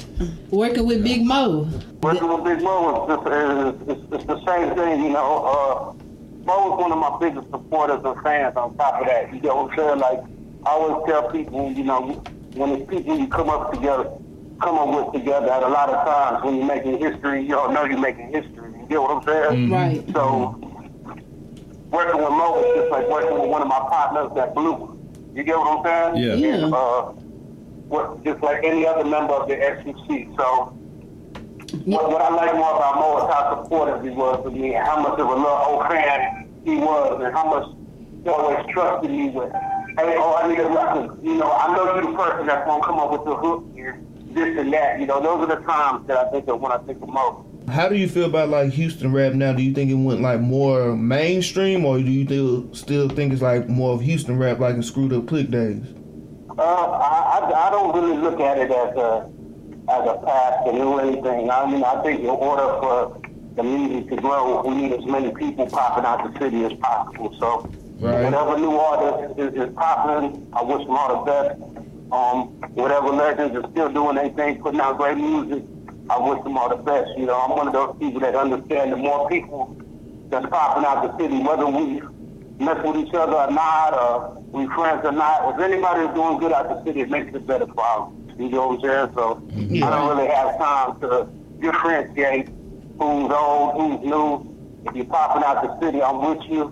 Working 0.51 0.87
with 0.87 1.05
Big 1.05 1.25
Moe. 1.25 1.69
Working 2.03 2.29
with 2.29 2.45
Big 2.45 2.63
Moe 2.63 3.05
is 3.05 3.09
just, 3.15 3.89
it's, 3.89 4.15
it's 4.15 4.25
the 4.27 4.45
same 4.47 4.75
thing, 4.75 5.05
you 5.05 5.11
know. 5.11 5.45
Uh, 5.45 5.93
Moe 6.45 6.71
was 6.71 6.81
one 6.81 6.93
of 6.93 6.99
my 6.99 7.17
biggest 7.21 7.51
supporters 7.51 8.03
and 8.05 8.23
fans 8.23 8.57
on 8.57 8.77
top 8.77 9.01
of 9.01 9.07
that. 9.07 9.33
You 9.33 9.41
know 9.41 9.63
what 9.63 9.73
I'm 9.73 9.79
saying? 9.79 9.99
Like, 10.01 10.21
I 10.67 10.71
always 10.71 11.07
tell 11.07 11.31
people, 11.31 11.73
you 11.73 11.85
know, 11.85 12.23
when 12.55 12.71
it's 12.71 12.91
people 12.91 13.19
you 13.19 13.29
come 13.29 13.49
up 13.49 13.73
together, 13.73 14.11
come 14.61 14.79
up 14.79 15.13
with 15.13 15.21
together 15.21 15.51
at 15.51 15.63
a 15.63 15.69
lot 15.69 15.89
of 15.89 16.05
times 16.07 16.45
when 16.45 16.57
you're 16.57 16.67
making 16.67 16.99
history, 16.99 17.43
you 17.43 17.51
don't 17.51 17.73
know 17.75 17.85
you're 17.85 17.99
making 17.99 18.33
history. 18.33 18.73
You 18.81 18.87
get 18.89 19.01
what 19.01 19.11
I'm 19.11 19.23
saying? 19.25 19.71
Right. 19.71 20.05
So, 20.13 20.61
working 21.95 22.21
with 22.21 22.31
Moe 22.31 22.61
is 22.61 22.77
just 22.77 22.91
like 22.91 23.09
working 23.09 23.39
with 23.39 23.49
one 23.49 23.63
of 23.63 23.69
my 23.69 23.79
partners 23.79 24.31
that 24.35 24.55
blew. 24.55 24.99
You 25.33 25.43
get 25.43 25.57
what 25.57 25.87
I'm 25.87 26.15
saying? 26.15 26.25
Yeah. 26.25 26.35
Yeah. 26.35 26.67
Uh, 26.67 27.13
what, 27.89 28.25
just 28.25 28.43
like 28.43 28.65
any 28.65 28.87
other 28.87 29.05
member 29.05 29.35
of 29.35 29.49
the 29.49 29.55
SUC. 29.55 30.37
So, 30.37 30.75
what, 31.85 32.11
what 32.11 32.23
I 32.23 32.35
like 32.35 32.55
more 32.55 32.77
about 32.77 32.97
Moe 32.97 33.19
is 33.19 33.33
how 33.33 33.63
supportive 33.63 34.03
he 34.03 34.11
was 34.11 34.45
of 34.45 34.53
me 34.53 34.75
and 34.75 34.87
how 34.87 35.01
much 35.01 35.19
of 35.19 35.27
a 35.27 35.35
little 35.35 35.47
old 35.47 35.87
fan 35.89 36.49
he 36.65 36.77
was 36.77 37.21
and 37.23 37.35
how 37.35 37.45
much 37.51 37.69
he 38.23 38.31
always 38.31 38.65
trusted 38.73 39.11
me 39.11 39.31
with, 39.31 39.53
hey, 39.53 40.17
oh, 40.17 40.35
I 40.41 40.49
need 40.49 40.59
a 40.59 40.69
record. 40.69 41.23
You 41.23 41.37
know, 41.37 41.53
I 41.53 41.75
know 41.75 41.95
you're 41.95 42.11
the 42.11 42.17
person 42.17 42.47
that's 42.47 42.67
going 42.67 42.81
to 42.81 42.87
come 42.87 42.99
up 42.99 43.13
with 43.13 43.25
the 43.25 43.37
hook 43.37 43.65
here, 43.75 44.01
this 44.33 44.59
and 44.59 44.73
that. 44.73 44.99
You 44.99 45.07
know, 45.07 45.21
those 45.21 45.49
are 45.49 45.57
the 45.59 45.63
times 45.67 46.07
that 46.09 46.17
I 46.17 46.31
think 46.31 46.49
of 46.49 46.61
when 46.61 46.73
I 46.73 46.79
think 46.79 47.03
of 47.03 47.09
Moe. 47.09 47.45
How 47.69 47.89
do 47.89 47.97
you 47.97 48.09
feel 48.09 48.27
about 48.27 48.51
like 48.51 48.73
Houston 48.73 49.13
rap 49.13 49.33
now? 49.33 49.53
Do 49.53 49.63
you 49.63 49.73
think 49.73 49.91
it 49.91 49.95
went 49.95 50.21
like 50.21 50.41
more 50.41 50.95
mainstream, 50.95 51.85
or 51.85 51.99
do 51.99 52.05
you 52.11 52.25
still 52.27 52.75
still 52.75 53.09
think 53.09 53.33
it's 53.33 53.43
like 53.43 53.69
more 53.69 53.95
of 53.95 54.01
Houston 54.03 54.39
rap 54.39 54.59
like 54.59 54.75
in 54.75 54.83
Screwed 54.83 55.13
Up 55.13 55.27
Click 55.27 55.51
days? 55.51 55.83
Uh, 56.57 56.63
I, 56.63 57.41
I, 57.41 57.69
I 57.69 57.71
don't 57.71 57.95
really 57.95 58.19
look 58.19 58.39
at 58.41 58.59
it 58.59 58.71
as 58.71 58.97
a 58.97 59.31
as 59.89 60.09
a 60.09 60.21
path 60.25 60.65
to 60.67 60.73
do 60.73 60.99
anything. 60.99 61.51
I 61.51 61.71
mean, 61.71 61.83
I 61.85 62.03
think 62.03 62.21
in 62.21 62.27
order 62.27 62.81
for 62.81 63.21
the 63.57 63.63
music 63.63 64.11
to 64.11 64.17
grow, 64.17 64.63
we 64.63 64.75
need 64.75 64.93
as 64.93 65.05
many 65.07 65.33
people 65.33 65.67
popping 65.67 66.05
out 66.05 66.33
the 66.33 66.39
city 66.39 66.65
as 66.65 66.73
possible. 66.75 67.35
So, 67.39 67.71
Right. 68.01 68.25
whatever 68.25 68.59
new 68.59 68.77
artist 68.77 69.39
is, 69.39 69.55
is 69.55 69.75
popping, 69.77 70.47
I 70.53 70.63
wish 70.63 70.85
them 70.85 70.97
all 70.97 71.25
the 71.25 71.31
best. 71.31 71.61
Um, 72.13 72.49
whatever 72.75 73.09
legends 73.09 73.57
are 73.57 73.71
still 73.71 73.89
doing 73.89 74.17
their 74.17 74.29
thing, 74.31 74.61
putting 74.61 74.81
out 74.81 74.99
great 74.99 75.17
music, 75.17 75.63
I 76.11 76.19
wish 76.19 76.43
them 76.45 76.57
all 76.59 76.69
the 76.69 76.83
best. 76.83 77.11
You 77.17 77.27
know, 77.27 77.41
I'm 77.41 77.51
one 77.51 77.67
of 77.69 77.73
those 77.73 77.97
people 77.99 78.21
that 78.21 78.35
understand 78.35 78.93
the 78.93 78.97
more 78.97 79.29
people 79.29 79.77
that's 80.29 80.47
popping 80.47 80.85
out 80.85 81.03
the 81.03 81.23
city, 81.23 81.39
whether 81.43 81.67
we 81.67 82.01
mess 82.59 82.85
with 82.85 82.97
each 82.97 83.15
other 83.15 83.37
or 83.37 83.51
not, 83.51 83.95
or 83.95 84.43
we 84.53 84.67
friends 84.75 85.05
or 85.05 85.13
not. 85.13 85.55
If 85.55 85.61
anybody 85.61 86.07
is 86.07 86.15
doing 86.15 86.39
good 86.39 86.53
out 86.53 86.69
the 86.69 86.85
city, 86.85 87.01
it 87.01 87.11
makes 87.11 87.35
it 87.35 87.47
better 87.47 87.67
for 87.67 87.85
us. 87.85 88.13
You 88.39 88.49
know 88.51 88.69
what 88.69 88.85
I'm 88.85 89.11
saying? 89.11 89.15
So 89.15 89.35
mm-hmm. 89.37 89.85
I 89.85 89.91
don't 89.91 90.17
really 90.17 90.29
have 90.29 90.59
time 90.59 91.01
to 91.01 91.29
differentiate 91.61 92.49
who's 92.99 93.31
old, 93.33 93.75
who's 93.75 94.11
new. 94.11 94.51
If 94.87 94.95
you're 94.95 95.05
popping 95.07 95.43
out 95.45 95.63
the 95.63 95.81
city, 95.81 96.03
I'm 96.03 96.21
with 96.21 96.43
you, 96.49 96.69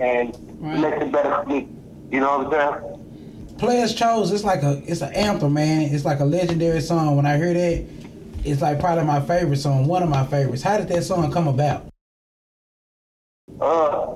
and 0.00 0.36
Right. 0.58 0.76
it 0.76 0.80
makes 0.80 1.02
it 1.02 1.12
better 1.12 1.42
for 1.42 1.48
me. 1.48 1.68
You 2.10 2.20
know 2.20 2.38
what 2.38 2.54
I'm 2.54 2.80
saying? 2.80 3.56
Players 3.58 3.94
chose. 3.94 4.32
It's 4.32 4.44
like 4.44 4.62
a 4.62 4.82
it's 4.86 5.00
an 5.00 5.12
anthem, 5.14 5.54
man. 5.54 5.82
It's 5.82 6.04
like 6.04 6.20
a 6.20 6.24
legendary 6.24 6.80
song. 6.80 7.16
When 7.16 7.26
I 7.26 7.36
hear 7.36 7.52
that, 7.54 7.84
it's 8.46 8.62
like 8.62 8.78
probably 8.78 9.04
my 9.04 9.20
favorite 9.20 9.56
song, 9.56 9.86
one 9.86 10.02
of 10.02 10.08
my 10.08 10.24
favorites. 10.26 10.62
How 10.62 10.78
did 10.78 10.88
that 10.88 11.02
song 11.02 11.30
come 11.32 11.48
about? 11.48 11.86
Uh, 13.60 14.14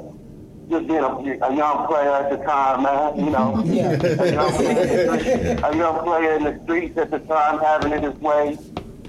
just 0.68 0.86
being 0.86 1.00
a, 1.00 1.46
a 1.46 1.56
young 1.56 1.86
player 1.86 2.10
at 2.10 2.30
the 2.30 2.36
time, 2.44 2.82
man. 2.84 3.18
You 3.18 3.30
know. 3.30 3.62
Yeah. 3.70 3.90
a 3.92 4.32
young, 4.32 4.52
player, 4.52 5.60
a 5.64 5.76
young 5.76 5.98
player 6.04 6.36
in 6.36 6.44
the 6.44 6.60
streets 6.64 6.96
at 6.96 7.10
the 7.10 7.18
time, 7.20 7.58
having 7.58 7.92
it 7.92 8.02
his 8.02 8.14
way, 8.20 8.56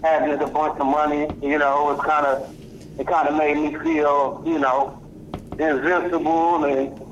having 0.04 0.32
it 0.32 0.42
a 0.42 0.48
bunch 0.48 0.80
of 0.80 0.88
money. 0.88 1.28
You 1.42 1.60
know, 1.60 1.92
it 1.92 2.00
kind 2.04 2.26
of 2.26 3.00
it 3.00 3.08
kind 3.08 3.28
of 3.28 3.36
made 3.36 3.58
me 3.58 3.78
feel, 3.80 4.42
you 4.46 4.60
know, 4.60 5.00
invincible, 5.60 6.64
and 6.66 7.12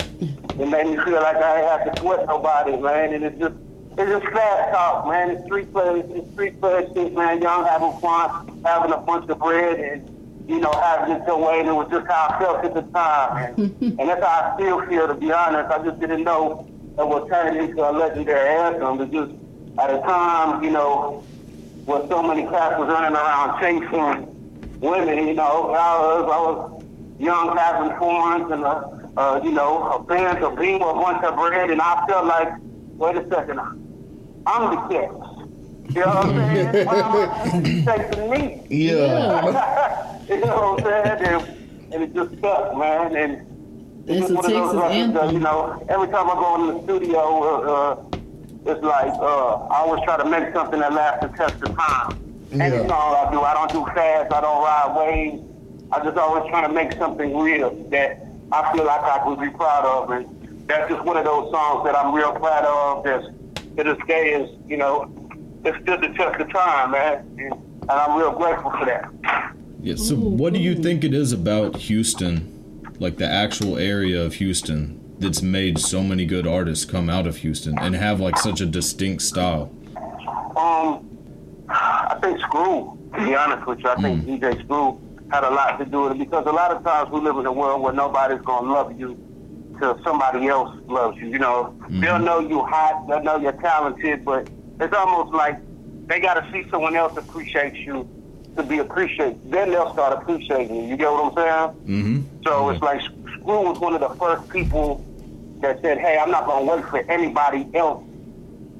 it 0.59 0.67
made 0.67 0.87
me 0.87 0.97
feel 1.03 1.21
like 1.21 1.37
I 1.37 1.61
ain't 1.61 1.69
have 1.69 1.93
to 1.93 2.01
sweat 2.01 2.25
nobody, 2.25 2.75
man. 2.77 3.13
And 3.13 3.23
it 3.23 3.39
just 3.39 3.55
it's 3.97 4.09
just 4.09 4.25
fast 4.33 4.71
talk, 4.71 5.07
man. 5.07 5.31
It's 5.31 5.45
street 5.45 5.71
players, 5.71 6.05
it's 6.09 6.31
street 6.31 6.59
players 6.59 6.91
shit, 6.93 7.13
man. 7.13 7.41
Young 7.41 7.65
having 7.65 7.97
fun, 7.99 8.61
having 8.65 8.91
a 8.91 8.97
bunch 8.97 9.29
of 9.29 9.39
bread, 9.39 9.79
and 9.79 10.49
you 10.49 10.59
know, 10.59 10.71
having 10.71 11.15
it 11.15 11.23
your 11.27 11.37
way. 11.37 11.59
And 11.59 11.69
it 11.69 11.73
was 11.73 11.89
just 11.91 12.07
how 12.07 12.27
I 12.29 12.39
felt 12.39 12.65
at 12.65 12.73
the 12.73 12.81
time, 12.93 13.53
and, 13.57 13.81
and 13.99 14.09
that's 14.09 14.23
how 14.23 14.51
I 14.51 14.55
still 14.55 14.85
feel. 14.87 15.07
To 15.07 15.15
be 15.15 15.31
honest, 15.31 15.71
I 15.71 15.83
just 15.83 15.99
didn't 15.99 16.23
know 16.23 16.67
that 16.95 17.07
would 17.07 17.29
turn 17.29 17.57
into 17.57 17.87
a 17.87 17.91
legendary 17.91 18.49
anthem. 18.49 18.97
But 18.97 19.11
just 19.11 19.31
at 19.79 19.89
a 19.89 19.99
time, 20.01 20.63
you 20.63 20.71
know, 20.71 21.23
where 21.85 22.07
so 22.07 22.21
many 22.21 22.43
cats 22.43 22.77
was 22.77 22.87
running 22.87 23.15
around 23.15 23.59
chasing 23.59 24.79
women, 24.79 25.27
you 25.27 25.33
know, 25.33 25.73
I 25.73 25.97
was, 25.99 26.23
I 26.31 26.39
was 26.39 26.83
young 27.19 27.57
having 27.57 27.97
fun 27.97 28.51
and, 28.51 28.63
uh, 28.63 28.83
uh, 29.17 29.41
you 29.43 29.51
know, 29.51 29.91
a 29.91 30.03
band, 30.03 30.43
a 30.43 30.55
beam, 30.55 30.81
a 30.81 30.93
bunch 30.93 31.23
of 31.23 31.35
bread, 31.35 31.69
and 31.69 31.81
I 31.81 32.05
felt 32.07 32.25
like, 32.25 32.53
wait 32.99 33.15
a 33.17 33.27
second, 33.29 33.59
I'm 34.45 34.75
the 34.75 34.81
catch. 34.93 35.11
You 35.95 36.01
know 36.01 36.07
what 36.07 36.25
I'm 36.27 36.35
saying? 36.35 36.85
Why 36.85 36.99
am 36.99 37.15
I 37.15 37.97
chasing 37.97 38.29
me? 38.29 38.67
Yeah. 38.69 40.21
you 40.29 40.39
know 40.39 40.55
what 40.75 40.85
I'm 40.85 41.17
saying? 41.17 41.27
And 41.27 41.93
and 41.93 42.03
it 42.03 42.13
just 42.13 42.37
stuck, 42.37 42.77
man. 42.77 43.15
And 43.15 44.07
it's 44.07 44.29
a 44.29 44.33
one 44.35 44.45
of 44.45 44.51
those 44.51 44.75
records 44.75 45.13
that, 45.13 45.33
you 45.33 45.39
know, 45.39 45.83
every 45.89 46.07
time 46.09 46.29
I 46.29 46.33
go 46.35 46.55
in 46.69 46.77
the 46.77 46.83
studio, 46.83 47.19
uh, 47.19 47.73
uh, 47.73 48.71
it's 48.71 48.83
like 48.83 49.13
uh, 49.13 49.55
I 49.73 49.77
always 49.79 50.03
try 50.03 50.17
to 50.17 50.29
make 50.29 50.53
something 50.53 50.79
that 50.79 50.93
lasts 50.93 51.25
the 51.25 51.35
test 51.35 51.55
of 51.63 51.75
time. 51.75 52.19
Any 52.51 52.75
Yeah. 52.75 52.87
song 52.87 53.15
I 53.27 53.31
do, 53.31 53.41
I 53.41 53.53
don't 53.55 53.71
do 53.71 53.85
fast, 53.95 54.31
I 54.33 54.41
don't 54.41 54.61
ride 54.63 54.95
waves. 54.97 55.43
I 55.91 56.03
just 56.03 56.17
always 56.17 56.47
try 56.51 56.61
to 56.67 56.71
make 56.71 56.93
something 56.93 57.35
real 57.35 57.71
that 57.89 58.23
I 58.51 58.71
feel 58.73 58.85
like 58.85 59.01
I 59.01 59.27
would 59.27 59.39
be 59.39 59.49
proud 59.49 59.85
of, 59.85 60.11
and 60.11 60.38
that's 60.69 60.89
just 60.89 61.03
one 61.03 61.17
of 61.17 61.25
those 61.25 61.51
songs 61.51 61.83
that 61.83 61.95
I'm 61.97 62.13
real 62.13 62.31
proud 62.31 62.63
of. 62.63 63.03
That's 63.03 63.25
to 63.75 63.83
this 63.83 63.97
day 64.07 64.33
is, 64.33 64.49
you 64.67 64.77
know, 64.77 65.11
it 65.65 65.75
stood 65.81 66.01
the 66.01 66.09
test 66.09 66.39
of 66.39 66.51
time, 66.51 66.91
man, 66.91 67.25
and, 67.39 67.53
and 67.53 67.91
I'm 67.91 68.17
real 68.17 68.31
grateful 68.31 68.71
for 68.71 68.85
that. 68.85 69.11
Yeah. 69.81 69.95
So, 69.95 70.15
what 70.15 70.53
do 70.53 70.59
you 70.59 70.75
think 70.75 71.03
it 71.03 71.13
is 71.13 71.31
about 71.33 71.75
Houston, 71.77 72.95
like 72.99 73.17
the 73.17 73.27
actual 73.27 73.77
area 73.77 74.21
of 74.21 74.35
Houston, 74.35 75.15
that's 75.17 75.41
made 75.41 75.79
so 75.79 76.03
many 76.03 76.25
good 76.25 76.45
artists 76.45 76.85
come 76.85 77.09
out 77.09 77.25
of 77.25 77.37
Houston 77.37 77.77
and 77.79 77.95
have 77.95 78.19
like 78.19 78.37
such 78.37 78.61
a 78.61 78.65
distinct 78.65 79.23
style? 79.23 79.71
Um, 80.55 81.09
I 81.69 82.17
think 82.21 82.39
Screw, 82.41 82.97
to 83.15 83.25
be 83.25 83.35
honest 83.35 83.65
with 83.65 83.79
you, 83.79 83.89
I 83.89 83.95
think 83.95 84.25
DJ 84.25 84.63
Screw 84.63 85.01
had 85.31 85.43
a 85.43 85.49
lot 85.49 85.77
to 85.79 85.85
do 85.85 86.01
with 86.01 86.13
it 86.13 86.19
because 86.19 86.45
a 86.45 86.51
lot 86.51 86.71
of 86.71 86.83
times 86.83 87.09
we 87.11 87.21
live 87.21 87.37
in 87.37 87.45
a 87.45 87.51
world 87.51 87.81
where 87.81 87.93
nobody's 87.93 88.41
gonna 88.41 88.71
love 88.71 88.99
you 88.99 89.17
till 89.79 90.01
somebody 90.03 90.47
else 90.47 90.77
loves 90.87 91.17
you. 91.17 91.27
You 91.27 91.39
know, 91.39 91.75
they'll 91.89 92.19
know 92.19 92.39
you 92.39 92.61
hot, 92.63 93.07
they'll 93.07 93.23
know 93.23 93.37
you're 93.37 93.51
talented, 93.53 94.25
but 94.25 94.49
it's 94.79 94.93
almost 94.93 95.33
like 95.33 95.57
they 96.07 96.19
gotta 96.19 96.47
see 96.51 96.69
someone 96.69 96.95
else 96.95 97.17
appreciate 97.17 97.75
you 97.75 98.07
to 98.55 98.63
be 98.63 98.79
appreciated. 98.79 99.39
Then 99.51 99.71
they'll 99.71 99.93
start 99.93 100.21
appreciating 100.21 100.75
you. 100.75 100.83
You 100.83 100.97
get 100.97 101.11
what 101.11 101.31
I'm 101.31 101.35
saying? 101.35 102.03
Mm-hmm. 102.03 102.43
So 102.45 102.69
it's 102.69 102.81
like 102.81 103.01
Screw 103.01 103.61
was 103.61 103.79
one 103.79 103.93
of 103.93 104.01
the 104.01 104.09
first 104.15 104.49
people 104.49 105.05
that 105.61 105.81
said, 105.81 105.97
"Hey, 105.97 106.17
I'm 106.17 106.31
not 106.31 106.45
gonna 106.45 106.65
wait 106.65 106.85
for 106.85 106.99
anybody 107.11 107.67
else 107.73 108.03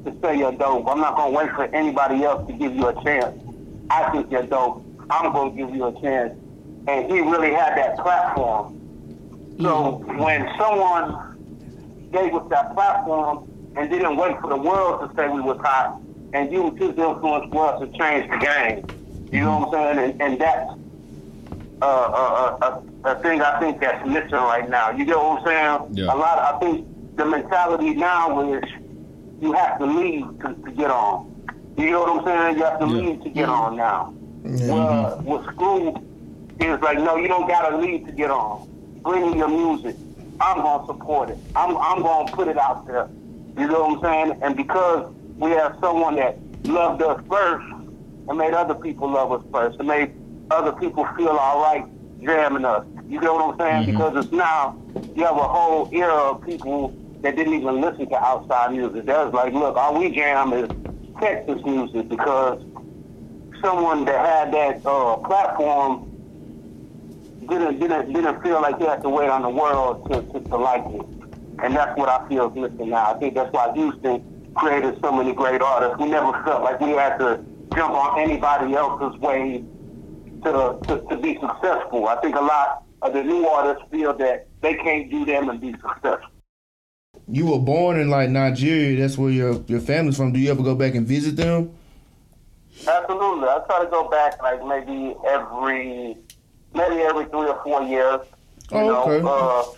to 0.06 0.16
say 0.22 0.38
you're 0.38 0.52
dope. 0.52 0.88
I'm 0.88 1.00
not 1.00 1.16
gonna 1.16 1.36
wait 1.36 1.52
for 1.52 1.66
anybody 1.66 2.24
else 2.24 2.48
to 2.48 2.54
give 2.54 2.76
you 2.76 2.88
a 2.88 3.04
chance. 3.04 3.36
I 3.90 4.10
think 4.12 4.32
you're 4.32 4.44
dope. 4.44 4.84
I'm 5.10 5.32
gonna 5.32 5.52
give 5.52 5.74
you 5.76 5.86
a 5.86 6.02
chance." 6.02 6.34
And 6.88 7.12
he 7.12 7.20
really 7.20 7.52
had 7.52 7.78
that 7.78 7.98
platform. 7.98 8.79
So 9.62 10.04
when 10.18 10.50
someone 10.58 12.10
gave 12.12 12.34
us 12.34 12.50
that 12.50 12.74
platform 12.74 13.50
and 13.76 13.90
didn't 13.90 14.16
wait 14.16 14.40
for 14.40 14.50
the 14.50 14.58
world 14.58 15.02
to 15.02 15.16
say 15.16 15.28
we 15.28 15.42
was 15.42 15.58
hot 15.58 16.00
and 16.34 16.52
used 16.52 16.78
his 16.78 16.98
influence 16.98 17.52
for 17.52 17.74
us 17.74 17.82
to 17.82 17.88
change 17.98 18.30
the 18.32 18.38
game, 18.38 18.86
you 19.32 19.42
know 19.42 19.60
what 19.60 19.78
I'm 19.78 19.98
mm-hmm. 19.98 20.00
saying? 20.00 20.12
And, 20.12 20.22
and 20.22 20.42
that's 20.42 20.72
uh, 21.82 21.86
a, 21.86 22.66
a, 22.66 22.84
a, 23.10 23.12
a 23.12 23.22
thing 23.22 23.42
I 23.42 23.60
think 23.60 23.82
that's 23.82 24.08
missing 24.08 24.32
right 24.32 24.70
now. 24.70 24.92
You 24.92 25.06
get 25.06 25.18
what 25.18 25.40
I'm 25.40 25.46
saying? 25.46 25.98
Yeah. 25.98 26.14
A 26.14 26.16
lot. 26.16 26.40
I 26.40 26.58
think 26.60 27.18
the 27.18 27.26
mentality 27.26 27.94
now 27.96 28.54
is 28.54 28.64
you 29.42 29.52
have 29.54 29.78
to 29.80 29.86
leave 29.86 30.26
to, 30.40 30.54
to 30.54 30.72
get 30.72 30.90
on. 30.90 31.36
You 31.78 31.92
know 31.92 32.02
what 32.02 32.20
I'm 32.20 32.26
saying? 32.26 32.58
You 32.58 32.64
have 32.64 32.80
to 32.80 32.86
Yeah. 32.88 32.92
leave 32.94 33.24
to 33.24 33.30
get 33.30 33.50
on 33.50 33.76
mm-hmm. 33.76 33.78
now. 33.78 34.14
Yeah. 34.44 34.50
Mm-hmm. 34.52 34.70
Well, 34.70 35.22
with 35.26 35.54
Screw, 35.54 35.96
it's 36.62 36.84
like, 36.84 36.98
no, 37.00 37.18
you 37.18 37.28
don't 37.28 37.48
gotta 37.48 37.78
leave 37.78 38.06
to 38.06 38.12
get 38.14 38.32
on. 38.32 38.68
Bring 39.04 39.32
me 39.32 39.38
your 39.38 39.50
music. 39.50 39.98
I'm 40.42 40.58
gonna 40.62 40.84
support 40.88 41.30
it. 41.30 41.40
I'm 41.56 41.78
I'm 41.78 42.02
gonna 42.02 42.30
put 42.36 42.48
it 42.48 42.58
out 42.58 42.86
there. 42.88 43.08
You 43.58 43.68
know 43.68 43.84
what 43.88 44.06
I'm 44.06 44.30
saying? 44.30 44.40
And 44.42 44.56
because 44.56 45.12
we 45.38 45.52
have 45.52 45.76
someone 45.82 46.16
that 46.18 46.42
loved 46.64 47.02
us 47.02 47.20
first 47.30 47.66
and 48.28 48.38
made 48.38 48.54
other 48.54 48.76
people 48.76 49.12
love 49.12 49.32
us 49.32 49.42
first 49.52 49.78
and 49.80 49.88
made 49.88 50.12
other 50.52 50.72
people 50.74 51.06
feel 51.18 51.30
all 51.30 51.62
right 51.62 51.86
jamming 52.24 52.66
us. 52.66 52.86
You 53.08 53.20
know 53.22 53.34
what 53.36 53.54
I'm 53.54 53.60
saying? 53.60 53.86
Because 53.86 54.14
it's 54.16 54.32
now 54.32 54.76
you 55.16 55.24
have 55.26 55.36
a 55.36 55.48
whole 55.48 55.90
era 55.92 56.14
of 56.32 56.42
people 56.44 56.96
that 57.24 57.36
didn't 57.36 57.54
even 57.54 57.82
listen 57.82 58.08
to 58.10 58.24
outside 58.24 58.72
music. 58.72 59.06
That 59.06 59.26
was 59.26 59.34
like, 59.34 59.54
look, 59.54 59.76
all 59.78 60.00
we 60.00 60.12
jam 60.16 60.54
is 60.54 60.70
Texas 61.20 61.60
music 61.66 62.08
because 62.10 62.62
someone 63.64 64.06
that 64.06 64.26
had 64.26 64.54
that 64.54 64.82
uh, 64.86 65.18
platform 65.18 66.04
didn't 67.50 67.80
didn't 67.80 68.14
didn't 68.14 68.42
feel 68.42 68.62
like 68.62 68.78
he 68.78 68.86
had 68.86 69.02
to 69.02 69.10
wait 69.10 69.30
on 69.30 69.42
the 69.42 69.50
world 69.50 70.10
to, 70.12 70.22
to, 70.22 70.40
to 70.50 70.58
like 70.58 70.86
it. 70.86 71.06
And 71.64 71.76
that's 71.76 71.98
what 71.98 72.10
I 72.10 72.28
feel 72.30 72.50
is 72.50 72.56
missing 72.56 72.90
now. 72.90 73.14
I 73.14 73.20
think 73.20 73.34
that's 73.34 73.52
why 73.52 73.72
Houston 73.74 74.52
created 74.56 74.98
so 75.02 75.12
many 75.12 75.34
great 75.34 75.62
artists. 75.62 75.98
We 76.00 76.10
never 76.10 76.32
felt 76.44 76.64
like 76.64 76.80
we 76.80 76.92
had 76.92 77.18
to 77.18 77.44
jump 77.76 77.94
on 77.94 78.20
anybody 78.20 78.74
else's 78.76 79.20
wave 79.20 79.66
to, 80.44 80.80
to, 80.88 81.06
to 81.10 81.18
be 81.18 81.38
successful. 81.40 82.08
I 82.08 82.16
think 82.22 82.36
a 82.36 82.42
lot 82.42 82.84
of 83.02 83.14
the 83.14 83.24
new 83.24 83.46
artists 83.48 83.84
feel 83.92 84.16
that 84.18 84.48
they 84.62 84.76
can't 84.76 85.10
do 85.10 85.26
them 85.26 85.50
and 85.50 85.60
be 85.60 85.74
successful. 85.74 86.30
You 87.28 87.48
were 87.48 87.60
born 87.60 88.00
in 88.00 88.10
like 88.10 88.30
Nigeria. 88.30 89.00
That's 89.02 89.18
where 89.18 89.32
your 89.32 89.62
your 89.68 89.82
family's 89.82 90.18
from. 90.18 90.32
Do 90.32 90.40
you 90.40 90.50
ever 90.52 90.64
go 90.64 90.76
back 90.76 90.96
and 90.96 91.06
visit 91.06 91.36
them? 91.36 91.76
Absolutely. 92.88 93.48
I 93.48 93.60
try 93.68 93.84
to 93.84 93.90
go 93.92 94.10
back 94.10 94.42
like 94.42 94.66
maybe 94.66 95.16
every 95.28 96.18
maybe 96.74 97.02
every 97.02 97.26
three 97.26 97.48
or 97.48 97.60
four 97.64 97.82
years. 97.84 98.20
You 98.72 98.78
Oh, 98.78 98.88
know, 98.88 99.04
okay. 99.04 99.26
uh, 99.26 99.76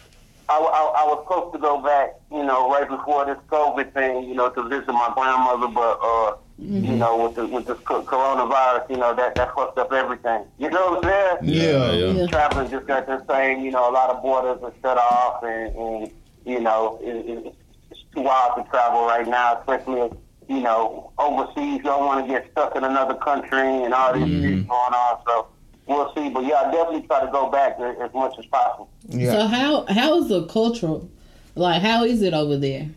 I, 0.50 0.58
I, 0.58 1.04
I 1.04 1.04
was 1.08 1.24
supposed 1.26 1.54
to 1.54 1.60
go 1.60 1.82
back, 1.82 2.10
you 2.30 2.44
know, 2.44 2.70
right 2.70 2.88
before 2.88 3.26
this 3.26 3.38
COVID 3.50 3.94
thing, 3.94 4.28
you 4.28 4.36
know, 4.36 4.50
to 4.50 4.64
visit 4.68 4.88
my 4.92 5.10
grandmother, 5.16 5.68
but 5.68 6.00
uh, 6.04 6.36
you 6.58 6.96
know, 6.96 7.24
with 7.24 7.36
the 7.36 7.48
with 7.48 7.66
this 7.68 7.78
co- 7.86 8.04
coronavirus, 8.04 8.90
you 8.90 8.98
know, 8.98 9.16
that 9.16 9.36
that 9.36 9.56
fucked 9.56 9.78
up 9.80 9.92
everything. 9.94 10.44
You 10.60 10.70
know 10.70 10.92
what 10.92 11.06
I'm 11.06 11.40
saying? 11.42 11.56
Yeah. 11.56 11.92
Yeah. 11.94 12.28
traveling 12.28 12.70
just 12.70 12.86
got 12.86 13.08
the 13.08 13.24
same. 13.30 13.62
You 13.64 13.72
know, 13.72 13.90
a 13.90 13.94
lot 13.94 14.10
of 14.10 14.22
borders 14.22 14.60
are 14.62 14.74
shut 14.82 14.98
off, 14.98 15.42
and, 15.44 15.76
and 15.76 16.12
you 16.46 16.60
know, 16.60 17.00
it, 17.02 17.16
it, 17.30 17.56
it's 17.90 18.00
too 18.14 18.22
wild 18.22 18.58
to 18.64 18.70
travel 18.70 19.06
right 19.06 19.28
now, 19.28 19.58
especially 19.60 20.02
if, 20.02 20.12
you 20.50 20.60
know 20.60 21.12
overseas. 21.18 21.78
You 21.78 21.84
don't 21.84 22.06
want 22.06 22.28
to 22.28 22.32
get 22.32 22.52
stuck 22.52 22.76
in 22.76 22.84
another 22.84 23.16
country 23.16 23.84
and 23.84 23.94
all 23.94 24.14
this 24.14 24.28
shit 24.28 24.68
going 24.68 24.94
on. 24.94 25.18
So 25.26 25.48
we'll 25.88 26.14
see. 26.16 26.30
But 26.30 26.46
yeah, 26.46 26.64
I 26.68 26.72
definitely 26.72 27.08
try 27.08 27.26
to 27.26 27.32
go 27.32 27.50
back 27.50 27.80
as, 27.80 27.96
as 28.02 28.14
much 28.14 28.38
as 28.40 28.46
possible. 28.48 28.90
Yeah. 29.10 29.32
So 29.32 29.48
how 29.48 29.86
how 29.88 30.18
is 30.20 30.30
the 30.30 30.46
cultural? 30.46 31.10
Like 31.56 31.82
how 31.82 32.04
is 32.04 32.22
it 32.22 32.34
over 32.34 32.58
there? 32.58 32.90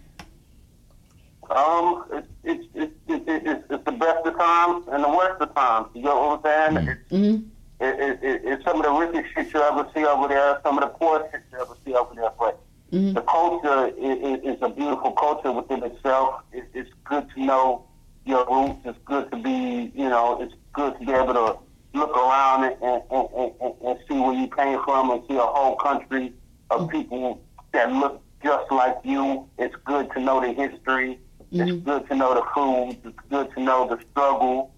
Um, 1.50 2.04
it's 2.12 2.28
it's 2.44 2.64
it's 2.74 2.92
it's, 3.08 3.24
it's, 3.28 3.64
it's 3.70 3.84
the 3.84 3.92
best 3.92 4.26
of 4.26 4.36
times 4.38 4.86
and 4.90 5.04
the 5.04 5.08
worst 5.08 5.40
of 5.42 5.54
times. 5.54 5.88
You 5.94 6.02
know 6.02 6.40
what 6.42 6.50
I'm 6.50 6.74
saying? 6.74 6.88
It's, 6.88 7.00
Mm-hmm. 7.12 7.44
it, 7.80 8.00
it, 8.00 8.18
it, 8.22 8.42
it's 8.44 8.64
some 8.64 8.76
of 8.80 8.82
the 8.84 8.90
richest 8.92 9.34
shit 9.34 9.52
you 9.52 9.60
ever 9.60 9.86
see 9.94 10.04
over 10.04 10.26
there, 10.28 10.58
some 10.62 10.78
of 10.78 10.84
the 10.84 10.88
poorest 10.88 11.30
shit 11.32 11.42
you 11.52 11.58
ever 11.60 11.76
see 11.84 11.94
over 11.94 12.14
there. 12.14 12.30
But 12.38 12.58
Mhm. 12.92 13.14
the 13.14 13.20
culture 13.22 13.88
is, 13.98 14.38
is, 14.44 14.56
is 14.56 14.62
a 14.62 14.68
beautiful 14.68 15.12
culture 15.12 15.50
within 15.52 15.82
itself. 15.82 16.42
It, 16.52 16.64
it's 16.74 16.90
good 17.04 17.28
to 17.34 17.44
know 17.44 17.84
your 18.24 18.46
roots. 18.48 18.80
It's 18.84 18.98
good 19.04 19.30
to 19.32 19.36
be, 19.36 19.90
you 19.94 20.08
know, 20.08 20.40
it's 20.40 20.54
good 20.72 20.98
to 21.00 21.04
be 21.04 21.12
able 21.12 21.34
to 21.34 21.56
look 21.94 22.16
around 22.16 22.64
and, 22.64 22.76
and, 22.82 23.02
and, 23.10 23.52
and, 23.60 23.74
and 23.86 23.98
see 24.08 24.18
where 24.18 24.34
you 24.34 24.48
came 24.48 24.82
from 24.84 25.10
and 25.10 25.22
see 25.28 25.36
a 25.36 25.40
whole 25.40 25.76
country 25.76 26.32
of 26.70 26.82
mm. 26.82 26.90
people 26.90 27.40
that 27.72 27.90
look 27.92 28.20
just 28.42 28.70
like 28.70 28.96
you. 29.04 29.48
It's 29.58 29.74
good 29.84 30.10
to 30.12 30.20
know 30.20 30.40
the 30.40 30.52
history. 30.52 31.18
It's 31.52 31.70
mm. 31.70 31.84
good 31.84 32.08
to 32.08 32.16
know 32.16 32.34
the 32.34 32.42
food. 32.54 32.98
It's 33.04 33.18
good 33.30 33.50
to 33.54 33.60
know 33.60 33.88
the 33.88 33.98
struggle. 34.10 34.72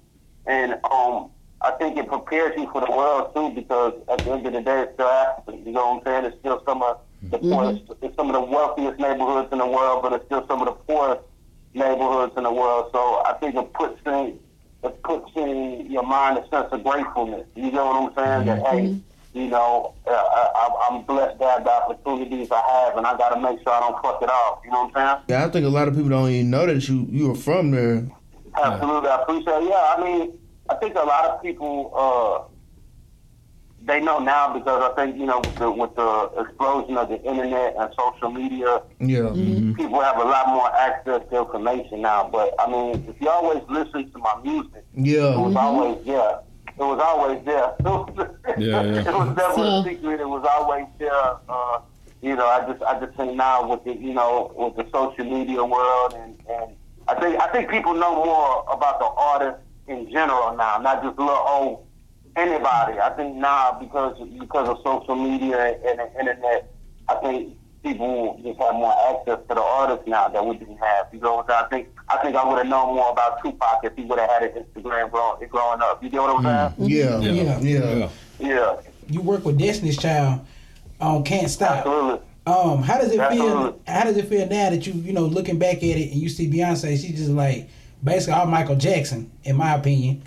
And 0.47 0.75
um, 0.91 1.31
I 1.63 1.73
think 1.79 1.97
it 1.97 2.07
prepares 2.07 2.53
you 2.57 2.71
for 2.71 2.81
the 2.81 2.91
world 2.91 3.35
too, 3.35 3.51
because 3.51 3.95
at 4.11 4.19
the 4.19 4.33
end 4.33 4.47
of 4.47 4.53
the 4.53 4.61
day, 4.61 4.83
it's 4.83 4.95
still 4.95 5.09
Africa. 5.09 5.59
You 5.65 5.73
know 5.73 5.95
what 5.95 6.07
I'm 6.07 6.23
saying? 6.23 6.25
It's 6.27 6.39
still 6.41 6.63
some 6.67 6.83
of 6.83 7.01
the 7.23 7.39
mm-hmm. 7.39 7.51
poorest, 7.51 7.83
it's 8.03 8.15
some 8.17 8.29
of 8.29 8.35
the 8.35 8.41
wealthiest 8.41 9.01
neighborhoods 9.01 9.49
in 9.51 9.59
the 9.59 9.67
world, 9.67 10.03
but 10.03 10.13
it's 10.13 10.25
still 10.27 10.47
some 10.47 10.61
of 10.61 10.67
the 10.67 10.73
poorest 10.73 11.23
neighborhoods 11.75 12.35
in 12.37 12.45
the 12.45 12.53
world. 12.53 12.91
So 12.93 13.23
I 13.25 13.35
think 13.41 13.57
it 13.57 13.73
puts 13.73 14.01
in 14.07 14.39
it 14.85 15.03
puts 15.03 15.31
in 15.37 15.91
your 15.91 16.03
mind 16.05 16.39
a 16.39 16.49
sense 16.49 16.69
of 16.73 16.85
gratefulness. 16.85 17.47
You 17.55 17.73
know 17.73 17.87
what 17.87 18.19
I'm 18.19 18.45
saying? 18.45 18.47
That 18.47 18.67
hey, 18.67 18.97
you 19.35 19.49
know, 19.49 19.95
uh, 20.07 20.11
I, 20.11 20.89
I'm 20.91 21.03
blessed 21.03 21.39
to 21.41 21.45
have 21.47 21.65
the 21.65 21.71
opportunities 21.71 22.49
I 22.51 22.61
have, 22.61 22.97
and 22.97 23.07
I 23.07 23.17
got 23.19 23.31
to 23.35 23.41
make 23.41 23.59
sure 23.63 23.73
I 23.73 23.81
don't 23.81 24.01
fuck 24.03 24.23
it 24.23 24.29
off. 24.31 24.61
You 24.65 24.71
know 24.71 24.85
what 24.85 24.97
I'm 24.97 25.19
saying? 25.19 25.25
Yeah, 25.29 25.47
I 25.47 25.51
think 25.51 25.67
a 25.67 25.69
lot 25.69 25.89
of 25.89 25.95
people 25.95 26.11
don't 26.11 26.31
even 26.31 26.51
know 26.51 26.67
that 26.67 26.89
you 26.89 27.07
you 27.11 27.29
were 27.29 27.35
from 27.35 27.71
there. 27.71 28.07
Absolutely, 28.63 29.09
I 29.09 29.23
appreciate. 29.23 29.63
it. 29.63 29.69
Yeah, 29.69 29.95
I 29.97 30.03
mean, 30.03 30.39
I 30.71 30.75
think 30.77 30.95
a 30.95 31.01
lot 31.01 31.27
of 31.27 31.43
people 31.43 31.93
uh, 31.95 32.56
they 33.87 34.01
know 34.01 34.19
now 34.19 34.53
because 34.53 34.83
I 34.91 34.95
think 34.97 35.17
you 35.17 35.27
know 35.27 35.39
with 35.39 35.55
the, 35.57 35.71
with 35.71 35.95
the 35.95 36.31
explosion 36.43 36.97
of 36.99 37.09
the 37.09 37.23
internet 37.23 37.75
and 37.79 37.95
social 37.97 38.31
media, 38.31 38.83
Yeah. 39.01 39.31
people 39.77 40.01
have 40.01 40.19
a 40.19 40.25
lot 40.25 40.49
more 40.49 40.69
access 40.75 41.23
to 41.31 41.39
information 41.39 42.03
now. 42.03 42.29
But 42.31 42.53
I 42.59 42.69
mean, 42.71 43.05
if 43.09 43.21
you 43.21 43.29
always 43.29 43.63
listen 43.69 44.11
to 44.11 44.19
my 44.19 44.35
music, 44.43 44.85
yeah, 44.95 45.13
it 45.13 45.31
Yeah. 45.31 45.39
was 45.39 45.57
always 45.57 46.05
there. 46.05 46.41
It 46.79 46.83
was 46.83 47.01
always 47.01 47.45
there. 47.45 47.73
Yeah, 48.59 48.83
yeah. 48.83 49.01
it 49.01 49.15
was 49.15 49.37
never 49.37 49.55
So- 49.55 49.63
a 49.81 49.85
secret. 49.85 50.21
It 50.21 50.29
was 50.29 50.45
always 50.57 50.87
there. 50.99 51.31
Uh, 51.49 51.79
you 52.23 52.35
know, 52.35 52.47
I 52.47 52.67
just 52.71 52.83
I 52.83 52.99
just 52.99 53.17
think 53.17 53.35
now 53.35 53.69
with 53.69 53.85
the 53.85 53.95
you 53.95 54.15
know 54.15 54.51
with 54.57 54.75
the 54.77 54.87
social 54.93 55.25
media 55.25 55.63
world 55.65 56.15
and 56.15 56.35
and 56.49 56.75
I 57.07 57.15
think 57.21 57.41
I 57.41 57.47
think 57.53 57.71
people 57.71 57.95
know 57.95 58.15
more 58.25 58.65
about 58.71 58.99
the 58.99 59.07
artist 59.07 59.59
in 59.87 60.11
general 60.11 60.57
now, 60.57 60.79
not 60.79 61.03
just 61.05 61.17
little 61.19 61.35
old 61.47 61.86
anybody. 62.37 62.99
I 62.99 63.11
think 63.17 63.37
now 63.37 63.79
because 63.81 64.17
because 64.39 64.69
of 64.69 64.79
social 64.85 65.17
media 65.17 65.79
and 65.87 65.99
the 65.99 66.21
internet, 66.21 66.73
I 67.09 67.15
think 67.17 67.57
people 67.83 68.41
just 68.43 68.59
have 68.59 68.75
more 68.75 68.95
access 69.11 69.39
to 69.49 69.55
the 69.55 69.63
artists 69.63 70.07
now 70.07 70.29
that 70.29 70.45
we 70.45 70.57
didn't 70.57 70.79
have. 70.79 71.07
You 71.13 71.21
know, 71.21 71.45
I 71.49 71.65
think 71.71 71.89
I 72.09 72.19
think 72.19 72.37
I 72.37 72.47
would 72.47 72.59
have 72.59 72.67
known 72.67 72.95
more 72.97 73.11
about 73.11 73.43
Tupac 73.43 73.81
if 73.85 73.95
he 73.97 74.05
would 74.05 74.19
have 74.19 74.31
had 74.31 74.43
an 74.45 74.65
Instagram 74.65 75.11
growing, 75.11 75.49
growing 75.49 75.81
up. 75.81 76.03
You 76.03 76.11
know 76.11 76.23
what 76.35 76.47
I'm 76.47 76.77
mm. 76.77 76.77
saying? 76.77 76.91
Yeah, 76.91 77.59
Yeah. 77.59 77.59
yeah. 77.61 78.09
Yeah, 78.39 78.81
You 79.09 79.23
work 79.23 79.47
with 79.47 79.59
Destiny's 79.59 79.97
Child 79.97 80.45
on 81.01 81.25
Can't 81.25 81.51
Stop. 81.51 81.79
absolutely. 81.79 82.21
Um, 82.47 82.83
how 82.83 82.99
does 82.99 83.11
it 83.11 83.29
feel? 83.31 83.81
How 83.87 84.05
does 84.05 84.17
it 84.17 84.27
feel 84.27 84.47
now 84.47 84.71
that 84.71 84.87
you 84.87 84.93
you 84.93 85.13
know 85.13 85.25
looking 85.25 85.59
back 85.59 85.79
at 85.79 85.83
it 85.83 86.13
and 86.13 86.21
you 86.21 86.29
see 86.29 86.49
Beyonce? 86.49 86.91
She's 86.91 87.17
just 87.17 87.31
like 87.31 87.69
basically 88.05 88.35
all 88.35 88.47
Michael 88.47 88.77
Jackson, 88.77 89.31
in 89.45 89.57
my 89.57 89.75
opinion. 89.75 90.23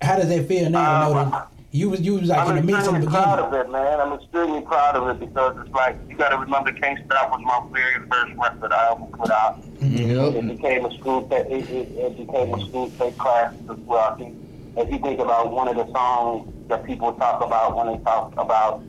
How 0.00 0.16
does 0.16 0.28
that 0.28 0.46
feel 0.46 0.68
now? 0.70 1.12
Um, 1.12 1.14
to 1.14 1.14
know 1.14 1.30
that 1.30 1.53
you 1.74 1.90
was 1.90 2.00
you 2.02 2.14
was 2.14 2.28
like 2.28 2.46
in 2.46 2.52
I'm 2.52 2.66
the 2.66 2.72
mix 2.72 2.86
in 2.86 2.94
the 2.94 3.00
extremely 3.00 3.06
proud 3.08 3.36
beginning. 3.36 3.60
of 3.60 3.66
it, 3.66 3.72
man. 3.72 4.00
I'm 4.00 4.12
extremely 4.12 4.60
proud 4.60 4.94
of 4.94 5.08
it 5.08 5.18
because 5.18 5.56
it's 5.58 5.74
like 5.74 5.96
you 6.08 6.16
got 6.16 6.28
to 6.28 6.38
remember, 6.38 6.70
Can't 6.72 7.04
Stop 7.04 7.32
was 7.32 7.40
my 7.42 7.66
very 7.72 8.06
first 8.08 8.32
record 8.38 8.72
I 8.72 8.92
ever 8.92 9.06
put 9.06 9.30
out. 9.32 9.60
Mm-hmm. 9.80 9.96
Yep. 9.96 10.34
It 10.34 10.56
became 10.56 10.84
a 10.84 10.94
school. 10.96 11.28
It, 11.32 11.50
it, 11.50 11.88
it 11.98 12.16
became 12.16 12.54
a 12.54 12.60
school 12.68 12.90
state 12.90 13.18
class 13.18 13.52
as 13.68 13.76
well. 13.78 14.12
I 14.12 14.14
think 14.16 14.36
if 14.76 14.92
you 14.92 15.00
think 15.00 15.18
about 15.18 15.50
one 15.50 15.66
of 15.66 15.74
the 15.74 15.90
songs 15.92 16.48
that 16.68 16.84
people 16.84 17.12
talk 17.14 17.44
about 17.44 17.76
when 17.76 17.88
they 17.88 18.04
talk 18.04 18.32
about 18.38 18.80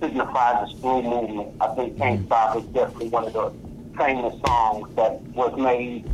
signifies 0.00 0.68
the 0.68 0.76
Screw 0.76 1.00
movement, 1.00 1.54
I 1.60 1.68
think 1.76 1.92
mm-hmm. 1.92 2.02
"Can't 2.02 2.26
Stop" 2.26 2.56
is 2.56 2.64
definitely 2.64 3.10
one 3.10 3.24
of 3.24 3.32
the 3.32 3.52
famous 3.96 4.34
songs 4.44 4.92
that 4.96 5.22
was 5.28 5.56
made 5.56 6.10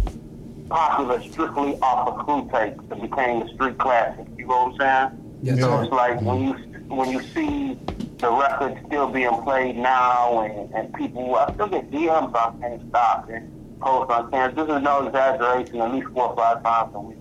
popular 0.68 1.22
strictly 1.22 1.78
off 1.80 2.08
of 2.08 2.26
crew 2.26 2.50
tapes 2.52 2.84
and 2.90 3.00
became 3.00 3.40
a 3.40 3.48
street 3.54 3.78
classic. 3.78 4.26
You 4.36 4.46
know 4.46 4.66
what 4.66 4.82
I'm 4.82 5.10
saying? 5.10 5.21
Yes, 5.42 5.58
so 5.58 5.68
sir. 5.68 5.82
it's 5.82 5.92
like 5.92 6.20
when 6.22 6.42
you 6.42 6.52
when 6.88 7.10
you 7.10 7.20
see 7.34 7.78
the 8.18 8.30
record 8.30 8.80
still 8.86 9.08
being 9.08 9.42
played 9.42 9.76
now, 9.76 10.42
and, 10.42 10.72
and 10.72 10.94
people, 10.94 11.34
I 11.34 11.52
still 11.54 11.66
get 11.66 11.90
DMs 11.90 12.32
on 12.34 12.60
Can't 12.60 12.88
Stop 12.88 13.28
and 13.28 13.80
posts 13.80 14.12
on 14.14 14.30
Can't. 14.30 14.54
This 14.54 14.68
is 14.68 14.82
no 14.82 15.06
exaggeration, 15.06 15.80
at 15.80 15.92
least 15.92 16.06
four 16.14 16.28
or 16.28 16.36
five 16.36 16.62
times 16.62 16.94
a 16.94 17.00
week. 17.00 17.18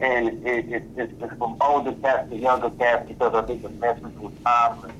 And 0.00 0.46
it, 0.46 0.72
it, 0.72 0.84
it's, 0.96 1.12
it's 1.20 1.34
from 1.36 1.56
older 1.60 1.92
cats 1.94 2.30
to 2.30 2.36
younger 2.36 2.70
cats 2.70 3.08
because 3.08 3.34
I 3.34 3.42
think 3.42 3.62
the 3.62 3.70
message 3.70 4.14
was 4.14 4.32
timeless. 4.44 4.92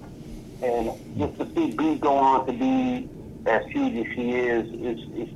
And 0.62 0.90
just 1.16 1.38
to 1.38 1.54
see 1.54 1.76
B 1.76 1.94
go 1.94 2.16
on 2.16 2.46
to 2.46 2.52
be 2.52 3.08
as 3.46 3.64
huge 3.66 4.06
as 4.06 4.14
she 4.14 4.32
is, 4.32 4.66
is, 4.66 4.98
is 5.14 5.28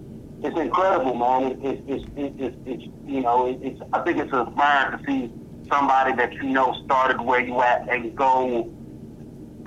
it's 0.42 0.58
incredible, 0.58 1.14
man. 1.14 1.52
It, 1.52 1.64
it, 1.64 1.82
it's, 1.86 2.04
it's, 2.16 2.56
it's, 2.66 2.82
you 3.06 3.20
know, 3.20 3.46
it, 3.46 3.58
it's, 3.62 3.80
I 3.92 4.00
think 4.00 4.18
it's 4.18 4.32
inspiring 4.32 4.98
to 4.98 5.04
see 5.06 5.32
somebody 5.70 6.12
that 6.16 6.32
you 6.34 6.44
know 6.44 6.74
started 6.84 7.20
where 7.20 7.40
you 7.40 7.60
at 7.62 7.88
and 7.88 8.14
go 8.16 8.70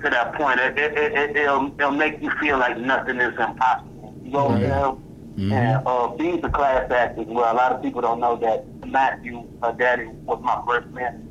to 0.04 0.10
that 0.10 0.34
point. 0.36 0.60
It, 0.60 0.78
it, 0.78 0.98
it, 0.98 1.12
it, 1.14 1.36
it'll, 1.38 1.68
it'll 1.80 1.92
make 1.92 2.22
you 2.22 2.32
feel 2.40 2.58
like 2.58 2.78
nothing 2.78 3.20
is 3.20 3.34
impossible. 3.40 4.16
You 4.24 4.32
know 4.32 4.46
what 4.46 4.56
I'm 4.56 4.62
saying? 4.62 5.52
And 5.54 5.88
uh, 5.88 6.08
B's 6.16 6.44
a 6.44 6.50
class 6.50 6.90
act 6.92 7.20
as 7.20 7.28
well. 7.28 7.54
A 7.54 7.56
lot 7.56 7.72
of 7.72 7.82
people 7.84 8.02
don't 8.02 8.20
know 8.20 8.38
that 8.38 8.66
Matthew, 8.88 9.48
her 9.62 9.72
daddy, 9.74 10.06
was 10.26 10.40
my 10.42 10.62
first 10.68 10.88
man. 10.90 11.24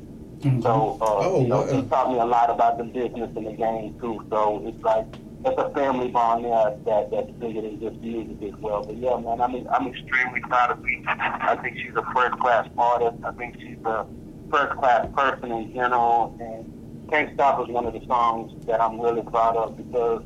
So, 0.61 0.97
uh, 1.01 1.05
Oh, 1.27 1.41
you 1.41 1.47
know, 1.47 1.61
wow. 1.63 1.67
he 1.81 1.81
taught 1.89 2.11
me 2.11 2.19
a 2.19 2.25
lot 2.25 2.49
about 2.49 2.77
the 2.77 2.83
business 2.85 3.29
and 3.35 3.47
the 3.47 3.51
game 3.53 3.99
too. 3.99 4.23
So 4.29 4.61
it's 4.65 4.81
like 4.83 5.05
it's 5.43 5.57
a 5.61 5.69
family 5.73 6.07
bond 6.09 6.45
there 6.45 6.77
that 6.85 7.11
that's 7.11 7.31
bigger 7.31 7.61
than 7.61 7.79
just 7.81 7.95
music 7.97 8.53
as 8.53 8.59
well. 8.61 8.83
But 8.85 8.97
yeah, 8.97 9.17
man, 9.17 9.41
I 9.41 9.47
mean, 9.47 9.67
I'm 9.71 9.87
extremely 9.87 10.39
proud 10.41 10.71
of 10.71 10.83
B. 10.83 11.03
I 11.07 11.57
think 11.61 11.77
she's 11.77 11.95
a 11.95 12.03
first 12.13 12.37
class 12.39 12.67
artist. 12.77 13.17
I 13.25 13.31
think 13.31 13.55
she's 13.59 13.77
a 13.83 14.05
first 14.49 14.77
class 14.77 15.07
person 15.15 15.51
in 15.51 15.73
general. 15.73 16.35
And 16.39 17.09
Can't 17.09 17.33
Stop 17.33 17.61
is 17.61 17.73
one 17.73 17.85
of 17.85 17.93
the 17.93 18.05
songs 18.07 18.65
that 18.65 18.81
I'm 18.81 18.99
really 18.99 19.23
proud 19.23 19.55
of 19.57 19.77
because 19.77 20.23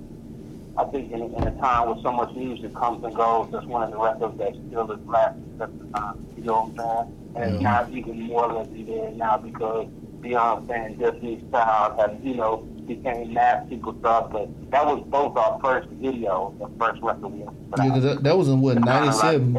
I 0.77 0.85
think 0.85 1.11
in, 1.11 1.21
in 1.35 1.47
a 1.47 1.51
time 1.59 1.89
where 1.89 2.01
so 2.01 2.11
much 2.11 2.33
music 2.35 2.73
comes 2.73 3.03
and 3.03 3.13
goes, 3.15 3.49
that's 3.51 3.65
one 3.65 3.83
of 3.83 3.91
the 3.91 3.97
records 3.97 4.37
that 4.37 4.53
still 4.67 4.91
is 4.91 4.99
lasting 5.05 5.59
at 5.61 5.77
the 5.79 5.85
time. 5.97 6.25
You 6.37 6.43
know 6.43 6.61
what 6.63 6.85
I'm 6.85 7.05
saying? 7.05 7.17
And 7.35 7.53
it's 7.55 7.63
not 7.63 7.89
even 7.91 8.21
more 8.21 8.47
legendary 8.51 9.11
now 9.13 9.37
because 9.37 9.87
Beyonce 10.21 10.69
and 10.85 10.99
Destiny's 10.99 11.43
Child 11.51 11.99
have, 11.99 12.23
you 12.23 12.35
know, 12.35 12.57
became 12.87 13.33
mass 13.33 13.67
people 13.69 13.95
stuff. 13.99 14.31
But 14.31 14.49
that 14.71 14.85
was 14.85 15.03
both 15.07 15.35
our 15.37 15.59
first 15.61 15.89
video, 15.89 16.53
the 16.59 16.69
first 16.79 17.01
record 17.01 17.27
we 17.27 17.41
ever 17.43 17.51
put 17.71 17.79
Yeah, 17.83 17.93
out. 17.95 18.01
that, 18.01 18.23
that 18.23 18.37
was 18.37 18.47
in 18.49 18.61
what 18.61 18.79
'97. 18.79 19.53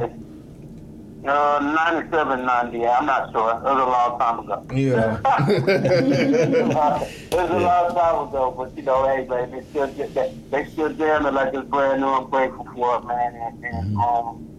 Uh, 1.24 1.60
97, 1.62 2.44
90, 2.44 2.84
I'm 2.84 3.06
not 3.06 3.30
sure. 3.30 3.52
It 3.54 3.62
was 3.62 3.64
a 3.64 3.86
long 3.86 4.18
time 4.18 4.38
ago. 4.40 4.66
Yeah. 4.74 5.20
it 5.48 7.32
was 7.32 7.50
a 7.50 7.58
long 7.60 7.94
time 7.94 8.28
ago, 8.28 8.52
but 8.56 8.76
you 8.76 8.82
know, 8.82 9.06
hey, 9.06 9.24
man, 9.28 9.52
they 9.52 9.62
still 9.70 9.86
get 9.92 10.12
that. 10.14 10.50
They 10.50 10.64
still 10.66 10.92
jamming 10.92 11.34
like 11.34 11.54
it's 11.54 11.68
brand 11.68 12.00
new. 12.00 12.08
I'm 12.08 12.28
grateful 12.28 12.64
for 12.74 12.98
it, 12.98 13.04
man. 13.06 13.34
And, 13.36 13.64
and 13.64 13.96
um, 13.98 14.52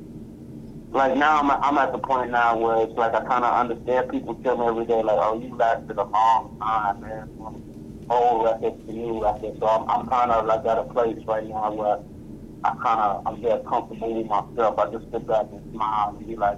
like 0.92 1.18
now, 1.18 1.40
I'm 1.40 1.52
I'm 1.52 1.78
at 1.80 1.92
the 1.92 1.98
point 1.98 2.32
now 2.32 2.56
where 2.58 2.86
it's 2.88 2.94
like 2.94 3.14
I 3.14 3.26
kind 3.26 3.44
of 3.44 3.54
understand. 3.54 4.10
People 4.10 4.36
tell 4.36 4.56
me 4.56 4.66
every 4.66 4.86
day, 4.86 5.04
like, 5.04 5.20
"Oh, 5.20 5.42
you 5.42 5.54
lasted 5.56 5.98
a 5.98 6.04
long 6.04 6.58
time, 6.62 7.02
man, 7.02 7.30
from 7.36 7.62
old 8.10 8.46
records 8.46 8.86
to 8.88 8.94
new 8.94 9.22
records." 9.22 9.60
So 9.60 9.68
I'm, 9.68 9.90
I'm 9.90 10.08
kind 10.08 10.32
of 10.32 10.46
like 10.46 10.64
at 10.66 10.78
a 10.78 10.84
place 10.84 11.18
right 11.26 11.46
now 11.46 11.74
where 11.74 11.98
I 12.66 12.76
kind 12.76 13.00
of 13.00 13.28
I'm 13.28 13.42
very 13.42 13.62
comfortable 13.64 14.14
with 14.16 14.28
myself. 14.28 14.80
I 14.80 14.90
just 14.92 15.12
sit 15.12 15.28
back 15.28 15.48
and 15.52 15.74
smile 15.74 16.16
and 16.18 16.28
be 16.28 16.36
like, 16.36 16.58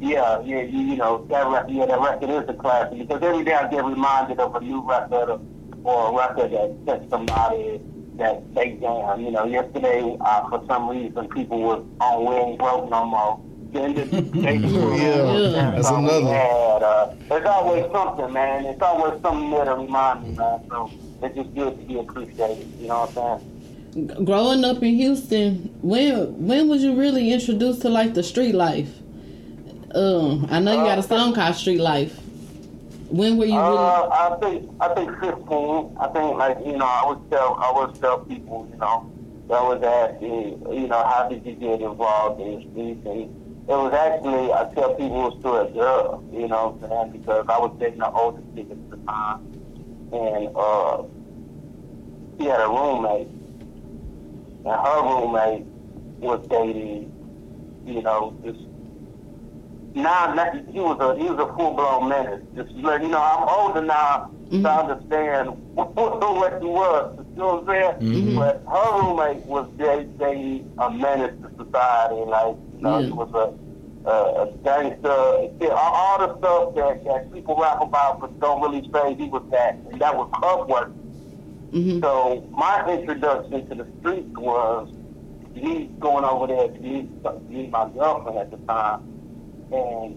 yeah, 0.00 0.40
yeah, 0.42 0.62
you, 0.62 0.78
you 0.80 0.96
know, 0.96 1.26
that 1.30 1.46
record, 1.46 1.70
yeah, 1.70 1.86
that 1.86 2.00
record 2.00 2.30
is 2.30 2.48
a 2.48 2.54
classic 2.54 2.98
because 2.98 3.22
every 3.22 3.44
day 3.44 3.54
I 3.54 3.68
get 3.68 3.84
reminded 3.84 4.38
of 4.40 4.54
a 4.54 4.60
new 4.60 4.80
record 4.88 5.28
or, 5.30 5.40
or 5.84 6.10
a 6.10 6.16
record 6.16 6.52
that 6.52 6.86
touched 6.86 7.10
somebody 7.10 7.80
that 8.16 8.54
they 8.54 8.72
jam. 8.80 9.20
You 9.20 9.30
know, 9.30 9.44
yesterday, 9.44 10.16
uh, 10.20 10.48
for 10.48 10.64
some 10.66 10.88
reason, 10.88 11.28
people 11.28 11.60
were 11.60 11.82
on 12.00 12.24
We 12.24 12.34
Ain't 12.36 12.58
Broke 12.58 12.90
No 12.90 13.04
More. 13.06 13.40
Then 13.72 13.94
the 13.94 14.04
day 14.42 14.58
before, 14.58 14.96
Yeah, 14.96 15.72
that's 15.72 15.90
another. 15.90 16.26
Had, 16.32 16.82
uh, 16.82 17.14
there's 17.28 17.46
always 17.46 17.84
something, 17.92 18.32
man. 18.32 18.64
It's 18.66 18.80
always 18.82 19.20
something 19.22 19.50
there 19.50 19.66
to 19.66 19.74
remind 19.74 20.22
me, 20.22 20.34
man. 20.36 20.60
So 20.70 20.90
it's 21.22 21.36
just 21.36 21.54
good 21.54 21.78
to 21.78 21.84
be 21.84 21.98
appreciated. 21.98 22.72
You 22.80 22.88
know 22.88 23.00
what 23.00 23.18
I'm 23.18 23.40
saying? 23.40 23.57
Growing 23.94 24.64
up 24.64 24.82
in 24.82 24.94
Houston, 24.96 25.74
when 25.80 26.46
when 26.46 26.68
was 26.68 26.82
you 26.82 26.94
really 26.94 27.32
introduced 27.32 27.80
to 27.82 27.88
like 27.88 28.14
the 28.14 28.22
street 28.22 28.54
life? 28.54 28.90
Um, 29.94 30.46
I 30.50 30.60
know 30.60 30.72
you 30.72 30.84
got 30.84 30.98
a 30.98 31.02
song 31.02 31.32
called 31.32 31.54
Street 31.54 31.80
Life. 31.80 32.14
When 33.08 33.38
were 33.38 33.46
you 33.46 33.58
really? 33.58 33.78
Uh, 33.78 34.08
I 34.08 34.36
think 34.40 34.70
I 34.80 34.94
think 34.94 35.10
15. 35.18 35.96
I 35.98 36.08
think 36.08 36.36
like 36.36 36.58
you 36.66 36.76
know 36.76 36.84
I 36.84 37.04
would 37.08 37.30
tell 37.30 37.54
I 37.54 37.72
would 37.72 37.94
tell 37.98 38.18
people 38.20 38.68
you 38.70 38.76
know 38.76 39.10
that 39.48 39.62
was 39.64 39.82
asking 39.82 40.62
you 40.70 40.86
know 40.86 41.02
how 41.02 41.26
did 41.30 41.44
you 41.46 41.54
get 41.54 41.80
involved 41.80 42.42
in 42.42 42.56
the 42.56 42.60
streets 42.70 43.06
and 43.06 43.64
it 43.66 43.72
was 43.72 43.94
actually 43.94 44.52
I 44.52 44.70
tell 44.74 44.94
people 44.94 45.26
it 45.26 45.34
was 45.34 45.38
through 45.40 45.56
a 45.56 45.70
girl 45.70 46.22
you 46.30 46.48
know 46.48 46.76
what 46.78 46.92
I'm 46.92 47.10
saying 47.10 47.22
because 47.22 47.46
I 47.48 47.58
was 47.58 47.74
dating 47.80 48.00
the 48.00 48.10
oldest 48.10 48.46
chick 48.54 48.66
at 48.70 48.90
the 48.90 48.96
time 48.98 49.40
and 50.12 50.54
uh 50.54 51.02
she 52.38 52.44
had 52.44 52.60
a 52.60 52.68
roommate 52.68 53.28
and 54.68 54.86
her 54.86 55.02
roommate 55.02 55.64
was 56.20 56.46
dating 56.48 57.12
you 57.86 58.02
know 58.02 58.36
this 58.44 58.56
now 59.94 60.32
he 60.70 60.80
was 60.80 60.98
a 61.00 61.20
he 61.20 61.28
was 61.28 61.38
a 61.40 61.56
full 61.56 61.74
blown 61.74 62.08
menace. 62.08 62.42
Just 62.54 62.70
let 62.76 63.02
you 63.02 63.08
know, 63.08 63.20
I'm 63.20 63.48
older 63.48 63.82
now 63.82 64.30
to 64.50 64.56
mm-hmm. 64.56 64.66
understand 64.66 65.48
what, 65.74 65.94
what 65.96 66.62
he 66.62 66.68
was. 66.68 67.18
You 67.32 67.36
know 67.36 67.56
what 67.56 67.76
I'm 67.76 68.00
saying? 68.00 68.14
Mm-hmm. 68.14 68.36
But 68.36 68.62
her 68.68 69.00
roommate 69.00 69.44
was 69.46 69.68
dating 69.76 70.70
a 70.78 70.90
menace 70.90 71.34
to 71.42 71.64
society. 71.64 72.22
Like 72.26 72.56
you 72.76 72.82
know, 72.82 72.98
Yeah. 72.98 73.06
he 73.06 73.12
was 73.12 73.30
a 73.34 73.54
a, 74.08 74.42
a 74.42 74.52
gangster. 74.62 75.10
All, 75.10 75.92
all 76.00 76.18
the 76.18 76.38
stuff 76.38 76.74
that 76.76 77.04
that 77.04 77.32
people 77.32 77.56
rap 77.56 77.82
about 77.82 78.20
but 78.20 78.38
don't 78.40 78.62
really 78.62 78.88
say 78.92 79.14
he 79.14 79.28
was 79.28 79.42
that. 79.50 79.74
And 79.90 80.00
that 80.00 80.14
was 80.16 80.30
club 80.34 80.68
work. 80.68 80.92
Mhm. 81.72 82.00
So 82.02 82.44
my 82.50 82.84
introduction 82.90 83.68
to 83.68 83.74
the 83.74 83.86
streets 84.00 84.36
was 84.38 84.88
me 85.54 85.90
going 85.98 86.24
over 86.24 86.46
there 86.46 86.68
to 86.68 86.80
meet, 86.80 87.24
to 87.24 87.34
meet 87.48 87.70
my 87.70 87.88
girlfriend 87.90 88.38
at 88.38 88.50
the 88.50 88.56
time, 88.58 89.00
and 89.72 90.16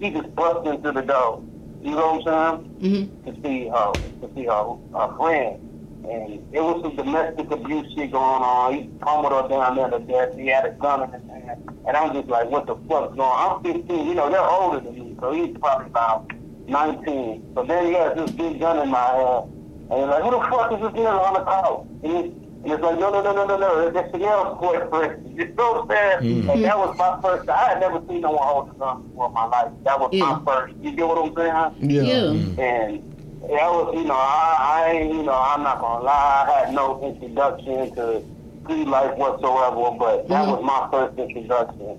he 0.00 0.10
just 0.10 0.34
bust 0.34 0.66
into 0.66 0.92
the 0.92 1.02
door. 1.02 1.42
You 1.82 1.90
know 1.92 2.16
what 2.16 2.28
I'm 2.28 2.64
saying? 2.80 3.10
Mhm. 3.24 3.24
To 3.26 3.42
see 3.42 3.68
her, 3.68 3.92
to 3.92 4.34
see 4.34 4.44
her, 4.46 4.64
her 4.94 5.16
friend, 5.16 6.04
and 6.08 6.46
it 6.52 6.60
was 6.62 6.82
some 6.82 6.96
domestic 6.96 7.50
abuse 7.50 7.92
shit 7.94 8.10
going 8.12 8.42
on. 8.42 8.74
He 8.74 8.84
pummeled 9.00 9.32
her 9.32 9.48
down 9.48 9.76
there 9.76 9.90
to 9.90 9.98
death. 9.98 10.34
He 10.36 10.46
had 10.46 10.64
a 10.64 10.70
gun 10.70 11.02
in 11.02 11.10
his 11.10 11.30
hand, 11.30 11.62
and 11.86 11.96
I'm 11.96 12.12
just 12.14 12.28
like, 12.28 12.50
what 12.50 12.66
the 12.66 12.76
fuck's 12.88 13.14
going 13.16 13.20
on? 13.20 13.56
I'm 13.56 13.62
15. 13.62 14.06
You 14.06 14.14
know, 14.14 14.30
they're 14.30 14.40
older 14.48 14.80
than 14.80 14.94
me, 14.94 15.16
so 15.20 15.32
he's 15.32 15.56
probably 15.58 15.86
about 15.86 16.30
19. 16.68 17.42
So 17.54 17.64
then 17.64 17.86
he 17.86 17.92
has 17.94 18.14
this 18.16 18.30
big 18.30 18.60
gun 18.60 18.78
in 18.78 18.88
my 18.88 18.98
hand. 18.98 19.54
And 19.90 20.00
he's 20.00 20.08
like, 20.08 20.22
who 20.22 20.30
the 20.30 20.40
fuck 20.50 20.72
is 20.72 20.80
this 20.80 20.92
nigga 20.92 21.18
on 21.18 21.34
the 21.34 21.44
couch? 21.44 21.86
And 22.02 22.12
he's, 22.12 22.72
it's 22.72 22.82
like, 22.82 22.98
no, 22.98 23.10
no, 23.10 23.22
no, 23.22 23.32
no, 23.32 23.46
no, 23.46 23.56
no, 23.56 23.90
that's 23.90 24.10
Chanel's 24.12 24.58
boyfriend. 24.60 25.24
You 25.38 25.54
know 25.54 25.84
what 25.86 25.96
I'm 25.98 26.20
saying? 26.20 26.50
And 26.50 26.64
that 26.64 26.76
was 26.78 26.96
my 26.98 27.18
first. 27.22 27.48
I 27.48 27.68
had 27.68 27.80
never 27.80 28.02
seen 28.08 28.20
no 28.22 28.32
one 28.32 28.42
hold 28.42 28.70
a 28.70 28.78
gun 28.78 29.02
before 29.08 29.28
in 29.28 29.32
my 29.34 29.44
life. 29.46 29.72
That 29.84 30.00
was 30.00 30.10
Yeah. 30.12 30.24
my 30.24 30.40
first. 30.44 30.74
You 30.82 30.92
get 30.92 31.06
what 31.06 31.18
I'm 31.18 31.34
saying? 31.78 31.90
Yeah. 31.90 32.02
Yeah. 32.02 32.64
And 32.64 33.02
that 33.48 33.70
was, 33.70 33.94
you 33.94 34.04
know, 34.04 34.14
I, 34.18 34.56
I 34.84 34.90
ain't, 34.92 35.14
you 35.14 35.22
know, 35.22 35.32
I'm 35.40 35.62
not 35.62 35.80
gonna 35.80 36.04
lie, 36.04 36.44
I 36.46 36.50
had 36.66 36.74
no 36.74 37.00
introduction 37.02 37.94
to 37.94 38.22
street 38.64 38.88
life 38.88 39.16
whatsoever, 39.16 39.96
but 39.98 40.28
that 40.28 40.44
Mhm. 40.44 40.48
was 40.50 40.64
my 40.64 40.88
first 40.90 41.18
introduction. 41.18 41.98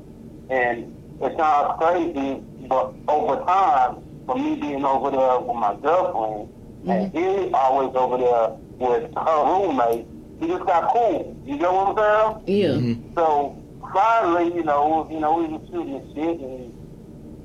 And 0.50 0.94
it 1.22 1.38
sounds 1.38 1.74
crazy, 1.80 2.44
but 2.68 2.94
over 3.08 3.38
time, 3.46 3.98
for 4.28 4.36
me 4.36 4.56
being 4.58 4.84
over 4.86 5.10
there 5.12 5.40
with 5.40 5.56
my 5.56 5.76
girlfriend, 5.82 6.50
and 6.88 7.12
he 7.12 7.52
always 7.54 7.96
over 7.96 8.18
there 8.18 8.50
with 8.78 9.14
her 9.14 9.44
roommate, 9.46 10.06
He 10.40 10.48
just 10.48 10.66
got 10.66 10.90
cool. 10.94 11.36
You 11.46 11.58
know 11.58 11.74
what 11.74 12.00
I'm 12.00 12.44
saying? 12.46 12.62
Yeah. 12.62 12.70
Mm-hmm. 12.70 13.16
So 13.16 13.62
finally, 13.94 14.56
you 14.56 14.64
know, 14.64 15.08
you 15.12 15.20
know, 15.20 15.38
we 15.38 15.48
was 15.48 15.62
shooting 15.70 15.94
the 15.94 16.14
shit, 16.14 16.40
and 16.40 16.74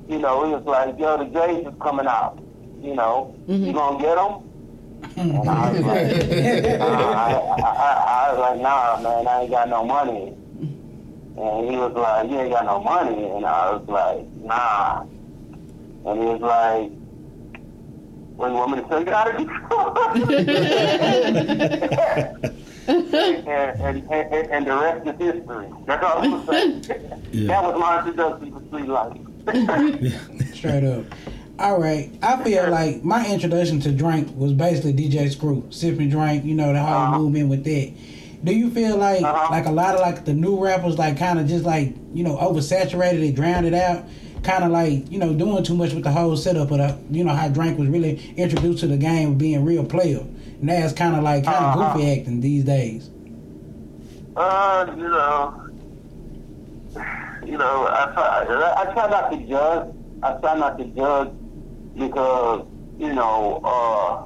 you 0.09 0.19
know, 0.19 0.45
it 0.45 0.49
was 0.49 0.65
like, 0.65 0.97
yo, 0.99 1.17
the 1.17 1.25
Jays 1.25 1.67
is 1.67 1.73
coming 1.81 2.07
out. 2.07 2.39
You 2.81 2.95
know, 2.95 3.35
you 3.47 3.55
mm-hmm. 3.55 3.71
gonna 3.73 3.99
get 3.99 4.15
them? 4.15 4.41
And 5.17 5.49
I 5.49 5.71
was 5.71 5.81
like, 5.81 6.07
nah, 6.79 6.85
I, 6.85 7.33
I, 7.61 7.71
I, 7.71 8.27
I 8.27 8.31
was 8.31 8.39
like, 8.39 8.61
nah, 8.61 8.99
man, 9.01 9.27
I 9.27 9.41
ain't 9.41 9.51
got 9.51 9.69
no 9.69 9.83
money. 9.83 10.35
And 11.37 11.69
he 11.69 11.75
was 11.75 11.91
like, 11.93 12.29
you 12.29 12.39
ain't 12.39 12.51
got 12.51 12.65
no 12.65 12.79
money, 12.79 13.25
and 13.25 13.45
I 13.45 13.71
was 13.71 13.87
like, 13.89 14.25
nah. 14.37 15.01
And 16.05 16.19
he 16.21 16.25
was 16.25 16.41
like, 16.41 16.91
well, 18.37 18.49
you 18.51 18.55
want 18.55 18.71
me 18.71 18.81
to 18.81 18.87
tell 18.87 19.03
you 19.03 19.11
how 19.11 19.23
to 19.25 19.37
do 19.37 19.49
and, 22.87 23.81
and, 23.81 24.11
and, 24.11 24.51
and 24.51 24.67
the 24.67 24.75
rest 24.75 25.07
is 25.07 25.33
history. 25.33 25.67
That's 25.85 26.03
all 26.03 26.19
I'm 26.19 26.45
saying. 26.45 26.81
That 27.47 27.63
was 27.63 27.79
my 27.79 27.99
introduction 27.99 28.51
to 28.53 28.67
street 28.67 28.87
life. 28.87 29.17
Straight 30.55 30.83
up. 30.83 31.05
All 31.59 31.79
right. 31.79 32.11
I 32.21 32.43
feel 32.43 32.69
like 32.69 33.03
my 33.03 33.25
introduction 33.27 33.79
to 33.81 33.91
drink 33.91 34.29
was 34.35 34.53
basically 34.53 34.93
DJ 34.93 35.31
Screw, 35.31 35.65
sipping 35.69 36.09
drink. 36.09 36.43
You 36.45 36.55
know 36.55 36.73
the 36.73 36.79
whole 36.83 36.93
Uh-huh. 36.93 37.19
movement 37.19 37.49
with 37.49 37.63
that. 37.63 37.93
Do 38.43 38.53
you 38.53 38.69
feel 38.69 38.97
like 38.97 39.23
Uh-huh. 39.23 39.47
like 39.51 39.65
a 39.65 39.71
lot 39.71 39.95
of 39.95 40.01
like 40.01 40.25
the 40.25 40.33
new 40.33 40.61
rappers 40.63 40.97
like 40.97 41.17
kind 41.17 41.39
of 41.39 41.47
just 41.47 41.63
like 41.65 41.95
you 42.13 42.23
know 42.23 42.35
oversaturated 42.37 43.27
it, 43.29 43.35
drowned 43.35 43.65
it 43.65 43.73
out, 43.73 44.03
kind 44.45 44.63
of 44.63 44.71
like 44.71 45.11
you 45.11 45.19
know 45.19 45.33
doing 45.33 45.63
too 45.63 45.75
much 45.75 45.93
with 45.93 46.03
the 46.03 46.11
whole 46.11 46.37
setup 46.37 46.71
of 46.71 46.77
the 46.77 46.97
you 47.09 47.23
know 47.23 47.33
how 47.33 47.49
Drink 47.49 47.77
was 47.77 47.89
really 47.89 48.21
introduced 48.37 48.79
to 48.81 48.87
the 48.87 48.97
game 48.97 49.31
of 49.31 49.37
being 49.37 49.65
real 49.65 49.85
player. 49.85 50.25
And 50.61 50.69
that's 50.69 50.93
kind 50.93 51.15
of 51.15 51.23
like 51.23 51.43
kind 51.43 51.65
of 51.65 51.75
Uh-huh. 51.75 51.93
goofy 51.93 52.19
acting 52.19 52.39
these 52.41 52.63
days. 52.63 53.09
Uh, 54.35 54.85
you 54.97 55.03
know, 55.09 55.53
you 57.45 57.57
know, 57.57 57.87
I 57.89 58.11
try, 58.13 58.73
I 58.77 58.93
try 58.93 59.09
not 59.09 59.31
to 59.31 59.37
judge. 59.47 59.89
I 60.23 60.33
try 60.33 60.57
not 60.57 60.77
to 60.79 60.85
judge 60.85 61.29
because, 61.95 62.65
you 62.97 63.13
know, 63.13 63.61
uh, 63.63 64.25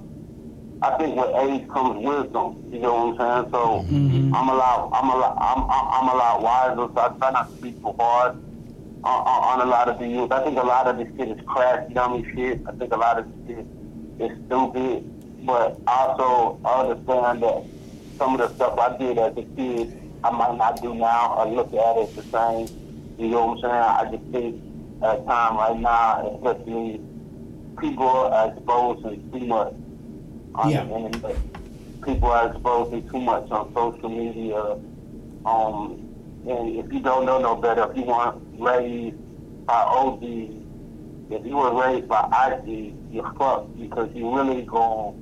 I 0.85 0.97
think 0.97 1.15
with 1.15 1.35
age 1.35 1.67
comes 1.69 2.05
wisdom. 2.05 2.55
You 2.71 2.79
know 2.79 3.05
what 3.07 3.21
I'm 3.21 3.43
saying? 3.43 3.51
So 3.51 3.85
I'm 4.33 4.49
a 4.49 4.55
lot, 4.55 4.89
I'm 4.93 5.09
a 5.09 5.17
lot, 5.17 5.37
I'm, 5.41 5.63
I'm, 5.63 5.87
I'm 5.91 6.07
a 6.15 6.17
lot 6.17 6.41
wiser. 6.41 6.87
So 6.95 7.01
I 7.01 7.09
try 7.19 7.31
not 7.31 7.55
to 7.55 7.61
be 7.61 7.71
too 7.73 7.93
hard 7.99 8.35
on, 9.03 9.19
on, 9.27 9.59
on 9.61 9.67
a 9.67 9.69
lot 9.69 9.87
of 9.89 9.99
the 9.99 10.07
youth. 10.07 10.31
I 10.31 10.43
think 10.43 10.57
a 10.57 10.63
lot 10.65 10.87
of 10.87 10.97
this 10.97 11.07
shit 11.17 11.29
is 11.29 11.39
crass, 11.47 11.81
dummy 11.93 12.25
shit. 12.35 12.61
I 12.67 12.71
think 12.73 12.93
a 12.93 12.97
lot 12.97 13.19
of 13.19 13.25
this 13.47 13.57
shit 13.57 13.67
is 14.19 14.37
stupid. 14.47 15.05
But 15.45 15.79
also 15.87 16.59
I 16.65 16.81
understand 16.81 17.43
that 17.43 17.65
some 18.19 18.33
of 18.35 18.39
the 18.39 18.53
stuff 18.55 18.77
I 18.77 18.97
did 18.97 19.17
as 19.17 19.31
a 19.37 19.43
kid, 19.55 19.93
I 20.23 20.31
might 20.31 20.57
not 20.57 20.81
do 20.81 20.93
now 20.93 21.35
or 21.37 21.47
look 21.55 21.73
at 21.73 21.97
it 21.97 22.15
the 22.15 22.23
same. 22.33 22.69
You 23.17 23.29
know 23.29 23.45
what 23.47 23.63
I'm 23.65 23.71
saying? 23.71 23.73
I 23.73 24.17
just 24.17 24.31
think 24.31 24.61
at 25.03 25.19
a 25.19 25.23
time 25.25 25.57
right 25.57 25.79
now, 25.79 26.35
especially 26.35 26.99
people 27.79 28.07
are 28.07 28.49
exposed 28.51 29.03
to 29.05 29.15
too 29.39 29.45
much 29.47 29.73
on 30.55 30.69
Yeah. 30.69 30.83
the 30.83 30.95
internet. 30.97 31.37
People 32.03 32.29
are 32.29 32.51
exposed 32.51 32.91
to 32.91 33.01
too 33.11 33.19
much 33.21 33.49
on 33.51 33.73
social 33.73 34.09
media. 34.09 34.77
Um, 35.45 36.08
and 36.47 36.75
if 36.77 36.91
you 36.91 36.99
don't 37.01 37.25
know 37.25 37.39
no 37.39 37.55
better, 37.55 37.89
if 37.89 37.97
you 37.97 38.03
weren't 38.03 38.41
raised 38.57 39.17
by 39.65 39.81
OG, 39.81 40.23
if 40.23 41.45
you 41.45 41.57
were 41.57 41.73
raised 41.79 42.07
by 42.07 42.25
IG, 42.65 42.95
you're 43.11 43.31
fucked 43.33 43.79
because 43.79 44.09
you 44.15 44.35
really 44.35 44.65
to 44.65 45.13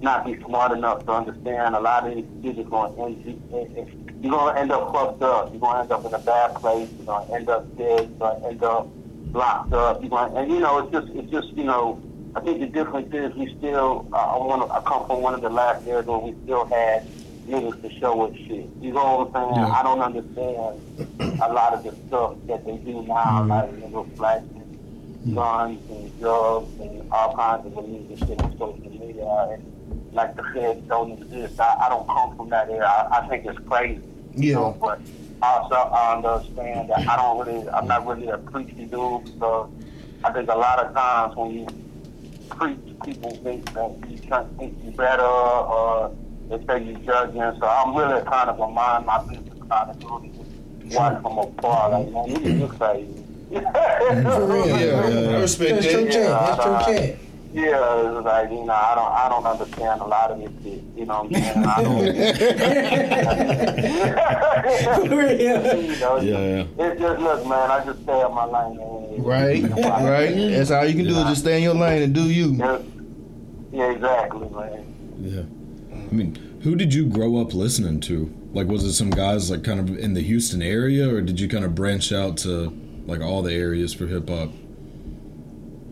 not 0.00 0.26
be 0.26 0.36
smart 0.44 0.72
enough 0.72 1.04
to 1.06 1.12
understand 1.12 1.74
a 1.74 1.80
lot 1.80 2.06
of 2.06 2.14
these 2.14 2.26
kids 2.42 2.58
are 2.70 2.88
to 2.88 3.02
end 3.02 3.24
you. 3.24 4.20
You're 4.22 4.52
to 4.52 4.58
end 4.58 4.72
up 4.72 4.92
fucked 4.92 5.22
up. 5.22 5.52
You're 5.52 5.60
to 5.60 5.78
end 5.78 5.92
up 5.92 6.04
in 6.04 6.14
a 6.14 6.18
bad 6.18 6.54
place. 6.56 6.88
You're 6.98 7.06
to 7.06 7.34
end 7.34 7.48
up 7.48 7.76
dead. 7.78 8.10
You're 8.20 8.40
to 8.40 8.46
end 8.46 8.62
up 8.62 8.88
locked 9.32 9.72
up. 9.72 10.00
You're 10.02 10.10
going, 10.10 10.36
and 10.36 10.50
you 10.50 10.60
know, 10.60 10.78
it's 10.80 10.92
just, 10.92 11.08
it's 11.16 11.30
just, 11.30 11.48
you 11.56 11.64
know, 11.64 12.02
I 12.34 12.40
think 12.40 12.60
the 12.60 12.66
difference 12.66 13.14
is 13.14 13.34
we 13.34 13.54
still. 13.58 14.08
Uh, 14.12 14.16
I 14.16 14.36
want. 14.38 14.70
I 14.70 14.80
come 14.80 15.06
from 15.06 15.22
one 15.22 15.34
of 15.34 15.40
the 15.40 15.50
last 15.50 15.86
years 15.86 16.04
where 16.04 16.18
we 16.18 16.34
still 16.42 16.66
had 16.66 17.06
niggas 17.46 17.82
to 17.82 17.98
show 17.98 18.22
us 18.22 18.36
shit. 18.36 18.68
You 18.80 18.92
know 18.92 19.24
what 19.24 19.40
I'm 19.40 19.54
saying? 19.54 19.66
I 19.66 19.82
don't 19.82 20.00
understand 20.00 21.40
a 21.42 21.52
lot 21.52 21.74
of 21.74 21.84
the 21.84 21.94
stuff 22.06 22.36
that 22.46 22.64
they 22.64 22.76
do 22.78 23.02
now, 23.02 23.42
mm-hmm. 23.42 23.48
like 23.50 23.70
niggas 23.72 24.16
flashing 24.16 24.48
mm-hmm. 24.48 25.34
guns 25.34 25.90
and 25.90 26.20
drugs 26.20 26.80
and 26.80 27.12
all 27.12 27.36
kinds 27.36 27.66
of 27.66 27.76
illegal 27.76 28.16
shit 28.16 28.42
on 28.42 28.52
social 28.58 28.90
media. 28.90 29.48
And 29.52 30.12
like 30.12 30.36
the 30.36 30.42
feds 30.54 30.80
don't 30.88 31.12
exist. 31.12 31.60
I, 31.60 31.86
I 31.86 31.88
don't 31.88 32.06
come 32.06 32.36
from 32.36 32.48
that 32.50 32.70
era. 32.70 32.86
I, 32.86 33.18
I 33.18 33.28
think 33.28 33.46
it's 33.46 33.58
crazy. 33.68 34.00
You 34.34 34.50
Yeah. 34.50 34.54
know, 34.54 34.76
but 34.80 35.00
I 35.42 35.58
also 35.58 35.74
I 35.74 36.16
understand 36.16 36.90
that 36.90 37.08
I 37.08 37.16
don't 37.16 37.46
really. 37.46 37.68
I'm 37.68 37.86
not 37.86 38.06
really 38.06 38.28
a 38.28 38.38
preachy 38.38 38.86
dude 38.86 39.24
because 39.24 39.70
I 40.24 40.32
think 40.32 40.48
a 40.48 40.54
lot 40.56 40.78
of 40.78 40.94
times 40.94 41.36
when 41.36 41.50
you 41.50 41.66
preach, 42.50 42.78
people 43.04 43.30
think 43.42 43.72
that 43.74 44.10
you 44.10 44.18
trying 44.18 44.48
to 44.48 44.54
think 44.56 44.78
you 44.84 44.90
better 44.92 45.22
or 45.22 46.14
they 46.48 46.58
say 46.66 46.82
you 46.84 46.94
judging. 46.98 47.40
So 47.60 47.66
I'm 47.66 47.94
really 47.96 48.22
kind 48.24 48.50
of 48.50 48.60
a 48.60 48.68
mind 48.70 49.06
my 49.06 49.18
business 49.24 49.58
kind 49.68 49.90
of 49.90 49.98
dude. 49.98 50.32
Just 50.84 50.96
watch 50.96 51.20
from 51.22 51.38
afar, 51.38 51.90
like 51.90 52.08
man, 52.12 52.28
you 52.28 52.58
just 52.66 52.78
crazy. 52.78 53.20
For 53.50 54.46
real. 54.46 54.66
Yeah, 54.66 55.02
for 55.02 55.08
real. 55.08 55.28
I 55.30 55.32
respect 55.40 55.74
That's 55.74 55.90
true 55.92 56.04
that. 56.04 56.12
chat. 56.12 56.56
That's 56.56 56.88
Yeah, 56.88 56.96
true. 57.06 57.16
Yeah, 57.54 58.16
it's 58.18 58.24
like 58.26 58.50
you 58.50 58.64
know, 58.64 58.72
I 58.72 58.94
don't, 58.96 59.12
I 59.12 59.28
don't 59.28 59.46
understand 59.46 60.00
a 60.00 60.04
lot 60.06 60.30
of 60.32 60.38
this 60.40 60.50
shit. 60.64 60.82
You 60.96 61.04
know 61.06 61.22
what 61.22 61.36
I'm 61.36 61.42
saying? 61.42 61.64
I 61.64 61.82
don't. 64.98 65.08
For 65.08 65.16
real. 65.16 65.38
you 65.84 65.96
know, 66.00 66.16
Yeah, 66.16 66.38
yeah. 66.38 66.66
It's 66.84 67.00
just 67.00 67.20
look, 67.20 67.46
man. 67.46 67.70
I 67.70 67.84
just 67.84 68.02
stay 68.02 68.20
on 68.22 68.34
my 68.34 68.44
lane. 68.46 68.76
Man. 68.76 69.22
Right, 69.22 69.62
right. 69.62 70.34
That's 70.50 70.70
all 70.72 70.84
you 70.84 70.94
can 70.96 71.04
do 71.06 71.16
is 71.18 71.24
just 71.24 71.42
stay 71.42 71.56
in 71.58 71.62
your 71.62 71.74
lane 71.74 72.02
and 72.02 72.12
do 72.14 72.22
you. 72.28 72.54
Yeah, 72.54 72.78
yeah, 73.72 73.90
exactly, 73.92 74.48
man. 74.50 74.84
Yeah. 75.20 75.42
I 76.10 76.14
mean, 76.14 76.58
who 76.62 76.76
did 76.76 76.94
you 76.94 77.06
grow 77.06 77.36
up 77.38 77.54
listening 77.54 78.00
to? 78.00 78.32
Like, 78.52 78.68
was 78.68 78.84
it 78.84 78.92
some 78.92 79.10
guys 79.10 79.50
like 79.50 79.64
kind 79.64 79.80
of 79.80 79.98
in 79.98 80.14
the 80.14 80.22
Houston 80.22 80.62
area, 80.62 81.12
or 81.12 81.20
did 81.20 81.40
you 81.40 81.48
kind 81.48 81.64
of 81.64 81.74
branch 81.74 82.12
out 82.12 82.36
to 82.38 82.72
like 83.06 83.20
all 83.20 83.42
the 83.42 83.52
areas 83.52 83.92
for 83.92 84.06
hip 84.06 84.28
hop? 84.28 84.50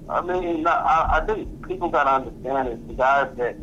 I 0.09 0.21
mean, 0.21 0.67
I, 0.67 1.21
I 1.23 1.27
think 1.27 1.67
people 1.67 1.89
gotta 1.89 2.11
understand 2.11 2.69
is 2.69 2.87
the 2.87 2.95
guys 2.95 3.35
that 3.37 3.57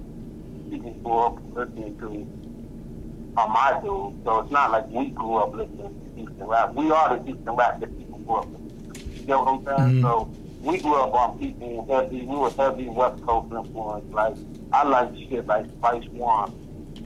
people 0.69 0.91
grew 1.03 1.19
up 1.19 1.39
listening 1.53 1.97
to 1.99 3.35
are 3.37 3.47
my 3.47 3.79
dudes. 3.81 4.23
So 4.23 4.39
it's 4.39 4.51
not 4.51 4.71
like 4.71 4.87
we 4.87 5.09
grew 5.09 5.35
up 5.35 5.53
listening 5.53 5.99
to 6.05 6.15
Houston 6.15 6.45
rap. 6.45 6.73
We 6.73 6.91
are 6.91 7.17
the 7.17 7.23
Houston 7.23 7.55
rap 7.55 7.79
that 7.79 7.97
people 7.97 8.19
grew 8.19 8.35
up 8.35 8.47
listening 8.51 8.93
to. 8.93 8.99
You 9.21 9.27
know 9.27 9.43
what 9.43 9.73
I'm 9.73 9.77
saying? 9.77 9.91
Mm-hmm. 9.91 10.01
So 10.01 10.31
we 10.61 10.77
grew 10.79 10.95
up 10.95 11.13
on 11.13 11.39
people 11.39 11.85
heavy. 11.89 12.21
We 12.21 12.35
were 12.35 12.51
heavy 12.51 12.89
West 12.89 13.23
Coast 13.23 13.53
influence. 13.53 14.13
Like 14.13 14.35
I 14.71 14.83
like 14.83 15.15
shit 15.29 15.45
like 15.47 15.65
Spice 15.77 16.07
One. 16.11 16.53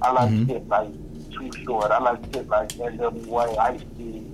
I 0.01 0.11
like 0.11 0.29
shit 0.47 0.67
like 0.67 0.89
Too 1.31 1.51
Short. 1.63 1.91
I 1.91 1.99
like 1.99 2.19
shit 2.33 2.47
like 2.47 2.77
N.W.A. 2.79 3.55
Ice 3.57 3.81
T. 3.97 4.25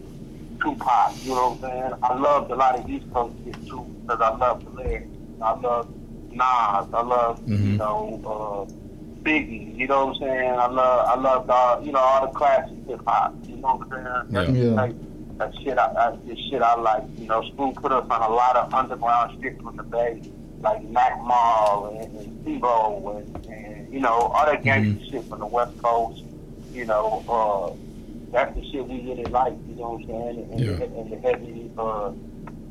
Tupac, 0.62 1.14
you 1.24 1.30
know 1.34 1.52
what 1.52 1.72
I'm 1.72 1.80
saying? 1.92 1.94
I 2.04 2.14
loved 2.16 2.52
a 2.52 2.56
lot 2.56 2.78
of 2.78 2.90
East 2.90 3.06
Coast 3.14 3.34
shit 3.46 3.54
too, 3.68 3.82
because 4.02 4.20
I 4.20 4.36
love 4.36 4.64
the 4.66 4.72
lyrics. 4.72 5.08
I 5.42 5.58
love 5.58 5.90
Nas. 6.32 6.88
I 6.94 7.02
love, 7.02 7.42
you 7.48 7.78
know, 7.78 8.20
uh, 8.68 8.74
Biggie. 9.24 9.78
You 9.78 9.88
know 9.88 10.08
what 10.08 10.16
I'm 10.18 10.22
saying? 10.22 10.50
I 10.52 10.68
love, 10.68 11.08
I 11.08 11.16
love 11.22 11.50
all, 11.50 11.82
you 11.86 11.94
know, 11.94 12.00
all 12.00 12.28
the 12.28 12.34
classic 12.34 12.76
hip 12.88 13.00
hop. 13.08 13.36
You 13.48 13.56
know 13.56 13.76
what 13.78 14.00
I'm 14.00 14.04
saying? 14.04 14.34
That's 14.34 14.50
Yeah. 14.58 14.72
like, 14.72 14.96
that 15.38 15.54
shit. 15.64 15.78
I, 15.78 15.86
I, 15.86 16.18
this 16.26 16.38
shit 16.50 16.62
I 16.62 16.76
like. 16.76 17.04
You 17.18 17.28
know, 17.28 17.42
Screw 17.54 17.72
put 17.72 17.94
us 17.94 18.06
on 18.10 18.22
a 18.22 18.30
lot 18.30 18.58
of 18.58 18.74
underground 18.74 19.42
shit 19.42 19.62
from 19.62 19.78
the 19.78 19.84
Bay, 19.84 20.22
like 20.62 20.84
Mac 20.84 21.18
Mall 21.24 21.96
and, 22.02 22.18
and 22.20 22.42
Steve-O 22.42 23.18
and, 23.18 23.46
and 23.48 23.94
you 23.94 24.00
know 24.00 24.10
all 24.34 24.46
that 24.46 24.64
gangster 24.64 25.06
shit 25.06 25.24
from 25.26 25.40
the 25.40 25.46
West 25.46 25.78
Coast. 25.82 26.24
You 26.74 26.86
know. 26.86 27.24
uh 27.30 27.86
that's 28.32 28.54
the 28.54 28.62
shit 28.72 28.88
we 28.88 29.02
really 29.02 29.24
like, 29.26 29.54
you 29.68 29.74
know 29.74 29.98
what 29.98 30.02
I'm 30.02 30.08
saying? 30.08 30.52
And, 30.52 30.60
Yeah. 30.60 30.74
the, 30.74 30.86
and 30.86 31.12
the 31.12 31.18
heavy 31.18 31.72
uh, 31.80 32.12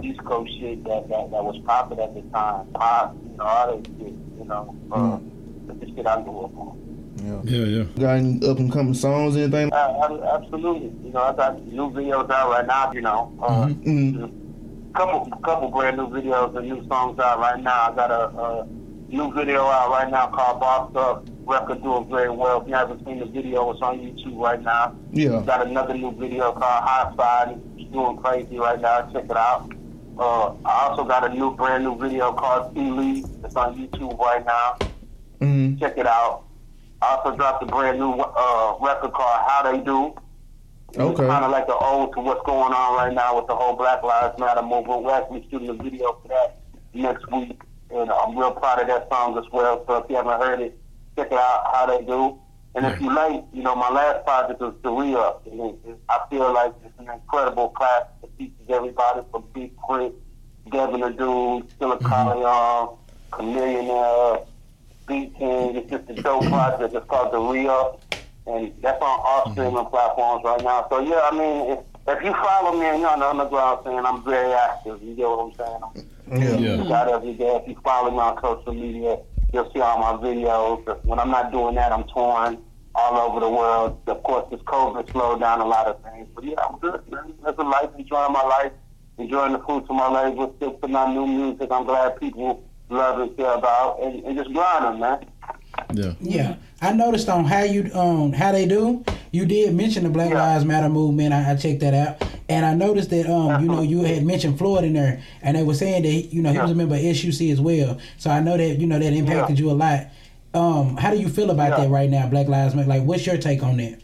East 0.05 0.23
Coast 0.24 0.52
shit 0.56 0.85
that, 0.85 1.09
that, 1.09 1.32
that 1.32 1.43
was 1.44 1.59
popular 1.66 2.05
at 2.05 2.15
the 2.15 2.23
time. 2.31 2.69
Pop, 2.74 3.16
you 3.28 3.36
know, 3.36 3.44
all 3.44 3.77
that 3.77 3.86
shit, 3.98 4.12
you 4.39 4.44
know. 4.44 4.77
Uh, 4.93 5.19
That's 5.66 5.81
the 5.81 5.86
shit 5.97 6.06
I 6.06 6.23
grew 6.23 6.43
up 6.44 6.56
on. 6.56 6.78
Yeah. 7.24 7.40
Yeah, 7.43 7.65
yeah. 7.78 7.82
Got 7.98 8.19
any 8.19 8.48
up 8.48 8.59
and 8.60 8.70
coming 8.73 8.94
songs, 8.94 9.36
anything? 9.36 9.73
Uh, 9.73 10.39
absolutely. 10.40 10.93
You 11.05 11.12
know, 11.12 11.23
I 11.23 11.32
got 11.35 11.60
new 11.66 11.90
videos 11.90 12.31
out 12.31 12.51
right 12.51 12.65
now. 12.65 12.93
You 12.93 13.01
know, 13.01 13.32
uh, 13.43 13.66
Mm. 13.66 14.48
Couple 14.94 15.31
couple 15.39 15.69
brand 15.70 15.97
new 15.97 16.09
videos 16.09 16.56
and 16.56 16.69
new 16.69 16.86
songs 16.89 17.19
out 17.19 17.39
right 17.39 17.60
now. 17.62 17.90
I 17.90 17.94
got 17.94 18.10
a, 18.10 18.28
a 18.39 18.66
new 19.09 19.32
video 19.32 19.66
out 19.66 19.90
right 19.90 20.10
now 20.10 20.28
called 20.28 20.60
Boss 20.60 20.94
Up. 20.97 21.27
Record 21.44 21.82
doing 21.82 22.09
very 22.09 22.28
well. 22.28 22.60
If 22.60 22.69
you 22.69 22.74
haven't 22.74 23.05
seen 23.06 23.20
the 23.20 23.24
video, 23.24 23.70
it's 23.70 23.81
on 23.81 23.98
YouTube 23.98 24.39
right 24.39 24.60
now. 24.60 24.94
Yeah. 25.12 25.43
Got 25.47 25.66
another 25.66 25.94
new 25.94 26.12
video 26.12 26.52
called 26.52 26.85
High 26.85 27.15
Side. 27.16 27.60
It's 27.78 27.90
doing 27.90 28.19
crazy 28.19 28.59
right 28.59 28.81
now. 28.81 29.10
Check 29.12 29.24
it 29.24 29.36
out. 29.36 29.73
Uh, 30.19 30.55
I 30.65 30.89
also 30.89 31.05
got 31.05 31.31
a 31.31 31.35
new 31.35 31.52
brand 31.52 31.85
new 31.85 31.97
video 31.97 32.32
called 32.32 32.74
Sea 32.74 32.90
League. 32.90 33.27
It's 33.44 33.56
on 33.56 33.77
YouTube 33.77 34.19
right 34.19 34.44
now. 34.44 34.77
Mm. 35.40 35.78
Check 35.78 35.97
it 35.97 36.06
out. 36.06 36.44
I 37.01 37.15
also 37.15 37.36
dropped 37.36 37.62
a 37.62 37.66
brand 37.66 37.98
new 37.98 38.12
uh, 38.12 38.77
record 38.81 39.12
called 39.12 39.40
How 39.47 39.70
They 39.70 39.78
Do. 39.78 40.15
Okay. 40.97 41.27
Kind 41.27 41.44
of 41.44 41.51
like 41.51 41.66
the 41.66 41.77
ode 41.78 42.15
to 42.15 42.20
what's 42.20 42.44
going 42.47 42.73
on 42.73 42.97
right 42.97 43.12
now 43.12 43.36
with 43.36 43.47
the 43.47 43.55
whole 43.55 43.77
Black 43.77 44.02
Lives 44.02 44.39
Matter 44.39 44.62
movement. 44.62 45.02
We're 45.02 45.12
actually 45.12 45.47
shooting 45.51 45.69
a 45.69 45.74
video 45.74 46.19
for 46.23 46.28
that 46.28 46.60
next 46.94 47.31
week, 47.31 47.60
and 47.90 48.10
I'm 48.10 48.36
real 48.36 48.52
proud 48.52 48.81
of 48.81 48.89
that 48.89 49.09
song 49.10 49.36
as 49.39 49.44
well. 49.52 49.85
So 49.86 49.97
if 49.97 50.09
you 50.09 50.16
haven't 50.16 50.40
heard 50.40 50.60
it, 50.60 50.78
check 51.16 51.27
it 51.27 51.35
out. 51.35 51.70
How 51.73 51.86
They 51.86 52.05
Do. 52.05 52.39
And 52.74 52.86
if 52.86 53.01
you 53.01 53.12
like, 53.12 53.44
you 53.52 53.62
know, 53.62 53.74
my 53.74 53.90
last 53.90 54.24
project 54.24 54.60
was 54.60 54.74
The 54.82 54.90
Re-Up. 54.90 55.47
And 55.47 55.60
it, 55.60 55.78
it, 55.85 55.98
I 56.09 56.20
feel 56.31 56.52
like 56.52 56.73
it's 56.85 56.98
an 56.98 57.10
incredible 57.10 57.70
class 57.70 58.05
that 58.20 58.31
features 58.39 58.66
everybody 58.69 59.20
from 59.31 59.44
Big 59.52 59.74
K.R.I.T., 59.77 60.15
Devin 60.70 61.01
the 61.01 61.09
Dude, 61.09 61.66
Silicon, 61.78 62.09
mm-hmm. 62.10 63.35
Chamillionaire, 63.35 64.47
Beat 65.06 65.36
King. 65.36 65.77
It's 65.77 65.90
just 65.90 66.09
a 66.10 66.23
dope 66.23 66.44
project. 66.44 66.94
It's 66.94 67.06
called 67.06 67.32
The 67.32 67.40
Re-Up. 67.40 68.07
And 68.49 68.73
that's 68.83 69.01
on 69.03 69.20
all 69.23 69.43
mm-hmm. 69.43 69.53
streaming 69.53 69.87
platforms 69.87 70.43
right 70.45 70.62
now. 70.65 70.87
So, 70.89 71.01
yeah, 71.01 71.29
I 71.31 71.37
mean, 71.37 71.70
if, 71.73 71.79
if 72.09 72.25
you 72.25 72.33
follow 72.33 72.79
me 72.79 72.87
and 72.87 73.01
you're 73.01 73.11
on 73.11 73.20
the 73.20 73.27
underground 73.27 73.85
scene, 73.85 74.05
I'm 74.05 74.25
very 74.25 74.53
active. 74.53 75.03
You 75.03 75.15
get 75.15 75.29
what 75.29 75.41
I'm 75.41 75.55
saying? 75.55 75.81
I'm 75.85 76.62
Yeah. 76.62 76.83
Yeah. 76.83 76.97
out 76.97 77.09
every 77.09 77.35
day. 77.35 77.57
If 77.57 77.69
you 77.69 77.77
follow 77.83 78.11
me 78.11 78.19
on 78.19 78.41
social 78.41 78.73
media, 78.73 79.19
you'll 79.53 79.70
see 79.73 79.81
all 79.81 79.99
my 79.99 80.23
videos. 80.25 81.05
When 81.05 81.19
I'm 81.19 81.31
not 81.31 81.53
doing 81.53 81.75
that, 81.75 81.93
I'm 81.93 82.05
touring 82.09 82.59
all 82.95 83.16
over 83.31 83.41
the 83.41 83.49
world. 83.49 83.99
Of 84.07 84.23
course, 84.23 84.47
this 84.51 84.61
COVID 84.62 85.11
slowed 85.12 85.41
down 85.41 85.61
a 85.61 85.66
lot 85.66 85.87
of 85.87 86.03
things. 86.03 86.29
But 86.35 86.45
yeah, 86.45 86.61
I'm 86.66 86.79
good, 86.79 87.01
man. 87.11 87.35
Living 87.43 87.69
life, 87.69 87.91
enjoying 87.99 88.33
my 88.33 88.43
life, 88.43 88.73
enjoying 89.19 89.53
the 89.53 89.61
fruits 89.61 89.87
of 89.89 89.97
my 89.97 90.09
labor, 90.09 90.51
still 90.57 90.73
putting 90.73 90.97
out 90.97 91.12
new 91.12 91.27
music. 91.27 91.69
I'm 91.70 91.85
glad 91.85 92.19
people 92.19 92.65
love 92.91 93.20
and 93.20 93.37
care 93.37 93.53
about, 93.53 94.01
and, 94.03 94.25
and 94.25 94.37
just 94.37 94.53
grinding, 94.53 95.01
man. 95.01 95.27
Yeah. 95.92 96.12
Yeah, 96.20 96.56
I 96.82 96.92
noticed 96.92 97.28
on 97.28 97.44
how 97.44 97.62
you 97.62 97.90
um 97.94 98.32
how 98.32 98.52
they 98.52 98.66
do. 98.66 99.05
You 99.32 99.44
did 99.46 99.74
mention 99.74 100.05
the 100.05 100.10
Black 100.10 100.32
Lives 100.32 100.64
Matter 100.64 100.88
movement. 100.88 101.32
I, 101.34 101.52
I 101.52 101.56
checked 101.56 101.80
that 101.80 101.94
out, 101.94 102.22
and 102.48 102.64
I 102.64 102.74
noticed 102.74 103.10
that 103.10 103.26
um 103.30 103.62
you 103.62 103.68
know 103.68 103.82
you 103.82 104.02
had 104.02 104.24
mentioned 104.24 104.59
Floyd 104.59 104.84
in 104.84 104.92
there, 104.94 105.22
and 105.42 105.56
they 105.56 105.62
were 105.62 105.74
saying 105.74 106.02
that 106.02 106.32
you 106.34 106.42
know 106.42 106.52
he 106.52 106.59
was 106.59 106.70
a 106.70 106.74
member 106.74 106.94
of 106.94 107.00
SUC 107.16 107.48
as 107.50 107.60
well. 107.60 107.98
So 108.18 108.30
I 108.30 108.40
know 108.40 108.56
that 108.56 108.78
you 108.78 108.86
know 108.86 108.98
that 108.98 109.12
impacted 109.12 109.59
you 109.59 109.70
a 109.70 109.72
lot. 109.72 110.06
Um, 110.55 110.96
how 110.96 111.10
do 111.10 111.18
you 111.18 111.28
feel 111.28 111.50
about 111.50 111.70
Yeah. 111.70 111.84
that 111.84 111.90
right 111.90 112.09
now, 112.09 112.26
Black 112.28 112.48
Lives 112.48 112.74
Matter? 112.74 112.88
Like, 112.88 113.02
what's 113.02 113.26
your 113.26 113.36
take 113.36 113.62
on 113.62 113.76
that? 113.78 114.00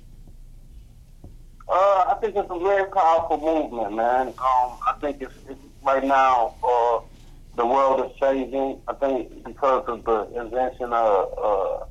Uh, 1.67 2.05
I 2.09 2.17
think 2.21 2.37
it's 2.37 2.51
a 2.51 2.59
very 2.59 2.91
powerful 2.91 3.39
movement, 3.41 3.95
man. 3.95 4.29
Um, 4.29 4.77
I 4.87 4.95
think 5.01 5.23
it's, 5.23 5.33
it's 5.49 5.59
right 5.83 6.05
now. 6.05 6.55
Uh, 6.63 6.99
the 7.57 7.67
world 7.67 8.05
is 8.05 8.17
changing. 8.19 8.81
I 8.89 8.95
think 8.95 9.45
because 9.45 9.85
of 9.87 10.05
the 10.05 10.41
invention 10.41 10.93
of 10.93 11.39
uh, 11.43 11.85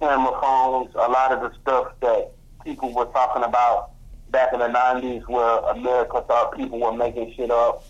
camera 0.00 0.38
phones, 0.40 0.94
a 0.94 1.08
lot 1.08 1.32
of 1.32 1.40
the 1.40 1.52
stuff 1.60 1.92
that 2.00 2.32
people 2.64 2.92
were 2.92 3.06
talking 3.06 3.42
about 3.42 3.92
back 4.30 4.52
in 4.52 4.58
the 4.58 4.68
'90s, 4.68 5.28
where 5.28 5.58
America 5.70 6.24
thought 6.26 6.56
people 6.56 6.80
were 6.80 6.92
making 6.92 7.32
shit 7.36 7.50
up, 7.50 7.84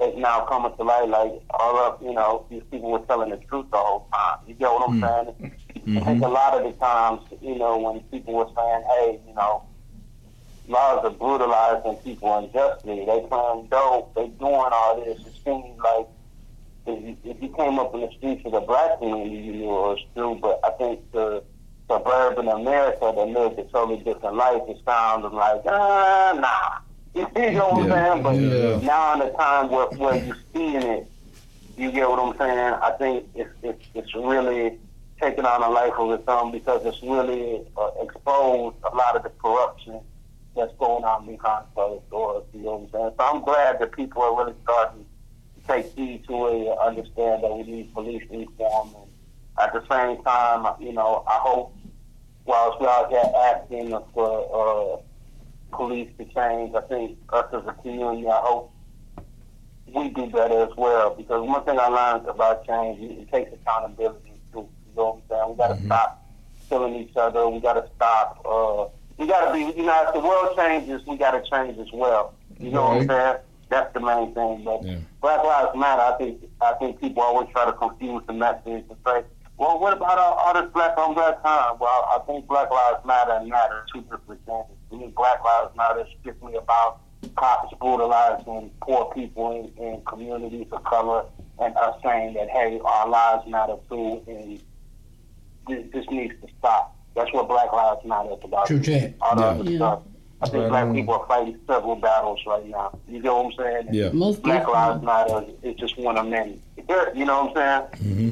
is 0.00 0.16
now 0.16 0.44
coming 0.46 0.74
to 0.76 0.82
light. 0.82 1.08
Like 1.08 1.42
all 1.50 1.76
of 1.78 2.02
you 2.02 2.12
know, 2.12 2.46
these 2.50 2.62
people 2.70 2.90
were 2.90 3.00
telling 3.00 3.30
the 3.30 3.38
truth 3.38 3.66
the 3.70 3.78
whole 3.78 4.08
time. 4.12 4.38
You 4.46 4.54
get 4.54 4.70
what 4.70 4.88
I'm 4.88 5.00
saying? 5.00 5.52
I 5.96 6.00
think 6.00 6.22
a 6.22 6.28
lot 6.28 6.54
of 6.54 6.64
the 6.64 6.78
times, 6.78 7.20
you 7.42 7.58
know, 7.58 7.78
when 7.78 8.00
people 8.04 8.34
were 8.34 8.48
saying, 8.54 8.84
"Hey, 8.96 9.20
you 9.26 9.34
know." 9.34 9.64
laws 10.66 11.04
are 11.04 11.10
brutalizing 11.10 11.94
people 11.96 12.38
unjustly. 12.38 13.04
They 13.04 13.26
playing 13.28 13.66
dope. 13.70 14.14
They 14.14 14.28
doing 14.28 14.70
all 14.72 15.04
this. 15.04 15.20
It 15.20 15.34
seems 15.44 15.78
like 15.78 16.06
if 16.86 17.02
you, 17.02 17.16
if 17.24 17.42
you 17.42 17.48
came 17.56 17.78
up 17.78 17.94
in 17.94 18.00
the 18.02 18.10
streets 18.16 18.42
of 18.44 18.52
the 18.52 18.60
black 18.60 18.98
community, 18.98 19.36
you 19.36 19.52
knew 19.52 19.64
it 19.64 19.72
was 19.72 19.98
true. 20.14 20.38
But 20.40 20.60
I 20.64 20.70
think 20.72 21.00
the 21.12 21.42
suburban 21.90 22.48
America 22.48 23.12
that 23.14 23.28
lived 23.28 23.58
a 23.58 23.64
totally 23.64 24.02
different 24.02 24.36
life 24.36 24.62
is 24.68 24.78
sounding 24.84 25.32
like, 25.32 25.62
ah, 25.66 26.32
nah. 26.38 27.24
You 27.36 27.52
know 27.52 27.68
what 27.70 27.92
I'm 27.92 28.12
saying? 28.12 28.22
But 28.22 28.36
Yeah. 28.40 28.80
now 28.82 29.12
in 29.14 29.18
the 29.20 29.30
time 29.38 29.70
where, 29.70 29.86
where 29.86 30.24
you're 30.24 30.36
seeing 30.54 30.82
it, 30.82 31.10
you 31.76 31.90
get 31.92 32.08
what 32.08 32.18
I'm 32.18 32.36
saying? 32.38 32.74
I 32.82 32.90
think 32.98 33.26
it's, 33.34 33.50
it's, 33.62 33.80
it's 33.94 34.14
really 34.14 34.78
taking 35.20 35.44
on 35.44 35.62
a 35.62 35.70
life 35.70 35.92
of 35.98 36.10
its 36.12 36.24
own 36.28 36.52
because 36.52 36.82
it's 36.84 37.02
really 37.02 37.62
uh, 37.76 37.90
exposed 38.02 38.76
a 38.90 38.94
lot 38.96 39.16
of 39.16 39.22
the 39.22 39.30
corruption 39.42 40.00
that's 40.56 40.72
going 40.78 41.04
on 41.04 41.26
behind 41.26 41.64
closed 41.74 42.08
doors. 42.10 42.44
You 42.52 42.62
know 42.62 42.72
what 42.76 42.82
I'm 42.82 42.90
saying? 42.92 43.10
So 43.18 43.24
I'm 43.24 43.44
glad 43.44 43.78
that 43.80 43.92
people 43.92 44.22
are 44.22 44.36
really 44.36 44.54
starting 44.62 45.04
take 45.66 45.86
heed 45.94 46.24
to 46.28 46.46
it 46.48 46.68
and 46.68 46.78
understand 46.78 47.42
that 47.42 47.54
we 47.54 47.62
need 47.62 47.94
police 47.94 48.22
reform. 48.30 48.94
And 48.94 49.10
at 49.60 49.72
the 49.72 49.80
same 49.90 50.22
time, 50.22 50.74
you 50.80 50.92
know, 50.92 51.24
I 51.26 51.38
hope 51.40 51.76
whilst 52.44 52.80
we 52.80 52.86
out 52.86 53.10
here 53.10 53.22
asking 53.36 53.96
for 54.12 55.02
uh, 55.02 55.76
police 55.76 56.10
to 56.18 56.24
change, 56.24 56.74
I 56.74 56.80
think 56.82 57.18
us 57.32 57.46
as 57.52 57.62
a 57.66 57.72
community, 57.72 58.28
I 58.28 58.40
hope 58.40 58.72
we 59.86 60.08
do 60.10 60.26
better 60.26 60.64
as 60.64 60.76
well. 60.76 61.14
Because 61.14 61.46
one 61.46 61.64
thing 61.64 61.78
I 61.78 61.88
learned 61.88 62.28
about 62.28 62.66
change, 62.66 63.00
it, 63.00 63.30
takes 63.30 63.52
accountability 63.52 64.32
too. 64.52 64.68
You 64.88 64.96
know 64.96 65.22
what 65.28 65.38
I'm 65.38 65.46
saying? 65.46 65.50
We 65.50 65.56
got 65.56 65.78
to 65.78 65.84
stop 65.84 66.26
killing 66.68 66.94
each 66.96 67.16
other. 67.16 67.48
We 67.48 67.60
got 67.60 67.74
to 67.74 67.88
stop. 67.96 68.42
Uh, 68.44 68.86
we 69.16 69.26
got 69.26 69.46
to 69.46 69.52
be, 69.52 69.78
you 69.78 69.86
know, 69.86 70.04
if 70.06 70.14
the 70.14 70.20
world 70.20 70.56
changes, 70.56 71.06
we 71.06 71.16
got 71.16 71.32
to 71.32 71.50
change 71.50 71.78
as 71.78 71.92
well. 71.92 72.34
You 72.58 72.70
know 72.70 72.82
what 72.82 73.00
I'm 73.02 73.08
saying? 73.08 73.36
That's 73.68 73.92
the 73.94 74.00
main 74.00 74.34
thing. 74.34 74.62
But 74.64 74.82
Yeah. 74.84 74.96
Black 75.20 75.42
Lives 75.44 75.76
Matter, 75.76 76.02
I 76.02 76.16
think, 76.18 76.44
I 76.60 76.72
think 76.74 77.00
people 77.00 77.22
always 77.22 77.48
try 77.50 77.64
to 77.64 77.72
confuse 77.72 78.22
the 78.26 78.32
message 78.32 78.84
and 78.88 78.96
say, 79.06 79.24
well, 79.56 79.78
what 79.78 79.92
about 79.96 80.18
all, 80.18 80.34
all 80.34 80.54
this 80.54 80.70
black 80.72 80.96
on 80.98 81.14
black 81.14 81.40
crime? 81.40 81.76
Well, 81.78 82.08
I 82.10 82.18
think 82.26 82.46
Black 82.48 82.70
Lives 82.70 83.04
Matter 83.06 83.32
and 83.32 83.48
Matter 83.48 83.86
two 83.92 84.00
different 84.02 84.44
things. 84.44 84.64
To 84.90 84.96
me, 84.96 85.12
Black 85.16 85.42
Lives 85.44 85.76
Matter 85.76 86.00
is 86.00 86.06
strictly 86.20 86.54
about 86.56 87.00
cops 87.36 87.72
brutalizing 87.80 88.70
poor 88.82 89.10
people 89.14 89.72
in, 89.78 89.82
in 89.84 90.00
communities 90.04 90.66
of 90.72 90.82
color 90.84 91.24
and 91.58 91.74
us 91.76 91.94
saying 92.04 92.34
that, 92.34 92.50
hey, 92.50 92.80
our 92.84 93.08
lives 93.08 93.46
matter 93.48 93.76
too, 93.88 94.20
and 94.26 94.60
this, 95.68 95.84
this 95.92 96.04
needs 96.10 96.34
to 96.42 96.48
stop. 96.58 96.96
That's 97.16 97.32
what 97.32 97.48
Black 97.48 97.72
Lives 97.72 98.00
Matter 98.04 98.30
is 98.32 98.38
about. 98.44 98.66
True 98.66 98.80
chat. 98.80 99.14
All 99.20 99.36
the 99.36 99.42
Yeah. 99.42 99.48
other 99.48 99.70
Yeah. 99.70 99.78
stuff. 99.78 100.02
I 100.44 100.50
think 100.50 100.62
Right 100.64 100.68
black 100.68 100.84
on. 100.86 100.94
people 100.94 101.14
are 101.14 101.26
fighting 101.26 101.58
several 101.66 101.96
battles 101.96 102.40
right 102.46 102.66
now. 102.68 102.98
You 103.08 103.20
know 103.22 103.42
what 103.42 103.58
I'm 103.58 103.64
saying? 103.64 103.88
Yeah. 103.92 104.10
Most 104.12 104.42
Black 104.42 104.68
Lives. 104.68 105.02
Matter 105.02 105.44
is 105.62 105.74
just 105.76 105.96
one 105.98 106.18
of 106.18 106.26
many. 106.26 106.60
You 107.14 107.24
know 107.24 107.44
what 107.46 107.56
I'm 107.56 107.90
saying? 107.92 108.04
Mm-hmm. 108.04 108.30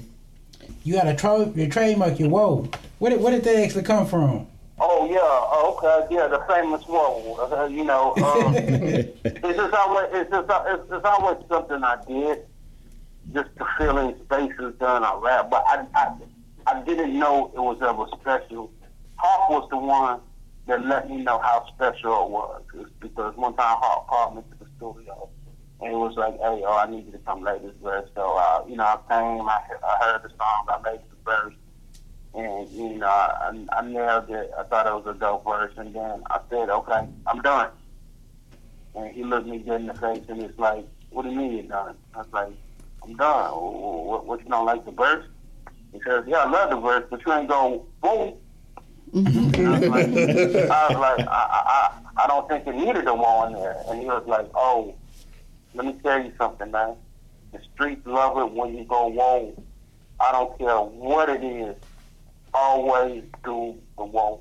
You 0.85 0.95
got 0.95 1.09
a 1.09 1.15
tro- 1.15 1.53
your 1.57 1.69
trademark, 1.69 2.19
your 2.19 2.29
whoa. 2.29 2.69
Where 2.99 3.11
did 3.13 3.21
where 3.21 3.33
did 3.33 3.45
that 3.45 3.57
actually 3.57 3.85
come 3.85 4.07
from? 4.07 4.47
Oh 4.81 5.09
yeah, 5.09 5.21
oh, 5.23 5.79
okay, 5.79 6.15
yeah, 6.15 6.27
the 6.27 6.45
famous 6.49 6.83
whoa. 6.83 7.35
Uh, 7.37 7.67
you 7.67 7.85
know, 7.85 8.15
um, 8.17 8.55
it's 8.57 9.57
just 9.57 9.75
always 9.75 10.07
it's 10.13 10.31
just 10.31 10.51
it's, 10.51 10.93
it's 10.93 11.05
always 11.05 11.37
something 11.49 11.83
I 11.85 11.97
did, 12.07 12.41
just 13.33 13.49
to 13.59 13.67
fill 13.79 13.99
in 13.99 14.21
spaces 14.25 14.75
during 14.81 15.03
our 15.05 15.21
rap. 15.21 15.51
But 15.51 15.65
I, 15.69 15.87
I 15.95 16.13
I 16.67 16.83
didn't 16.83 17.17
know 17.19 17.53
it 17.55 17.61
was 17.61 17.81
ever 17.81 18.07
special. 18.21 18.73
Hawk 19.17 19.51
was 19.51 19.69
the 19.71 19.77
one 19.79 20.21
that 20.67 20.85
let 20.87 21.11
me 21.11 21.17
know 21.19 21.39
how 21.39 21.67
special 21.75 22.25
it 22.25 22.31
was. 22.31 22.63
It's 22.75 22.91
because 23.01 23.37
one 23.37 23.55
time 23.55 23.77
Hawk 23.81 24.07
called 24.09 24.37
me 24.37 24.43
to 24.43 24.65
the 24.65 24.71
studio. 24.77 25.29
And 25.81 25.93
it 25.93 25.97
was 25.97 26.17
like, 26.17 26.35
hey, 26.35 26.63
oh, 26.65 26.79
I 26.79 26.89
need 26.89 27.07
you 27.07 27.13
to 27.13 27.19
come 27.19 27.43
lay 27.43 27.59
this 27.59 27.75
verse. 27.83 28.09
So, 28.15 28.37
uh, 28.39 28.65
you 28.69 28.77
know, 28.77 28.85
I 28.85 28.97
came, 29.09 29.49
I, 29.49 29.61
I 29.85 30.05
heard 30.05 30.23
the 30.23 30.29
song, 30.29 30.67
I 30.69 30.81
made 30.83 31.01
the 31.11 31.17
verse. 31.25 31.55
And, 32.35 32.71
you 32.71 32.99
know, 32.99 33.09
I, 33.09 33.67
I 33.73 33.87
nailed 33.87 34.31
it. 34.31 34.53
I 34.57 34.63
thought 34.63 34.87
it 34.87 34.93
was 34.93 35.17
a 35.17 35.19
dope 35.19 35.45
verse. 35.45 35.75
And 35.77 35.95
then 35.95 36.23
I 36.31 36.41
said, 36.49 36.71
okay, 36.71 37.09
I'm 37.27 37.43
done. 37.43 37.71
And 38.95 39.13
he 39.13 39.25
looked 39.25 39.49
me 39.49 39.59
dead 39.59 39.81
in 39.81 39.87
the 39.89 39.95
face 39.95 40.23
and 40.29 40.41
he's 40.41 40.57
like, 40.57 40.87
what 41.11 41.25
do 41.25 41.31
you 41.31 41.37
mean 41.37 41.53
you're 41.53 41.63
done? 41.65 41.97
I 42.15 42.19
was 42.19 42.27
like, 42.33 42.53
I'm 43.03 43.17
done. 43.17 43.51
What, 43.51 44.27
what 44.27 44.43
you 44.43 44.49
don't 44.49 44.65
like 44.65 44.85
the 44.85 44.93
verse? 44.93 45.27
He 45.93 46.01
says, 46.07 46.25
yeah, 46.27 46.39
I 46.39 46.51
love 46.51 46.71
the 46.71 46.81
verse, 46.81 47.05
but 47.11 47.21
you 47.27 47.33
ain't 47.33 47.49
going, 47.49 47.81
boom. 48.01 48.35
And 49.13 49.67
I 49.67 49.79
was 49.79 49.89
like, 49.89 50.07
I, 50.71 50.89
was 50.89 50.99
like 50.99 51.27
I, 51.27 51.31
I, 51.31 51.63
I, 51.69 52.25
I 52.25 52.27
don't 52.27 52.49
think 52.49 52.67
it 52.67 52.75
needed 52.75 53.07
a 53.07 53.15
wall 53.15 53.47
in 53.47 53.53
there. 53.55 53.77
And 53.89 54.01
he 54.01 54.07
was 54.07 54.27
like, 54.27 54.49
oh, 54.55 54.95
let 55.75 55.87
me 55.87 55.95
tell 56.03 56.23
you 56.23 56.33
something, 56.39 56.71
man. 56.71 56.97
The 57.53 57.61
streets 57.75 58.07
love 58.07 58.39
it 58.39 58.53
when 58.53 58.77
you 58.77 58.85
go, 58.85 59.09
whoa. 59.09 59.63
I 60.21 60.33
don't 60.33 60.57
care 60.59 60.79
what 60.79 61.29
it 61.29 61.45
is. 61.45 61.77
always 62.55 63.25
do 63.45 63.77
the 63.99 64.05
whoa. 64.05 64.41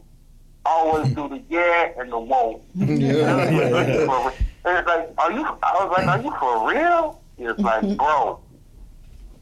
Always 0.65 1.13
do 1.13 1.27
the 1.27 1.41
yeah 1.49 1.91
and 1.97 2.11
the 2.11 2.19
whoa. 2.19 2.61
Yeah. 2.75 4.31
And 4.63 4.77
it's 4.77 4.87
like, 4.87 5.09
are 5.17 5.31
you? 5.31 5.43
I 5.43 5.73
was 5.83 5.91
like, 5.97 6.07
are 6.07 6.21
you 6.21 6.31
for 6.39 6.69
real? 6.69 7.21
It's 7.39 7.59
like, 7.59 7.81
mm-hmm. 7.81 7.95
bro, 7.95 8.39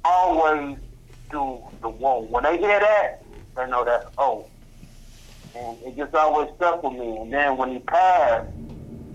always 0.05 0.77
do 1.29 1.59
the 1.81 1.89
whoa. 1.89 2.21
When 2.21 2.43
they 2.43 2.57
hear 2.57 2.79
that, 2.79 3.25
they 3.55 3.67
know 3.67 3.83
that's 3.83 4.05
oh. 4.17 4.45
And 5.59 5.77
it 5.83 5.97
just 5.97 6.15
always 6.15 6.49
stuck 6.55 6.83
with 6.83 6.93
me. 6.93 7.17
And 7.17 7.33
then 7.33 7.57
when 7.57 7.71
he 7.71 7.79
passed, 7.79 8.49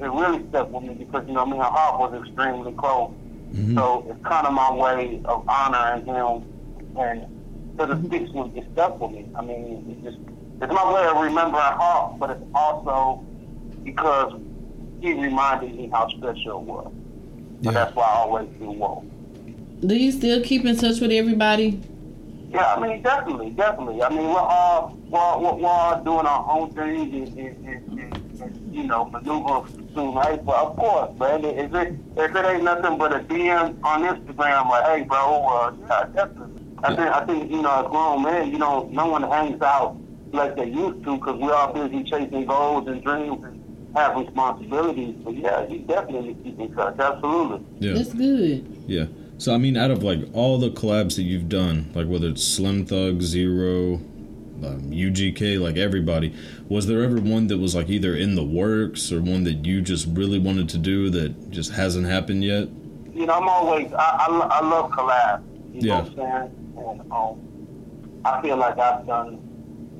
it 0.01 0.05
really 0.05 0.47
stuck 0.49 0.71
with 0.71 0.85
me 0.85 0.95
because 0.95 1.27
you 1.27 1.33
know 1.35 1.47
me 1.47 1.53
and 1.53 1.63
Hawk 1.63 1.99
was 1.99 2.23
extremely 2.23 2.73
close. 2.73 3.13
Mm-hmm. 3.53 3.79
So 3.79 4.07
it's 4.09 4.25
kind 4.27 4.47
of 4.47 4.53
my 4.53 4.73
way 4.73 5.21
of 5.25 5.49
honoring 5.49 6.05
him, 6.07 6.43
and 6.99 7.75
so 7.79 7.87
the 7.87 7.95
mm-hmm. 7.95 8.07
sticks 8.09 8.31
with 8.33 8.57
it 8.57 8.67
stuck 8.73 9.01
with 9.01 9.13
me. 9.13 9.29
I 9.37 9.43
mean, 9.43 9.87
it 9.89 10.05
just 10.05 10.19
it's 10.61 10.73
my 10.73 10.93
way 10.93 11.07
of 11.07 11.17
remembering 11.17 11.55
Hawk, 11.55 12.19
but 12.19 12.31
it's 12.31 12.45
also 12.55 13.25
because 13.85 14.33
he 15.01 15.13
reminded 15.13 15.77
me 15.77 15.89
how 15.93 16.09
special 16.09 16.61
it 16.61 16.65
was. 16.65 16.93
Yeah. 17.61 17.69
And 17.69 17.77
that's 17.77 17.95
why 17.95 18.05
I 18.05 18.17
always 18.17 18.49
do 18.59 18.71
whoa. 18.71 19.05
Do 19.81 19.95
you 19.95 20.11
still 20.11 20.43
keep 20.43 20.65
in 20.65 20.77
touch 20.77 21.01
with 21.01 21.13
everybody? 21.13 21.81
Yeah, 22.55 22.75
I 22.75 22.81
mean, 22.81 23.03
definitely, 23.03 23.51
definitely. 23.51 24.03
I 24.03 24.09
mean, 24.11 24.29
we're 24.29 24.39
all 24.39 24.97
we're, 25.09 25.19
all- 25.19 25.43
we're, 25.43 25.55
we're 25.63 25.69
all 25.69 26.03
doing 26.05 26.27
our 26.27 26.47
own 26.51 26.71
thing 26.73 27.13
and, 27.15 27.29
and, 27.39 27.67
and, 27.67 27.99
and, 27.99 28.41
and 28.43 28.75
you 28.75 28.85
know, 28.85 29.07
maneuver 29.07 29.69
soon, 29.95 30.15
right? 30.15 30.45
But 30.45 30.57
of 30.57 30.77
course, 30.77 31.11
man, 31.19 31.45
if 31.45 31.75
it 31.75 31.95
if 32.17 32.35
it 32.37 32.45
ain't 32.47 32.63
nothing 32.65 32.97
but 32.99 33.13
a 33.13 33.21
DM 33.21 33.83
on 33.83 34.03
Instagram, 34.03 34.69
like, 34.71 34.85
hey, 34.87 35.03
bro, 35.03 35.47
uh, 35.47 35.73
yeah, 35.89 36.05
definitely. 36.15 36.63
I 36.85 36.89
think 36.95 37.09
I 37.09 37.25
think 37.27 37.51
you 37.51 37.63
know, 37.63 37.85
as 37.85 37.91
grown 37.91 38.23
men, 38.23 38.51
you 38.53 38.59
know, 38.59 38.89
no 38.93 39.07
one 39.09 39.23
hangs 39.23 39.61
out 39.63 39.97
like 40.33 40.55
they 40.57 40.67
used 40.67 41.03
to 41.05 41.17
because 41.17 41.41
we're 41.41 41.55
all 41.55 41.73
busy 41.73 42.05
chasing 42.05 42.45
goals 42.47 42.87
and 42.89 43.03
dreams 43.03 43.43
and 43.45 43.97
have 43.97 44.17
responsibilities. 44.17 45.15
But 45.25 45.37
yeah, 45.37 45.67
you 45.69 45.79
definitely 45.81 46.35
keep 46.43 46.59
in 46.61 46.73
touch. 46.75 46.99
Absolutely. 46.99 47.65
Yeah. 47.81 47.95
That's 47.95 48.13
good. 48.13 48.67
Yeah. 48.87 49.07
So 49.39 49.53
I 49.55 49.59
mean, 49.59 49.77
out 49.77 49.91
of 49.91 50.03
like 50.03 50.21
all 50.33 50.59
the 50.59 50.71
collabs 50.71 51.17
that 51.17 51.23
you've 51.23 51.49
done, 51.49 51.91
like 51.95 52.07
whether 52.07 52.29
it's 52.29 52.43
Slim 52.45 52.87
Thug, 52.87 53.21
Z-Ro, 53.23 53.95
um, 53.95 54.91
UGK, 54.91 55.61
like 55.61 55.77
everybody, 55.77 56.35
was 56.69 56.87
there 56.87 57.03
ever 57.03 57.21
one 57.21 57.49
that 57.49 57.59
was 57.59 57.75
like 57.75 57.89
either 57.91 58.15
in 58.17 58.35
the 58.37 58.45
works 58.45 59.11
or 59.13 59.21
one 59.21 59.45
that 59.45 59.67
you 59.67 59.83
just 59.83 60.07
really 60.09 60.39
wanted 60.39 60.69
to 60.71 60.79
do 60.79 61.11
that 61.11 61.51
just 61.51 61.73
hasn't 61.73 62.07
happened 62.07 62.45
yet? 62.45 62.69
you 63.13 63.27
know, 63.27 63.35
I'm 63.35 63.49
always 63.49 63.93
I 63.93 64.27
I, 64.29 64.49
I 64.61 64.67
love 64.67 64.91
collabs. 64.91 65.45
You 65.75 65.83
Yeah. 65.83 66.01
know 66.01 66.01
what 66.03 66.09
I'm 66.09 66.15
saying? 66.17 66.75
And 66.77 67.13
um, 67.13 67.41
I 68.25 68.43
feel 68.43 68.57
like 68.57 68.79
I've 68.79 69.07
done 69.07 69.41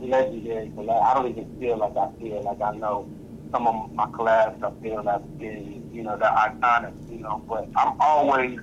legendary 0.01 0.71
collabs. 0.71 1.03
I 1.03 1.15
don't 1.15 1.29
even 1.29 1.59
feel 1.61 1.77
like 1.79 1.97
I 1.97 2.11
feel 2.21 2.43
like 2.43 2.61
I 2.61 2.73
know 2.77 3.09
some 3.53 3.67
of 3.67 3.93
my 3.93 4.07
collabs. 4.07 4.63
I 4.63 4.83
feel 4.83 5.03
like 5.05 5.23
been 5.39 5.91
you 5.93 6.03
know 6.03 6.17
they're 6.17 6.29
iconic. 6.31 6.95
You 7.11 7.19
know, 7.19 7.45
but 7.49 7.69
I'm 7.77 7.97
always 8.01 8.59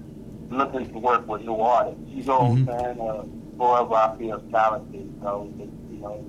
looking 0.52 0.92
to 0.92 1.00
work 1.00 1.28
with 1.28 1.42
new 1.44 1.56
artists. 1.56 2.02
You 2.08 2.24
know 2.24 2.40
what 2.40 2.52
I'm 2.52 2.66
saying? 2.68 3.00
Uh, 3.02 3.24
whoever 3.58 3.94
I 3.96 4.18
feel 4.18 4.40
talented. 4.52 5.14
So 5.22 5.52
you 5.58 5.98
know, 5.98 6.26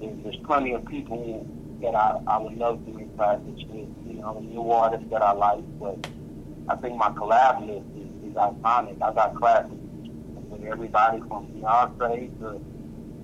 there's, 0.00 0.16
there's 0.22 0.36
plenty 0.46 0.72
of 0.74 0.84
people 0.86 1.46
that 1.82 1.94
I 1.94 2.20
I 2.26 2.38
would 2.38 2.56
love 2.56 2.84
to 2.86 2.92
make 2.92 3.14
practice 3.16 3.62
with. 3.68 3.88
You 4.06 4.14
know, 4.20 4.40
new 4.40 4.70
artists 4.70 5.06
that 5.10 5.22
I 5.22 5.32
like, 5.32 5.64
but. 5.80 6.06
I 6.70 6.76
think 6.76 6.98
my 6.98 7.08
collab 7.08 7.66
list 7.66 7.86
is, 7.96 8.30
is 8.30 8.36
iconic. 8.36 9.00
I 9.00 9.10
got 9.14 9.34
classes 9.36 9.72
with 10.50 10.62
everybody 10.64 11.18
from 11.20 11.46
Beyonce 11.46 12.28
to 12.40 12.60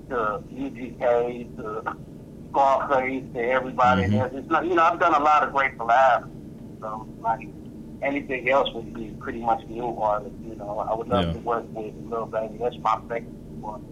to 0.08 0.42
UGK 0.50 1.54
to 1.56 1.94
Scarface 2.50 3.24
to 3.34 3.40
everybody. 3.40 4.04
Mhm. 4.04 4.32
It's 4.32 4.48
not, 4.48 4.64
you 4.66 4.74
know, 4.74 4.82
I've 4.84 4.98
done 4.98 5.14
a 5.14 5.22
lot 5.22 5.42
of 5.42 5.52
great 5.52 5.76
collabs. 5.76 6.30
So 6.80 7.06
like 7.20 7.46
anything 8.04 8.48
else 8.48 8.68
would 8.74 8.92
be 8.94 9.08
pretty 9.20 9.40
much 9.40 9.64
new 9.66 9.96
artists. 9.98 10.38
You 10.46 10.56
know, 10.56 10.78
I 10.78 10.94
would 10.94 11.08
love 11.08 11.26
Yeah. 11.26 11.32
to 11.32 11.38
work 11.40 11.64
with 11.72 11.94
Lil 12.10 12.26
Baby. 12.26 12.58
That's 12.58 12.76
my 12.78 12.98
favorite 13.08 13.24
one. 13.60 13.82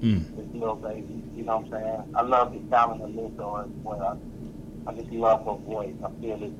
Mm. 0.00 0.38
Is 0.38 0.54
Lil 0.54 0.76
Baby. 0.76 1.22
You 1.36 1.44
know 1.44 1.58
what 1.58 1.66
I'm 1.66 1.70
saying? 1.82 2.14
I 2.14 2.22
love 2.22 2.52
the 2.52 2.60
talent 2.70 3.02
of 3.02 3.10
Lizzo 3.10 3.64
as 3.64 3.70
well. 3.82 4.18
I, 4.86 4.90
I 4.90 4.94
just 4.94 5.10
love 5.12 5.44
her 5.46 5.54
voice. 5.64 5.94
I 6.04 6.10
feel 6.20 6.42
it. 6.42 6.52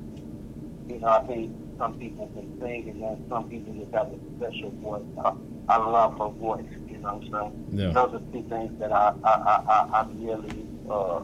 You 0.91 0.99
know, 0.99 1.07
I 1.07 1.23
think 1.27 1.55
some 1.77 1.97
people 1.99 2.27
can 2.35 2.59
sing 2.61 2.89
and 2.89 3.01
then 3.03 3.25
some 3.29 3.49
people 3.49 3.73
just 3.73 3.93
have 3.93 4.07
a 4.07 4.17
special 4.37 4.69
voice. 4.81 5.03
I, 5.23 5.33
I 5.67 5.77
love 5.77 6.17
her 6.19 6.29
voice, 6.29 6.63
you 6.87 6.97
know 6.99 7.15
what 7.15 7.23
I'm 7.35 7.51
saying? 7.51 7.67
Yeah. 7.73 7.87
Those 7.91 8.13
are 8.15 8.21
two 8.31 8.45
things 8.47 8.79
that 8.79 8.91
I, 8.91 9.13
I, 9.23 9.29
I, 9.31 9.63
I, 9.67 10.01
I 10.01 10.07
really 10.13 10.65
uh, 10.89 11.21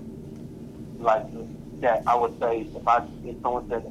like 1.00 1.26
that 1.82 2.04
I 2.08 2.16
would 2.16 2.38
say 2.40 2.62
if 2.76 2.88
I 2.88 3.04
if 3.24 3.36
someone 3.44 3.70
said 3.70 3.84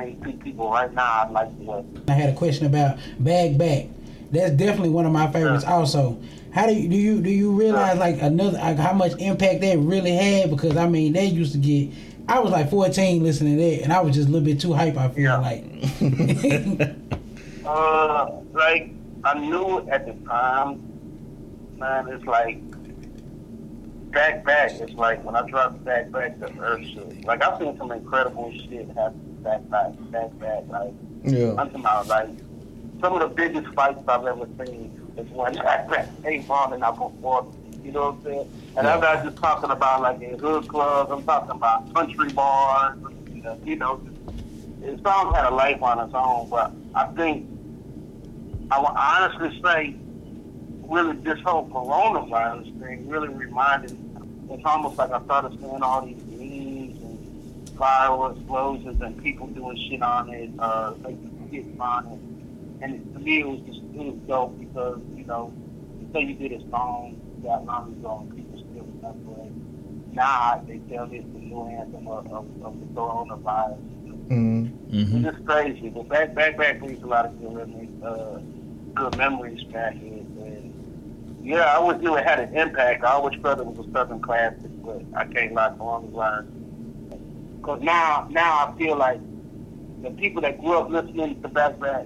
name 0.00 0.38
people 0.42 0.70
right 0.70 0.92
now 0.92 1.22
I'd 1.24 1.30
like 1.30 1.56
to. 1.58 1.84
I 2.08 2.12
had 2.14 2.30
a 2.30 2.34
question 2.34 2.66
about 2.66 2.98
Bag 3.18 3.56
Back. 3.58 3.86
That's 4.30 4.52
definitely 4.52 4.90
one 4.90 5.06
of 5.06 5.12
my 5.12 5.30
favorites. 5.30 5.64
Also, 5.64 6.20
how 6.52 6.66
do 6.66 6.74
you 6.74 6.88
do 6.88 6.96
you 6.96 7.20
do 7.20 7.30
you 7.30 7.52
realize 7.52 7.98
like 7.98 8.20
another 8.20 8.58
like 8.58 8.76
how 8.76 8.92
much 8.92 9.12
impact 9.18 9.60
that 9.60 9.78
really 9.78 10.12
had? 10.12 10.50
Because 10.50 10.76
I 10.76 10.88
mean, 10.88 11.12
they 11.12 11.26
used 11.26 11.52
to 11.52 11.58
get. 11.58 11.90
I 12.26 12.38
was 12.40 12.50
like 12.52 12.70
14 12.70 13.22
listening 13.22 13.56
to 13.58 13.62
that, 13.62 13.82
and 13.84 13.92
I 13.92 14.00
was 14.00 14.14
just 14.16 14.28
a 14.28 14.32
little 14.32 14.44
bit 14.46 14.58
too 14.60 14.72
hype. 14.72 14.96
I 14.96 15.08
feel 15.08 15.24
Yeah. 15.24 15.36
like. 15.38 15.64
Uh, 17.64 18.30
like 18.52 18.90
I 19.24 19.38
knew 19.38 19.88
at 19.88 20.04
the 20.04 20.12
time, 20.28 20.82
man. 21.78 22.08
It's 22.08 22.24
like 22.26 22.60
back 24.10 24.44
back. 24.44 24.72
It's 24.72 24.92
like 24.92 25.24
when 25.24 25.34
I 25.34 25.48
dropped 25.48 25.82
back 25.82 26.10
back 26.10 26.38
the 26.40 26.50
earth 26.60 26.84
shit. 26.84 27.24
Like 27.24 27.42
I've 27.42 27.58
seen 27.58 27.76
some 27.78 27.90
incredible 27.90 28.52
shit 28.52 28.86
happen 28.88 29.33
back 29.44 29.68
back 29.68 29.92
back 30.10 30.38
back. 30.38 30.64
Like 30.68 30.94
Yeah. 31.22 31.50
I'm 31.50 31.56
talking 31.56 31.80
about 31.80 32.06
like 32.08 32.28
some 33.00 33.14
of 33.14 33.20
the 33.20 33.28
biggest 33.28 33.68
fights 33.74 34.00
I've 34.08 34.26
ever 34.26 34.48
seen 34.64 35.00
is 35.16 35.28
when 35.28 35.54
back 35.68 35.88
back 35.88 36.08
came 36.22 36.50
on 36.50 36.72
and 36.72 36.84
I 36.84 36.90
performed. 36.90 37.54
You 37.84 37.92
know 37.92 38.12
what 38.12 38.14
I'm 38.14 38.24
saying? 38.24 38.50
And 38.78 38.86
I'm 38.86 39.00
not 39.00 39.24
just 39.24 39.36
talking 39.36 39.70
about 39.70 40.00
like 40.02 40.22
in 40.22 40.38
hood 40.38 40.66
clubs. 40.68 41.12
I'm 41.12 41.22
talking 41.24 41.50
about 41.50 41.94
country 41.94 42.30
bars. 42.32 42.98
You 43.30 43.42
know, 43.42 43.60
you 43.62 43.76
know 43.76 44.00
song 45.04 45.34
had 45.34 45.46
a 45.46 45.54
life 45.54 45.82
on 45.82 46.00
its 46.00 46.14
own, 46.14 46.48
but 46.48 46.72
I 46.94 47.06
think 47.14 47.46
I 48.70 48.78
will 48.78 48.86
honestly 48.88 49.60
say, 49.62 49.96
really, 50.88 51.16
this 51.18 51.38
whole 51.44 51.68
coronavirus 51.68 52.80
thing 52.80 53.08
really 53.08 53.28
reminded. 53.28 53.96
It's 54.50 54.62
almost 54.64 54.98
like 54.98 55.10
I 55.10 55.22
started 55.24 55.58
seeing 55.60 55.82
all 55.82 56.04
these 56.04 56.22
and 57.74 57.80
viral 57.80 58.36
explosions 58.36 59.00
and 59.00 59.22
people 59.22 59.46
doing 59.48 59.76
shit 59.88 60.02
on 60.02 60.30
it, 60.30 60.50
uh, 60.58 60.94
making 61.00 61.46
skits 61.48 61.80
on 61.80 62.06
it, 62.06 62.82
and 62.84 62.94
it, 62.94 63.14
to 63.14 63.20
me, 63.20 63.40
it 63.40 63.48
was 63.48 63.60
just 63.60 63.80
it 63.94 63.98
was 63.98 64.16
dope 64.26 64.58
because 64.58 65.00
you 65.14 65.24
know, 65.24 65.52
you 66.00 66.08
say 66.12 66.20
you 66.22 66.34
did 66.34 66.52
a 66.52 66.70
song 66.70 67.20
that 67.42 67.64
long 67.64 67.92
ago 67.92 68.18
and 68.20 68.36
people 68.36 68.58
still 68.58 68.84
remember 68.84 69.42
it. 69.42 70.14
Now 70.14 70.62
they 70.66 70.78
tell 70.94 71.06
this 71.06 71.24
the 71.32 71.38
new 71.40 71.66
anthem 71.66 72.08
of, 72.08 72.26
of, 72.32 72.46
of 72.62 72.80
the 72.80 72.86
coronavirus. 72.94 73.78
Mm. 74.28 74.70
hmm 74.70 75.26
It's 75.26 75.36
just 75.36 75.46
crazy. 75.46 75.90
But 75.90 76.08
back, 76.08 76.34
back, 76.34 76.56
back 76.56 76.78
brings 76.80 77.02
a 77.02 77.06
lot 77.06 77.26
of 77.26 77.38
good 77.40 77.52
memories, 77.52 78.02
uh, 78.02 78.40
good 78.94 79.16
memories 79.16 79.62
back 79.64 79.94
in. 79.94 80.26
And 80.40 81.40
yeah, 81.44 81.64
I 81.64 81.74
always 81.74 82.00
knew 82.00 82.16
it 82.16 82.24
had 82.24 82.40
an 82.40 82.56
impact. 82.56 83.04
I 83.04 83.12
always 83.12 83.38
felt 83.40 83.60
it 83.60 83.66
was 83.66 83.86
a 83.86 83.92
Southern 83.92 84.20
classic, 84.20 84.70
but 84.84 85.02
I 85.14 85.26
can't 85.26 85.52
lie 85.52 85.68
to 85.70 85.82
long 85.82 86.14
learn. 86.14 86.63
Because 87.64 87.80
now, 87.80 88.28
now 88.30 88.66
I 88.66 88.78
feel 88.78 88.94
like 88.94 89.18
the 90.02 90.10
people 90.10 90.42
that 90.42 90.60
grew 90.60 90.76
up 90.76 90.90
listening 90.90 91.40
to 91.40 91.48
back, 91.48 91.80
back 91.80 92.04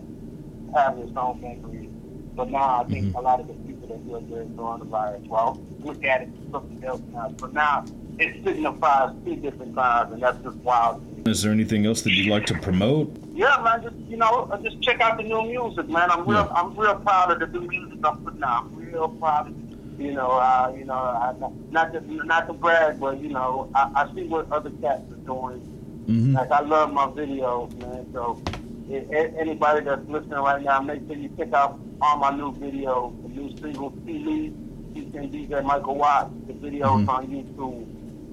have 0.72 0.96
this 0.96 1.10
own 1.16 1.40
memories. 1.40 1.90
But 2.36 2.50
now 2.52 2.82
I 2.82 2.84
think 2.84 3.06
mm-hmm. 3.06 3.16
a 3.16 3.20
lot 3.20 3.40
of 3.40 3.48
the 3.48 3.54
people 3.54 3.88
that 3.88 4.06
grew 4.06 4.18
up 4.18 4.28
during 4.28 4.54
the 4.54 4.62
coronavirus, 4.62 5.26
well, 5.26 5.60
look 5.80 6.04
at 6.04 6.22
it 6.22 6.28
something 6.52 6.84
else 6.84 7.02
now. 7.12 7.34
But 7.36 7.54
now 7.54 7.84
it 8.20 8.44
signifies 8.44 9.16
two 9.24 9.34
different 9.34 9.74
times, 9.74 10.12
and 10.12 10.22
that's 10.22 10.40
just 10.44 10.58
wild. 10.58 11.02
Is 11.26 11.42
there 11.42 11.50
anything 11.50 11.86
else 11.86 12.02
that 12.02 12.12
you'd 12.12 12.30
like 12.30 12.46
to 12.46 12.54
promote? 12.60 13.12
Yeah, 13.34 13.60
man. 13.64 13.82
Just 13.82 13.96
you 14.08 14.16
know, 14.16 14.56
just 14.62 14.80
check 14.80 15.00
out 15.00 15.16
the 15.16 15.24
new 15.24 15.42
music, 15.42 15.88
man. 15.88 16.08
I'm 16.12 16.20
real, 16.20 16.48
Yeah. 16.48 16.52
I'm 16.52 16.76
real 16.76 16.94
proud 17.00 17.32
of 17.32 17.40
the 17.40 17.58
new 17.58 17.66
music 17.66 17.98
I'm 18.04 18.18
putting 18.18 18.44
out. 18.44 18.66
I'm 18.66 18.76
real 18.76 19.08
proud 19.08 19.48
of, 19.48 19.67
you 19.98 20.12
know, 20.12 20.30
uh, 20.30 20.72
you 20.76 20.84
know, 20.84 20.94
I, 20.94 21.34
not 21.70 21.92
to 21.92 22.00
not 22.24 22.46
to 22.46 22.52
brag, 22.52 23.00
but 23.00 23.20
you 23.20 23.30
know, 23.30 23.70
I, 23.74 23.90
I 24.04 24.14
see 24.14 24.24
what 24.24 24.50
other 24.52 24.70
cats 24.82 25.02
are 25.12 25.16
doing. 25.16 25.58
hmm 26.06 26.34
Like 26.34 26.50
I 26.50 26.60
love 26.60 26.92
my 26.92 27.06
videos, 27.06 27.74
man. 27.82 28.06
So 28.12 28.40
if, 28.88 29.04
if 29.10 29.34
anybody 29.36 29.84
that's 29.84 30.06
listening 30.08 30.38
right 30.38 30.62
now, 30.62 30.80
make 30.80 31.06
sure 31.06 31.16
you 31.16 31.30
check 31.36 31.52
out 31.52 31.78
all 32.00 32.16
my 32.18 32.30
new 32.30 32.52
videos, 32.52 33.12
the 33.22 33.28
new 33.28 33.56
single 33.60 33.90
"Tea 34.06 34.18
Leaf," 34.24 34.52
featuring 34.94 35.30
DJ 35.30 35.62
Michael 35.64 35.96
Watts. 35.96 36.30
The 36.46 36.52
videos 36.54 37.04
Mhm. 37.04 37.08
on 37.08 37.26
YouTube. 37.26 37.86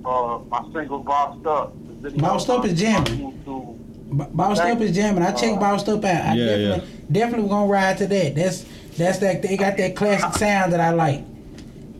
Uh, 0.05 0.39
my 0.49 0.61
single 0.73 0.99
"Bossed 0.99 1.45
Up." 1.47 1.73
The 2.01 2.09
videos 2.09 2.21
Bossed 2.21 2.49
Up 2.51 2.65
is 2.65 2.79
jamming. 2.79 3.25
on 3.25 3.31
YouTube. 3.33 3.77
B- 4.17 4.25
Bossed 4.33 4.61
Up 4.61 4.79
is 4.81 4.95
jamming. 4.95 5.23
I 5.23 5.31
check 5.31 5.59
Bossed 5.59 5.89
Up 5.89 6.05
out. 6.05 6.25
I 6.27 6.33
Yeah, 6.35 6.45
definitely, 6.45 6.89
definitely 7.11 7.49
gonna 7.49 7.65
ride 7.71 7.97
to 7.97 8.07
that. 8.07 8.35
That's 8.35 8.65
that's 8.97 9.17
that. 9.17 9.41
They 9.41 9.57
got 9.57 9.75
that 9.77 9.95
classic 9.95 10.35
sound 10.35 10.71
that 10.73 10.79
I 10.79 10.91
like. 10.91 11.23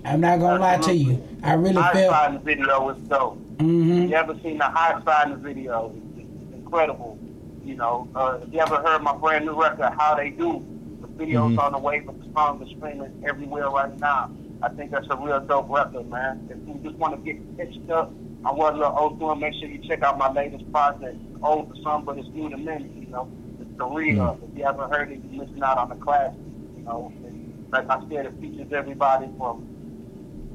I'm 0.05 0.21
not 0.21 0.39
gonna 0.39 0.59
lie 0.61 0.77
to 0.77 0.95
you. 0.95 1.21
I 1.43 1.53
really 1.53 1.81
High 1.81 1.93
felt. 1.93 2.11
siding 2.13 2.39
video 2.41 2.85
was 2.85 2.97
dope. 3.07 3.37
hmm 3.59 4.03
You 4.07 4.13
ever 4.15 4.37
seen 4.43 4.57
the 4.59 4.65
high 4.65 5.01
siding 5.03 5.37
video? 5.37 5.91
It's, 6.15 6.53
incredible. 6.53 7.17
You 7.63 7.75
know, 7.75 8.07
uh, 8.15 8.39
if 8.45 8.53
you 8.53 8.59
ever 8.59 8.77
heard 8.77 9.01
my 9.01 9.15
brand 9.15 9.45
new 9.45 9.59
record, 9.59 9.93
How 9.97 10.15
They 10.15 10.29
Do, 10.29 10.63
the 11.01 11.07
video's 11.07 11.57
on 11.57 11.71
the 11.71 11.79
way, 11.79 11.99
but 12.01 12.19
the 12.19 12.31
song 12.33 12.61
is 12.61 12.69
streaming 12.75 13.23
everywhere 13.27 13.69
right 13.69 13.97
now. 13.99 14.31
I 14.61 14.69
think 14.69 14.91
that's 14.91 15.07
a 15.09 15.15
real 15.15 15.39
dope 15.39 15.69
record, 15.69 16.07
man. 16.09 16.47
If 16.51 16.57
you 16.67 16.79
just 16.83 16.95
want 16.97 17.15
to 17.15 17.21
get 17.33 17.57
pitched 17.57 17.89
up 17.89 18.09
on 18.45 18.57
what 18.57 18.75
Lil 18.77 18.93
O's 18.97 19.17
doing, 19.19 19.39
make 19.39 19.53
sure 19.55 19.67
you 19.69 19.79
check 19.87 20.03
out 20.03 20.17
my 20.17 20.31
latest 20.31 20.69
project. 20.71 21.17
Old 21.41 21.73
to 21.75 21.81
some, 21.81 22.05
but 22.05 22.17
it's 22.17 22.27
new 22.29 22.49
to 22.49 22.57
many, 22.57 22.85
you 22.89 23.07
know. 23.07 23.29
It's 23.59 23.77
the 23.77 23.85
real. 23.85 24.39
If 24.51 24.57
you 24.57 24.63
haven't 24.65 24.91
heard 24.91 25.11
it, 25.11 25.19
you're 25.29 25.45
missing 25.45 25.63
out 25.63 25.77
on 25.77 25.89
the 25.89 25.95
classics, 25.95 26.37
you 26.77 26.83
know. 26.83 27.11
And 27.25 27.67
like 27.71 27.89
I 27.89 27.99
said, 28.09 28.25
it 28.27 28.33
features 28.39 28.71
everybody 28.73 29.27
from 29.37 29.67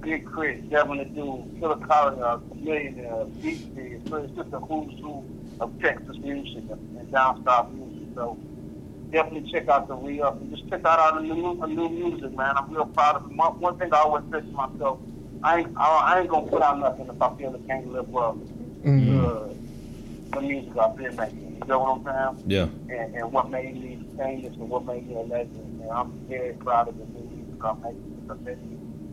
Big 0.01 0.25
Chris, 0.25 0.61
Devin 0.71 0.99
the 0.99 1.05
Dude, 1.05 1.61
Killa 1.61 1.77
Kyleon, 1.77 2.23
uh, 2.23 2.39
Millionaire, 2.55 3.15
uh, 3.15 3.25
Beat 3.25 3.75
Beard. 3.75 4.03
So 4.09 4.17
it's 4.17 4.35
just 4.35 4.53
a 4.53 4.61
who's 4.61 4.99
who 5.01 5.25
of 5.61 5.79
Texas 5.81 6.17
music 6.19 6.65
and, 6.71 7.13
down 7.13 7.45
south 7.45 7.71
music. 7.73 8.09
So 8.15 8.39
definitely 9.11 9.51
check 9.53 9.69
out 9.69 9.89
the 9.89 9.95
re-up 9.95 10.41
and 10.41 10.57
just 10.57 10.69
check 10.71 10.85
out 10.85 11.15
the 11.15 11.21
new, 11.21 11.61
uh, 11.61 11.67
new 11.67 11.89
music, 11.89 12.37
man. 12.37 12.57
I'm 12.57 12.73
real 12.73 12.87
proud 12.87 13.17
of 13.17 13.31
it. 13.31 13.37
One, 13.37 13.61
one 13.61 13.79
thing 13.79 13.93
I 13.93 13.99
always 13.99 14.25
say 14.33 14.41
to 14.41 14.47
myself, 14.47 15.01
I 15.43 15.59
ain't, 15.59 15.77
I, 15.77 16.15
I 16.15 16.21
ain't 16.21 16.31
gonna 16.31 16.47
put 16.47 16.63
out 16.63 16.79
nothing 16.79 17.09
if 17.09 17.21
I 17.21 17.37
feel 17.37 17.55
it 17.55 17.67
can't 17.67 17.93
live 17.93 18.17
up 18.17 18.37
to 18.85 19.57
the 20.33 20.41
music 20.41 20.77
I've 20.79 20.97
been 20.97 21.17
making. 21.17 21.61
You 21.61 21.67
know 21.67 21.79
what 21.81 22.15
I'm 22.15 22.37
saying? 22.39 22.51
Yeah. 22.51 22.95
and, 22.95 23.15
and 23.17 23.33
what 23.33 23.51
made 23.51 23.75
me 23.75 23.99
famous 24.17 24.55
and 24.55 24.69
what 24.69 24.85
made 24.85 25.09
me 25.09 25.15
a 25.15 25.21
legend. 25.21 25.81
And 25.83 25.91
I'm 25.91 26.13
very 26.29 26.55
proud 26.55 26.89
of 26.89 26.99
the 26.99 27.05
new 27.05 27.29
music 27.31 27.65
I'm 27.65 27.83
making 27.83 28.21
because 28.23 28.39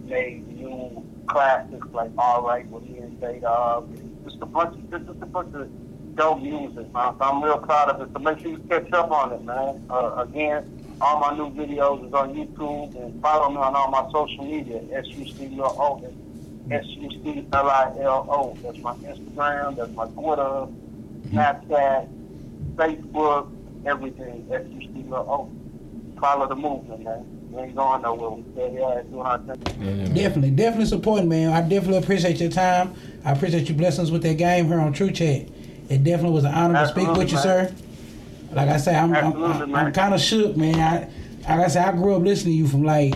new 0.09 1.05
classics 1.27 1.87
like 1.91 2.11
All 2.17 2.41
Right 2.43 2.67
with 2.69 2.83
me 2.83 2.99
and 2.99 3.19
Dog. 3.41 3.89
Just 4.23 4.37
a 4.41 4.45
bunch 4.45 4.75
of 4.75 4.89
just, 4.89 5.05
just 5.05 5.21
a 5.21 5.25
bunch 5.25 5.53
of 5.55 6.15
dope 6.15 6.41
music, 6.41 6.91
man. 6.93 7.15
So 7.17 7.25
I'm 7.25 7.43
real 7.43 7.59
proud 7.59 7.89
of 7.89 8.01
it. 8.01 8.09
So 8.13 8.19
make 8.19 8.39
sure 8.39 8.51
you 8.51 8.57
catch 8.69 8.91
up 8.93 9.11
on 9.11 9.33
it, 9.33 9.43
man. 9.43 9.85
Uh, 9.89 10.25
again, 10.27 10.95
all 10.99 11.19
my 11.19 11.35
new 11.35 11.51
videos 11.51 12.05
is 12.07 12.13
on 12.13 12.33
YouTube 12.33 12.95
and 12.95 13.21
follow 13.21 13.49
me 13.49 13.57
on 13.57 13.75
all 13.75 13.89
my 13.89 14.09
social 14.11 14.43
media. 14.43 14.81
S-U-C 14.93 15.49
Lil 15.49 15.69
That's 18.63 18.79
my 18.79 18.93
Instagram. 18.95 19.75
That's 19.75 19.91
my 19.91 20.05
Twitter, 20.07 20.67
Snapchat, 21.29 22.09
Facebook, 22.75 23.49
everything. 23.85 24.47
S-U-C 24.51 25.03
Follow 26.19 26.47
the 26.47 26.55
movement, 26.55 27.03
man. 27.03 27.36
We 27.49 27.61
ain't 27.61 27.75
going 27.75 28.01
nowhere. 28.01 28.29
We 28.31 28.43
stay 28.53 28.75
there 28.75 29.03
doing 29.03 29.21
our 29.21 29.39
thing. 29.39 29.61
Yeah, 29.81 29.91
yeah. 29.91 30.13
Definitely, 30.13 30.51
definitely 30.51 30.85
supporting, 30.85 31.29
man. 31.29 31.53
I 31.53 31.61
definitely 31.61 31.97
appreciate 31.97 32.39
your 32.39 32.51
time. 32.51 32.93
I 33.23 33.31
appreciate 33.31 33.69
your 33.69 33.77
blessings 33.77 34.11
with 34.11 34.23
that 34.23 34.37
game 34.37 34.67
here 34.67 34.79
on 34.79 34.93
True 34.93 35.11
Chat. 35.11 35.47
It 35.89 36.03
definitely 36.03 36.31
was 36.31 36.43
an 36.43 36.53
honor 36.53 36.73
to 36.73 36.87
speak 36.87 37.09
with 37.13 37.31
you, 37.31 37.37
sir. 37.37 37.73
Like 38.51 38.69
I 38.69 38.77
say, 38.77 38.95
I'm 38.95 39.13
I'm, 39.13 39.25
Absolutely, 39.25 39.75
I'm, 39.75 39.93
kind 39.93 40.13
of 40.13 40.21
shook, 40.21 40.57
man. 40.57 40.79
I 40.79 41.55
like 41.55 41.65
I 41.65 41.67
said, 41.69 41.87
I 41.87 41.91
grew 41.93 42.15
up 42.15 42.23
listening 42.23 42.53
to 42.53 42.57
you 42.57 42.67
from 42.67 42.83
like 42.83 43.15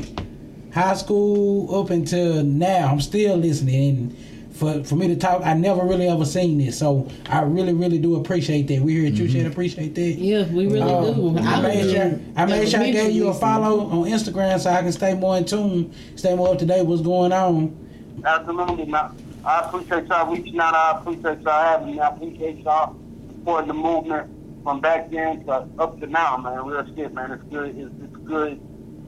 high 0.74 0.94
school 0.94 1.80
up 1.80 1.90
until 1.90 2.44
now. 2.44 2.88
I'm 2.88 3.02
still 3.02 3.36
listening, 3.38 3.90
and 3.90 4.18
for 4.62 4.84
for 4.84 4.96
me 4.96 5.08
to 5.08 5.16
talk, 5.16 5.42
I 5.44 5.56
never 5.56 5.84
really 5.84 6.08
ever 6.08 6.24
seen 6.24 6.60
this, 6.60 6.78
so 6.78 7.08
I 7.28 7.42
really, 7.42 7.74
really 7.74 7.98
do 7.98 8.16
appreciate 8.16 8.68
that. 8.68 8.80
We 8.82 8.94
here 8.94 9.08
at 9.08 9.16
True 9.16 9.28
Chat 9.28 9.48
appreciate 9.48 9.96
that. 9.96 10.02
Yeah, 10.02 10.46
we 10.54 10.68
really 10.68 10.82
Uh, 10.82 11.12
do. 11.14 11.38
I 11.40 11.62
made 11.62 11.90
sure 11.92 12.20
I 12.38 12.46
made 12.46 12.70
sure 12.70 12.80
I 12.80 12.92
gave 12.92 13.12
you 13.12 13.30
a 13.30 13.34
follow 13.34 13.88
on 13.88 14.08
Instagram 14.08 14.60
so 14.60 14.70
I 14.70 14.82
can 14.84 14.92
stay 14.92 15.16
more 15.16 15.36
in 15.38 15.46
tune, 15.46 15.92
stay 16.16 16.36
more 16.36 16.50
up 16.54 16.60
to 16.60 16.66
date 16.68 16.86
what's 16.86 17.02
going 17.02 17.34
on. 17.34 17.76
Absolutely, 18.24 18.86
man. 18.86 19.18
I 19.44 19.62
appreciate 19.62 20.06
y'all 20.08 20.32
reaching 20.32 20.60
out. 20.60 20.76
I 20.76 21.00
appreciate 21.00 21.42
y'all 21.42 21.64
having 21.64 21.96
me. 21.96 22.00
I 22.00 22.10
appreciate 22.10 22.60
y'all 22.60 22.96
supporting 23.30 23.68
the 23.70 23.74
movement 23.74 24.30
from 24.64 24.80
back 24.80 25.10
then 25.10 25.44
to 25.46 25.68
up 25.80 26.00
to 26.00 26.06
now, 26.06 26.38
man. 26.38 26.64
Real 26.68 26.86
shit, 26.96 27.12
man. 27.16 27.32
It's 27.32 27.44
good. 27.50 27.76
It's, 27.76 27.92
it's 28.04 28.18
good 28.28 28.62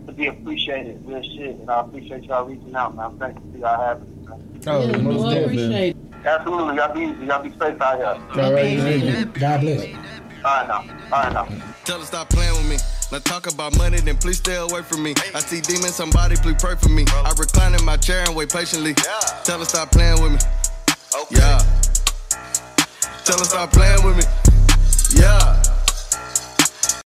to 0.07 0.13
be 0.13 0.25
appreciated. 0.25 1.03
Real 1.05 1.21
shit. 1.21 1.57
And 1.59 1.69
I 1.69 1.81
appreciate 1.81 2.23
y'all 2.23 2.45
reaching 2.45 2.73
out, 2.73 2.95
man. 2.95 3.19
Thank 3.19 3.35
you 3.35 3.51
for 3.51 3.57
y'all 3.59 3.80
having 3.85 4.09
me, 4.09 4.12
man. 4.12 4.12
Oh, 4.68 4.88
Yeah, 4.88 4.97
most 4.97 5.22
no, 5.22 5.27
I 5.27 5.34
definitely. 5.34 5.43
appreciate 5.64 5.89
it. 5.95 6.26
Absolutely. 6.26 6.76
Y'all 6.76 6.93
be. 6.93 7.26
Y'all 7.26 7.43
be 7.43 7.49
safe 7.60 7.81
out 7.81 7.97
here. 7.97 8.43
All 8.43 8.53
right, 8.53 8.77
man. 8.77 9.31
God 9.34 9.61
bless. 9.61 9.84
All 9.84 9.91
right, 10.43 10.68
now. 10.68 10.85
All 11.11 11.23
right, 11.23 11.34
now. 11.34 11.45
Tell 11.85 11.99
her 11.99 12.05
stop 12.05 12.30
playing 12.30 12.53
with 12.53 12.69
me. 12.69 12.77
Let's 13.11 13.26
talk 13.26 13.45
about 13.51 13.77
money, 13.77 13.99
then 13.99 14.18
please 14.18 14.38
stay 14.38 14.55
away 14.55 14.81
from 14.81 15.03
me. 15.03 15.14
I 15.35 15.39
see 15.39 15.61
demons, 15.61 15.93
somebody 15.95 16.35
please 16.38 16.55
pray 16.60 16.76
for 16.76 16.89
me. 16.89 17.05
I 17.10 17.31
recline 17.38 17.76
in 17.76 17.85
my 17.85 17.95
chair 17.97 18.23
and 18.26 18.35
wait 18.35 18.49
patiently. 18.51 18.95
Tell 19.43 19.60
her 19.60 19.65
stop 19.65 19.91
playing 19.91 20.19
with 20.23 20.31
me. 20.31 20.39
Yeah. 21.30 21.60
Tell 23.23 23.38
her 23.38 23.45
stop 23.45 23.72
playing 23.72 24.03
with 24.03 24.18
me. 24.18 24.23
Yeah. 25.22 25.61